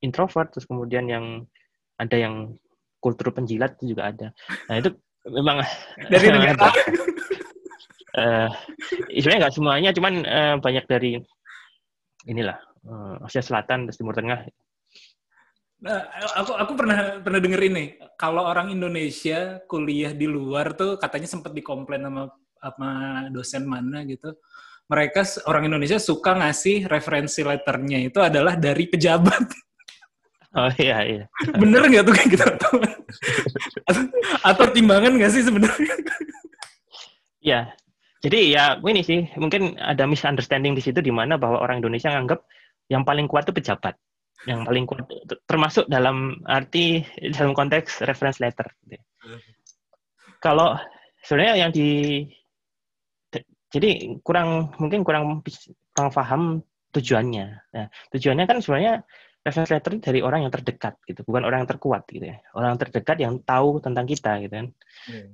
introvert, 0.05 0.53
terus 0.53 0.69
kemudian 0.69 1.09
yang 1.09 1.49
ada 1.97 2.13
yang 2.13 2.53
kultur 3.01 3.33
penjilat 3.33 3.81
itu 3.81 3.97
juga 3.97 4.13
ada. 4.13 4.29
Nah 4.69 4.77
itu 4.85 4.93
memang 5.25 5.65
dari 6.13 6.27
negara. 6.37 6.69
Eh, 8.11 8.49
sebenarnya 9.17 9.49
nggak 9.49 9.55
semuanya, 9.57 9.91
cuman 9.97 10.13
eh, 10.29 10.57
banyak 10.61 10.85
dari 10.85 11.17
inilah 12.29 12.61
eh, 12.85 13.25
Asia 13.25 13.41
Selatan, 13.41 13.89
terus 13.89 13.97
Timur 13.97 14.13
Tengah. 14.13 14.45
Nah, 15.81 16.05
aku 16.37 16.53
aku 16.53 16.73
pernah 16.77 17.25
pernah 17.25 17.41
denger 17.41 17.63
ini 17.73 17.85
kalau 18.21 18.45
orang 18.45 18.69
Indonesia 18.69 19.65
kuliah 19.65 20.13
di 20.13 20.29
luar 20.29 20.77
tuh 20.77 21.01
katanya 21.01 21.25
sempat 21.25 21.57
dikomplain 21.57 22.05
sama 22.05 22.23
sama 22.61 22.91
dosen 23.33 23.65
mana 23.65 24.05
gitu. 24.05 24.37
Mereka 24.91 25.47
orang 25.49 25.71
Indonesia 25.71 25.97
suka 25.97 26.37
ngasih 26.37 26.85
referensi 26.91 27.41
letternya 27.41 28.03
itu 28.03 28.19
adalah 28.21 28.59
dari 28.61 28.91
pejabat. 28.91 29.71
Oh 30.51 30.67
iya 30.83 30.99
iya. 31.07 31.25
Bener 31.57 31.87
nggak 31.87 32.05
tuh 32.05 32.15
kayak 32.15 32.29
gitu? 32.35 32.43
Atau, 32.43 32.73
atau, 33.87 34.03
atau 34.43 34.65
timbangan 34.75 35.15
nggak 35.15 35.31
sih 35.31 35.47
sebenarnya? 35.47 35.95
Ya, 37.41 37.73
jadi 38.21 38.53
ya 38.53 38.65
ini 38.85 39.01
sih 39.01 39.25
mungkin 39.41 39.81
ada 39.81 40.05
misunderstanding 40.05 40.77
di 40.77 40.85
situ 40.85 41.01
di 41.01 41.09
mana 41.09 41.41
bahwa 41.41 41.57
orang 41.57 41.81
Indonesia 41.81 42.13
nganggap 42.13 42.45
yang 42.93 43.01
paling 43.07 43.25
kuat 43.25 43.49
itu 43.49 43.57
pejabat, 43.57 43.97
yang 44.49 44.65
paling 44.65 44.89
kuat 44.89 45.05
termasuk 45.45 45.85
dalam 45.91 46.41
arti 46.49 47.05
dalam 47.33 47.53
konteks 47.53 48.01
reference 48.09 48.41
letter. 48.41 48.69
Kalau 50.41 50.77
sebenarnya 51.21 51.69
yang 51.69 51.71
di 51.75 52.25
jadi 53.71 54.19
kurang 54.25 54.75
mungkin 54.81 55.05
kurang 55.05 55.45
kurang 55.93 56.11
paham 56.11 56.43
tujuannya. 56.91 57.47
Nah, 57.77 57.87
tujuannya 58.11 58.45
kan 58.49 58.59
sebenarnya 58.59 59.05
reference 59.47 59.71
letter 59.71 59.91
itu 59.97 60.03
dari 60.11 60.21
orang 60.21 60.49
yang 60.49 60.53
terdekat 60.53 60.99
gitu, 61.07 61.23
bukan 61.23 61.47
orang 61.47 61.65
yang 61.65 61.71
terkuat 61.71 62.03
gitu 62.11 62.27
ya. 62.35 62.37
Orang 62.57 62.77
terdekat 62.81 63.17
yang 63.23 63.39
tahu 63.47 63.79
tentang 63.79 64.05
kita 64.09 64.43
gitu 64.43 64.53
kan. 64.53 64.67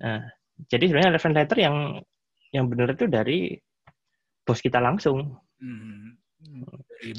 Nah, 0.03 0.21
jadi 0.69 0.85
sebenarnya 0.91 1.11
reference 1.17 1.39
letter 1.41 1.59
yang 1.63 1.77
yang 2.53 2.65
benar 2.69 2.93
itu 2.93 3.07
dari 3.09 3.57
bos 4.47 4.61
kita 4.61 4.79
langsung. 4.79 5.39
Hmm. 5.59 6.21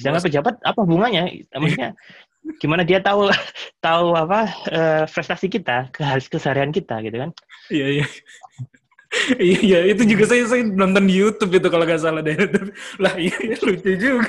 Jangan 0.01 0.19
pejabat 0.23 0.55
apa 0.63 0.79
hubungannya? 0.83 1.47
Maksudnya 1.53 1.91
gimana 2.61 2.87
dia 2.87 2.99
tahu 3.03 3.27
tahu 3.83 4.15
apa 4.15 4.39
eh, 4.71 5.03
prestasi 5.07 5.47
kita, 5.51 5.91
keharis 5.91 6.31
keseharian 6.31 6.71
kita 6.71 6.99
gitu 7.05 7.17
kan? 7.27 7.29
Iya 7.71 7.87
iya. 8.01 8.07
Iya, 9.39 9.59
iya, 9.63 9.79
itu 9.95 10.03
juga 10.03 10.27
saya, 10.27 10.43
saya 10.51 10.67
nonton 10.67 11.07
di 11.07 11.15
YouTube 11.15 11.55
itu 11.55 11.71
kalau 11.71 11.87
nggak 11.87 12.03
salah 12.03 12.19
deh. 12.19 12.35
Lah 13.03 13.15
iya, 13.15 13.33
iya, 13.39 13.55
lucu 13.63 13.95
juga. 13.95 14.27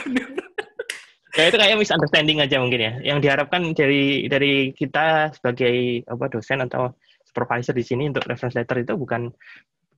Ya 1.34 1.50
itu 1.50 1.58
kayak 1.58 1.82
misunderstanding 1.82 2.38
aja 2.38 2.62
mungkin 2.62 2.80
ya. 2.86 2.92
Yang 3.02 3.18
diharapkan 3.26 3.74
dari 3.74 4.30
dari 4.30 4.70
kita 4.70 5.34
sebagai 5.34 6.06
apa 6.06 6.30
dosen 6.30 6.62
atau 6.62 6.94
supervisor 7.26 7.74
di 7.74 7.82
sini 7.82 8.06
untuk 8.06 8.22
reference 8.30 8.54
letter 8.54 8.86
itu 8.86 8.94
bukan 8.94 9.34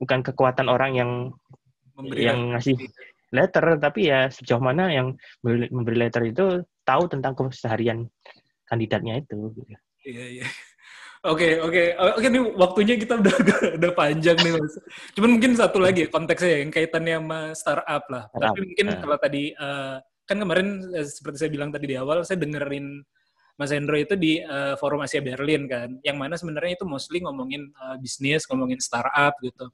bukan 0.01 0.25
kekuatan 0.25 0.73
orang 0.73 0.97
yang 0.97 1.11
Memberi 2.01 2.25
yang 2.25 2.57
ngasih 2.57 2.77
letter, 3.31 3.79
tapi 3.79 4.11
ya 4.11 4.27
sejauh 4.31 4.63
mana 4.63 4.91
yang 4.91 5.15
memberi, 5.43 5.97
letter 6.07 6.23
itu 6.27 6.45
tahu 6.83 7.07
tentang 7.07 7.33
keseharian 7.35 8.07
kandidatnya 8.67 9.23
itu. 9.23 9.55
gitu. 9.55 9.75
Iya, 10.07 10.25
iya. 10.41 10.47
Oke, 11.21 11.61
oke. 11.61 11.83
Oke, 12.17 12.27
nih 12.33 12.43
waktunya 12.57 12.95
kita 12.97 13.21
udah 13.21 13.35
udah 13.77 13.91
panjang 13.93 14.41
nih, 14.41 14.53
Mas. 14.57 14.75
Cuman 15.13 15.31
mungkin 15.37 15.53
satu 15.53 15.77
lagi 15.77 16.07
ya, 16.07 16.09
konteksnya 16.09 16.49
ya, 16.49 16.59
yang 16.65 16.73
kaitannya 16.73 17.15
sama 17.21 17.41
startup 17.53 18.05
lah. 18.09 18.25
Startup, 18.33 18.41
Tapi 18.57 18.59
mungkin 18.65 18.87
eh. 18.89 18.99
kalau 19.05 19.17
tadi, 19.21 19.43
eh, 19.53 19.97
kan 20.25 20.37
kemarin 20.41 20.69
eh, 20.97 21.05
seperti 21.05 21.37
saya 21.45 21.51
bilang 21.53 21.69
tadi 21.69 21.93
di 21.93 21.97
awal, 22.01 22.25
saya 22.25 22.41
dengerin 22.41 23.05
Mas 23.61 23.69
Hendro 23.77 24.01
itu 24.01 24.17
di 24.17 24.41
eh, 24.41 24.75
forum 24.81 25.05
Asia 25.05 25.21
Berlin 25.21 25.69
kan, 25.69 25.93
yang 26.01 26.17
mana 26.17 26.41
sebenarnya 26.41 26.81
itu 26.81 26.89
mostly 26.89 27.21
ngomongin 27.21 27.69
eh, 27.69 27.97
bisnis, 28.01 28.49
ngomongin 28.49 28.81
startup 28.81 29.37
gitu. 29.45 29.69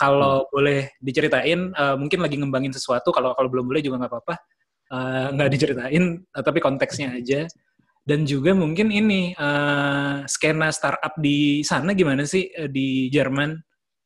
Kalau 0.00 0.48
boleh 0.48 0.96
diceritain, 0.96 1.76
eh, 1.76 1.96
mungkin 2.00 2.24
lagi 2.24 2.40
ngembangin 2.40 2.72
sesuatu, 2.72 3.12
kalau 3.12 3.36
kalau 3.36 3.52
belum 3.52 3.68
boleh 3.68 3.84
juga 3.84 4.00
nggak 4.00 4.12
apa-apa, 4.16 4.34
Eh, 4.90 5.26
nggak 5.38 5.50
diceritain, 5.54 6.18
eh, 6.18 6.42
tapi 6.42 6.58
konteksnya 6.58 7.14
aja. 7.14 7.46
Dan 8.02 8.26
juga 8.26 8.50
mungkin 8.58 8.90
ini 8.90 9.30
eh, 9.38 10.16
skena 10.26 10.74
startup 10.74 11.14
di 11.22 11.62
sana 11.62 11.94
gimana 11.94 12.26
sih 12.26 12.50
eh, 12.50 12.66
di 12.66 13.06
Jerman? 13.06 13.54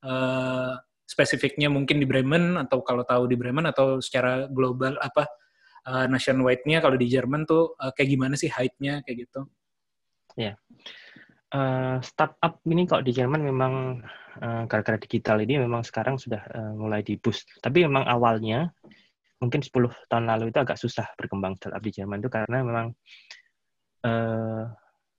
Eh, 0.05 0.73
spesifiknya 1.09 1.73
mungkin 1.73 2.01
di 2.01 2.07
Bremen 2.09 2.61
atau 2.61 2.85
kalau 2.85 3.01
tahu 3.09 3.25
di 3.29 3.37
Bremen 3.37 3.65
atau 3.65 3.97
secara 4.05 4.45
global 4.53 5.01
apa 5.01 5.25
eh, 5.89 6.07
nationwide-nya 6.13 6.85
kalau 6.85 7.01
di 7.01 7.09
Jerman 7.09 7.49
tuh 7.49 7.73
eh, 7.81 7.93
kayak 7.97 8.09
gimana 8.13 8.35
sih 8.37 8.53
height-nya 8.53 9.01
kayak 9.09 9.25
gitu? 9.25 9.49
Eh, 11.55 11.97
startup 12.03 12.59
ini 12.67 12.83
kalau 12.83 13.07
di 13.07 13.15
Jerman 13.15 13.47
memang 13.47 14.03
eh, 14.43 14.63
gara-gara 14.67 14.99
digital 14.99 15.39
ini 15.39 15.63
memang 15.63 15.87
sekarang 15.87 16.19
sudah 16.19 16.43
eh, 16.51 16.73
mulai 16.75 17.07
di 17.07 17.15
boost. 17.15 17.47
Tapi 17.63 17.87
memang 17.87 18.03
awalnya 18.11 18.75
mungkin 19.39 19.63
10 19.63 19.95
tahun 20.11 20.27
lalu 20.27 20.51
itu 20.51 20.59
agak 20.59 20.75
susah 20.83 21.07
berkembang 21.15 21.55
startup 21.55 21.79
di 21.79 21.95
Jerman 21.95 22.19
itu 22.19 22.31
karena 22.33 22.59
memang 22.67 22.87
eh, 24.03 24.65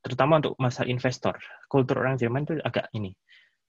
terutama 0.03 0.43
untuk 0.43 0.59
masa 0.59 0.83
investor, 0.83 1.39
kultur 1.71 2.03
orang 2.03 2.19
Jerman 2.19 2.43
itu 2.43 2.59
agak 2.59 2.91
ini 2.91 3.15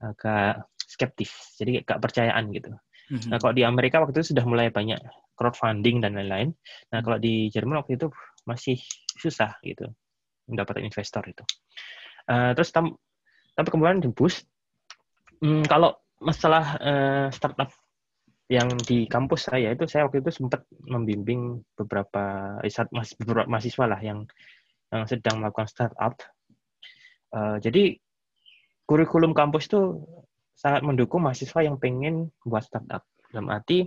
agak 0.02 0.66
skeptis, 0.76 1.56
jadi 1.56 1.86
agak 1.86 1.98
percayaan 2.02 2.50
gitu. 2.52 2.74
Mhm. 3.08 3.30
Nah, 3.30 3.38
kalau 3.38 3.54
di 3.54 3.62
Amerika 3.62 4.02
waktu 4.02 4.20
itu 4.20 4.34
sudah 4.34 4.44
mulai 4.44 4.68
banyak 4.68 4.98
crowdfunding 5.38 6.02
dan 6.04 6.18
lain-lain. 6.18 6.52
Nah, 6.92 7.00
kalau 7.00 7.16
di 7.16 7.48
Jerman 7.48 7.80
waktu 7.80 7.96
itu 7.96 8.10
masih 8.44 8.76
susah 9.16 9.56
gitu 9.62 9.88
mendapatkan 10.50 10.82
investor 10.82 11.24
itu. 11.26 11.42
Eh, 12.26 12.50
terus 12.58 12.70
tam- 12.74 12.98
tapi 13.54 13.68
kemudian 13.70 14.02
di 14.02 14.10
boost. 14.10 14.44
Hmm, 15.38 15.62
kalau 15.68 15.94
masalah 16.18 16.64
eh, 16.80 17.28
startup 17.30 17.70
yang 18.46 18.78
di 18.86 19.10
kampus 19.10 19.50
saya 19.50 19.74
itu 19.74 19.84
saya 19.90 20.06
waktu 20.06 20.22
itu 20.22 20.30
sempat 20.30 20.62
membimbing 20.86 21.60
beberapa 21.74 22.56
eh, 22.62 22.70
mas- 22.94 23.14
beberapa 23.18 23.46
mahasiswa 23.50 23.84
lah 23.86 24.00
yang 24.02 24.26
yang 24.90 25.04
sedang 25.06 25.42
melakukan 25.42 25.70
startup. 25.70 26.14
Eh, 27.34 27.56
jadi 27.62 27.98
kurikulum 28.86 29.34
kampus 29.34 29.66
itu 29.70 30.02
sangat 30.56 30.82
mendukung 30.86 31.26
mahasiswa 31.26 31.60
yang 31.62 31.76
pengen 31.76 32.32
buat 32.42 32.64
startup. 32.64 33.02
Dalam 33.30 33.50
arti 33.50 33.86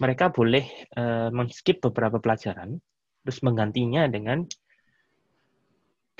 mereka 0.00 0.32
boleh 0.32 0.64
eh, 0.96 1.28
men-skip 1.32 1.80
beberapa 1.80 2.20
pelajaran, 2.20 2.76
terus 3.24 3.38
menggantinya 3.44 4.08
dengan 4.08 4.44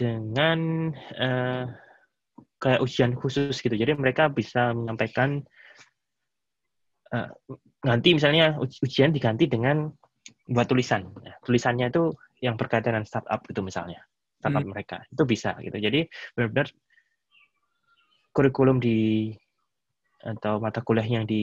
dengan 0.01 0.89
eh, 0.97 1.64
kayak 2.56 2.81
ujian 2.81 3.12
khusus 3.12 3.52
gitu. 3.60 3.77
Jadi 3.77 3.93
mereka 3.93 4.32
bisa 4.32 4.72
menyampaikan 4.72 5.44
eh, 7.12 7.28
ganti 7.85 8.16
misalnya 8.16 8.56
uj- 8.56 8.81
ujian 8.81 9.12
diganti 9.12 9.44
dengan 9.44 9.93
buat 10.48 10.64
tulisan. 10.64 11.12
Nah, 11.20 11.36
tulisannya 11.44 11.93
itu 11.93 12.16
yang 12.40 12.56
berkaitan 12.56 12.97
dengan 12.97 13.05
startup 13.05 13.44
gitu 13.44 13.60
misalnya. 13.60 14.01
Startup 14.40 14.64
mereka. 14.64 14.97
Itu 15.12 15.28
bisa 15.28 15.52
gitu. 15.60 15.77
Jadi 15.77 16.09
benar-benar 16.32 16.72
kurikulum 18.32 18.81
di 18.81 19.28
atau 20.20 20.60
mata 20.60 20.85
kuliah 20.85 21.05
yang 21.05 21.24
di 21.24 21.43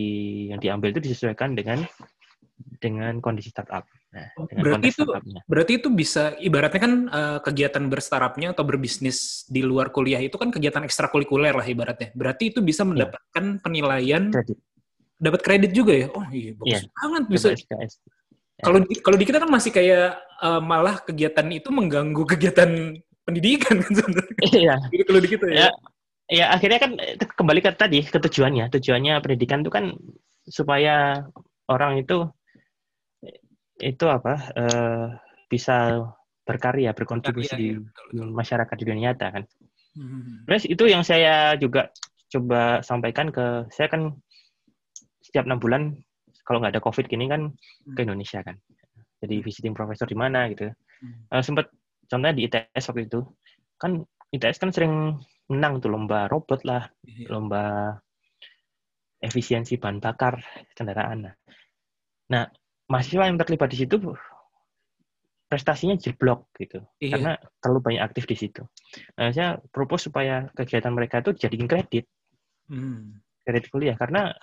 yang 0.54 0.62
diambil 0.62 0.94
itu 0.94 1.10
disesuaikan 1.10 1.58
dengan 1.58 1.82
dengan 2.78 3.18
kondisi 3.22 3.50
startup. 3.50 3.86
Nah, 4.08 4.24
dengan 4.48 4.64
Berarti 4.64 4.88
itu 4.96 5.04
berarti 5.44 5.72
itu 5.84 5.90
bisa 5.92 6.32
ibaratnya 6.40 6.80
kan 6.80 6.94
eh, 7.12 7.40
kegiatan 7.44 7.84
berstartupnya 7.92 8.56
atau 8.56 8.64
berbisnis 8.64 9.44
di 9.52 9.60
luar 9.62 9.92
kuliah 9.92 10.24
itu 10.24 10.40
kan 10.40 10.48
kegiatan 10.48 10.80
ekstrakurikuler 10.88 11.52
lah 11.52 11.68
ibaratnya. 11.68 12.16
Berarti 12.16 12.56
itu 12.56 12.64
bisa 12.64 12.88
mendapatkan 12.88 13.60
penilaian 13.60 14.32
Kredit. 14.32 14.58
dapat 15.20 15.42
kredit 15.44 15.72
juga 15.76 15.94
ya. 15.94 16.08
Oh 16.16 16.24
iya 16.32 16.52
bagus 16.56 16.72
Iya. 16.72 16.80
banget 16.96 17.24
bisa. 17.28 17.48
SKS. 17.52 17.94
Kalau 18.58 18.80
di, 18.82 18.94
kalau 19.04 19.18
di 19.20 19.26
kita 19.28 19.38
kan 19.44 19.52
masih 19.52 19.72
kayak 19.76 20.16
eh, 20.18 20.62
malah 20.64 20.96
kegiatan 21.04 21.48
itu 21.52 21.68
mengganggu 21.70 22.24
kegiatan 22.26 22.70
pendidikan 23.28 23.76
kan 23.84 23.92
sebenarnya. 23.92 24.40
Iya. 24.56 24.76
Gitu 24.88 25.04
kalau 25.04 25.20
di 25.20 25.30
kita 25.30 25.46
ya. 25.52 25.56
Ya, 25.58 25.70
ya 26.32 26.46
akhirnya 26.56 26.80
kan 26.80 26.92
kembali 27.36 27.60
ke 27.60 27.70
tadi 27.76 28.00
ke 28.08 28.18
tujuannya. 28.24 28.72
Tujuannya 28.72 29.20
pendidikan 29.20 29.62
itu 29.62 29.70
kan 29.70 29.92
supaya 30.48 31.28
orang 31.68 32.00
itu 32.00 32.24
itu 33.82 34.06
apa 34.10 34.34
eh, 34.58 35.06
bisa 35.48 36.02
berkarya, 36.48 36.96
berkontribusi 36.96 37.84
Berkarya, 37.84 38.12
di, 38.12 38.18
ya, 38.18 38.24
masyarakat 38.26 38.76
di 38.80 38.84
dunia 38.88 39.02
nyata 39.12 39.28
kan. 39.36 39.44
Hmm. 39.98 40.48
Terus 40.48 40.64
itu 40.70 40.84
yang 40.88 41.04
saya 41.04 41.60
juga 41.60 41.92
coba 42.28 42.84
sampaikan 42.84 43.32
ke 43.32 43.68
saya 43.72 43.88
kan 43.92 44.16
setiap 45.24 45.44
enam 45.48 45.60
bulan 45.60 45.82
kalau 46.48 46.64
nggak 46.64 46.80
ada 46.80 46.84
covid 46.84 47.06
gini 47.12 47.28
kan 47.28 47.52
ke 47.96 48.00
Indonesia 48.04 48.40
kan. 48.42 48.56
Jadi 49.20 49.42
visiting 49.44 49.76
professor 49.76 50.08
di 50.08 50.16
mana 50.16 50.48
gitu. 50.52 50.72
Hmm. 51.04 51.28
Eh, 51.36 51.44
sempat 51.44 51.68
contohnya 52.08 52.36
di 52.36 52.48
ITS 52.48 52.94
waktu 52.94 53.12
itu 53.12 53.20
kan 53.76 54.02
ITS 54.32 54.58
kan 54.60 54.72
sering 54.72 55.20
menang 55.48 55.80
tuh 55.80 55.92
lomba 55.92 56.28
robot 56.28 56.68
lah, 56.68 56.84
Iya. 57.08 57.32
lomba 57.32 57.96
efisiensi 59.24 59.80
bahan 59.80 60.04
bakar 60.04 60.44
kendaraan. 60.76 61.28
Nah, 61.28 61.36
Nah, 62.28 62.44
mahasiswa 62.88 63.28
yang 63.28 63.38
terlibat 63.40 63.70
di 63.72 63.84
situ 63.84 63.96
prestasinya 65.48 65.96
jeblok 65.96 66.52
gitu. 66.60 66.84
Iya. 67.00 67.12
Karena 67.16 67.34
terlalu 67.64 67.80
banyak 67.84 68.04
aktif 68.04 68.28
di 68.28 68.36
situ. 68.36 68.68
Nah, 69.16 69.32
saya 69.32 69.56
propose 69.72 70.12
supaya 70.12 70.52
kegiatan 70.52 70.92
mereka 70.92 71.24
itu 71.24 71.32
jadiin 71.36 71.68
kredit, 71.72 72.06
Hmm. 72.68 73.24
kredit 73.48 73.72
kuliah 73.72 73.96
karena 73.96 74.36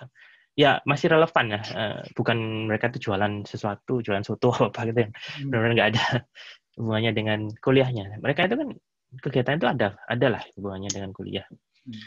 ya 0.57 0.81
masih 0.89 1.13
relevan 1.13 1.45
ya. 1.53 1.61
Eh, 1.61 1.99
bukan 2.17 2.65
mereka 2.65 2.89
tuh 2.89 2.97
jualan 2.97 3.45
sesuatu, 3.45 4.01
jualan 4.01 4.25
soto 4.25 4.49
apa 4.73 4.81
gitu 4.89 5.05
yang 5.05 5.13
Hmm. 5.13 5.47
benar-benar 5.53 5.73
nggak 5.77 5.89
ada 5.93 6.05
hubungannya 6.81 7.11
dengan 7.13 7.39
kuliahnya. 7.61 8.17
Mereka 8.25 8.49
itu 8.49 8.55
kan 8.57 8.69
kegiatan 9.21 9.55
itu 9.61 9.67
ada, 9.69 9.87
adalah 10.09 10.41
hubungannya 10.57 10.89
dengan 10.89 11.13
kuliah. 11.13 11.45
Hmm. 11.85 12.01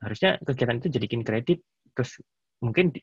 Harusnya 0.00 0.40
kegiatan 0.40 0.80
itu 0.80 0.88
jadikan 0.96 1.20
kredit, 1.20 1.60
terus 1.92 2.16
mungkin 2.64 2.96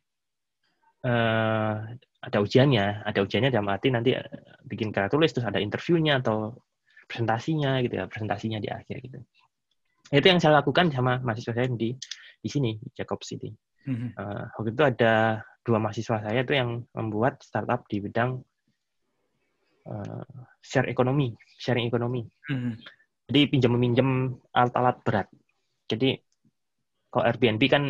eh, 1.05 1.75
ada 2.17 2.37
ujiannya, 2.41 3.05
ada 3.05 3.19
ujiannya 3.21 3.51
dalam 3.53 3.69
arti 3.69 3.87
nanti 3.93 4.17
eh, 4.17 4.25
bikin 4.65 4.89
karya 4.89 5.09
tulis, 5.11 5.31
terus 5.31 5.45
ada 5.45 5.61
interviewnya 5.61 6.19
atau 6.23 6.57
presentasinya 7.07 7.79
gitu 7.85 8.03
ya, 8.03 8.05
presentasinya 8.09 8.59
di 8.59 8.69
akhir 8.69 8.95
gitu. 8.99 9.19
Itu 10.11 10.25
yang 10.27 10.39
saya 10.39 10.63
lakukan 10.63 10.91
sama 10.91 11.19
mahasiswa 11.19 11.53
saya 11.55 11.67
di 11.71 11.95
di 12.37 12.49
sini 12.49 12.75
di 12.79 12.89
Jacob 12.95 13.21
City. 13.23 13.51
Hmm. 13.87 14.11
Eh, 14.11 14.43
waktu 14.59 14.71
itu 14.75 14.83
ada 14.83 15.43
dua 15.63 15.79
mahasiswa 15.79 16.19
saya 16.23 16.39
itu 16.43 16.53
yang 16.55 16.83
membuat 16.95 17.39
startup 17.43 17.87
di 17.87 18.03
bidang 18.03 18.43
eh, 19.87 20.23
share 20.63 20.87
ekonomi, 20.91 21.35
sharing 21.59 21.87
ekonomi. 21.87 22.27
Hmm. 22.51 22.75
Jadi 23.27 23.41
pinjam 23.51 23.71
meminjam 23.75 24.39
alat-alat 24.55 24.97
berat. 25.03 25.27
Jadi 25.87 26.15
kalau 27.11 27.27
Airbnb 27.27 27.63
kan 27.67 27.83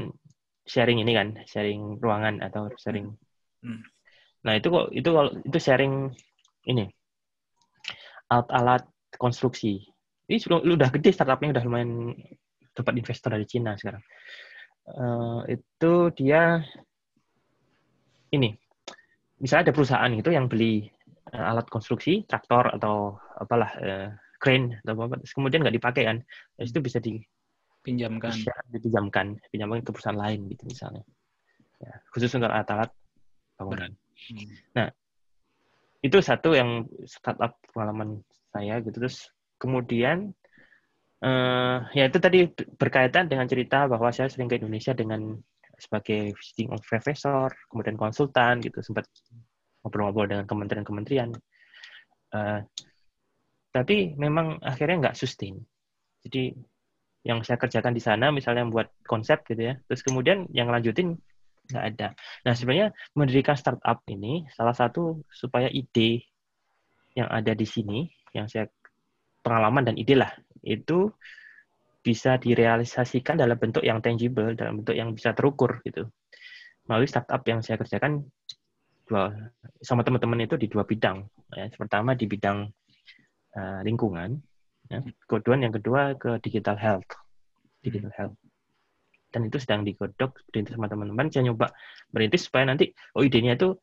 sharing 0.68 0.99
ini 1.02 1.11
kan, 1.15 1.27
sharing 1.48 1.98
ruangan 1.98 2.44
atau 2.44 2.68
sharing. 2.76 3.15
Hmm. 3.64 3.81
Nah 4.44 4.53
itu 4.60 4.68
kok 4.69 4.91
itu 4.94 5.10
kalau 5.10 5.31
itu 5.41 5.57
sharing 5.57 6.11
ini 6.68 6.85
alat-alat 8.27 8.84
konstruksi. 9.15 9.81
Ini 10.27 10.38
sudah 10.38 10.60
udah 10.60 10.91
gede 10.91 11.15
startupnya 11.15 11.56
udah 11.56 11.64
lumayan 11.64 12.11
dapat 12.76 12.94
investor 12.99 13.31
dari 13.31 13.48
Cina 13.48 13.73
sekarang. 13.80 14.03
Eh, 14.88 15.60
itu 15.60 15.94
dia 16.15 16.64
ini 18.31 18.56
misalnya 19.44 19.72
ada 19.72 19.76
perusahaan 19.76 20.11
gitu 20.15 20.31
yang 20.31 20.48
beli 20.48 20.88
eh, 21.31 21.44
alat 21.44 21.68
konstruksi 21.68 22.23
traktor 22.23 22.72
atau 22.72 23.19
apalah 23.35 23.72
eh, 23.84 24.10
crane 24.39 24.80
atau 24.88 24.95
apa 25.11 25.19
kemudian 25.27 25.65
nggak 25.65 25.76
dipakai 25.76 26.03
kan 26.07 26.18
Terus 26.56 26.72
itu 26.72 26.80
bisa 26.80 26.98
di 27.03 27.19
Pinjamkan. 27.88 28.35
share, 28.35 28.64
dipinjamkan 28.68 29.39
pinjamkan 29.47 29.80
ke 29.80 29.91
perusahaan 29.95 30.19
lain 30.19 30.51
gitu 30.51 30.68
misalnya 30.68 31.03
ya, 31.80 31.93
khusus 32.11 32.30
untuk 32.35 32.51
alat-alat 32.51 32.91
bangunan 33.55 33.91
Hmm. 34.73 34.89
itu 36.01 36.18
satu 36.26 36.57
yang 36.57 36.89
startup 37.05 37.61
pengalaman 37.69 38.26
saya 38.49 38.81
gitu 38.81 38.97
terus 38.97 39.30
kemudian 39.61 40.34
eh 41.22 41.77
ya 41.93 42.09
itu 42.09 42.18
tadi 42.18 42.49
berkaitan 42.81 43.30
dengan 43.30 43.45
cerita 43.45 43.85
bahwa 43.85 44.09
saya 44.09 44.26
sering 44.26 44.49
ke 44.49 44.57
Indonesia 44.57 44.97
dengan 44.97 45.38
sebagai 45.77 46.34
visiting 46.34 46.73
professor, 46.81 47.53
kemudian 47.69 47.95
konsultan 47.95 48.59
gitu, 48.65 48.81
sempat 48.81 49.05
ngobrol-ngobrol 49.85 50.26
dengan 50.26 50.45
kementerian-kementerian. 50.49 51.30
Uh, 52.34 52.59
tapi 53.72 54.18
memang 54.18 54.57
akhirnya 54.65 55.07
nggak 55.07 55.18
sustain. 55.18 55.61
Jadi 56.26 56.51
yang 57.26 57.41
saya 57.41 57.57
kerjakan 57.60 57.94
di 57.94 58.02
sana 58.03 58.30
misalnya 58.30 58.65
buat 58.69 58.88
konsep 59.06 59.44
gitu 59.49 59.73
ya, 59.73 59.73
terus 59.89 60.02
kemudian 60.06 60.45
yang 60.53 60.69
lanjutin 60.69 61.18
nggak 61.68 61.85
ada. 61.95 62.07
Nah 62.48 62.53
sebenarnya 62.56 62.88
mendirikan 63.18 63.56
startup 63.60 64.03
ini 64.07 64.48
salah 64.56 64.72
satu 64.72 65.23
supaya 65.27 65.68
ide 65.68 66.23
yang 67.18 67.27
ada 67.27 67.52
di 67.57 67.65
sini, 67.68 68.07
yang 68.31 68.48
saya 68.48 68.69
pengalaman 69.44 69.91
dan 69.91 69.95
ide 69.99 70.15
lah, 70.15 70.31
itu 70.64 71.11
bisa 72.07 72.39
direalisasikan 72.39 73.35
dalam 73.35 73.60
bentuk 73.60 73.84
yang 73.84 73.99
tangible, 73.99 74.56
dalam 74.56 74.80
bentuk 74.80 74.95
yang 74.95 75.11
bisa 75.11 75.35
terukur 75.35 75.84
gitu. 75.84 76.07
Melalui 76.88 77.10
startup 77.10 77.44
yang 77.44 77.60
saya 77.60 77.76
kerjakan 77.76 78.23
dua 79.07 79.31
sama 79.84 80.07
teman-teman 80.07 80.48
itu 80.48 80.56
di 80.56 80.72
dua 80.72 80.88
bidang. 80.88 81.27
Ya. 81.52 81.68
Pertama 81.76 82.15
di 82.15 82.27
bidang 82.27 82.68
uh, 83.60 83.80
lingkungan, 83.84 84.39
ya. 84.91 84.99
yang 85.59 85.73
kedua 85.73 86.15
ke 86.15 86.39
digital 86.43 86.76
health, 86.80 87.07
digital 87.84 88.11
health. 88.15 88.38
Dan 89.27 89.51
itu 89.51 89.59
sedang 89.59 89.84
digodok 89.84 90.39
berintis 90.49 90.73
sama 90.73 90.88
teman-teman. 90.88 91.27
Saya 91.27 91.51
nyoba 91.51 91.69
berintis 92.09 92.47
supaya 92.47 92.64
nanti 92.64 92.95
oh 93.14 93.22
idenya 93.22 93.59
itu 93.59 93.76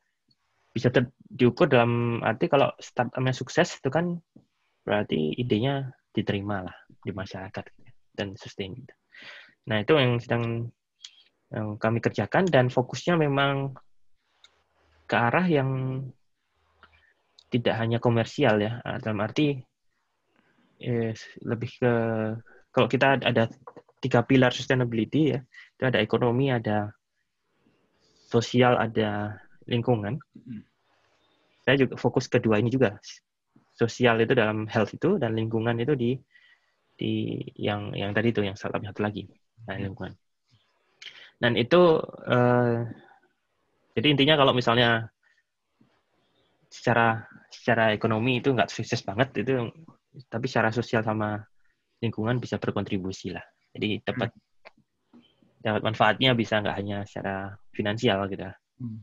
bisa 0.75 0.91
ter, 0.91 1.07
diukur 1.23 1.71
dalam 1.71 2.19
arti 2.19 2.51
kalau 2.51 2.73
startupnya 2.81 3.31
sukses 3.31 3.79
itu 3.79 3.87
kan 3.87 4.19
berarti 4.83 5.37
idenya 5.39 5.93
diterima 6.11 6.67
lah 6.67 6.75
di 6.99 7.15
masyarakat 7.15 7.63
dan 8.17 8.35
sustain. 8.35 8.75
Nah 9.69 9.81
itu 9.81 9.95
yang 9.95 10.19
sedang 10.19 10.67
yang 11.53 11.77
kami 11.79 12.01
kerjakan 12.01 12.49
dan 12.49 12.67
fokusnya 12.67 13.15
memang 13.15 13.77
ke 15.05 15.15
arah 15.15 15.45
yang 15.45 16.01
tidak 17.53 17.77
hanya 17.77 18.01
komersial 18.01 18.57
ya 18.57 18.81
dalam 18.99 19.21
arti 19.21 19.61
eh, 20.85 21.11
lebih 21.41 21.71
ke 21.81 21.93
kalau 22.69 22.87
kita 22.87 23.17
ada 23.25 23.49
tiga 23.99 24.21
pilar 24.21 24.53
sustainability 24.53 25.33
ya 25.33 25.39
itu 25.75 25.83
ada 25.83 25.99
ekonomi 25.99 26.53
ada 26.53 26.93
sosial 28.29 28.77
ada 28.77 29.39
lingkungan. 29.69 30.21
Saya 31.65 31.75
juga 31.81 31.97
fokus 31.97 32.29
kedua 32.29 32.61
ini 32.61 32.69
juga. 32.69 32.97
Sosial 33.75 34.21
itu 34.21 34.37
dalam 34.37 34.69
health 34.69 34.93
itu 34.93 35.17
dan 35.17 35.33
lingkungan 35.33 35.75
itu 35.81 35.97
di 35.97 36.11
di 36.95 37.41
yang 37.59 37.91
yang 37.91 38.15
tadi 38.15 38.31
itu 38.31 38.41
yang 38.45 38.55
satu 38.55 39.01
lagi. 39.01 39.27
Nah, 39.67 39.75
lingkungan. 39.75 40.13
Dan 41.41 41.59
itu 41.59 41.99
eh, 42.29 42.77
jadi 43.97 44.07
intinya 44.11 44.35
kalau 44.39 44.53
misalnya 44.55 45.09
secara 46.71 47.23
secara 47.51 47.91
ekonomi 47.95 48.39
itu 48.43 48.51
nggak 48.51 48.71
sukses 48.71 48.99
banget 49.03 49.43
itu, 49.43 49.71
tapi 50.29 50.45
secara 50.47 50.69
sosial 50.71 51.01
sama 51.03 51.39
lingkungan 51.99 52.39
bisa 52.39 52.59
berkontribusi 52.59 53.33
lah. 53.33 53.43
Jadi 53.75 54.03
dapat 54.03 54.29
hmm. 54.31 55.19
dapat 55.63 55.81
manfaatnya 55.83 56.31
bisa 56.37 56.61
nggak 56.61 56.77
hanya 56.77 56.97
secara 57.03 57.55
finansial 57.73 58.27
gitu, 58.31 58.47
hmm. 58.79 58.99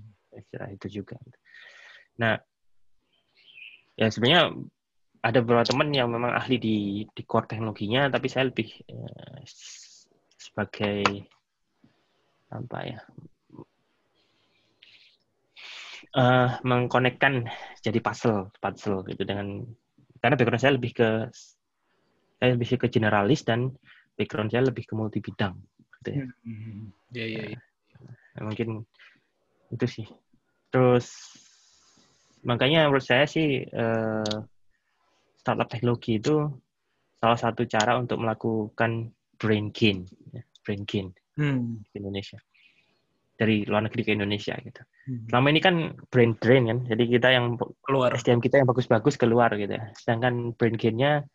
secara 0.48 0.66
itu 0.72 1.02
juga. 1.02 1.16
Nah, 2.20 2.36
ya 3.96 4.08
sebenarnya 4.08 4.52
ada 5.22 5.38
beberapa 5.44 5.68
teman 5.68 5.94
yang 5.94 6.08
memang 6.10 6.34
ahli 6.34 6.56
di 6.58 6.76
di 7.06 7.22
core 7.22 7.52
teknologinya, 7.52 8.08
tapi 8.08 8.26
saya 8.26 8.48
lebih 8.50 8.68
eh, 8.88 9.40
sebagai 10.40 11.04
apa 12.52 12.78
ya 12.84 13.00
uh, 16.16 16.60
mengkonekkan 16.60 17.48
jadi 17.80 17.98
puzzle 18.04 18.52
puzzle 18.60 19.00
gitu 19.08 19.24
dengan 19.24 19.64
karena 20.22 20.38
background 20.38 20.62
saya 20.62 20.74
lebih 20.78 20.92
ke 20.94 21.08
saya 22.38 22.54
lebih 22.54 22.78
ke 22.78 22.86
generalis 22.86 23.42
dan 23.42 23.74
background 24.14 24.54
saya 24.54 24.70
lebih 24.70 24.86
ke 24.86 24.94
multi 24.94 25.18
bidang 25.18 25.58
gitu 25.98 26.08
ya. 26.14 26.24
Hmm, 26.46 26.94
ya, 27.10 27.26
ya, 27.26 27.42
ya. 27.54 27.58
Nah, 28.38 28.42
mungkin 28.46 28.86
itu 29.74 29.86
sih. 29.90 30.06
Terus 30.70 31.10
makanya 32.46 32.86
menurut 32.86 33.02
saya 33.02 33.26
sih 33.26 33.66
uh, 33.66 34.34
startup 35.42 35.66
teknologi 35.66 36.22
itu 36.22 36.46
salah 37.18 37.38
satu 37.38 37.66
cara 37.66 37.98
untuk 37.98 38.18
melakukan 38.22 39.10
brain 39.38 39.74
gain, 39.74 40.06
ya, 40.30 40.42
brain 40.62 40.82
gain 40.86 41.10
hmm. 41.38 41.82
di 41.90 41.96
Indonesia 41.98 42.38
dari 43.42 43.66
luar 43.66 43.90
negeri 43.90 44.02
ke 44.06 44.12
Indonesia 44.14 44.54
gitu. 44.62 44.78
Hmm. 45.10 45.26
Selama 45.26 45.46
ini 45.50 45.60
kan 45.60 45.74
brain 46.14 46.38
drain 46.38 46.70
kan, 46.70 46.78
jadi 46.86 47.04
kita 47.10 47.28
yang 47.34 47.58
keluar 47.82 48.14
SDM 48.14 48.38
kita 48.38 48.62
yang 48.62 48.70
bagus-bagus 48.70 49.18
keluar 49.18 49.50
gitu 49.58 49.74
ya. 49.74 49.90
Sedangkan 49.98 50.54
brain 50.54 50.78
gain-nya 50.78 51.26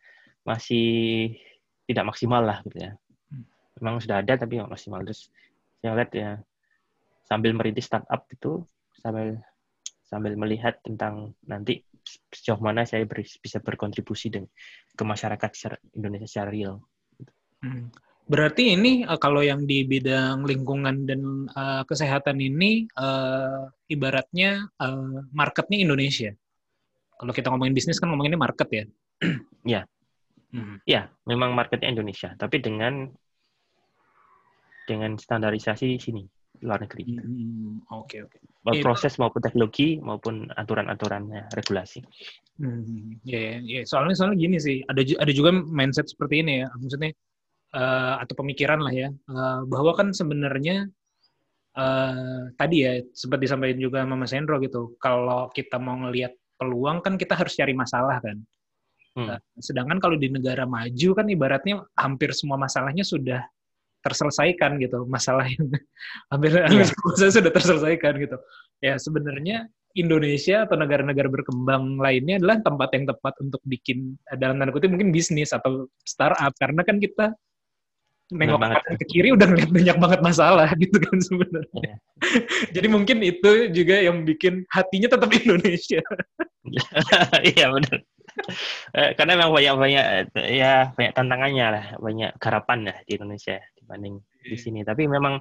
masih 0.48 1.36
tidak 1.84 2.08
maksimal 2.08 2.40
lah 2.40 2.64
gitu 2.64 2.80
ya. 2.80 2.96
Hmm. 3.28 3.44
Memang 3.84 4.00
sudah 4.00 4.24
ada 4.24 4.40
tapi 4.40 4.56
nggak 4.56 4.72
maksimal. 4.72 5.04
Terus 5.04 5.28
saya 5.84 5.92
lihat 6.00 6.10
ya 6.16 6.40
sambil 7.28 7.52
merintis 7.52 7.84
startup 7.84 8.24
itu 8.32 8.64
sambil 8.96 9.36
sambil 10.08 10.32
melihat 10.40 10.80
tentang 10.80 11.36
nanti 11.44 11.84
sejauh 12.32 12.56
mana 12.64 12.88
saya 12.88 13.04
ber, 13.04 13.20
bisa 13.20 13.60
berkontribusi 13.60 14.32
dengan 14.32 14.48
ke 14.96 15.04
masyarakat 15.04 15.76
Indonesia 15.92 16.24
secara 16.24 16.48
real. 16.48 16.80
Hmm. 17.60 17.92
Berarti 18.28 18.76
ini 18.76 19.08
uh, 19.08 19.16
kalau 19.16 19.40
yang 19.40 19.64
di 19.64 19.88
bidang 19.88 20.44
lingkungan 20.44 21.08
dan 21.08 21.48
uh, 21.56 21.82
kesehatan 21.88 22.36
ini 22.38 22.84
uh, 23.00 23.72
ibaratnya 23.88 24.68
uh, 24.76 25.24
marketnya 25.32 25.80
Indonesia. 25.80 26.30
Kalau 27.18 27.32
kita 27.32 27.48
ngomongin 27.50 27.74
bisnis 27.74 27.96
kan 27.96 28.12
ngomonginnya 28.12 28.38
market 28.38 28.68
ya. 28.68 28.84
Iya. 29.64 29.82
Hmm. 30.48 30.80
Ya, 30.88 31.12
memang 31.28 31.52
marketnya 31.52 31.92
Indonesia, 31.92 32.32
tapi 32.40 32.60
dengan 32.64 33.12
dengan 34.88 35.20
standarisasi 35.20 36.00
sini 36.00 36.24
luar 36.64 36.80
negeri. 36.88 37.04
Oke 37.04 37.20
hmm, 37.20 37.72
oke. 37.92 38.08
Okay, 38.08 38.20
okay. 38.24 38.80
Proses 38.80 39.20
maupun 39.20 39.44
teknologi 39.44 40.00
maupun 40.00 40.48
aturan-aturannya 40.56 41.52
regulasi. 41.52 42.00
Hmm, 42.58 43.20
ya, 43.22 43.60
yeah, 43.60 43.82
yeah. 43.82 43.84
soalnya 43.84 44.16
soalnya 44.16 44.40
gini 44.40 44.56
sih, 44.58 44.80
ada 44.88 45.04
ada 45.04 45.32
juga 45.36 45.52
mindset 45.52 46.10
seperti 46.10 46.42
ini 46.42 46.64
ya. 46.64 46.66
Maksudnya 46.74 47.12
uh, 47.74 48.14
atau 48.22 48.34
pemikiran 48.38 48.80
lah 48.80 48.94
ya 48.94 49.08
uh, 49.28 49.64
bahwa 49.68 49.92
kan 49.96 50.12
sebenarnya 50.14 50.88
uh, 51.76 52.48
tadi 52.56 52.84
ya 52.84 53.02
seperti 53.12 53.48
disampaikan 53.48 53.78
juga 53.80 53.98
sama 54.04 54.14
Mas 54.16 54.32
Hendro 54.32 54.56
gitu 54.62 54.96
kalau 55.02 55.52
kita 55.52 55.76
mau 55.76 55.96
ngelihat 56.06 56.32
peluang 56.58 57.04
kan 57.04 57.14
kita 57.20 57.36
harus 57.36 57.54
cari 57.54 57.74
masalah 57.76 58.18
kan 58.22 58.36
hmm. 59.18 59.28
uh, 59.28 59.40
sedangkan 59.60 59.98
kalau 60.00 60.16
di 60.16 60.32
negara 60.32 60.64
maju 60.64 61.08
kan 61.16 61.26
ibaratnya 61.28 61.84
hampir 61.98 62.32
semua 62.32 62.56
masalahnya 62.56 63.04
sudah 63.04 63.42
terselesaikan 63.98 64.78
gitu 64.78 65.04
masalah 65.10 65.44
yang 65.44 65.68
hampir, 66.32 66.54
yeah. 66.54 66.70
hampir 66.70 66.86
semua 66.86 67.12
sudah 67.18 67.52
terselesaikan 67.52 68.14
gitu 68.22 68.36
ya 68.78 68.94
sebenarnya 68.96 69.66
Indonesia 69.96 70.62
atau 70.68 70.78
negara-negara 70.78 71.26
berkembang 71.26 71.98
lainnya 71.98 72.38
adalah 72.38 72.62
tempat 72.62 72.88
yang 72.94 73.04
tepat 73.10 73.34
untuk 73.42 73.58
bikin 73.66 74.14
dalam 74.38 74.60
tanda 74.60 74.70
kutip 74.70 74.92
mungkin 74.92 75.10
bisnis 75.10 75.50
atau 75.50 75.90
startup 76.06 76.54
karena 76.60 76.86
kan 76.86 77.02
kita 77.02 77.34
nengok 78.28 78.60
kanan 78.60 78.96
ke 79.00 79.06
kiri 79.08 79.32
udah 79.32 79.48
ngeliat 79.48 79.70
banyak 79.72 79.96
banget 79.96 80.20
masalah 80.20 80.68
gitu 80.82 80.96
kan 81.00 81.16
sebenarnya. 81.20 81.80
Yeah. 81.80 81.98
Jadi 82.76 82.86
mungkin 82.92 83.24
itu 83.24 83.72
juga 83.72 83.96
yang 84.04 84.28
bikin 84.28 84.68
hatinya 84.68 85.08
tetap 85.16 85.28
Indonesia. 85.44 86.02
Iya 87.40 87.66
benar. 87.72 87.98
Eh, 88.94 89.10
karena 89.16 89.32
memang 89.40 89.50
banyak 89.50 89.74
banyak 89.74 90.04
ya 90.52 90.92
banyak 90.94 91.12
tantangannya 91.16 91.66
lah, 91.72 91.84
banyak 91.98 92.30
garapan 92.36 92.78
lah 92.92 92.96
di 93.08 93.16
Indonesia 93.16 93.56
dibanding 93.80 94.20
yeah. 94.20 94.44
di 94.44 94.56
iya. 94.56 94.62
sini. 94.62 94.80
Tapi 94.84 95.02
memang 95.08 95.40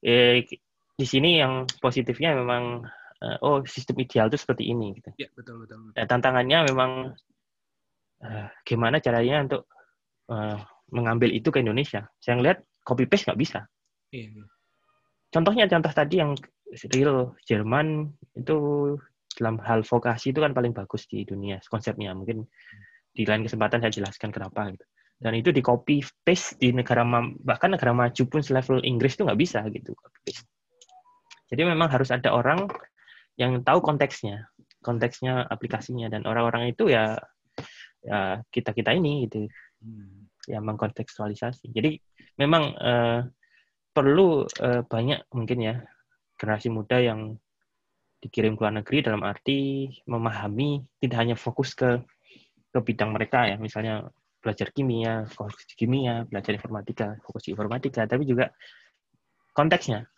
eh, 0.00 0.48
di 0.94 1.06
sini 1.06 1.44
yang 1.44 1.68
positifnya 1.78 2.32
memang 2.32 2.88
eh, 3.20 3.36
oh 3.44 3.60
sistem 3.68 4.00
ideal 4.00 4.32
itu 4.32 4.40
seperti 4.40 4.72
ini 4.72 4.96
gitu. 4.96 5.10
Iya 5.20 5.28
betul 5.36 5.68
betul. 5.68 5.92
betul. 5.92 6.00
Eh, 6.00 6.06
tantangannya 6.08 6.58
memang 6.72 6.90
uh, 8.24 8.48
gimana 8.64 8.96
caranya 8.98 9.44
untuk 9.44 9.62
uh, 10.32 10.56
mengambil 10.94 11.34
itu 11.34 11.50
ke 11.50 11.58
Indonesia. 11.58 12.06
Saya 12.22 12.38
ngeliat 12.38 12.62
copy 12.86 13.10
paste 13.10 13.26
nggak 13.26 13.40
bisa. 13.42 13.66
Iya. 14.14 14.46
Contohnya 15.34 15.66
contoh 15.66 15.90
tadi 15.90 16.22
yang 16.22 16.38
real 16.94 17.34
Jerman 17.42 18.14
itu 18.38 18.56
dalam 19.34 19.58
hal 19.66 19.82
vokasi 19.82 20.30
itu 20.30 20.38
kan 20.38 20.54
paling 20.54 20.70
bagus 20.70 21.10
di 21.10 21.26
dunia 21.26 21.58
konsepnya. 21.66 22.14
Mungkin 22.14 22.46
di 23.10 23.26
lain 23.26 23.42
kesempatan 23.42 23.82
saya 23.82 23.90
jelaskan 23.90 24.30
kenapa 24.30 24.70
gitu. 24.70 24.86
Dan 25.18 25.34
itu 25.34 25.50
di 25.50 25.58
copy 25.58 26.06
paste 26.22 26.62
di 26.62 26.70
negara 26.70 27.02
bahkan 27.42 27.74
negara 27.74 27.90
maju 27.90 28.22
pun 28.30 28.40
selevel 28.42 28.86
Inggris 28.86 29.18
itu 29.18 29.26
nggak 29.26 29.40
bisa 29.40 29.66
gitu 29.74 29.98
copy 29.98 30.18
paste. 30.30 30.46
Jadi 31.50 31.62
memang 31.66 31.90
harus 31.90 32.14
ada 32.14 32.30
orang 32.30 32.70
yang 33.34 33.58
tahu 33.66 33.82
konteksnya, 33.82 34.46
konteksnya 34.78 35.42
aplikasinya 35.50 36.06
dan 36.06 36.22
orang-orang 36.22 36.70
itu 36.70 36.86
ya 36.86 37.18
ya 38.06 38.38
kita 38.54 38.70
kita 38.70 38.94
ini 38.94 39.26
gitu. 39.26 39.50
Hmm 39.82 40.23
ya 40.48 40.60
mengkontekstualisasi. 40.60 41.72
Jadi 41.72 41.96
memang 42.40 42.74
uh, 42.76 43.20
perlu 43.94 44.42
eh, 44.58 44.82
banyak 44.82 45.30
mungkin 45.30 45.58
ya 45.62 45.74
generasi 46.34 46.66
muda 46.66 46.98
yang 46.98 47.38
dikirim 48.18 48.58
ke 48.58 48.60
luar 48.66 48.74
negeri 48.82 48.98
dalam 49.06 49.22
arti 49.22 49.86
memahami 50.10 50.82
tidak 50.98 51.18
hanya 51.22 51.36
fokus 51.38 51.78
ke 51.78 52.02
ke 52.74 52.78
bidang 52.82 53.14
mereka 53.14 53.46
ya 53.46 53.54
misalnya 53.54 54.10
belajar 54.42 54.74
kimia 54.74 55.30
fokus 55.30 55.62
kimia 55.78 56.26
belajar 56.26 56.58
informatika 56.58 57.14
fokus 57.22 57.46
informatika 57.46 58.02
tapi 58.10 58.26
juga 58.26 58.50
konteksnya 59.54 60.10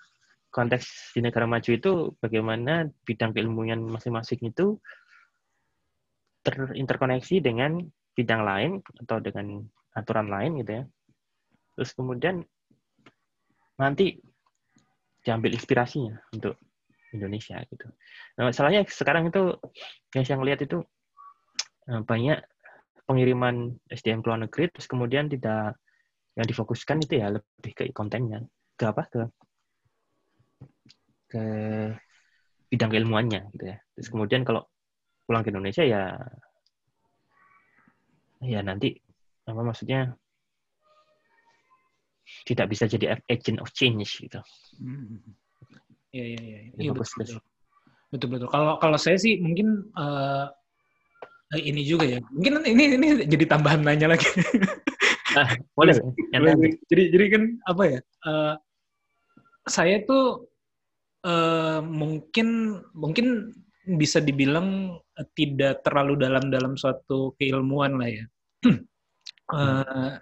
konteks 0.49 1.13
di 1.13 1.21
negara 1.21 1.45
maju 1.45 1.69
itu 1.69 2.17
bagaimana 2.17 2.89
bidang 3.05 3.37
keilmuan 3.37 3.77
masing-masing 3.93 4.41
itu 4.41 4.81
terinterkoneksi 6.41 7.45
dengan 7.45 7.85
bidang 8.17 8.41
lain 8.41 8.71
atau 9.05 9.21
dengan 9.21 9.61
aturan 9.97 10.29
lain 10.29 10.61
gitu 10.61 10.73
ya. 10.83 10.85
Terus 11.77 11.91
kemudian 11.97 12.45
nanti 13.81 14.21
diambil 15.25 15.57
inspirasinya 15.57 16.21
untuk 16.33 16.61
Indonesia 17.17 17.59
gitu. 17.67 17.89
Nah, 18.37 18.53
masalahnya 18.53 18.85
sekarang 18.87 19.33
itu 19.33 19.57
yang 20.13 20.25
saya 20.25 20.39
lihat 20.45 20.61
itu 20.63 20.85
eh, 21.89 22.03
banyak 22.05 22.39
pengiriman 23.07 23.75
SDM 23.89 24.21
ke 24.21 24.27
luar 24.29 24.41
negeri 24.45 24.65
terus 24.75 24.87
kemudian 24.91 25.31
tidak 25.31 25.79
yang 26.37 26.47
difokuskan 26.47 27.01
itu 27.01 27.23
ya 27.23 27.33
lebih 27.33 27.73
ke 27.73 27.89
kontennya 27.97 28.45
ke 28.77 28.85
apa? 28.85 29.03
Ke 29.09 29.21
ke 31.27 31.43
bidang 32.71 32.91
keilmuannya 32.93 33.51
gitu 33.57 33.65
ya. 33.73 33.77
Terus 33.97 34.09
kemudian 34.13 34.43
kalau 34.45 34.63
pulang 35.27 35.43
ke 35.43 35.51
Indonesia 35.51 35.83
ya 35.83 36.15
ya 38.45 38.61
nanti 38.63 38.95
apa 39.47 39.61
maksudnya 39.63 40.15
tidak 42.43 42.67
bisa 42.75 42.91
jadi 42.91 43.19
agent 43.31 43.63
of 43.63 43.71
change 43.71 44.19
gitu. 44.19 44.43
Hmm. 44.83 45.23
Iya 46.11 46.25
iya 46.35 46.41
iya. 46.43 46.59
Iya 46.75 46.91
betul, 46.95 47.15
betul. 47.23 47.39
Betul 48.11 48.29
betul. 48.35 48.49
Kalau 48.51 48.79
kalau 48.83 48.99
saya 48.99 49.19
sih 49.19 49.39
mungkin 49.39 49.87
eh, 49.95 50.47
ini 51.63 51.83
juga 51.87 52.07
ya. 52.07 52.19
Mungkin 52.35 52.67
ini 52.67 52.85
ini 52.99 53.07
jadi 53.27 53.45
tambahan 53.47 53.83
nanya 53.87 54.15
lagi. 54.15 54.27
Boleh, 55.77 55.93
yang 56.33 56.49
nanti. 56.49 56.81
jadi 56.89 57.03
jadi 57.13 57.25
kan 57.29 57.43
apa 57.69 57.83
ya? 57.85 58.01
eh, 58.01 58.55
saya 59.69 59.97
tuh 60.09 60.49
eh, 61.23 61.81
mungkin 61.85 62.81
mungkin 62.97 63.53
bisa 63.87 64.19
dibilang 64.19 64.99
tidak 65.39 65.87
terlalu 65.87 66.19
dalam 66.19 66.51
dalam 66.51 66.75
suatu 66.75 67.37
keilmuan 67.39 68.03
lah 68.03 68.11
ya. 68.11 68.25
Eh, 69.47 70.15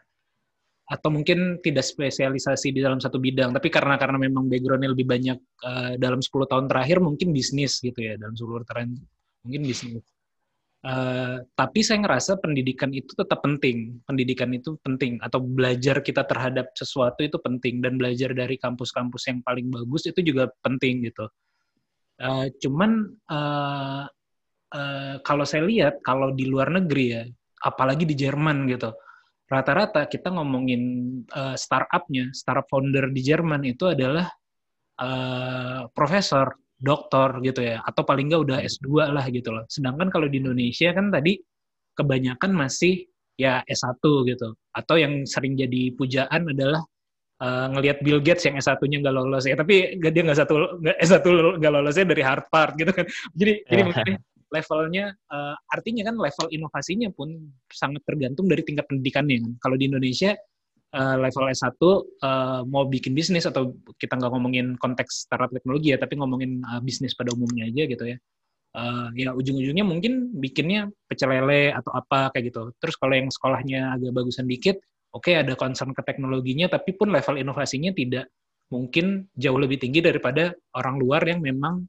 atau 0.85 1.09
mungkin 1.09 1.65
tidak 1.65 1.81
spesialisasi 1.81 2.77
di 2.77 2.85
dalam 2.85 3.01
satu 3.01 3.17
bidang, 3.17 3.57
tapi 3.57 3.73
karena 3.73 3.97
karena 3.97 4.21
memang 4.21 4.53
backgroundnya 4.53 4.93
lebih 4.93 5.09
banyak 5.09 5.39
eh, 5.41 5.93
dalam 5.97 6.21
10 6.21 6.45
tahun 6.45 6.69
terakhir 6.69 7.01
mungkin 7.01 7.33
bisnis 7.33 7.81
gitu 7.81 7.97
ya, 7.97 8.21
dalam 8.21 8.37
10 8.37 8.61
tahun 8.61 8.69
terakhir 8.69 8.91
mungkin 9.45 9.63
bisnis. 9.65 10.05
Eh, 10.85 11.37
tapi 11.57 11.81
saya 11.81 12.05
ngerasa 12.05 12.37
pendidikan 12.45 12.93
itu 12.93 13.17
tetap 13.17 13.41
penting, 13.41 14.05
pendidikan 14.05 14.53
itu 14.53 14.77
penting, 14.85 15.17
atau 15.25 15.41
belajar 15.41 16.05
kita 16.05 16.29
terhadap 16.29 16.77
sesuatu 16.77 17.25
itu 17.25 17.41
penting, 17.41 17.81
dan 17.81 17.97
belajar 17.97 18.37
dari 18.37 18.61
kampus-kampus 18.61 19.33
yang 19.33 19.41
paling 19.41 19.73
bagus 19.73 20.05
itu 20.05 20.21
juga 20.21 20.53
penting 20.61 21.09
gitu. 21.09 21.25
Eh, 22.21 22.47
cuman 22.61 22.91
eh, 23.09 24.05
eh, 24.77 25.15
kalau 25.25 25.45
saya 25.49 25.65
lihat, 25.65 26.05
kalau 26.05 26.37
di 26.37 26.45
luar 26.53 26.69
negeri 26.69 27.07
ya, 27.17 27.25
apalagi 27.65 28.05
di 28.05 28.13
Jerman 28.13 28.69
gitu, 28.69 28.93
rata-rata 29.55 30.11
kita 30.11 30.35
ngomongin 30.35 30.83
eh, 31.31 31.57
startupnya, 31.57 32.35
startup 32.35 32.67
founder 32.67 33.07
di 33.15 33.21
Jerman 33.23 33.63
itu 33.63 33.87
adalah 33.95 34.27
eh, 34.99 35.81
profesor, 35.95 36.51
doktor 36.75 37.39
gitu 37.47 37.63
ya, 37.63 37.81
atau 37.87 38.03
paling 38.03 38.27
nggak 38.29 38.43
udah 38.51 38.59
S2 38.67 39.15
lah 39.15 39.25
gitu 39.31 39.55
loh. 39.55 39.65
Sedangkan 39.71 40.11
kalau 40.11 40.27
di 40.27 40.43
Indonesia 40.43 40.91
kan 40.93 41.09
tadi 41.15 41.39
kebanyakan 41.95 42.51
masih 42.53 43.07
ya 43.39 43.63
S1 43.67 44.03
gitu, 44.31 44.49
atau 44.75 44.97
yang 44.99 45.23
sering 45.27 45.55
jadi 45.55 45.95
pujaan 45.95 46.51
adalah 46.51 46.83
eh, 47.43 47.67
ngelihat 47.75 47.99
Bill 48.05 48.21
Gates 48.23 48.45
yang 48.47 48.55
S1-nya 48.59 49.03
nggak 49.03 49.15
lolos 49.15 49.45
ya, 49.49 49.57
tapi 49.59 49.99
dia 49.99 50.23
nggak 50.23 50.39
satu 50.39 50.55
nggak 50.83 50.97
S1 51.03 51.25
nggak 51.59 51.73
lolosnya 51.73 52.05
dari 52.07 52.23
Harvard 52.23 52.73
gitu 52.79 52.93
kan. 52.95 53.07
Jadi 53.39 53.53
jadi 53.67 53.83
Ya. 53.83 53.87
mungkin 53.91 54.15
levelnya 54.55 55.05
eh, 55.11 55.55
artinya 55.75 56.03
kan 56.07 56.15
level 56.15 56.47
inovasinya 56.55 57.09
pun 57.11 57.35
sangat 57.67 58.07
tergantung 58.07 58.47
dari 58.47 58.63
tingkat 58.63 58.87
pendidikannya 58.87 59.43
kan. 59.43 59.53
Kalau 59.59 59.77
di 59.81 59.91
Indonesia 59.91 60.31
eh, 60.95 61.17
level 61.19 61.45
S1 61.51 61.75
eh, 62.23 62.61
mau 62.71 62.87
bikin 62.87 63.13
bisnis 63.19 63.45
atau 63.51 63.75
kita 63.99 64.15
nggak 64.15 64.31
ngomongin 64.31 64.67
konteks 64.79 65.27
startup 65.27 65.51
teknologi 65.51 65.91
ya, 65.91 65.99
tapi 65.99 66.15
ngomongin 66.21 66.63
eh, 66.63 66.81
bisnis 66.87 67.19
pada 67.19 67.35
umumnya 67.35 67.67
aja 67.67 67.83
gitu 67.91 68.05
ya. 68.15 68.19
Eh, 68.75 69.09
ya 69.23 69.31
ujung-ujungnya 69.35 69.87
mungkin 69.87 70.35
bikinnya 70.35 70.91
pecel 71.07 71.31
lele 71.31 71.71
atau 71.71 71.95
apa 71.95 72.31
kayak 72.35 72.51
gitu. 72.51 72.63
Terus 72.83 72.95
kalau 72.99 73.15
yang 73.15 73.31
sekolahnya 73.31 73.95
agak 73.95 74.11
bagusan 74.15 74.51
dikit, 74.51 74.79
oke 75.15 75.31
ada 75.31 75.55
concern 75.55 75.95
ke 75.95 76.03
teknologinya, 76.03 76.67
tapi 76.67 76.99
pun 76.99 77.15
level 77.15 77.39
inovasinya 77.39 77.95
tidak 77.95 78.29
mungkin 78.69 79.31
jauh 79.39 79.57
lebih 79.57 79.79
tinggi 79.79 80.03
daripada 80.03 80.51
orang 80.75 80.99
luar 80.99 81.23
yang 81.23 81.39
memang 81.39 81.87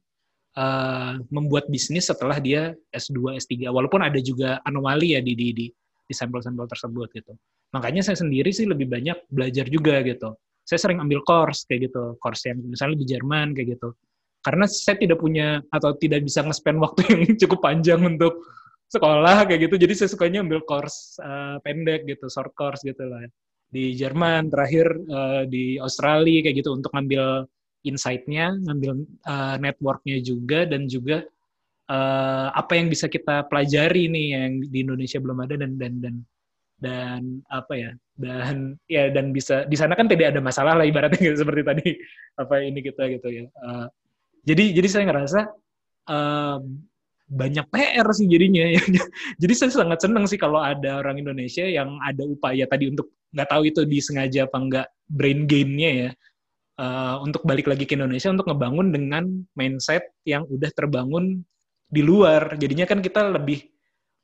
eh, 0.54 1.14
membuat 1.34 1.66
bisnis 1.68 2.08
setelah 2.08 2.38
dia 2.38 2.72
S2, 2.94 3.42
S3. 3.42 3.74
Walaupun 3.74 4.06
ada 4.06 4.22
juga 4.22 4.62
anomali 4.64 5.18
ya 5.18 5.22
di 5.26 5.34
di 5.34 5.52
di, 5.52 5.66
di 6.06 6.14
sampel-sampel 6.14 6.70
tersebut 6.70 7.10
gitu. 7.18 7.34
Makanya 7.74 8.06
saya 8.06 8.16
sendiri 8.16 8.54
sih 8.54 8.70
lebih 8.70 8.88
banyak 8.88 9.18
belajar 9.28 9.66
juga 9.68 10.00
gitu. 10.06 10.38
Saya 10.66 10.80
sering 10.82 10.98
ambil 11.02 11.22
course 11.26 11.66
kayak 11.70 11.92
gitu, 11.92 12.18
course 12.18 12.48
yang 12.50 12.62
misalnya 12.62 12.98
di 13.02 13.06
Jerman 13.10 13.54
kayak 13.58 13.78
gitu. 13.78 13.94
Karena 14.46 14.70
saya 14.70 14.98
tidak 15.02 15.18
punya 15.18 15.58
atau 15.74 15.98
tidak 15.98 16.22
bisa 16.22 16.46
nge-spend 16.46 16.78
waktu 16.78 17.02
yang 17.12 17.22
cukup 17.36 17.60
panjang 17.66 18.02
untuk 18.06 18.46
sekolah 18.96 19.44
kayak 19.48 19.68
gitu. 19.70 19.76
Jadi 19.76 19.94
saya 19.94 20.10
sukanya 20.12 20.40
ambil 20.46 20.64
course 20.64 21.20
eh, 21.20 21.58
pendek 21.62 22.08
gitu, 22.08 22.32
short 22.32 22.56
course 22.56 22.82
gitu 22.82 23.04
lah. 23.06 23.28
Di 23.68 23.92
Jerman, 24.00 24.48
terakhir 24.48 24.88
eh, 24.96 25.44
di 25.52 25.66
Australia 25.78 26.48
kayak 26.48 26.56
gitu 26.64 26.72
untuk 26.76 26.96
ngambil 26.96 27.44
insight-nya, 27.86 28.56
ngambil 28.66 28.92
eh, 29.04 29.56
network-nya 29.62 30.18
juga 30.24 30.64
dan 30.66 30.88
juga 30.88 31.28
eh, 31.90 32.48
apa 32.52 32.74
yang 32.80 32.88
bisa 32.90 33.06
kita 33.12 33.46
pelajari 33.52 34.10
nih 34.10 34.28
yang 34.34 34.52
di 34.66 34.78
Indonesia 34.82 35.20
belum 35.22 35.38
ada 35.46 35.56
dan 35.60 35.78
dan 35.78 35.94
dan 36.02 36.16
dan 36.76 37.22
apa 37.48 37.74
ya 37.80 37.92
dan 38.20 38.76
ya 38.92 39.08
dan 39.08 39.32
bisa 39.32 39.64
di 39.64 39.80
sana 39.80 39.96
kan 39.96 40.12
tidak 40.12 40.36
ada 40.36 40.44
masalah 40.44 40.76
lah 40.76 40.86
ibaratnya 40.88 41.20
gitu, 41.20 41.48
seperti 41.48 41.62
tadi 41.64 41.88
apa 42.36 42.56
ini 42.64 42.80
kita 42.84 43.04
gitu 43.16 43.28
ya 43.32 43.46
Eh, 43.48 43.88
jadi 44.46 44.64
jadi 44.82 44.88
saya 44.92 45.04
ngerasa 45.08 45.40
eh, 46.12 46.58
banyak 47.26 47.66
PR 47.74 48.08
sih 48.14 48.30
jadinya. 48.30 48.66
Jadi 49.42 49.54
saya 49.58 49.72
sangat 49.74 50.06
senang 50.06 50.30
sih 50.30 50.38
kalau 50.38 50.62
ada 50.62 51.02
orang 51.02 51.18
Indonesia 51.22 51.66
yang 51.66 51.98
ada 52.06 52.22
upaya 52.26 52.70
tadi 52.70 52.94
untuk 52.94 53.10
nggak 53.34 53.50
tahu 53.50 53.62
itu 53.68 53.82
disengaja 53.84 54.46
apa 54.46 54.58
enggak 54.62 54.88
brain 55.10 55.50
gain-nya 55.50 55.92
ya. 55.92 56.10
Eh, 56.76 57.16
untuk 57.24 57.48
balik 57.48 57.72
lagi 57.72 57.88
ke 57.88 57.96
Indonesia 57.96 58.30
untuk 58.30 58.52
ngebangun 58.52 58.92
dengan 58.92 59.24
mindset 59.56 60.12
yang 60.28 60.46
udah 60.46 60.70
terbangun 60.76 61.42
di 61.90 62.02
luar. 62.04 62.60
Jadinya 62.60 62.86
kan 62.86 63.00
kita 63.00 63.32
lebih 63.32 63.64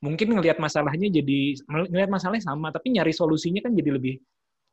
mungkin 0.02 0.34
ngelihat 0.34 0.58
masalahnya 0.58 1.06
jadi 1.08 1.62
ngelihat 1.70 2.10
masalahnya 2.10 2.42
sama 2.42 2.74
tapi 2.74 2.90
nyari 2.98 3.14
solusinya 3.14 3.62
kan 3.62 3.70
jadi 3.70 3.94
lebih 3.94 4.18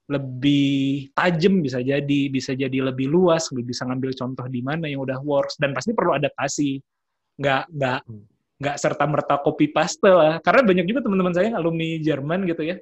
lebih 0.09 1.13
tajam 1.13 1.61
bisa 1.61 1.85
jadi 1.85 2.21
bisa 2.33 2.57
jadi 2.57 2.81
lebih 2.81 3.05
luas 3.13 3.45
bisa 3.61 3.85
ngambil 3.85 4.17
contoh 4.17 4.49
di 4.49 4.65
mana 4.65 4.89
yang 4.89 5.05
udah 5.05 5.21
works 5.21 5.61
dan 5.61 5.77
pasti 5.77 5.93
perlu 5.93 6.17
adaptasi 6.17 6.81
nggak 7.39 7.63
nggak 7.71 7.99
Hmm. 8.05 8.23
nggak 8.59 8.75
serta 8.75 9.07
merta 9.07 9.39
copy 9.39 9.71
paste 9.71 10.03
lah 10.03 10.43
karena 10.43 10.61
banyak 10.67 10.85
juga 10.85 10.99
teman-teman 11.07 11.31
saya 11.31 11.47
yang 11.47 11.57
alumni 11.57 11.87
Jerman 12.03 12.43
gitu 12.43 12.67
ya 12.67 12.75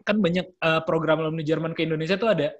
kan 0.00 0.16
banyak 0.16 0.46
eh, 0.48 0.80
program 0.88 1.20
alumni 1.20 1.44
Jerman 1.44 1.76
ke 1.76 1.84
Indonesia 1.84 2.16
tuh 2.16 2.32
ada 2.32 2.56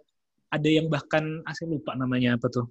ada 0.52 0.68
yang 0.68 0.92
bahkan 0.92 1.40
ah, 1.42 1.52
saya 1.56 1.72
lupa 1.72 1.96
namanya 1.96 2.36
apa 2.36 2.52
tuh 2.52 2.68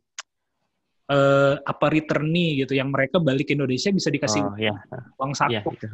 eh 1.04 1.56
apa 1.60 1.86
returnee 1.92 2.64
gitu 2.64 2.78
yang 2.78 2.88
mereka 2.94 3.20
balik 3.20 3.50
ke 3.50 3.58
Indonesia 3.58 3.92
bisa 3.92 4.08
dikasih 4.08 4.40
Oh 4.40 4.56
ya, 4.56 4.72
uang 5.20 5.34
ya 5.52 5.60
saku 5.66 5.70
itu. 5.76 5.88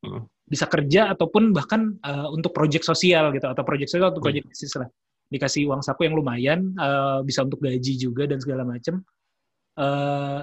Mm. 0.00 0.24
bisa 0.48 0.64
kerja 0.64 1.12
ataupun 1.12 1.52
bahkan 1.52 2.00
eh, 2.00 2.28
untuk 2.32 2.50
proyek 2.50 2.80
sosial 2.82 3.30
gitu 3.30 3.44
atau 3.46 3.62
proyek 3.62 3.86
sosial 3.92 4.08
atau 4.10 4.18
Hmm. 4.18 4.26
proyek 4.32 4.48
bisnis 4.48 4.72
lah 4.74 4.88
dikasih 5.30 5.68
uang 5.70 5.84
saku 5.84 6.08
yang 6.08 6.16
lumayan 6.16 6.72
eh, 6.74 7.18
bisa 7.22 7.44
untuk 7.44 7.60
gaji 7.60 7.92
juga 7.94 8.24
dan 8.24 8.40
segala 8.40 8.64
macam 8.64 9.04
Eh, 9.80 10.40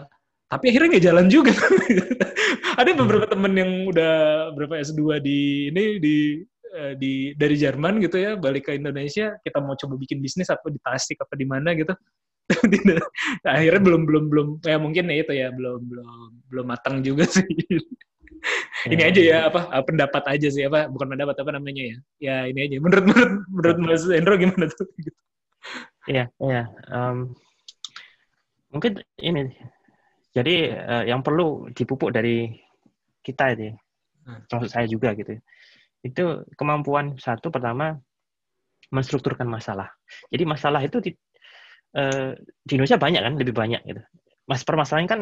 tapi 0.48 0.72
akhirnya 0.72 0.90
nggak 0.96 1.06
jalan 1.12 1.28
juga 1.28 1.52
ada 2.82 2.92
beberapa 2.96 3.26
temen 3.28 3.54
yang 3.56 3.72
udah 3.92 4.16
berapa 4.56 4.80
S2 4.80 5.20
di 5.20 5.70
ini 5.72 5.84
di 6.00 6.18
eh, 6.72 6.94
di 6.96 7.36
dari 7.36 7.56
Jerman 7.60 8.00
gitu 8.00 8.16
ya 8.20 8.40
balik 8.40 8.72
ke 8.72 8.80
Indonesia 8.80 9.36
kita 9.44 9.60
mau 9.60 9.76
coba 9.76 10.00
bikin 10.00 10.24
bisnis 10.24 10.48
apa 10.48 10.72
di 10.72 10.80
Tasik 10.80 11.20
apa 11.20 11.34
di 11.36 11.46
mana 11.48 11.76
gitu 11.76 11.92
Tidak. 12.48 13.04
akhirnya 13.44 13.82
belum 13.84 14.08
belum 14.08 14.24
belum 14.32 14.48
ya 14.64 14.80
mungkin 14.80 15.12
ya 15.12 15.16
itu 15.20 15.34
ya 15.36 15.52
belum 15.52 15.84
belum 15.84 16.08
belum 16.48 16.66
matang 16.66 17.04
juga 17.04 17.28
sih 17.36 17.44
ini 18.88 19.02
Ya. 19.04 19.10
aja 19.10 19.22
ya 19.22 19.38
apa 19.50 19.68
uh, 19.74 19.84
pendapat 19.84 20.24
aja 20.38 20.48
sih 20.48 20.64
apa 20.64 20.88
bukan 20.88 21.18
pendapat 21.18 21.36
apa 21.42 21.52
namanya 21.58 21.84
ya 21.84 21.98
ya 22.22 22.36
ini 22.48 22.70
aja 22.70 22.76
menurut 22.80 23.04
menurut 23.10 23.34
menurut 23.52 23.78
Mas 23.84 24.04
Endro 24.08 24.38
gimana 24.40 24.70
tuh 24.72 24.88
Iya, 26.08 26.32
iya. 26.40 26.64
Em, 26.88 27.36
mungkin 28.72 29.04
ini. 29.20 29.52
Jadi 30.38 30.56
eh, 30.70 31.04
yang 31.10 31.26
perlu 31.26 31.74
dipupuk 31.74 32.14
dari 32.14 32.54
kita 33.26 33.58
itu, 33.58 33.74
ya, 33.74 33.76
Hmm. 34.28 34.44
termasuk 34.52 34.70
saya 34.76 34.86
juga 34.92 35.16
gitu. 35.16 35.40
Itu 36.04 36.44
kemampuan 36.60 37.16
satu 37.16 37.48
pertama 37.48 37.96
menstrukturkan 38.92 39.48
masalah. 39.48 39.88
Jadi 40.28 40.44
masalah 40.44 40.84
itu 40.84 41.00
di, 41.00 41.12
eh, 41.96 42.36
di 42.60 42.72
Indonesia 42.76 43.00
banyak 43.00 43.22
kan, 43.24 43.34
lebih 43.40 43.56
banyak 43.56 43.82
gitu. 43.88 44.04
Mas 44.48 44.68
permasalahan 44.68 45.08
kan 45.08 45.22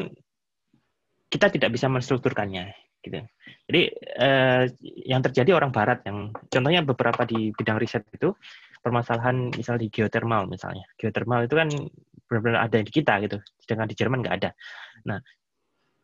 kita 1.29 1.53
tidak 1.53 1.69
bisa 1.73 1.85
menstrukturkannya 1.89 2.73
gitu. 3.05 3.21
Jadi 3.69 3.81
eh, 4.17 4.63
yang 5.05 5.21
terjadi 5.21 5.53
orang 5.53 5.69
Barat 5.69 6.01
yang 6.09 6.33
contohnya 6.49 6.81
beberapa 6.81 7.21
di 7.29 7.53
bidang 7.53 7.77
riset 7.77 8.05
itu 8.09 8.33
permasalahan 8.81 9.53
misalnya 9.53 9.85
di 9.85 9.89
geothermal 9.93 10.49
misalnya. 10.49 10.85
Geothermal 10.97 11.45
itu 11.45 11.55
kan 11.57 11.69
benar-benar 12.25 12.69
ada 12.69 12.77
di 12.81 12.89
kita 12.89 13.21
gitu, 13.21 13.37
sedangkan 13.61 13.89
di 13.89 13.95
Jerman 13.97 14.19
nggak 14.25 14.35
ada. 14.41 14.49
Nah, 15.05 15.19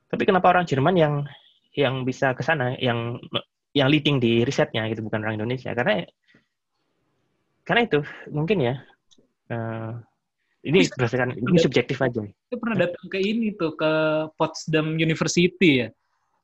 tapi 0.07 0.23
kenapa 0.29 0.53
orang 0.53 0.65
Jerman 0.69 0.95
yang 0.95 1.13
yang 1.73 2.05
bisa 2.05 2.35
ke 2.37 2.43
sana, 2.45 2.77
yang 2.77 3.17
yang 3.71 3.87
leading 3.87 4.19
di 4.19 4.43
risetnya 4.43 4.85
gitu, 4.91 5.01
bukan 5.07 5.23
orang 5.23 5.39
Indonesia? 5.41 5.71
Karena 5.73 6.05
karena 7.65 7.81
itu 7.87 7.99
mungkin 8.29 8.57
ya. 8.61 8.75
eh, 9.51 9.91
ini 10.63 10.79
Bisa- 10.87 10.95
berdasarkan 10.95 11.35
ini 11.35 11.59
subjektif 11.59 11.99
aja. 11.99 12.23
Saya 12.23 12.57
pernah 12.61 12.77
datang 12.87 13.05
ke 13.11 13.19
ini 13.19 13.51
tuh 13.51 13.75
ke 13.75 13.91
Potsdam 14.39 14.95
University 14.95 15.83
ya. 15.83 15.91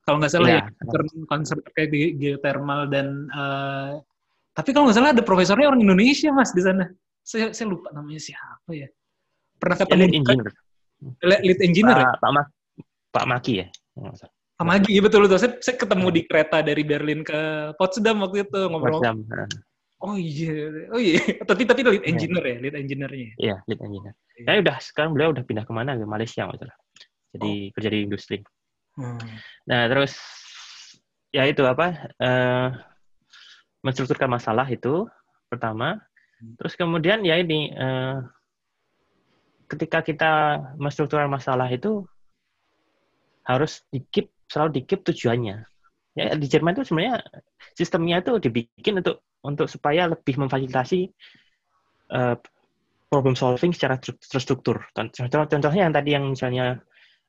Kalau 0.03 0.19
nggak 0.19 0.31
salah 0.31 0.49
Iya. 0.51 0.63
ya, 0.67 1.23
concern 1.27 1.59
terkait 1.63 1.87
di 1.91 2.15
geothermal 2.19 2.91
dan 2.91 3.31
eh, 3.31 3.91
tapi 4.51 4.75
kalau 4.75 4.91
nggak 4.91 4.97
salah 4.99 5.15
ada 5.15 5.23
profesornya 5.23 5.71
orang 5.71 5.79
Indonesia 5.83 6.35
mas 6.35 6.51
di 6.51 6.63
sana. 6.65 6.91
Saya 7.23 7.55
saya 7.55 7.67
lupa 7.71 7.95
namanya 7.95 8.19
siapa 8.19 8.71
ya. 8.75 8.91
Pernah 9.55 9.75
Ya, 9.79 9.81
ketemu 9.87 10.03
engineer. 10.15 10.47
Lead 11.23 11.59
engineer 11.61 11.97
ya? 11.97 12.07
Pak, 12.13 12.19
Pak, 12.21 12.31
Ma- 12.33 12.51
Pak 13.13 13.25
Maki 13.29 13.53
ya. 13.61 13.67
Pak 14.57 14.65
Magi, 14.65 14.89
iya 14.89 15.01
betul 15.05 15.29
betul. 15.29 15.37
Saya, 15.37 15.53
saya 15.61 15.77
ketemu 15.77 16.07
di 16.09 16.21
kereta 16.25 16.65
dari 16.65 16.81
Berlin 16.81 17.21
ke 17.21 17.71
Potsdam 17.77 18.25
waktu 18.25 18.41
itu 18.41 18.59
ngobrol. 18.65 18.97
Potsdam. 18.97 19.21
Oh 20.01 20.17
iya, 20.17 20.89
oh 20.93 21.01
iya. 21.01 21.21
Tapi 21.45 21.65
tapi 21.65 21.81
lead 21.85 22.01
Iya. 22.01 22.09
engineer 22.09 22.45
ya, 22.45 22.57
lead 22.61 22.75
engineernya. 22.77 23.29
Iya, 23.37 23.55
lead 23.69 23.81
engineer. 23.81 24.13
Iya. 24.37 24.45
Nah, 24.49 24.53
udah 24.65 24.77
sekarang 24.81 25.11
beliau 25.13 25.29
udah 25.33 25.45
pindah 25.45 25.65
ke 25.65 25.73
mana 25.73 25.93
ke 25.93 26.05
Malaysia 26.09 26.45
masalah. 26.49 26.73
Jadi 27.33 27.69
kerja 27.69 27.89
di 27.93 27.99
industri. 28.01 28.37
Hmm. 28.97 29.21
Nah, 29.69 29.85
terus 29.93 30.17
ya 31.29 31.45
itu 31.45 31.61
apa? 31.65 32.09
eh 32.17 32.69
menstrukturkan 33.85 34.29
masalah 34.29 34.65
itu 34.69 35.05
pertama. 35.53 36.01
Terus 36.57 36.73
kemudian 36.77 37.21
ya 37.25 37.37
ini 37.37 37.73
eh, 37.73 38.15
ketika 39.67 39.99
kita 40.03 40.31
menstrukturkan 40.79 41.27
masalah 41.27 41.67
itu 41.67 42.07
harus 43.47 43.83
dikip 43.91 44.31
selalu 44.47 44.83
dikip 44.83 45.03
tujuannya. 45.07 45.63
Ya 46.17 46.33
di 46.33 46.47
Jerman 46.49 46.73
itu 46.73 46.89
sebenarnya 46.89 47.21
sistemnya 47.77 48.19
itu 48.23 48.41
dibikin 48.41 48.99
untuk 48.99 49.21
untuk 49.45 49.67
supaya 49.69 50.09
lebih 50.09 50.35
memfasilitasi 50.39 50.99
eh, 52.11 52.35
problem 53.07 53.35
solving 53.37 53.71
secara 53.71 54.01
tru- 54.01 54.19
terstruktur. 54.19 54.83
Contoh, 54.91 55.47
contohnya 55.47 55.87
yang 55.87 55.93
tadi 55.95 56.09
yang 56.15 56.25
misalnya 56.27 56.81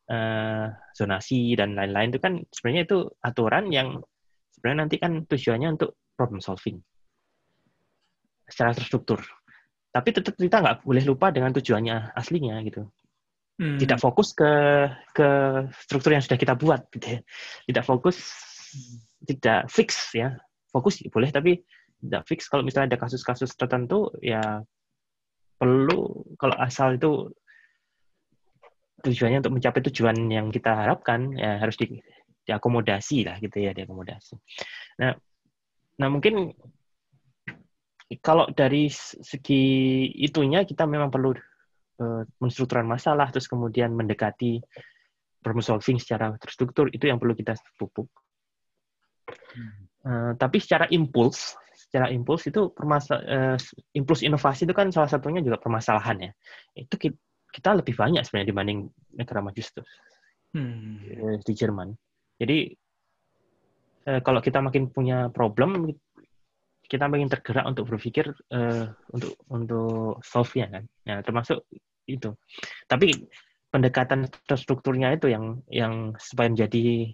eh, 0.09 0.67
zonasi 0.97 1.55
dan 1.55 1.79
lain-lain 1.79 2.11
itu 2.15 2.21
kan 2.23 2.35
sebenarnya 2.51 2.83
itu 2.89 2.99
aturan 3.23 3.71
yang 3.71 3.89
sebenarnya 4.57 4.79
nanti 4.89 4.97
kan 4.99 5.13
tujuannya 5.29 5.69
untuk 5.79 5.95
problem 6.19 6.43
solving 6.43 6.83
secara 8.49 8.73
terstruktur. 8.75 9.23
Tapi 9.99 10.09
tetap 10.15 10.39
kita 10.39 10.63
nggak 10.63 10.87
boleh 10.87 11.03
lupa 11.03 11.35
dengan 11.35 11.51
tujuannya 11.51 12.15
aslinya 12.15 12.55
gitu. 12.63 12.87
Hmm. 13.59 13.75
Tidak 13.75 13.99
fokus 13.99 14.31
ke 14.39 14.53
ke 15.11 15.29
struktur 15.83 16.15
yang 16.15 16.23
sudah 16.23 16.39
kita 16.39 16.55
buat 16.55 16.87
gitu 16.95 17.19
ya. 17.19 17.21
Tidak 17.67 17.83
fokus 17.83 18.17
tidak 19.27 19.67
fix 19.67 20.15
ya. 20.15 20.39
Fokus 20.71 21.03
ya 21.03 21.11
boleh 21.11 21.35
tapi 21.35 21.59
tidak 21.99 22.23
fix 22.31 22.47
kalau 22.47 22.63
misalnya 22.63 22.95
ada 22.95 22.99
kasus-kasus 23.03 23.51
tertentu 23.59 24.15
ya 24.23 24.63
perlu 25.59 26.23
kalau 26.39 26.55
asal 26.55 26.95
itu 26.95 27.35
tujuannya 29.03 29.43
untuk 29.43 29.59
mencapai 29.59 29.83
tujuan 29.91 30.15
yang 30.31 30.55
kita 30.55 30.71
harapkan 30.71 31.35
ya 31.35 31.59
harus 31.59 31.75
di, 31.75 31.99
diakomodasi 32.47 33.27
lah 33.27 33.43
gitu 33.43 33.59
ya 33.59 33.75
diakomodasi. 33.75 34.39
Nah, 35.03 35.15
nah 35.99 36.09
mungkin 36.11 36.55
kalau 38.25 38.49
dari 38.51 38.89
segi 38.93 39.65
itunya 40.17 40.65
kita 40.65 40.89
memang 40.89 41.13
perlu 41.13 41.37
uh, 42.01 42.23
menstrukturkan 42.41 42.89
masalah 42.89 43.29
terus 43.29 43.45
kemudian 43.45 43.93
mendekati 43.93 44.63
problem 45.45 45.61
solving 45.61 46.01
secara 46.01 46.33
terstruktur 46.41 46.89
itu 46.89 47.05
yang 47.05 47.21
perlu 47.21 47.37
kita 47.37 47.55
pupuk. 47.77 48.09
Uh, 50.09 50.33
tapi 50.41 50.57
secara 50.57 50.89
impuls, 50.89 51.53
secara 51.77 52.09
impuls 52.09 52.49
itu 52.49 52.73
permasal 52.73 53.21
uh, 53.29 53.57
impuls 53.93 54.25
inovasi 54.25 54.65
itu 54.65 54.73
kan 54.73 54.89
salah 54.89 55.11
satunya 55.13 55.45
juga 55.45 55.61
permasalahan 55.61 56.31
ya. 56.31 56.33
Itu 56.73 56.97
kita, 56.97 57.17
kita 57.53 57.71
lebih 57.77 57.93
banyak 57.93 58.25
sebenarnya 58.25 58.49
dibanding 58.49 58.79
negara 59.13 59.45
maju 59.45 59.61
itu 59.61 59.85
Hmm. 60.57 60.97
eh, 61.05 61.37
di 61.45 61.53
Jerman. 61.53 61.93
Jadi 62.41 62.59
eh, 64.09 64.21
kalau 64.25 64.41
kita 64.41 64.65
makin 64.65 64.89
punya 64.89 65.29
problem, 65.29 65.93
kita 66.89 67.05
makin 67.07 67.29
tergerak 67.29 67.69
untuk 67.69 67.85
berpikir 67.93 68.33
eh, 68.49 68.89
untuk 69.13 69.37
untuk 69.53 70.19
solve-nya 70.25 70.67
kan. 70.73 70.85
Ya, 71.05 71.17
termasuk 71.21 71.69
itu. 72.09 72.33
Tapi 72.89 73.29
pendekatan 73.69 74.33
terstrukturnya 74.49 75.13
itu 75.13 75.29
yang 75.29 75.61
yang 75.69 76.17
supaya 76.17 76.49
menjadi 76.49 77.13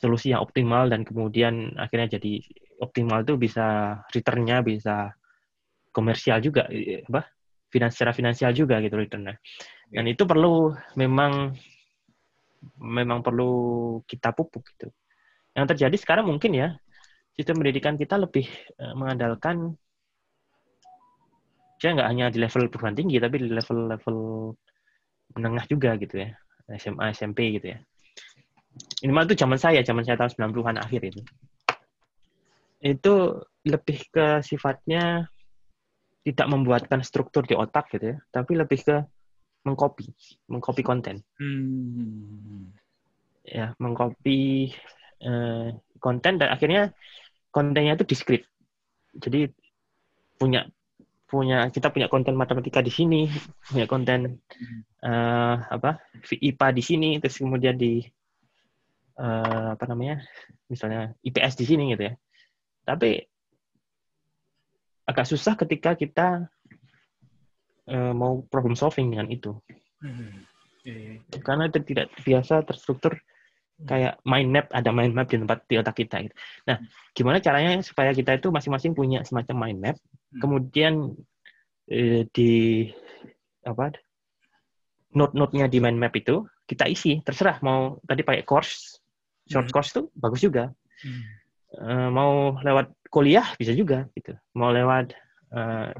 solusi 0.00 0.32
yang 0.32 0.40
optimal 0.40 0.88
dan 0.88 1.04
kemudian 1.04 1.76
akhirnya 1.76 2.16
jadi 2.16 2.40
optimal 2.80 3.20
itu 3.20 3.36
bisa 3.36 4.00
return-nya 4.08 4.64
bisa 4.64 5.12
komersial 5.92 6.40
juga 6.40 6.64
apa 7.12 7.28
finans 7.68 7.92
secara 7.92 8.16
finansial 8.16 8.56
juga 8.56 8.80
gitu 8.80 8.96
return-nya. 8.96 9.36
Dan 9.92 10.08
itu 10.08 10.24
perlu 10.24 10.72
memang 10.96 11.52
memang 12.80 13.20
perlu 13.20 13.52
kita 14.08 14.32
pupuk 14.32 14.64
gitu. 14.74 14.88
Yang 15.52 15.76
terjadi 15.76 15.96
sekarang 16.00 16.32
mungkin 16.32 16.56
ya 16.56 16.68
sistem 17.36 17.62
pendidikan 17.62 17.94
kita 17.96 18.16
lebih 18.20 18.46
eh, 18.78 18.94
mengandalkan 18.96 19.74
saya 21.80 21.96
nggak 21.96 22.10
hanya 22.12 22.26
di 22.28 22.38
level 22.44 22.68
perguruan 22.68 22.96
tinggi 22.96 23.16
tapi 23.16 23.40
di 23.40 23.48
level-level 23.48 24.16
menengah 25.32 25.64
juga 25.64 25.96
gitu 25.96 26.20
ya. 26.20 26.30
SMA 26.76 27.10
SMP 27.16 27.56
gitu 27.56 27.72
ya. 27.72 27.78
Ini 29.02 29.10
mah 29.10 29.26
itu 29.26 29.34
zaman 29.34 29.58
saya 29.58 29.80
zaman 29.82 30.04
saya 30.04 30.20
tahun 30.20 30.52
90-an 30.52 30.76
akhir 30.76 31.00
itu. 31.08 31.20
Itu 32.84 33.42
lebih 33.64 33.98
ke 34.12 34.44
sifatnya 34.44 35.26
tidak 36.24 36.46
membuatkan 36.52 37.00
struktur 37.00 37.48
di 37.48 37.56
otak 37.56 37.88
gitu 37.96 38.16
ya 38.16 38.16
tapi 38.28 38.52
lebih 38.56 38.80
ke 38.84 38.96
mengcopy 39.64 40.08
mengcopy 40.48 40.82
konten. 40.84 41.20
Hmm. 41.40 42.72
ya 43.40 43.72
mengcopy 43.80 44.68
eh, 45.24 45.68
konten 46.00 46.40
dan 46.40 46.48
akhirnya 46.50 46.90
kontennya 47.52 47.94
itu 47.94 48.08
diskrit 48.08 48.42
jadi 49.14 49.52
punya 50.40 50.66
punya 51.30 51.70
kita 51.70 51.94
punya 51.94 52.10
konten 52.10 52.34
matematika 52.34 52.82
di 52.82 52.90
sini 52.90 53.30
punya 53.70 53.86
konten 53.86 54.42
eh, 55.04 55.54
apa 55.60 56.02
IPA 56.26 56.68
di 56.74 56.82
sini 56.82 57.10
terus 57.22 57.38
kemudian 57.38 57.78
di 57.78 58.02
eh, 59.20 59.68
apa 59.76 59.84
namanya 59.86 60.24
misalnya 60.66 61.14
IPS 61.22 61.54
di 61.60 61.64
sini 61.68 61.94
gitu 61.94 62.10
ya 62.10 62.14
tapi 62.82 63.22
agak 65.06 65.26
susah 65.28 65.54
ketika 65.54 65.94
kita 65.94 66.50
eh, 67.86 68.12
mau 68.16 68.42
problem 68.50 68.74
solving 68.74 69.14
dengan 69.14 69.30
itu 69.30 69.54
Hmm. 70.00 70.48
Iya, 70.80 71.20
iya. 71.20 71.40
karena 71.44 71.68
itu 71.68 71.84
tidak 71.84 72.08
biasa 72.24 72.64
terstruktur 72.64 73.20
kayak 73.88 74.20
mind 74.28 74.50
map 74.52 74.66
ada 74.72 74.90
mind 74.92 75.16
map 75.16 75.28
di 75.28 75.40
tempat 75.40 75.64
di 75.64 75.74
otak 75.80 75.96
kita 75.96 76.16
gitu. 76.28 76.34
Nah, 76.68 76.76
gimana 77.16 77.40
caranya 77.40 77.80
supaya 77.80 78.12
kita 78.12 78.36
itu 78.36 78.52
masing-masing 78.52 78.92
punya 78.92 79.24
semacam 79.24 79.56
mind 79.56 79.78
map, 79.80 79.96
Hmm. 80.30 80.40
kemudian 80.46 80.94
eh, 81.90 82.22
di 82.30 82.86
apa 83.66 83.90
note-note-nya 85.10 85.66
di 85.66 85.82
mind 85.82 85.98
map 85.98 86.14
itu 86.14 86.46
kita 86.70 86.86
isi 86.86 87.18
terserah 87.26 87.58
mau 87.66 87.98
tadi 88.06 88.22
pakai 88.22 88.46
course 88.46 89.02
short 89.50 89.66
Hmm. 89.66 89.74
course 89.74 89.90
itu 89.90 90.02
bagus 90.14 90.40
juga 90.42 90.70
Hmm. 91.02 91.22
Eh, 91.70 92.08
mau 92.14 92.58
lewat 92.62 92.94
kuliah 93.10 93.46
bisa 93.58 93.74
juga 93.74 94.06
gitu 94.14 94.38
mau 94.54 94.70
lewat 94.70 95.10
eh, 95.50 95.90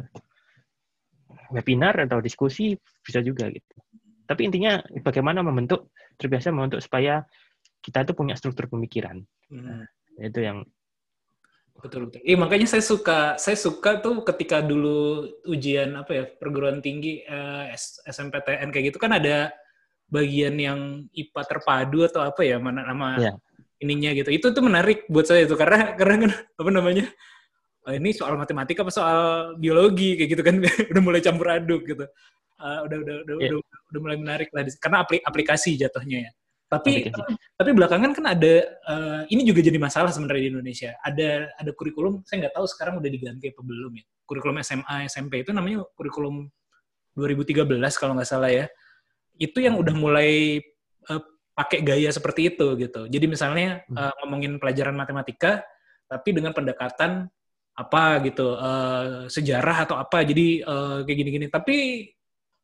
webinar 1.51 2.07
atau 2.07 2.23
diskusi 2.23 2.79
bisa 3.03 3.19
juga 3.19 3.51
gitu 3.51 3.75
tapi 4.31 4.47
intinya 4.47 4.79
bagaimana 5.03 5.43
membentuk 5.43 5.91
terbiasa 6.23 6.55
membentuk 6.55 6.79
supaya 6.79 7.27
kita 7.81 8.05
itu 8.05 8.13
punya 8.13 8.37
struktur 8.37 8.69
pemikiran 8.69 9.25
Hmm. 9.51 9.83
itu 10.17 10.41
yang 10.41 10.63
Betul 11.81 12.13
betul. 12.13 12.21
Iya 12.21 12.37
makanya 12.37 12.69
saya 12.69 12.85
suka 12.85 13.41
saya 13.41 13.57
suka 13.57 14.05
tuh 14.05 14.21
ketika 14.21 14.61
dulu 14.61 15.25
ujian 15.49 15.97
apa 15.97 16.13
ya 16.13 16.25
perguruan 16.29 16.85
tinggi 16.85 17.25
eh, 17.25 17.73
S- 17.73 18.05
SMPTN 18.05 18.69
kayak 18.69 18.93
gitu 18.93 19.01
kan 19.01 19.17
ada 19.17 19.49
bagian 20.13 20.61
yang 20.61 21.09
IPA 21.09 21.41
terpadu 21.49 22.05
atau 22.05 22.21
apa 22.21 22.45
ya 22.45 22.61
mana 22.61 22.85
nama 22.85 23.17
Iya. 23.17 23.33
ininya 23.81 24.13
gitu. 24.13 24.29
Itu 24.29 24.53
tuh 24.53 24.61
menarik 24.61 25.09
buat 25.09 25.25
saya 25.25 25.49
itu 25.49 25.57
karena 25.57 25.97
karena 25.97 26.29
kan 26.29 26.33
apa 26.61 26.69
namanya? 26.71 27.07
oh, 27.89 27.97
ini 27.97 28.13
soal 28.13 28.37
matematika 28.37 28.85
apa 28.85 28.93
soal 28.93 29.21
biologi 29.57 30.21
kayak 30.21 30.29
gitu 30.37 30.43
kan 30.45 30.61
udah 30.93 31.01
mulai 31.01 31.25
campur 31.25 31.49
aduk 31.49 31.89
gitu. 31.89 32.05
Eh, 32.61 32.79
udah 32.85 32.97
udah 33.01 33.15
udah, 33.25 33.35
Iya. 33.41 33.51
udah 33.57 33.59
udah 33.89 34.01
mulai 34.05 34.17
menarik 34.21 34.53
lah 34.53 34.69
karena 34.77 35.01
apli- 35.01 35.25
aplikasi 35.25 35.81
jatuhnya 35.81 36.29
ya. 36.29 36.31
Tapi 36.71 37.11
tapi 37.59 37.71
belakangan 37.75 38.15
kan 38.15 38.25
ada 38.31 38.55
eh, 38.63 39.23
ini 39.35 39.43
juga 39.43 39.59
jadi 39.59 39.75
masalah 39.75 40.15
sebenarnya 40.15 40.43
di 40.47 40.51
Indonesia. 40.55 40.95
Ada 41.03 41.59
ada 41.59 41.71
kurikulum 41.75 42.23
saya 42.23 42.47
nggak 42.47 42.55
tahu 42.55 42.67
sekarang 42.71 43.03
udah 43.03 43.11
diganti 43.11 43.51
apa 43.51 43.63
belum 43.67 43.93
ya. 43.99 44.07
Kurikulum 44.23 44.63
SMA 44.63 45.11
SMP 45.11 45.43
itu 45.43 45.51
namanya 45.51 45.83
kurikulum 45.99 46.47
2013 47.19 47.67
kalau 47.99 48.15
nggak 48.15 48.31
salah 48.31 48.55
ya. 48.55 48.71
Itu 49.35 49.59
yang 49.59 49.83
udah 49.83 49.95
mulai 49.99 50.63
eh, 51.11 51.23
pakai 51.59 51.83
gaya 51.83 52.15
seperti 52.15 52.55
itu 52.55 52.79
gitu. 52.79 53.11
Jadi 53.11 53.27
misalnya 53.27 53.83
eh, 53.83 54.13
ngomongin 54.23 54.63
pelajaran 54.63 54.95
matematika 54.95 55.67
tapi 56.07 56.31
dengan 56.31 56.55
pendekatan 56.55 57.27
apa 57.75 58.03
gitu 58.31 58.47
eh, 58.55 59.27
sejarah 59.27 59.91
atau 59.91 59.99
apa. 59.99 60.23
Jadi 60.23 60.63
eh, 60.63 60.99
kayak 61.03 61.19
gini-gini. 61.19 61.47
Tapi 61.51 62.07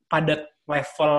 pada 0.06 0.46
level 0.70 1.14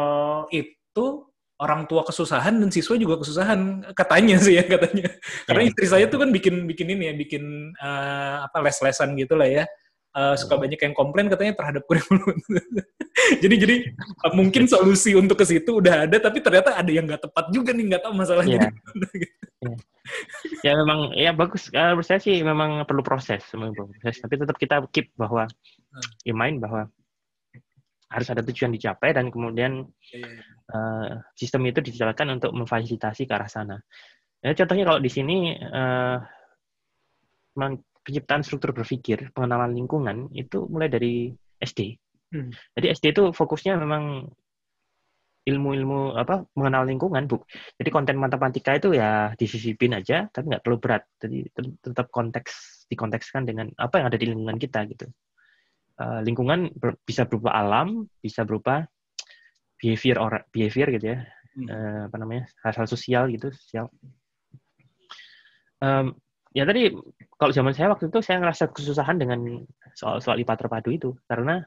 itu 0.55 1.26
orang 1.57 1.89
tua 1.89 2.05
kesusahan 2.05 2.61
dan 2.61 2.69
siswa 2.69 2.93
juga 2.95 3.17
kesusahan 3.17 3.81
katanya 3.97 4.37
sih 4.37 4.57
ya 4.57 4.63
katanya 4.63 5.09
karena 5.49 5.61
Ya. 5.65 5.69
istri 5.73 5.85
saya 5.89 6.05
tuh 6.05 6.21
kan 6.21 6.29
bikin 6.29 6.65
bikin 6.65 6.87
ini 6.93 7.03
ya 7.09 7.13
bikin 7.17 7.43
eh, 7.73 8.35
apa 8.45 8.57
les-lesan 8.61 9.17
gitu 9.17 9.33
lah 9.35 9.49
ya 9.49 9.65
Eh, 10.17 10.33
suka 10.33 10.57
banyak 10.57 10.81
yang 10.81 10.97
komplain 10.97 11.29
katanya 11.29 11.53
terhadap 11.53 11.85
kurikulum 11.85 12.33
jadi 13.43 13.53
jadi 13.53 13.75
eh, 14.01 14.31
mungkin 14.33 14.65
solusi 14.65 15.13
untuk 15.13 15.37
ke 15.37 15.45
situ 15.45 15.77
udah 15.77 16.09
ada 16.09 16.17
tapi 16.17 16.41
ternyata 16.41 16.73
ada 16.73 16.89
yang 16.89 17.05
nggak 17.05 17.29
tepat 17.29 17.45
juga 17.53 17.69
nih 17.69 17.85
nggak 17.93 18.01
tahu 18.01 18.13
masalahnya 18.17 18.57
Iya. 18.57 18.69
mana 18.73 19.07
gitu. 19.13 19.69
ya 20.65 20.73
memang 20.73 20.99
ya 21.13 21.31
bagus 21.37 21.69
Eh, 21.69 21.77
menurut 21.93 22.07
saya 22.07 22.17
sih 22.17 22.41
memang 22.41 22.81
perlu 22.89 23.05
proses 23.05 23.45
memang 23.53 23.77
perlu 23.77 23.93
proses 23.93 24.17
tapi 24.17 24.33
tetap 24.41 24.57
kita 24.57 24.75
keep 24.89 25.13
bahwa 25.13 25.45
Hmm. 25.93 26.03
ya 26.25 26.33
main 26.33 26.55
bahwa 26.57 26.89
harus 28.07 28.27
ada 28.31 28.41
tujuan 28.43 28.71
dicapai 28.71 29.11
dan 29.11 29.27
kemudian 29.27 29.83
eh, 30.71 31.09
sistem 31.35 31.67
itu 31.67 31.79
dijalankan 31.83 32.39
untuk 32.39 32.51
memfasilitasi 32.55 33.27
ke 33.27 33.33
arah 33.35 33.51
sana. 33.51 33.77
Ya, 34.39 34.53
contohnya 34.53 34.85
kalau 34.85 35.01
di 35.01 35.09
sini 35.09 35.57
memang 37.57 37.81
penciptaan 38.05 38.45
struktur 38.45 38.71
berpikir, 38.71 39.33
pengenalan 39.33 39.73
lingkungan 39.73 40.29
itu 40.31 40.69
mulai 40.69 40.87
dari 40.87 41.33
SD. 41.57 41.97
Hmm. 42.31 42.53
Jadi 42.77 42.85
SD 42.93 43.05
itu 43.17 43.23
fokusnya 43.33 43.75
memang 43.81 44.29
ilmu-ilmu 45.47 46.15
apa 46.19 46.43
mengenal 46.59 46.83
lingkungan, 46.87 47.23
bu. 47.27 47.39
Jadi 47.79 47.89
konten 47.91 48.19
matematika 48.19 48.75
itu 48.75 48.95
ya 48.95 49.31
disisipin 49.39 49.95
aja, 49.95 50.27
tapi 50.27 50.51
nggak 50.51 50.63
terlalu 50.63 50.79
berat. 50.83 51.03
Jadi 51.19 51.47
tet- 51.51 51.79
tetap 51.83 52.07
konteks 52.11 52.83
dikontekskan 52.91 53.47
dengan 53.47 53.71
apa 53.79 53.99
yang 53.99 54.07
ada 54.11 54.19
di 54.19 54.27
lingkungan 54.27 54.59
kita 54.59 54.83
gitu. 54.91 55.07
Eh, 55.97 56.21
lingkungan 56.21 56.69
ber- 56.77 57.01
bisa 57.01 57.25
berupa 57.25 57.57
alam, 57.57 58.05
bisa 58.21 58.45
berupa 58.45 58.85
behavior 59.81 60.21
orang 60.21 60.45
behavior 60.53 60.93
gitu 60.93 61.05
ya. 61.17 61.19
Hmm. 61.57 61.67
Eh, 61.73 62.01
apa 62.05 62.15
namanya 62.21 62.43
hal-hal 62.61 62.85
sosial 62.85 63.33
gitu 63.33 63.49
sosial. 63.49 63.89
Em, 65.81 66.13
ya 66.53 66.69
tadi 66.69 66.93
kalau 67.33 67.49
zaman 67.49 67.73
saya 67.73 67.89
waktu 67.93 68.13
itu 68.13 68.21
saya 68.21 68.37
ngerasa 68.41 68.69
kesusahan 68.69 69.17
dengan 69.17 69.65
soal 69.97 70.21
soal 70.21 70.37
IPA 70.37 70.53
terpadu 70.53 70.89
itu. 70.93 71.09
Karena 71.25 71.65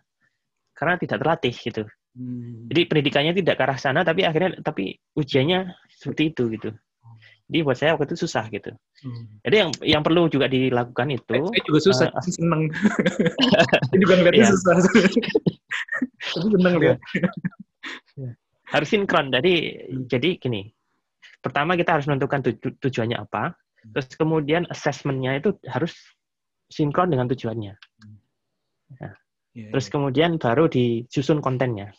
karena 0.78 0.94
tidak 0.96 1.18
terlatih 1.20 1.54
gitu. 1.54 1.84
Hmm. 2.10 2.66
jadi 2.66 2.90
pendidikannya 2.90 3.38
tidak 3.38 3.54
ke 3.54 3.62
arah 3.62 3.78
sana 3.78 4.02
tapi 4.02 4.26
akhirnya 4.26 4.58
tapi 4.66 4.98
ujiannya 5.14 5.78
seperti 5.94 6.34
itu 6.34 6.50
gitu 6.58 6.74
jadi 7.50 7.66
buat 7.66 7.74
saya 7.76 7.98
waktu 7.98 8.06
itu 8.14 8.24
susah 8.24 8.46
gitu 8.48 8.70
Hmm. 9.02 9.24
jadi 9.42 9.56
yang 9.66 9.70
yang 9.82 10.02
perlu 10.06 10.30
juga 10.30 10.46
dilakukan 10.46 11.08
itu 11.10 11.36
saya 11.50 11.62
juga 11.66 11.80
susah 11.82 12.06
eh, 12.14 12.32
seneng 12.38 12.62
saya 13.90 13.98
juga 13.98 14.14
ngeliatnya 14.16 14.44
Iya. 14.46 14.54
susah 14.54 14.74
tapi 14.80 15.00
seneng 16.54 16.74
lihat 16.78 16.98
harus 18.70 18.88
sinkron. 18.88 19.34
Jadi 19.34 19.52
Hmm. 19.90 20.06
jadi 20.06 20.38
gini. 20.38 20.70
Pertama 21.40 21.74
kita 21.74 21.96
harus 21.98 22.06
menentukan 22.06 22.44
tuju- 22.44 22.76
tujuannya 22.78 23.18
apa. 23.18 23.56
Hmm. 23.56 23.92
Terus 23.96 24.06
kemudian 24.14 24.62
assessment-nya 24.70 25.40
itu 25.40 25.56
harus 25.66 25.96
sinkron 26.70 27.10
dengan 27.10 27.26
tujuannya. 27.26 27.74
Iya, 29.50 29.68
Terus 29.74 29.86
kemudian 29.90 30.38
baru 30.38 30.70
disusun 30.70 31.42
kontennya. 31.42 31.90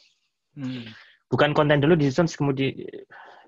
Hmm. 0.56 0.88
Bukan 1.28 1.52
konten 1.52 1.84
dulu 1.84 2.00
disusun 2.00 2.28
kemudian 2.32 2.76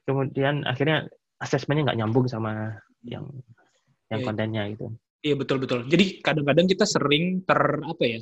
kemudian 0.03 0.67
akhirnya 0.67 1.07
assessment-nya 1.43 1.91
nggak 1.91 1.99
nyambung 1.99 2.25
sama 2.31 2.71
yang 3.03 3.27
yang 4.07 4.21
Iya. 4.23 4.27
kontennya 4.27 4.63
gitu. 4.71 4.85
Iya 5.23 5.35
betul 5.39 5.57
betul. 5.63 5.79
Jadi 5.87 6.19
kadang-kadang 6.19 6.67
kita 6.67 6.85
sering 6.87 7.43
ter 7.47 7.59
apa 7.79 8.03
ya 8.03 8.19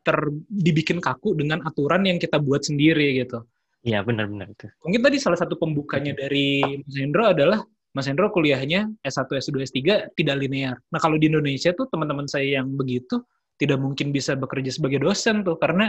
ter 0.00 0.16
dibikin 0.48 0.98
kaku 0.98 1.36
dengan 1.36 1.62
aturan 1.62 2.02
yang 2.06 2.18
kita 2.18 2.40
buat 2.42 2.66
sendiri 2.66 3.22
gitu. 3.22 3.46
Iya 3.86 4.04
benar-benar 4.04 4.52
itu. 4.52 4.66
Mungkin 4.84 5.00
tadi 5.00 5.16
salah 5.16 5.38
satu 5.40 5.56
pembukanya 5.56 6.12
dari 6.12 6.60
Mas 6.84 6.96
Hendro 6.98 7.24
adalah 7.32 7.64
Mas 7.90 8.06
Hendro 8.06 8.30
kuliahnya 8.30 8.86
S1, 9.02 9.26
S2, 9.40 9.66
S3 9.66 9.78
tidak 10.14 10.36
linear. 10.38 10.76
Nah 10.92 11.00
kalau 11.00 11.16
di 11.16 11.26
Indonesia 11.32 11.72
tuh 11.72 11.88
teman-teman 11.88 12.28
saya 12.28 12.60
yang 12.60 12.68
begitu 12.76 13.22
tidak 13.56 13.78
mungkin 13.80 14.12
bisa 14.12 14.36
bekerja 14.36 14.72
sebagai 14.72 15.00
dosen 15.00 15.42
tuh 15.46 15.56
karena 15.56 15.88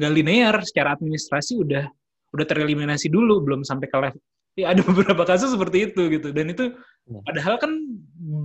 nggak 0.00 0.12
linear 0.14 0.54
secara 0.64 0.96
administrasi 0.96 1.60
udah 1.60 1.84
udah 2.30 2.46
tereliminasi 2.46 3.10
dulu 3.10 3.42
belum 3.42 3.66
sampai 3.66 3.86
ke 3.90 3.96
level 3.98 4.22
ya 4.58 4.72
ada 4.74 4.82
beberapa 4.88 5.22
kasus 5.26 5.52
seperti 5.54 5.90
itu 5.92 6.02
gitu. 6.10 6.30
Dan 6.34 6.52
itu 6.54 6.74
Ya. 7.10 7.16
padahal 7.26 7.56
kan 7.58 7.72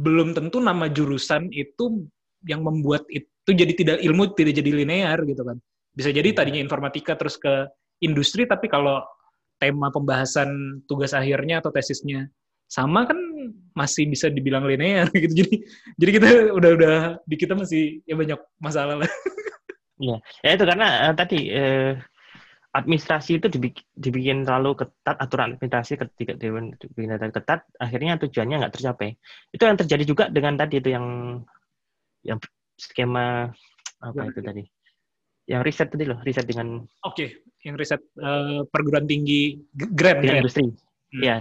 belum 0.02 0.34
tentu 0.34 0.58
nama 0.64 0.90
jurusan 0.90 1.52
itu 1.54 2.08
yang 2.50 2.66
membuat 2.66 3.06
itu 3.14 3.52
jadi 3.52 3.74
tidak 3.78 3.98
ilmu 4.02 4.34
tidak 4.34 4.58
jadi 4.58 4.72
linear 4.74 5.22
gitu 5.22 5.44
kan. 5.46 5.60
Bisa 5.94 6.10
jadi 6.10 6.34
tadinya 6.34 6.58
informatika 6.64 7.14
terus 7.14 7.38
ke 7.38 7.68
industri 8.02 8.48
tapi 8.50 8.66
kalau 8.66 9.04
tema 9.62 9.92
pembahasan 9.94 10.82
tugas 10.90 11.14
akhirnya 11.14 11.62
atau 11.62 11.70
tesisnya 11.70 12.26
sama 12.66 13.06
kan 13.06 13.20
masih 13.78 14.10
bisa 14.10 14.32
dibilang 14.34 14.66
linear 14.66 15.12
gitu. 15.14 15.46
Jadi 15.46 15.54
jadi 16.00 16.12
kita 16.16 16.28
udah 16.56 16.72
udah 16.80 16.96
di 17.28 17.36
kita 17.38 17.54
masih 17.54 18.02
ya 18.08 18.16
banyak 18.18 18.40
masalah 18.58 19.04
lah. 19.06 19.12
Ya 20.44 20.52
itu 20.52 20.64
karena 20.68 20.88
eh, 21.08 21.14
tadi 21.16 21.40
eh, 21.56 21.96
administrasi 22.76 23.40
itu 23.40 23.48
dibikin, 23.48 23.86
dibikin 23.96 24.38
terlalu 24.44 24.76
ketat 24.84 25.16
aturan 25.16 25.56
administrasi 25.56 25.96
ketika 25.96 26.36
dibikin 26.36 27.16
terlalu 27.16 27.34
ketat 27.40 27.64
akhirnya 27.80 28.20
tujuannya 28.20 28.56
nggak 28.60 28.74
tercapai. 28.76 29.16
Itu 29.56 29.64
yang 29.64 29.80
terjadi 29.80 30.04
juga 30.04 30.24
dengan 30.28 30.60
tadi 30.60 30.84
itu 30.84 30.90
yang 30.92 31.06
yang 32.28 32.38
skema 32.76 33.48
apa 34.04 34.20
Yang 34.20 34.28
itu 34.36 34.40
tadi? 34.44 34.64
Yang 35.46 35.62
riset 35.72 35.88
tadi 35.94 36.06
loh 36.10 36.20
riset 36.26 36.46
dengan 36.50 36.68
oke 37.06 37.26
yang 37.64 37.76
riset 37.80 38.02
eh, 38.02 38.62
perguruan 38.68 39.06
tinggi 39.08 39.62
G- 39.72 39.92
grant 39.96 40.20
dengan 40.20 40.44
industri 40.44 40.68
Hmm. 41.16 41.22
ya 41.22 41.38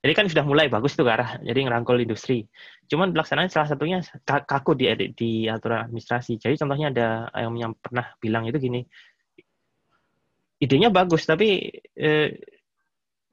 jadi 0.00 0.16
kan 0.16 0.26
sudah 0.32 0.44
mulai 0.48 0.72
bagus 0.72 0.96
tuh 0.96 1.04
ke 1.04 1.12
arah 1.12 1.36
jadi 1.44 1.60
ngerangkul 1.60 2.00
industri. 2.00 2.48
Cuman 2.88 3.12
pelaksanaan 3.12 3.52
salah 3.52 3.68
satunya 3.68 4.00
ka- 4.24 4.48
kaku 4.48 4.72
di 4.72 4.88
di 5.12 5.44
aturan 5.44 5.84
administrasi. 5.84 6.40
Jadi 6.40 6.56
contohnya 6.56 6.88
ada 6.88 7.28
yang, 7.36 7.52
yang 7.60 7.72
pernah 7.76 8.08
bilang 8.16 8.48
itu 8.48 8.56
gini 8.56 8.80
idenya 10.60 10.92
bagus 10.92 11.24
tapi 11.24 11.72
eh, 11.96 12.28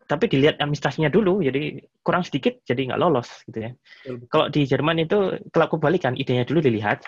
tapi 0.07 0.25
dilihat 0.31 0.63
administrasinya 0.63 1.11
dulu 1.11 1.43
jadi 1.43 1.83
kurang 1.99 2.23
sedikit 2.23 2.63
jadi 2.63 2.95
nggak 2.95 3.01
lolos 3.03 3.27
gitu 3.51 3.67
ya 3.67 3.71
Betul. 4.07 4.17
kalau 4.31 4.45
di 4.47 4.61
Jerman 4.63 5.03
itu 5.03 5.35
kalau 5.51 5.67
kebalikan 5.67 6.15
idenya 6.15 6.47
dulu 6.47 6.63
dilihat 6.63 7.03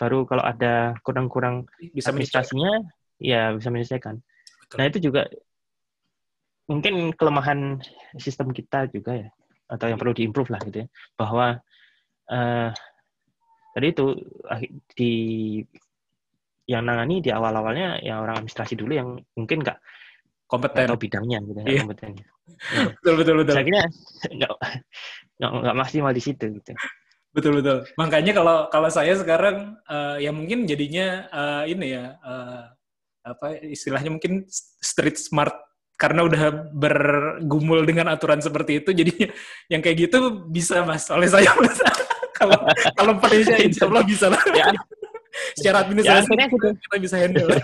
baru 0.00 0.24
kalau 0.24 0.40
ada 0.40 0.96
kurang-kurang 1.04 1.68
bisa 1.92 2.08
administrasinya 2.08 2.80
ya 3.20 3.52
bisa 3.52 3.68
menyelesaikan. 3.68 4.16
Betul. 4.64 4.76
Nah 4.80 4.84
itu 4.88 4.98
juga 5.04 5.22
mungkin 6.64 7.12
kelemahan 7.12 7.84
sistem 8.16 8.56
kita 8.56 8.88
juga 8.88 9.28
ya 9.28 9.28
atau 9.68 9.86
yang 9.92 10.00
perlu 10.00 10.16
diimprove 10.16 10.50
lah 10.50 10.60
gitu 10.64 10.82
ya 10.82 10.86
bahwa 11.14 11.60
eh 12.32 12.70
tadi 13.76 13.86
itu 13.92 14.06
di 14.96 15.12
yang 16.70 16.86
nangani 16.86 17.18
di 17.18 17.34
awal-awalnya 17.34 17.98
ya 17.98 18.22
orang 18.22 18.38
administrasi 18.38 18.78
dulu 18.78 18.92
yang 18.94 19.18
mungkin 19.34 19.66
nggak 19.66 19.78
kompeten 20.46 20.86
tahu 20.86 20.98
bidangnya 21.02 21.38
gitu 21.42 21.58
nggak 21.58 21.74
Iya. 21.74 21.82
kompeten. 21.82 22.10
betul 23.02 23.14
betul 23.18 23.34
betul 23.42 23.54
kira 23.66 23.82
nggak 24.30 24.52
nggak 25.38 25.76
maksimal 25.76 26.12
di 26.14 26.22
situ 26.22 26.44
gitu. 26.54 26.72
betul 27.30 27.62
betul 27.62 27.86
makanya 27.94 28.32
kalau 28.34 28.56
kalau 28.70 28.88
saya 28.90 29.14
sekarang 29.18 29.78
eh, 29.86 30.26
ya 30.26 30.30
mungkin 30.30 30.66
jadinya 30.66 31.26
eh, 31.30 31.62
ini 31.74 31.86
ya 31.94 32.04
eh, 32.18 32.62
apa 33.26 33.46
istilahnya 33.66 34.10
mungkin 34.14 34.46
street 34.82 35.18
smart 35.18 35.54
karena 36.00 36.24
udah 36.24 36.72
bergumul 36.72 37.84
dengan 37.84 38.08
aturan 38.08 38.40
seperti 38.40 38.80
itu 38.80 38.90
jadi 38.96 39.12
yang 39.72 39.80
kayak 39.84 40.08
gitu 40.10 40.48
bisa 40.48 40.82
mas 40.82 41.06
oleh 41.12 41.28
saya 41.28 41.50
mas 41.60 41.76
kalau 42.40 42.56
kalau 42.96 43.12
Indonesia 43.20 43.60
insya 43.60 43.84
Allah 43.84 44.00
bisa 44.08 44.26
lah. 44.32 44.40
ya, 44.56 44.72
Secara 45.56 45.76
ya 45.76 45.82
administrasi 45.86 46.26
akhirnya 46.26 46.48
gitu. 46.50 46.68
kita 46.76 46.96
bisa 47.00 47.16
handle. 47.18 47.48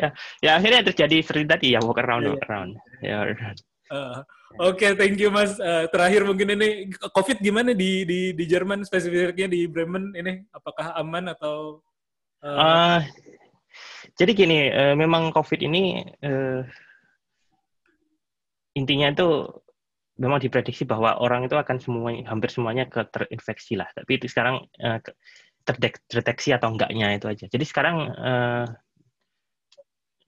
ya, 0.00 0.08
ya 0.42 0.50
akhirnya 0.58 0.80
terjadi 0.92 1.16
seperti 1.22 1.44
tadi 1.46 1.66
ya 1.74 1.80
walk 1.80 1.98
around 2.02 2.22
Iya, 2.24 2.30
walk 2.34 2.44
around. 2.48 2.72
Ya, 3.00 3.18
Uh, 3.92 4.24
Oke, 4.58 4.96
thank 4.96 5.20
you 5.20 5.28
Mas. 5.28 5.60
Uh, 5.60 5.84
terakhir 5.92 6.24
mungkin 6.24 6.56
ini 6.56 6.88
COVID 6.94 7.42
gimana 7.42 7.76
di 7.76 8.06
di 8.08 8.32
di 8.32 8.44
Jerman 8.48 8.80
spesifiknya 8.86 9.50
di 9.50 9.68
Bremen 9.68 10.14
ini 10.16 10.40
apakah 10.56 10.96
aman 10.96 11.28
atau 11.34 11.84
uh, 12.40 12.48
Eh, 12.48 13.00
jadi 14.14 14.30
gini, 14.32 14.58
eh, 14.70 14.94
memang 14.94 15.34
COVID 15.34 15.60
ini 15.66 16.06
eh, 16.22 16.62
intinya 18.78 19.10
itu 19.10 19.28
memang 20.22 20.38
diprediksi 20.38 20.86
bahwa 20.86 21.18
orang 21.18 21.50
itu 21.50 21.58
akan 21.58 21.82
semuanya 21.82 22.22
hampir 22.30 22.54
semuanya 22.54 22.86
ke 22.86 23.02
terinfeksi 23.10 23.74
lah. 23.74 23.90
Tapi 23.90 24.22
itu 24.22 24.30
sekarang 24.30 24.62
eh, 24.78 24.98
terdek- 25.02 25.18
terdeteksi 25.64 26.52
atau 26.52 26.72
enggaknya 26.72 27.16
itu 27.16 27.26
aja. 27.26 27.44
Jadi 27.48 27.64
sekarang 27.64 27.96
eh, 28.12 28.66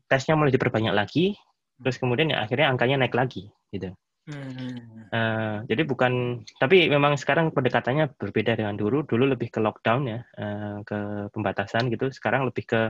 tesnya 0.08 0.34
mulai 0.38 0.54
diperbanyak 0.54 0.94
lagi, 0.96 1.36
terus 1.82 2.00
kemudian 2.00 2.32
ya 2.32 2.42
akhirnya 2.42 2.72
angkanya 2.72 3.04
naik 3.04 3.14
lagi 3.14 3.52
gitu. 3.70 3.92
hmm, 4.32 4.96
Eh, 5.06 5.56
jadi 5.70 5.86
bukan, 5.86 6.42
tapi 6.58 6.90
memang 6.90 7.14
sekarang 7.14 7.54
pendekatannya 7.54 8.18
berbeda 8.18 8.58
dengan 8.58 8.74
dulu. 8.74 9.06
Dulu 9.06 9.38
lebih 9.38 9.54
ke 9.54 9.62
lockdown 9.62 10.02
ya, 10.10 10.20
eh, 10.34 10.78
ke 10.82 11.30
pembatasan 11.30 11.86
gitu. 11.94 12.10
Sekarang 12.10 12.48
lebih 12.48 12.64
ke 12.66 12.82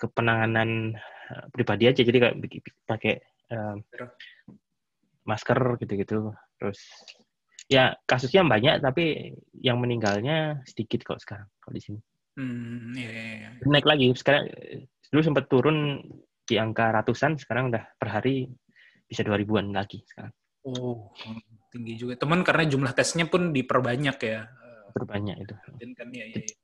ke 0.00 0.06
penanganan 0.14 0.96
pribadi 1.50 1.90
aja. 1.90 2.00
Jadi 2.06 2.18
kayak 2.22 2.36
pakai 2.86 3.14
eh, 3.50 3.76
masker 5.26 5.60
gitu-gitu. 5.82 6.30
Terus 6.56 6.80
ya 7.70 7.94
kasusnya 8.02 8.42
banyak, 8.42 8.82
tapi 8.82 9.30
yang 9.62 9.78
meninggalnya 9.78 10.58
sedikit 10.66 11.06
kok 11.06 11.22
sekarang 11.22 11.46
kalau 11.62 11.74
di 11.78 11.82
sini. 11.82 12.00
hmm, 12.34 12.98
iya, 12.98 13.10
iya, 13.10 13.34
iya. 13.46 13.48
Naik 13.62 13.86
lagi. 13.86 14.10
Sekarang 14.18 14.50
dulu 15.06 15.22
sempat 15.22 15.46
turun 15.46 16.02
di 16.42 16.58
angka 16.58 16.90
ratusan, 16.90 17.38
sekarang 17.38 17.70
udah 17.70 17.94
per 17.94 18.10
hari 18.10 18.50
bisa 19.06 19.22
2000-an 19.22 19.70
lagi 19.70 20.02
sekarang. 20.02 20.34
Oh, 20.66 21.14
tinggi 21.70 21.94
juga. 21.94 22.18
Teman 22.18 22.42
karena 22.42 22.66
jumlah 22.66 22.90
tesnya 22.90 23.30
pun 23.30 23.54
diperbanyak 23.54 24.18
ya. 24.18 24.50
Berbanyak 24.90 25.46
itu. 25.46 25.54
dan 25.78 25.90
kan 25.94 26.08
ya, 26.10 26.26
ya, 26.26 26.42
ya. 26.42 26.56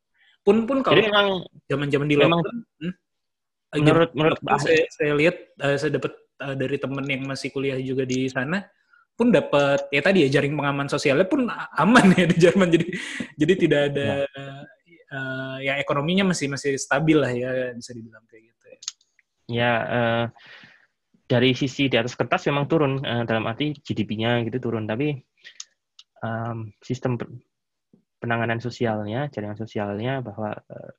Pun 0.43 0.67
pun 0.67 0.83
kalau 0.83 0.99
Jadi 0.99 1.07
memang 1.11 1.29
zaman-zaman 1.71 2.07
di 2.11 2.17
memang 2.19 2.41
lockdown, 2.43 2.59
hmm? 2.83 2.95
Menurut 3.83 4.11
menurut 4.15 4.39
saya, 4.63 4.83
saya 4.95 5.13
lihat 5.19 5.37
eh, 5.59 5.77
saya 5.79 5.91
dapat 5.99 6.13
eh, 6.19 6.55
dari 6.55 6.77
temen 6.79 7.07
yang 7.07 7.23
masih 7.27 7.51
kuliah 7.51 7.79
juga 7.83 8.07
di 8.07 8.31
sana 8.31 8.63
pun 9.17 9.33
dapat 9.33 9.89
ya 9.89 10.01
tadi 10.05 10.29
ya 10.29 10.39
jaring 10.39 10.53
pengaman 10.55 10.87
sosialnya 10.93 11.27
pun 11.27 11.49
aman 11.83 12.07
ya 12.15 12.27
di 12.29 12.37
Jerman. 12.37 12.69
Jadi 12.69 12.87
jadi 13.41 13.53
tidak 13.57 13.81
ada 13.93 14.09
eh, 15.13 15.57
ya 15.67 15.73
ekonominya 15.81 16.29
masih 16.31 16.53
masih 16.53 16.77
stabil 16.77 17.17
lah 17.17 17.33
ya 17.33 17.73
bisa 17.73 17.91
dibilang 17.97 18.25
kayak 18.29 18.43
gitu 18.53 18.65
ya. 18.69 18.79
ya 19.49 19.73
eh, 19.89 20.25
dari 21.27 21.51
sisi 21.59 21.91
di 21.91 21.97
atas 21.99 22.15
kertas 22.15 22.47
memang 22.47 22.67
turun 22.71 22.93
eh, 23.03 23.25
dalam 23.27 23.49
arti 23.51 23.75
GDP-nya 23.81 24.45
gitu 24.47 24.71
turun. 24.71 24.87
Tapi 24.87 25.17
em, 26.23 26.59
sistem 26.83 27.19
pe- 27.19 27.33
penanganan 28.21 28.59
sosialnya 28.63 29.29
jaringan 29.33 29.59
sosialnya 29.59 30.21
bahwa 30.25 30.55
eh, 30.55 30.93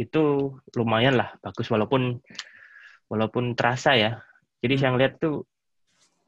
itu 0.00 0.56
lumayan 0.74 1.14
lah 1.20 1.36
bagus 1.44 1.68
walaupun 1.70 2.18
walaupun 3.10 3.54
terasa 3.58 3.94
ya. 3.98 4.10
Jadi 4.62 4.74
saya 4.78 4.90
ngeliat 4.94 5.18
tuh 5.18 5.44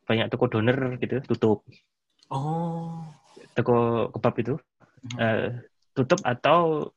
banyak 0.05 0.27
toko 0.33 0.47
donor 0.49 0.97
gitu 1.01 1.21
tutup 1.25 1.61
Oh. 2.33 3.05
toko 3.53 4.09
kebab 4.17 4.35
itu 4.41 4.55
eh, 5.21 5.61
tutup 5.93 6.25
atau 6.25 6.89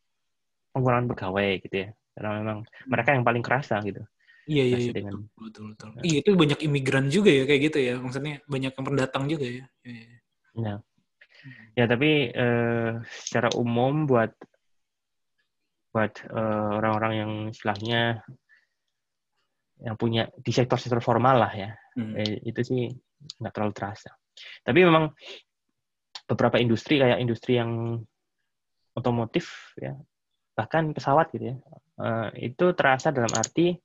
pengurangan 0.72 1.12
pegawai 1.12 1.50
gitu 1.68 1.76
ya 1.84 1.90
karena 2.16 2.30
memang 2.42 2.58
mereka 2.88 3.10
yang 3.14 3.28
paling 3.28 3.44
kerasa 3.44 3.84
gitu 3.84 4.02
Iya 4.48 4.64
iya, 4.64 4.78
iya. 4.80 4.92
dengan 4.96 5.28
betul 5.36 5.76
betul. 5.76 5.92
Iya 6.08 6.24
itu 6.24 6.32
banyak 6.40 6.60
imigran 6.64 7.12
juga 7.12 7.28
ya 7.36 7.44
kayak 7.44 7.62
gitu 7.68 7.80
ya. 7.84 7.94
Maksudnya 8.00 8.40
banyak 8.48 8.72
yang 8.72 8.86
pendatang 8.88 9.28
juga 9.28 9.44
ya. 9.44 9.66
Iya, 9.84 10.00
iya. 10.00 10.16
Ya, 10.56 10.74
ya 11.76 11.86
tapi 11.92 12.32
eh, 12.32 12.92
secara 13.28 13.52
umum 13.60 14.08
buat 14.08 14.32
buat 15.92 16.16
eh, 16.32 16.70
orang-orang 16.80 17.14
yang 17.20 17.32
istilahnya 17.52 18.24
yang 19.84 19.96
punya 20.00 20.26
di 20.34 20.52
sektor-sektor 20.54 21.02
formal 21.04 21.38
lah 21.42 21.54
ya, 21.54 21.70
Hmm. 21.98 22.14
eh, 22.18 22.42
itu 22.46 22.62
sih 22.62 22.82
nggak 23.42 23.54
terlalu 23.54 23.74
terasa. 23.74 24.14
Tapi 24.62 24.80
memang 24.86 25.10
beberapa 26.30 26.62
industri 26.62 27.02
kayak 27.02 27.22
industri 27.22 27.58
yang 27.58 28.02
otomotif 28.98 29.74
ya, 29.78 29.94
bahkan 30.58 30.94
pesawat 30.94 31.30
gitu 31.34 31.54
ya, 31.54 31.56
eh, 32.02 32.54
itu 32.54 32.74
terasa 32.74 33.14
dalam 33.14 33.30
arti 33.34 33.78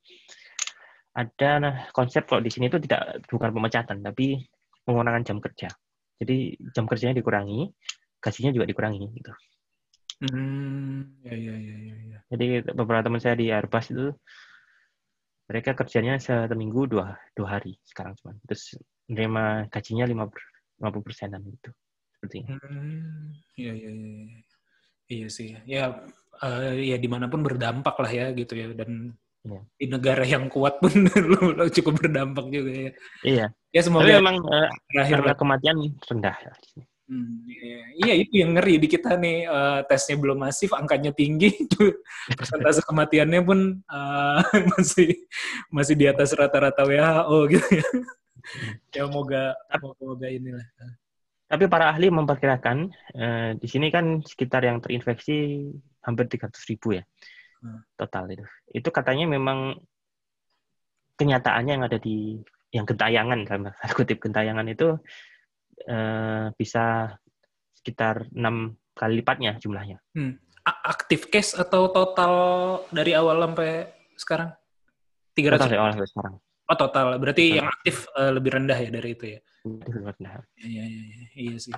ada 1.13 1.51
nah, 1.61 1.75
konsep 1.93 2.25
kalau 2.25 2.41
di 2.41 2.49
sini 2.49 2.73
itu 2.73 2.81
tidak 2.81 3.21
bukan 3.29 3.53
pemecatan 3.53 4.01
tapi 4.01 4.41
pengurangan 4.81 5.21
jam 5.21 5.37
kerja. 5.37 5.69
Jadi 6.17 6.57
jam 6.73 6.89
kerjanya 6.89 7.13
dikurangi, 7.21 7.69
gajinya 8.17 8.51
juga 8.53 8.65
dikurangi 8.65 9.05
gitu. 9.13 9.31
Hmm, 10.23 11.21
ya 11.21 11.35
ya 11.35 11.53
ya 11.53 11.75
ya. 11.77 11.95
ya. 12.15 12.19
Jadi 12.33 12.45
beberapa 12.73 13.05
teman 13.05 13.21
saya 13.21 13.37
di 13.37 13.53
Airbus 13.53 13.93
itu 13.93 14.07
mereka 15.53 15.77
kerjanya 15.77 16.17
seminggu 16.17 16.89
dua 16.89 17.13
dua 17.37 17.61
hari 17.61 17.77
sekarang 17.85 18.17
cuma 18.17 18.33
terus 18.49 18.73
menerima 19.05 19.69
gajinya 19.69 20.05
lima 20.09 20.25
puluh 20.25 21.05
persenan 21.05 21.45
gitu 21.45 21.69
seperti 22.17 22.41
ini. 22.41 22.49
Hmm, 22.57 23.29
iya 23.53 23.71
iya 23.77 23.91
iya. 23.93 24.09
iya. 24.25 24.39
Iya 25.13 25.27
sih. 25.29 25.49
Ya 25.69 25.83
eh, 26.41 26.89
ya 26.89 26.97
di 26.97 27.05
mana 27.05 27.29
pun 27.29 27.45
berdampak 27.45 27.93
lah 28.01 28.09
ya 28.09 28.25
gitu 28.33 28.57
ya 28.57 28.73
dan 28.73 29.13
Iya. 29.43 29.59
di 29.75 29.85
negara 29.91 30.23
yang 30.23 30.47
kuat 30.47 30.79
pun 30.79 30.87
lu 31.59 31.67
cukup 31.67 31.99
berdampak 31.99 32.47
juga 32.47 32.71
ya. 32.71 32.91
Iya. 33.27 33.45
Ya 33.75 33.81
Tapi 33.83 33.87
semoga 33.91 34.07
memang 34.23 34.39
eh, 34.39 34.69
terakhir 34.95 35.17
angka 35.19 35.27
lah. 35.27 35.35
kematian 35.35 35.77
rendah 35.99 36.35
ya. 36.39 36.51
Hmm, 37.13 37.45
iya. 37.45 37.77
Iya, 37.93 38.13
itu 38.25 38.33
yang 38.41 38.57
ngeri 38.57 38.81
di 38.81 38.87
kita 38.89 39.13
nih 39.21 39.45
eh, 39.45 39.79
tesnya 39.85 40.17
belum 40.17 40.41
masif, 40.41 40.73
angkanya 40.73 41.13
tinggi, 41.13 41.53
persentase 42.39 42.81
kematiannya 42.81 43.41
pun 43.45 43.59
eh, 43.85 44.39
masih 44.73 45.09
masih 45.69 45.93
di 45.93 46.05
atas 46.09 46.33
rata-rata 46.33 46.81
WHO 46.89 47.37
gitu 47.53 47.67
ya. 47.69 47.89
ya 48.97 49.03
moga 49.05 49.53
moga 50.01 50.27
inilah. 50.27 50.65
Tapi 51.45 51.69
para 51.69 51.93
ahli 51.93 52.09
memperkirakan 52.09 52.77
eh, 53.13 53.49
di 53.61 53.67
sini 53.69 53.93
kan 53.93 54.25
sekitar 54.25 54.65
yang 54.65 54.81
terinfeksi 54.81 55.69
hampir 56.01 56.25
300 56.25 56.49
ribu 56.73 56.97
ya 56.97 57.05
Hmm. 57.63 57.79
total 57.95 58.27
itu. 58.27 58.45
Itu 58.75 58.91
katanya 58.91 59.23
memang 59.23 59.79
kenyataannya 61.15 61.71
yang 61.79 61.85
ada 61.87 61.95
di 61.95 62.43
yang 62.75 62.83
gentayangan 62.83 63.47
kutip 63.95 64.19
gentayangan 64.19 64.67
itu 64.67 64.99
eh, 65.85 66.45
bisa 66.55 67.15
sekitar 67.73 68.27
enam 68.31 68.75
kali 68.93 69.19
lipatnya 69.19 69.57
jumlahnya. 69.59 69.99
A- 70.63 70.81
aktif 70.87 71.27
case 71.27 71.59
atau 71.59 71.91
total 71.91 72.33
dari 72.87 73.11
awal 73.11 73.43
sampai 73.43 73.91
sekarang? 74.15 74.49
300 75.35 75.59
Total 75.59 75.71
ya 75.75 75.81
oleh 75.81 76.07
sekarang. 76.07 76.33
Oh 76.63 76.77
total, 76.79 77.07
berarti 77.19 77.43
Total. 77.51 77.57
yang 77.59 77.67
aktif 77.67 77.95
eh, 78.15 78.31
lebih 78.31 78.49
rendah 78.55 78.77
ya 78.79 78.89
dari 78.93 79.09
itu 79.11 79.25
ya? 79.35 79.39
Sangat 79.91 80.15
rendah. 80.19 80.33
Iya, 80.63 80.83
iya, 80.87 81.03
iya, 81.03 81.23
iya 81.35 81.55
sih. 81.59 81.75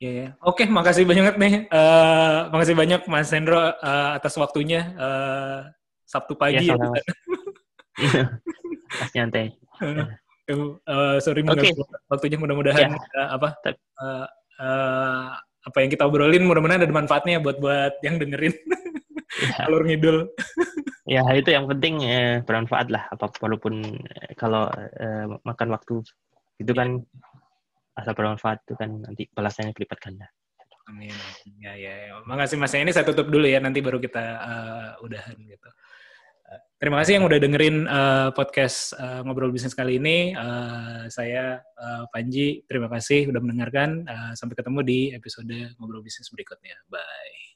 Iya, 0.00 0.10
ya. 0.12 0.28
Oke, 0.44 0.64
makasih 0.68 1.04
banyak 1.08 1.36
nih. 1.40 1.54
Eh, 1.72 2.38
makasih 2.52 2.76
banyak 2.76 3.00
Mas 3.08 3.32
Hendro 3.32 3.56
eh, 3.60 4.10
atas 4.16 4.36
waktunya. 4.36 4.92
Eh, 4.92 5.60
Sabtu 6.04 6.34
pagi 6.36 6.60
Iya, 6.60 6.74
ya. 6.74 6.76
sama-sama. 6.76 6.98
Mas 9.00 9.10
nyantai. 9.16 9.46
Eh, 10.56 11.16
sorry 11.22 11.40
mengganggu 11.46 11.84
waktunya 12.10 12.38
mudah-mudahan 12.40 12.90
Ya. 12.90 12.98
eh, 12.98 13.28
apa 13.38 13.48
eh, 13.66 13.74
eh, 14.60 15.28
apa 15.60 15.76
yang 15.84 15.90
kita 15.92 16.08
obrolin 16.08 16.44
mudah-mudahan 16.48 16.82
ada 16.84 16.92
manfaatnya 16.92 17.38
buat 17.38 17.60
buat 17.62 18.00
yang 18.02 18.18
dengerin 18.18 18.54
Ya. 19.40 19.62
alur 19.70 19.86
ngidul. 19.86 20.26
Ya 21.06 21.22
itu 21.38 21.54
yang 21.54 21.70
penting 21.70 22.02
eh, 22.02 22.42
bermanfaat 22.42 22.90
lah 22.90 23.06
apa 23.14 23.30
walaupun 23.38 23.78
eh, 23.94 24.34
kalau 24.34 24.66
eh, 24.74 25.24
makan 25.46 25.68
waktu 25.70 26.02
itu 26.58 26.72
kan 26.74 26.98
asal 27.94 28.12
bermanfaat 28.12 28.66
itu 28.66 28.74
kan 28.74 28.90
nanti 29.00 29.30
balasannya 29.30 29.70
berlipat 29.72 29.98
ganda. 30.02 30.26
Amin. 30.90 31.14
Ya, 31.62 31.78
ya, 31.78 31.94
ya. 32.10 32.12
Makasih 32.26 32.58
Mas. 32.58 32.74
Ini 32.74 32.90
saya 32.90 33.06
tutup 33.06 33.30
dulu 33.30 33.46
ya, 33.46 33.62
nanti 33.62 33.78
baru 33.78 34.02
kita 34.02 34.24
eh, 34.42 35.04
udahan 35.06 35.38
gitu. 35.38 35.68
Terima 36.80 37.04
kasih 37.04 37.20
yang 37.20 37.28
udah 37.28 37.36
dengerin 37.44 37.76
eh, 37.84 38.28
podcast 38.32 38.96
eh, 38.96 39.20
Ngobrol 39.20 39.52
Bisnis 39.52 39.76
kali 39.76 40.00
ini. 40.00 40.32
Eh, 40.32 41.02
saya 41.12 41.60
eh, 41.60 42.04
Panji, 42.08 42.64
terima 42.64 42.88
kasih 42.88 43.28
udah 43.28 43.36
mendengarkan. 43.36 44.08
Eh, 44.08 44.32
sampai 44.32 44.56
ketemu 44.56 44.80
di 44.80 45.00
episode 45.12 45.76
Ngobrol 45.76 46.00
Bisnis 46.00 46.32
berikutnya. 46.32 46.80
Bye. 46.88 47.49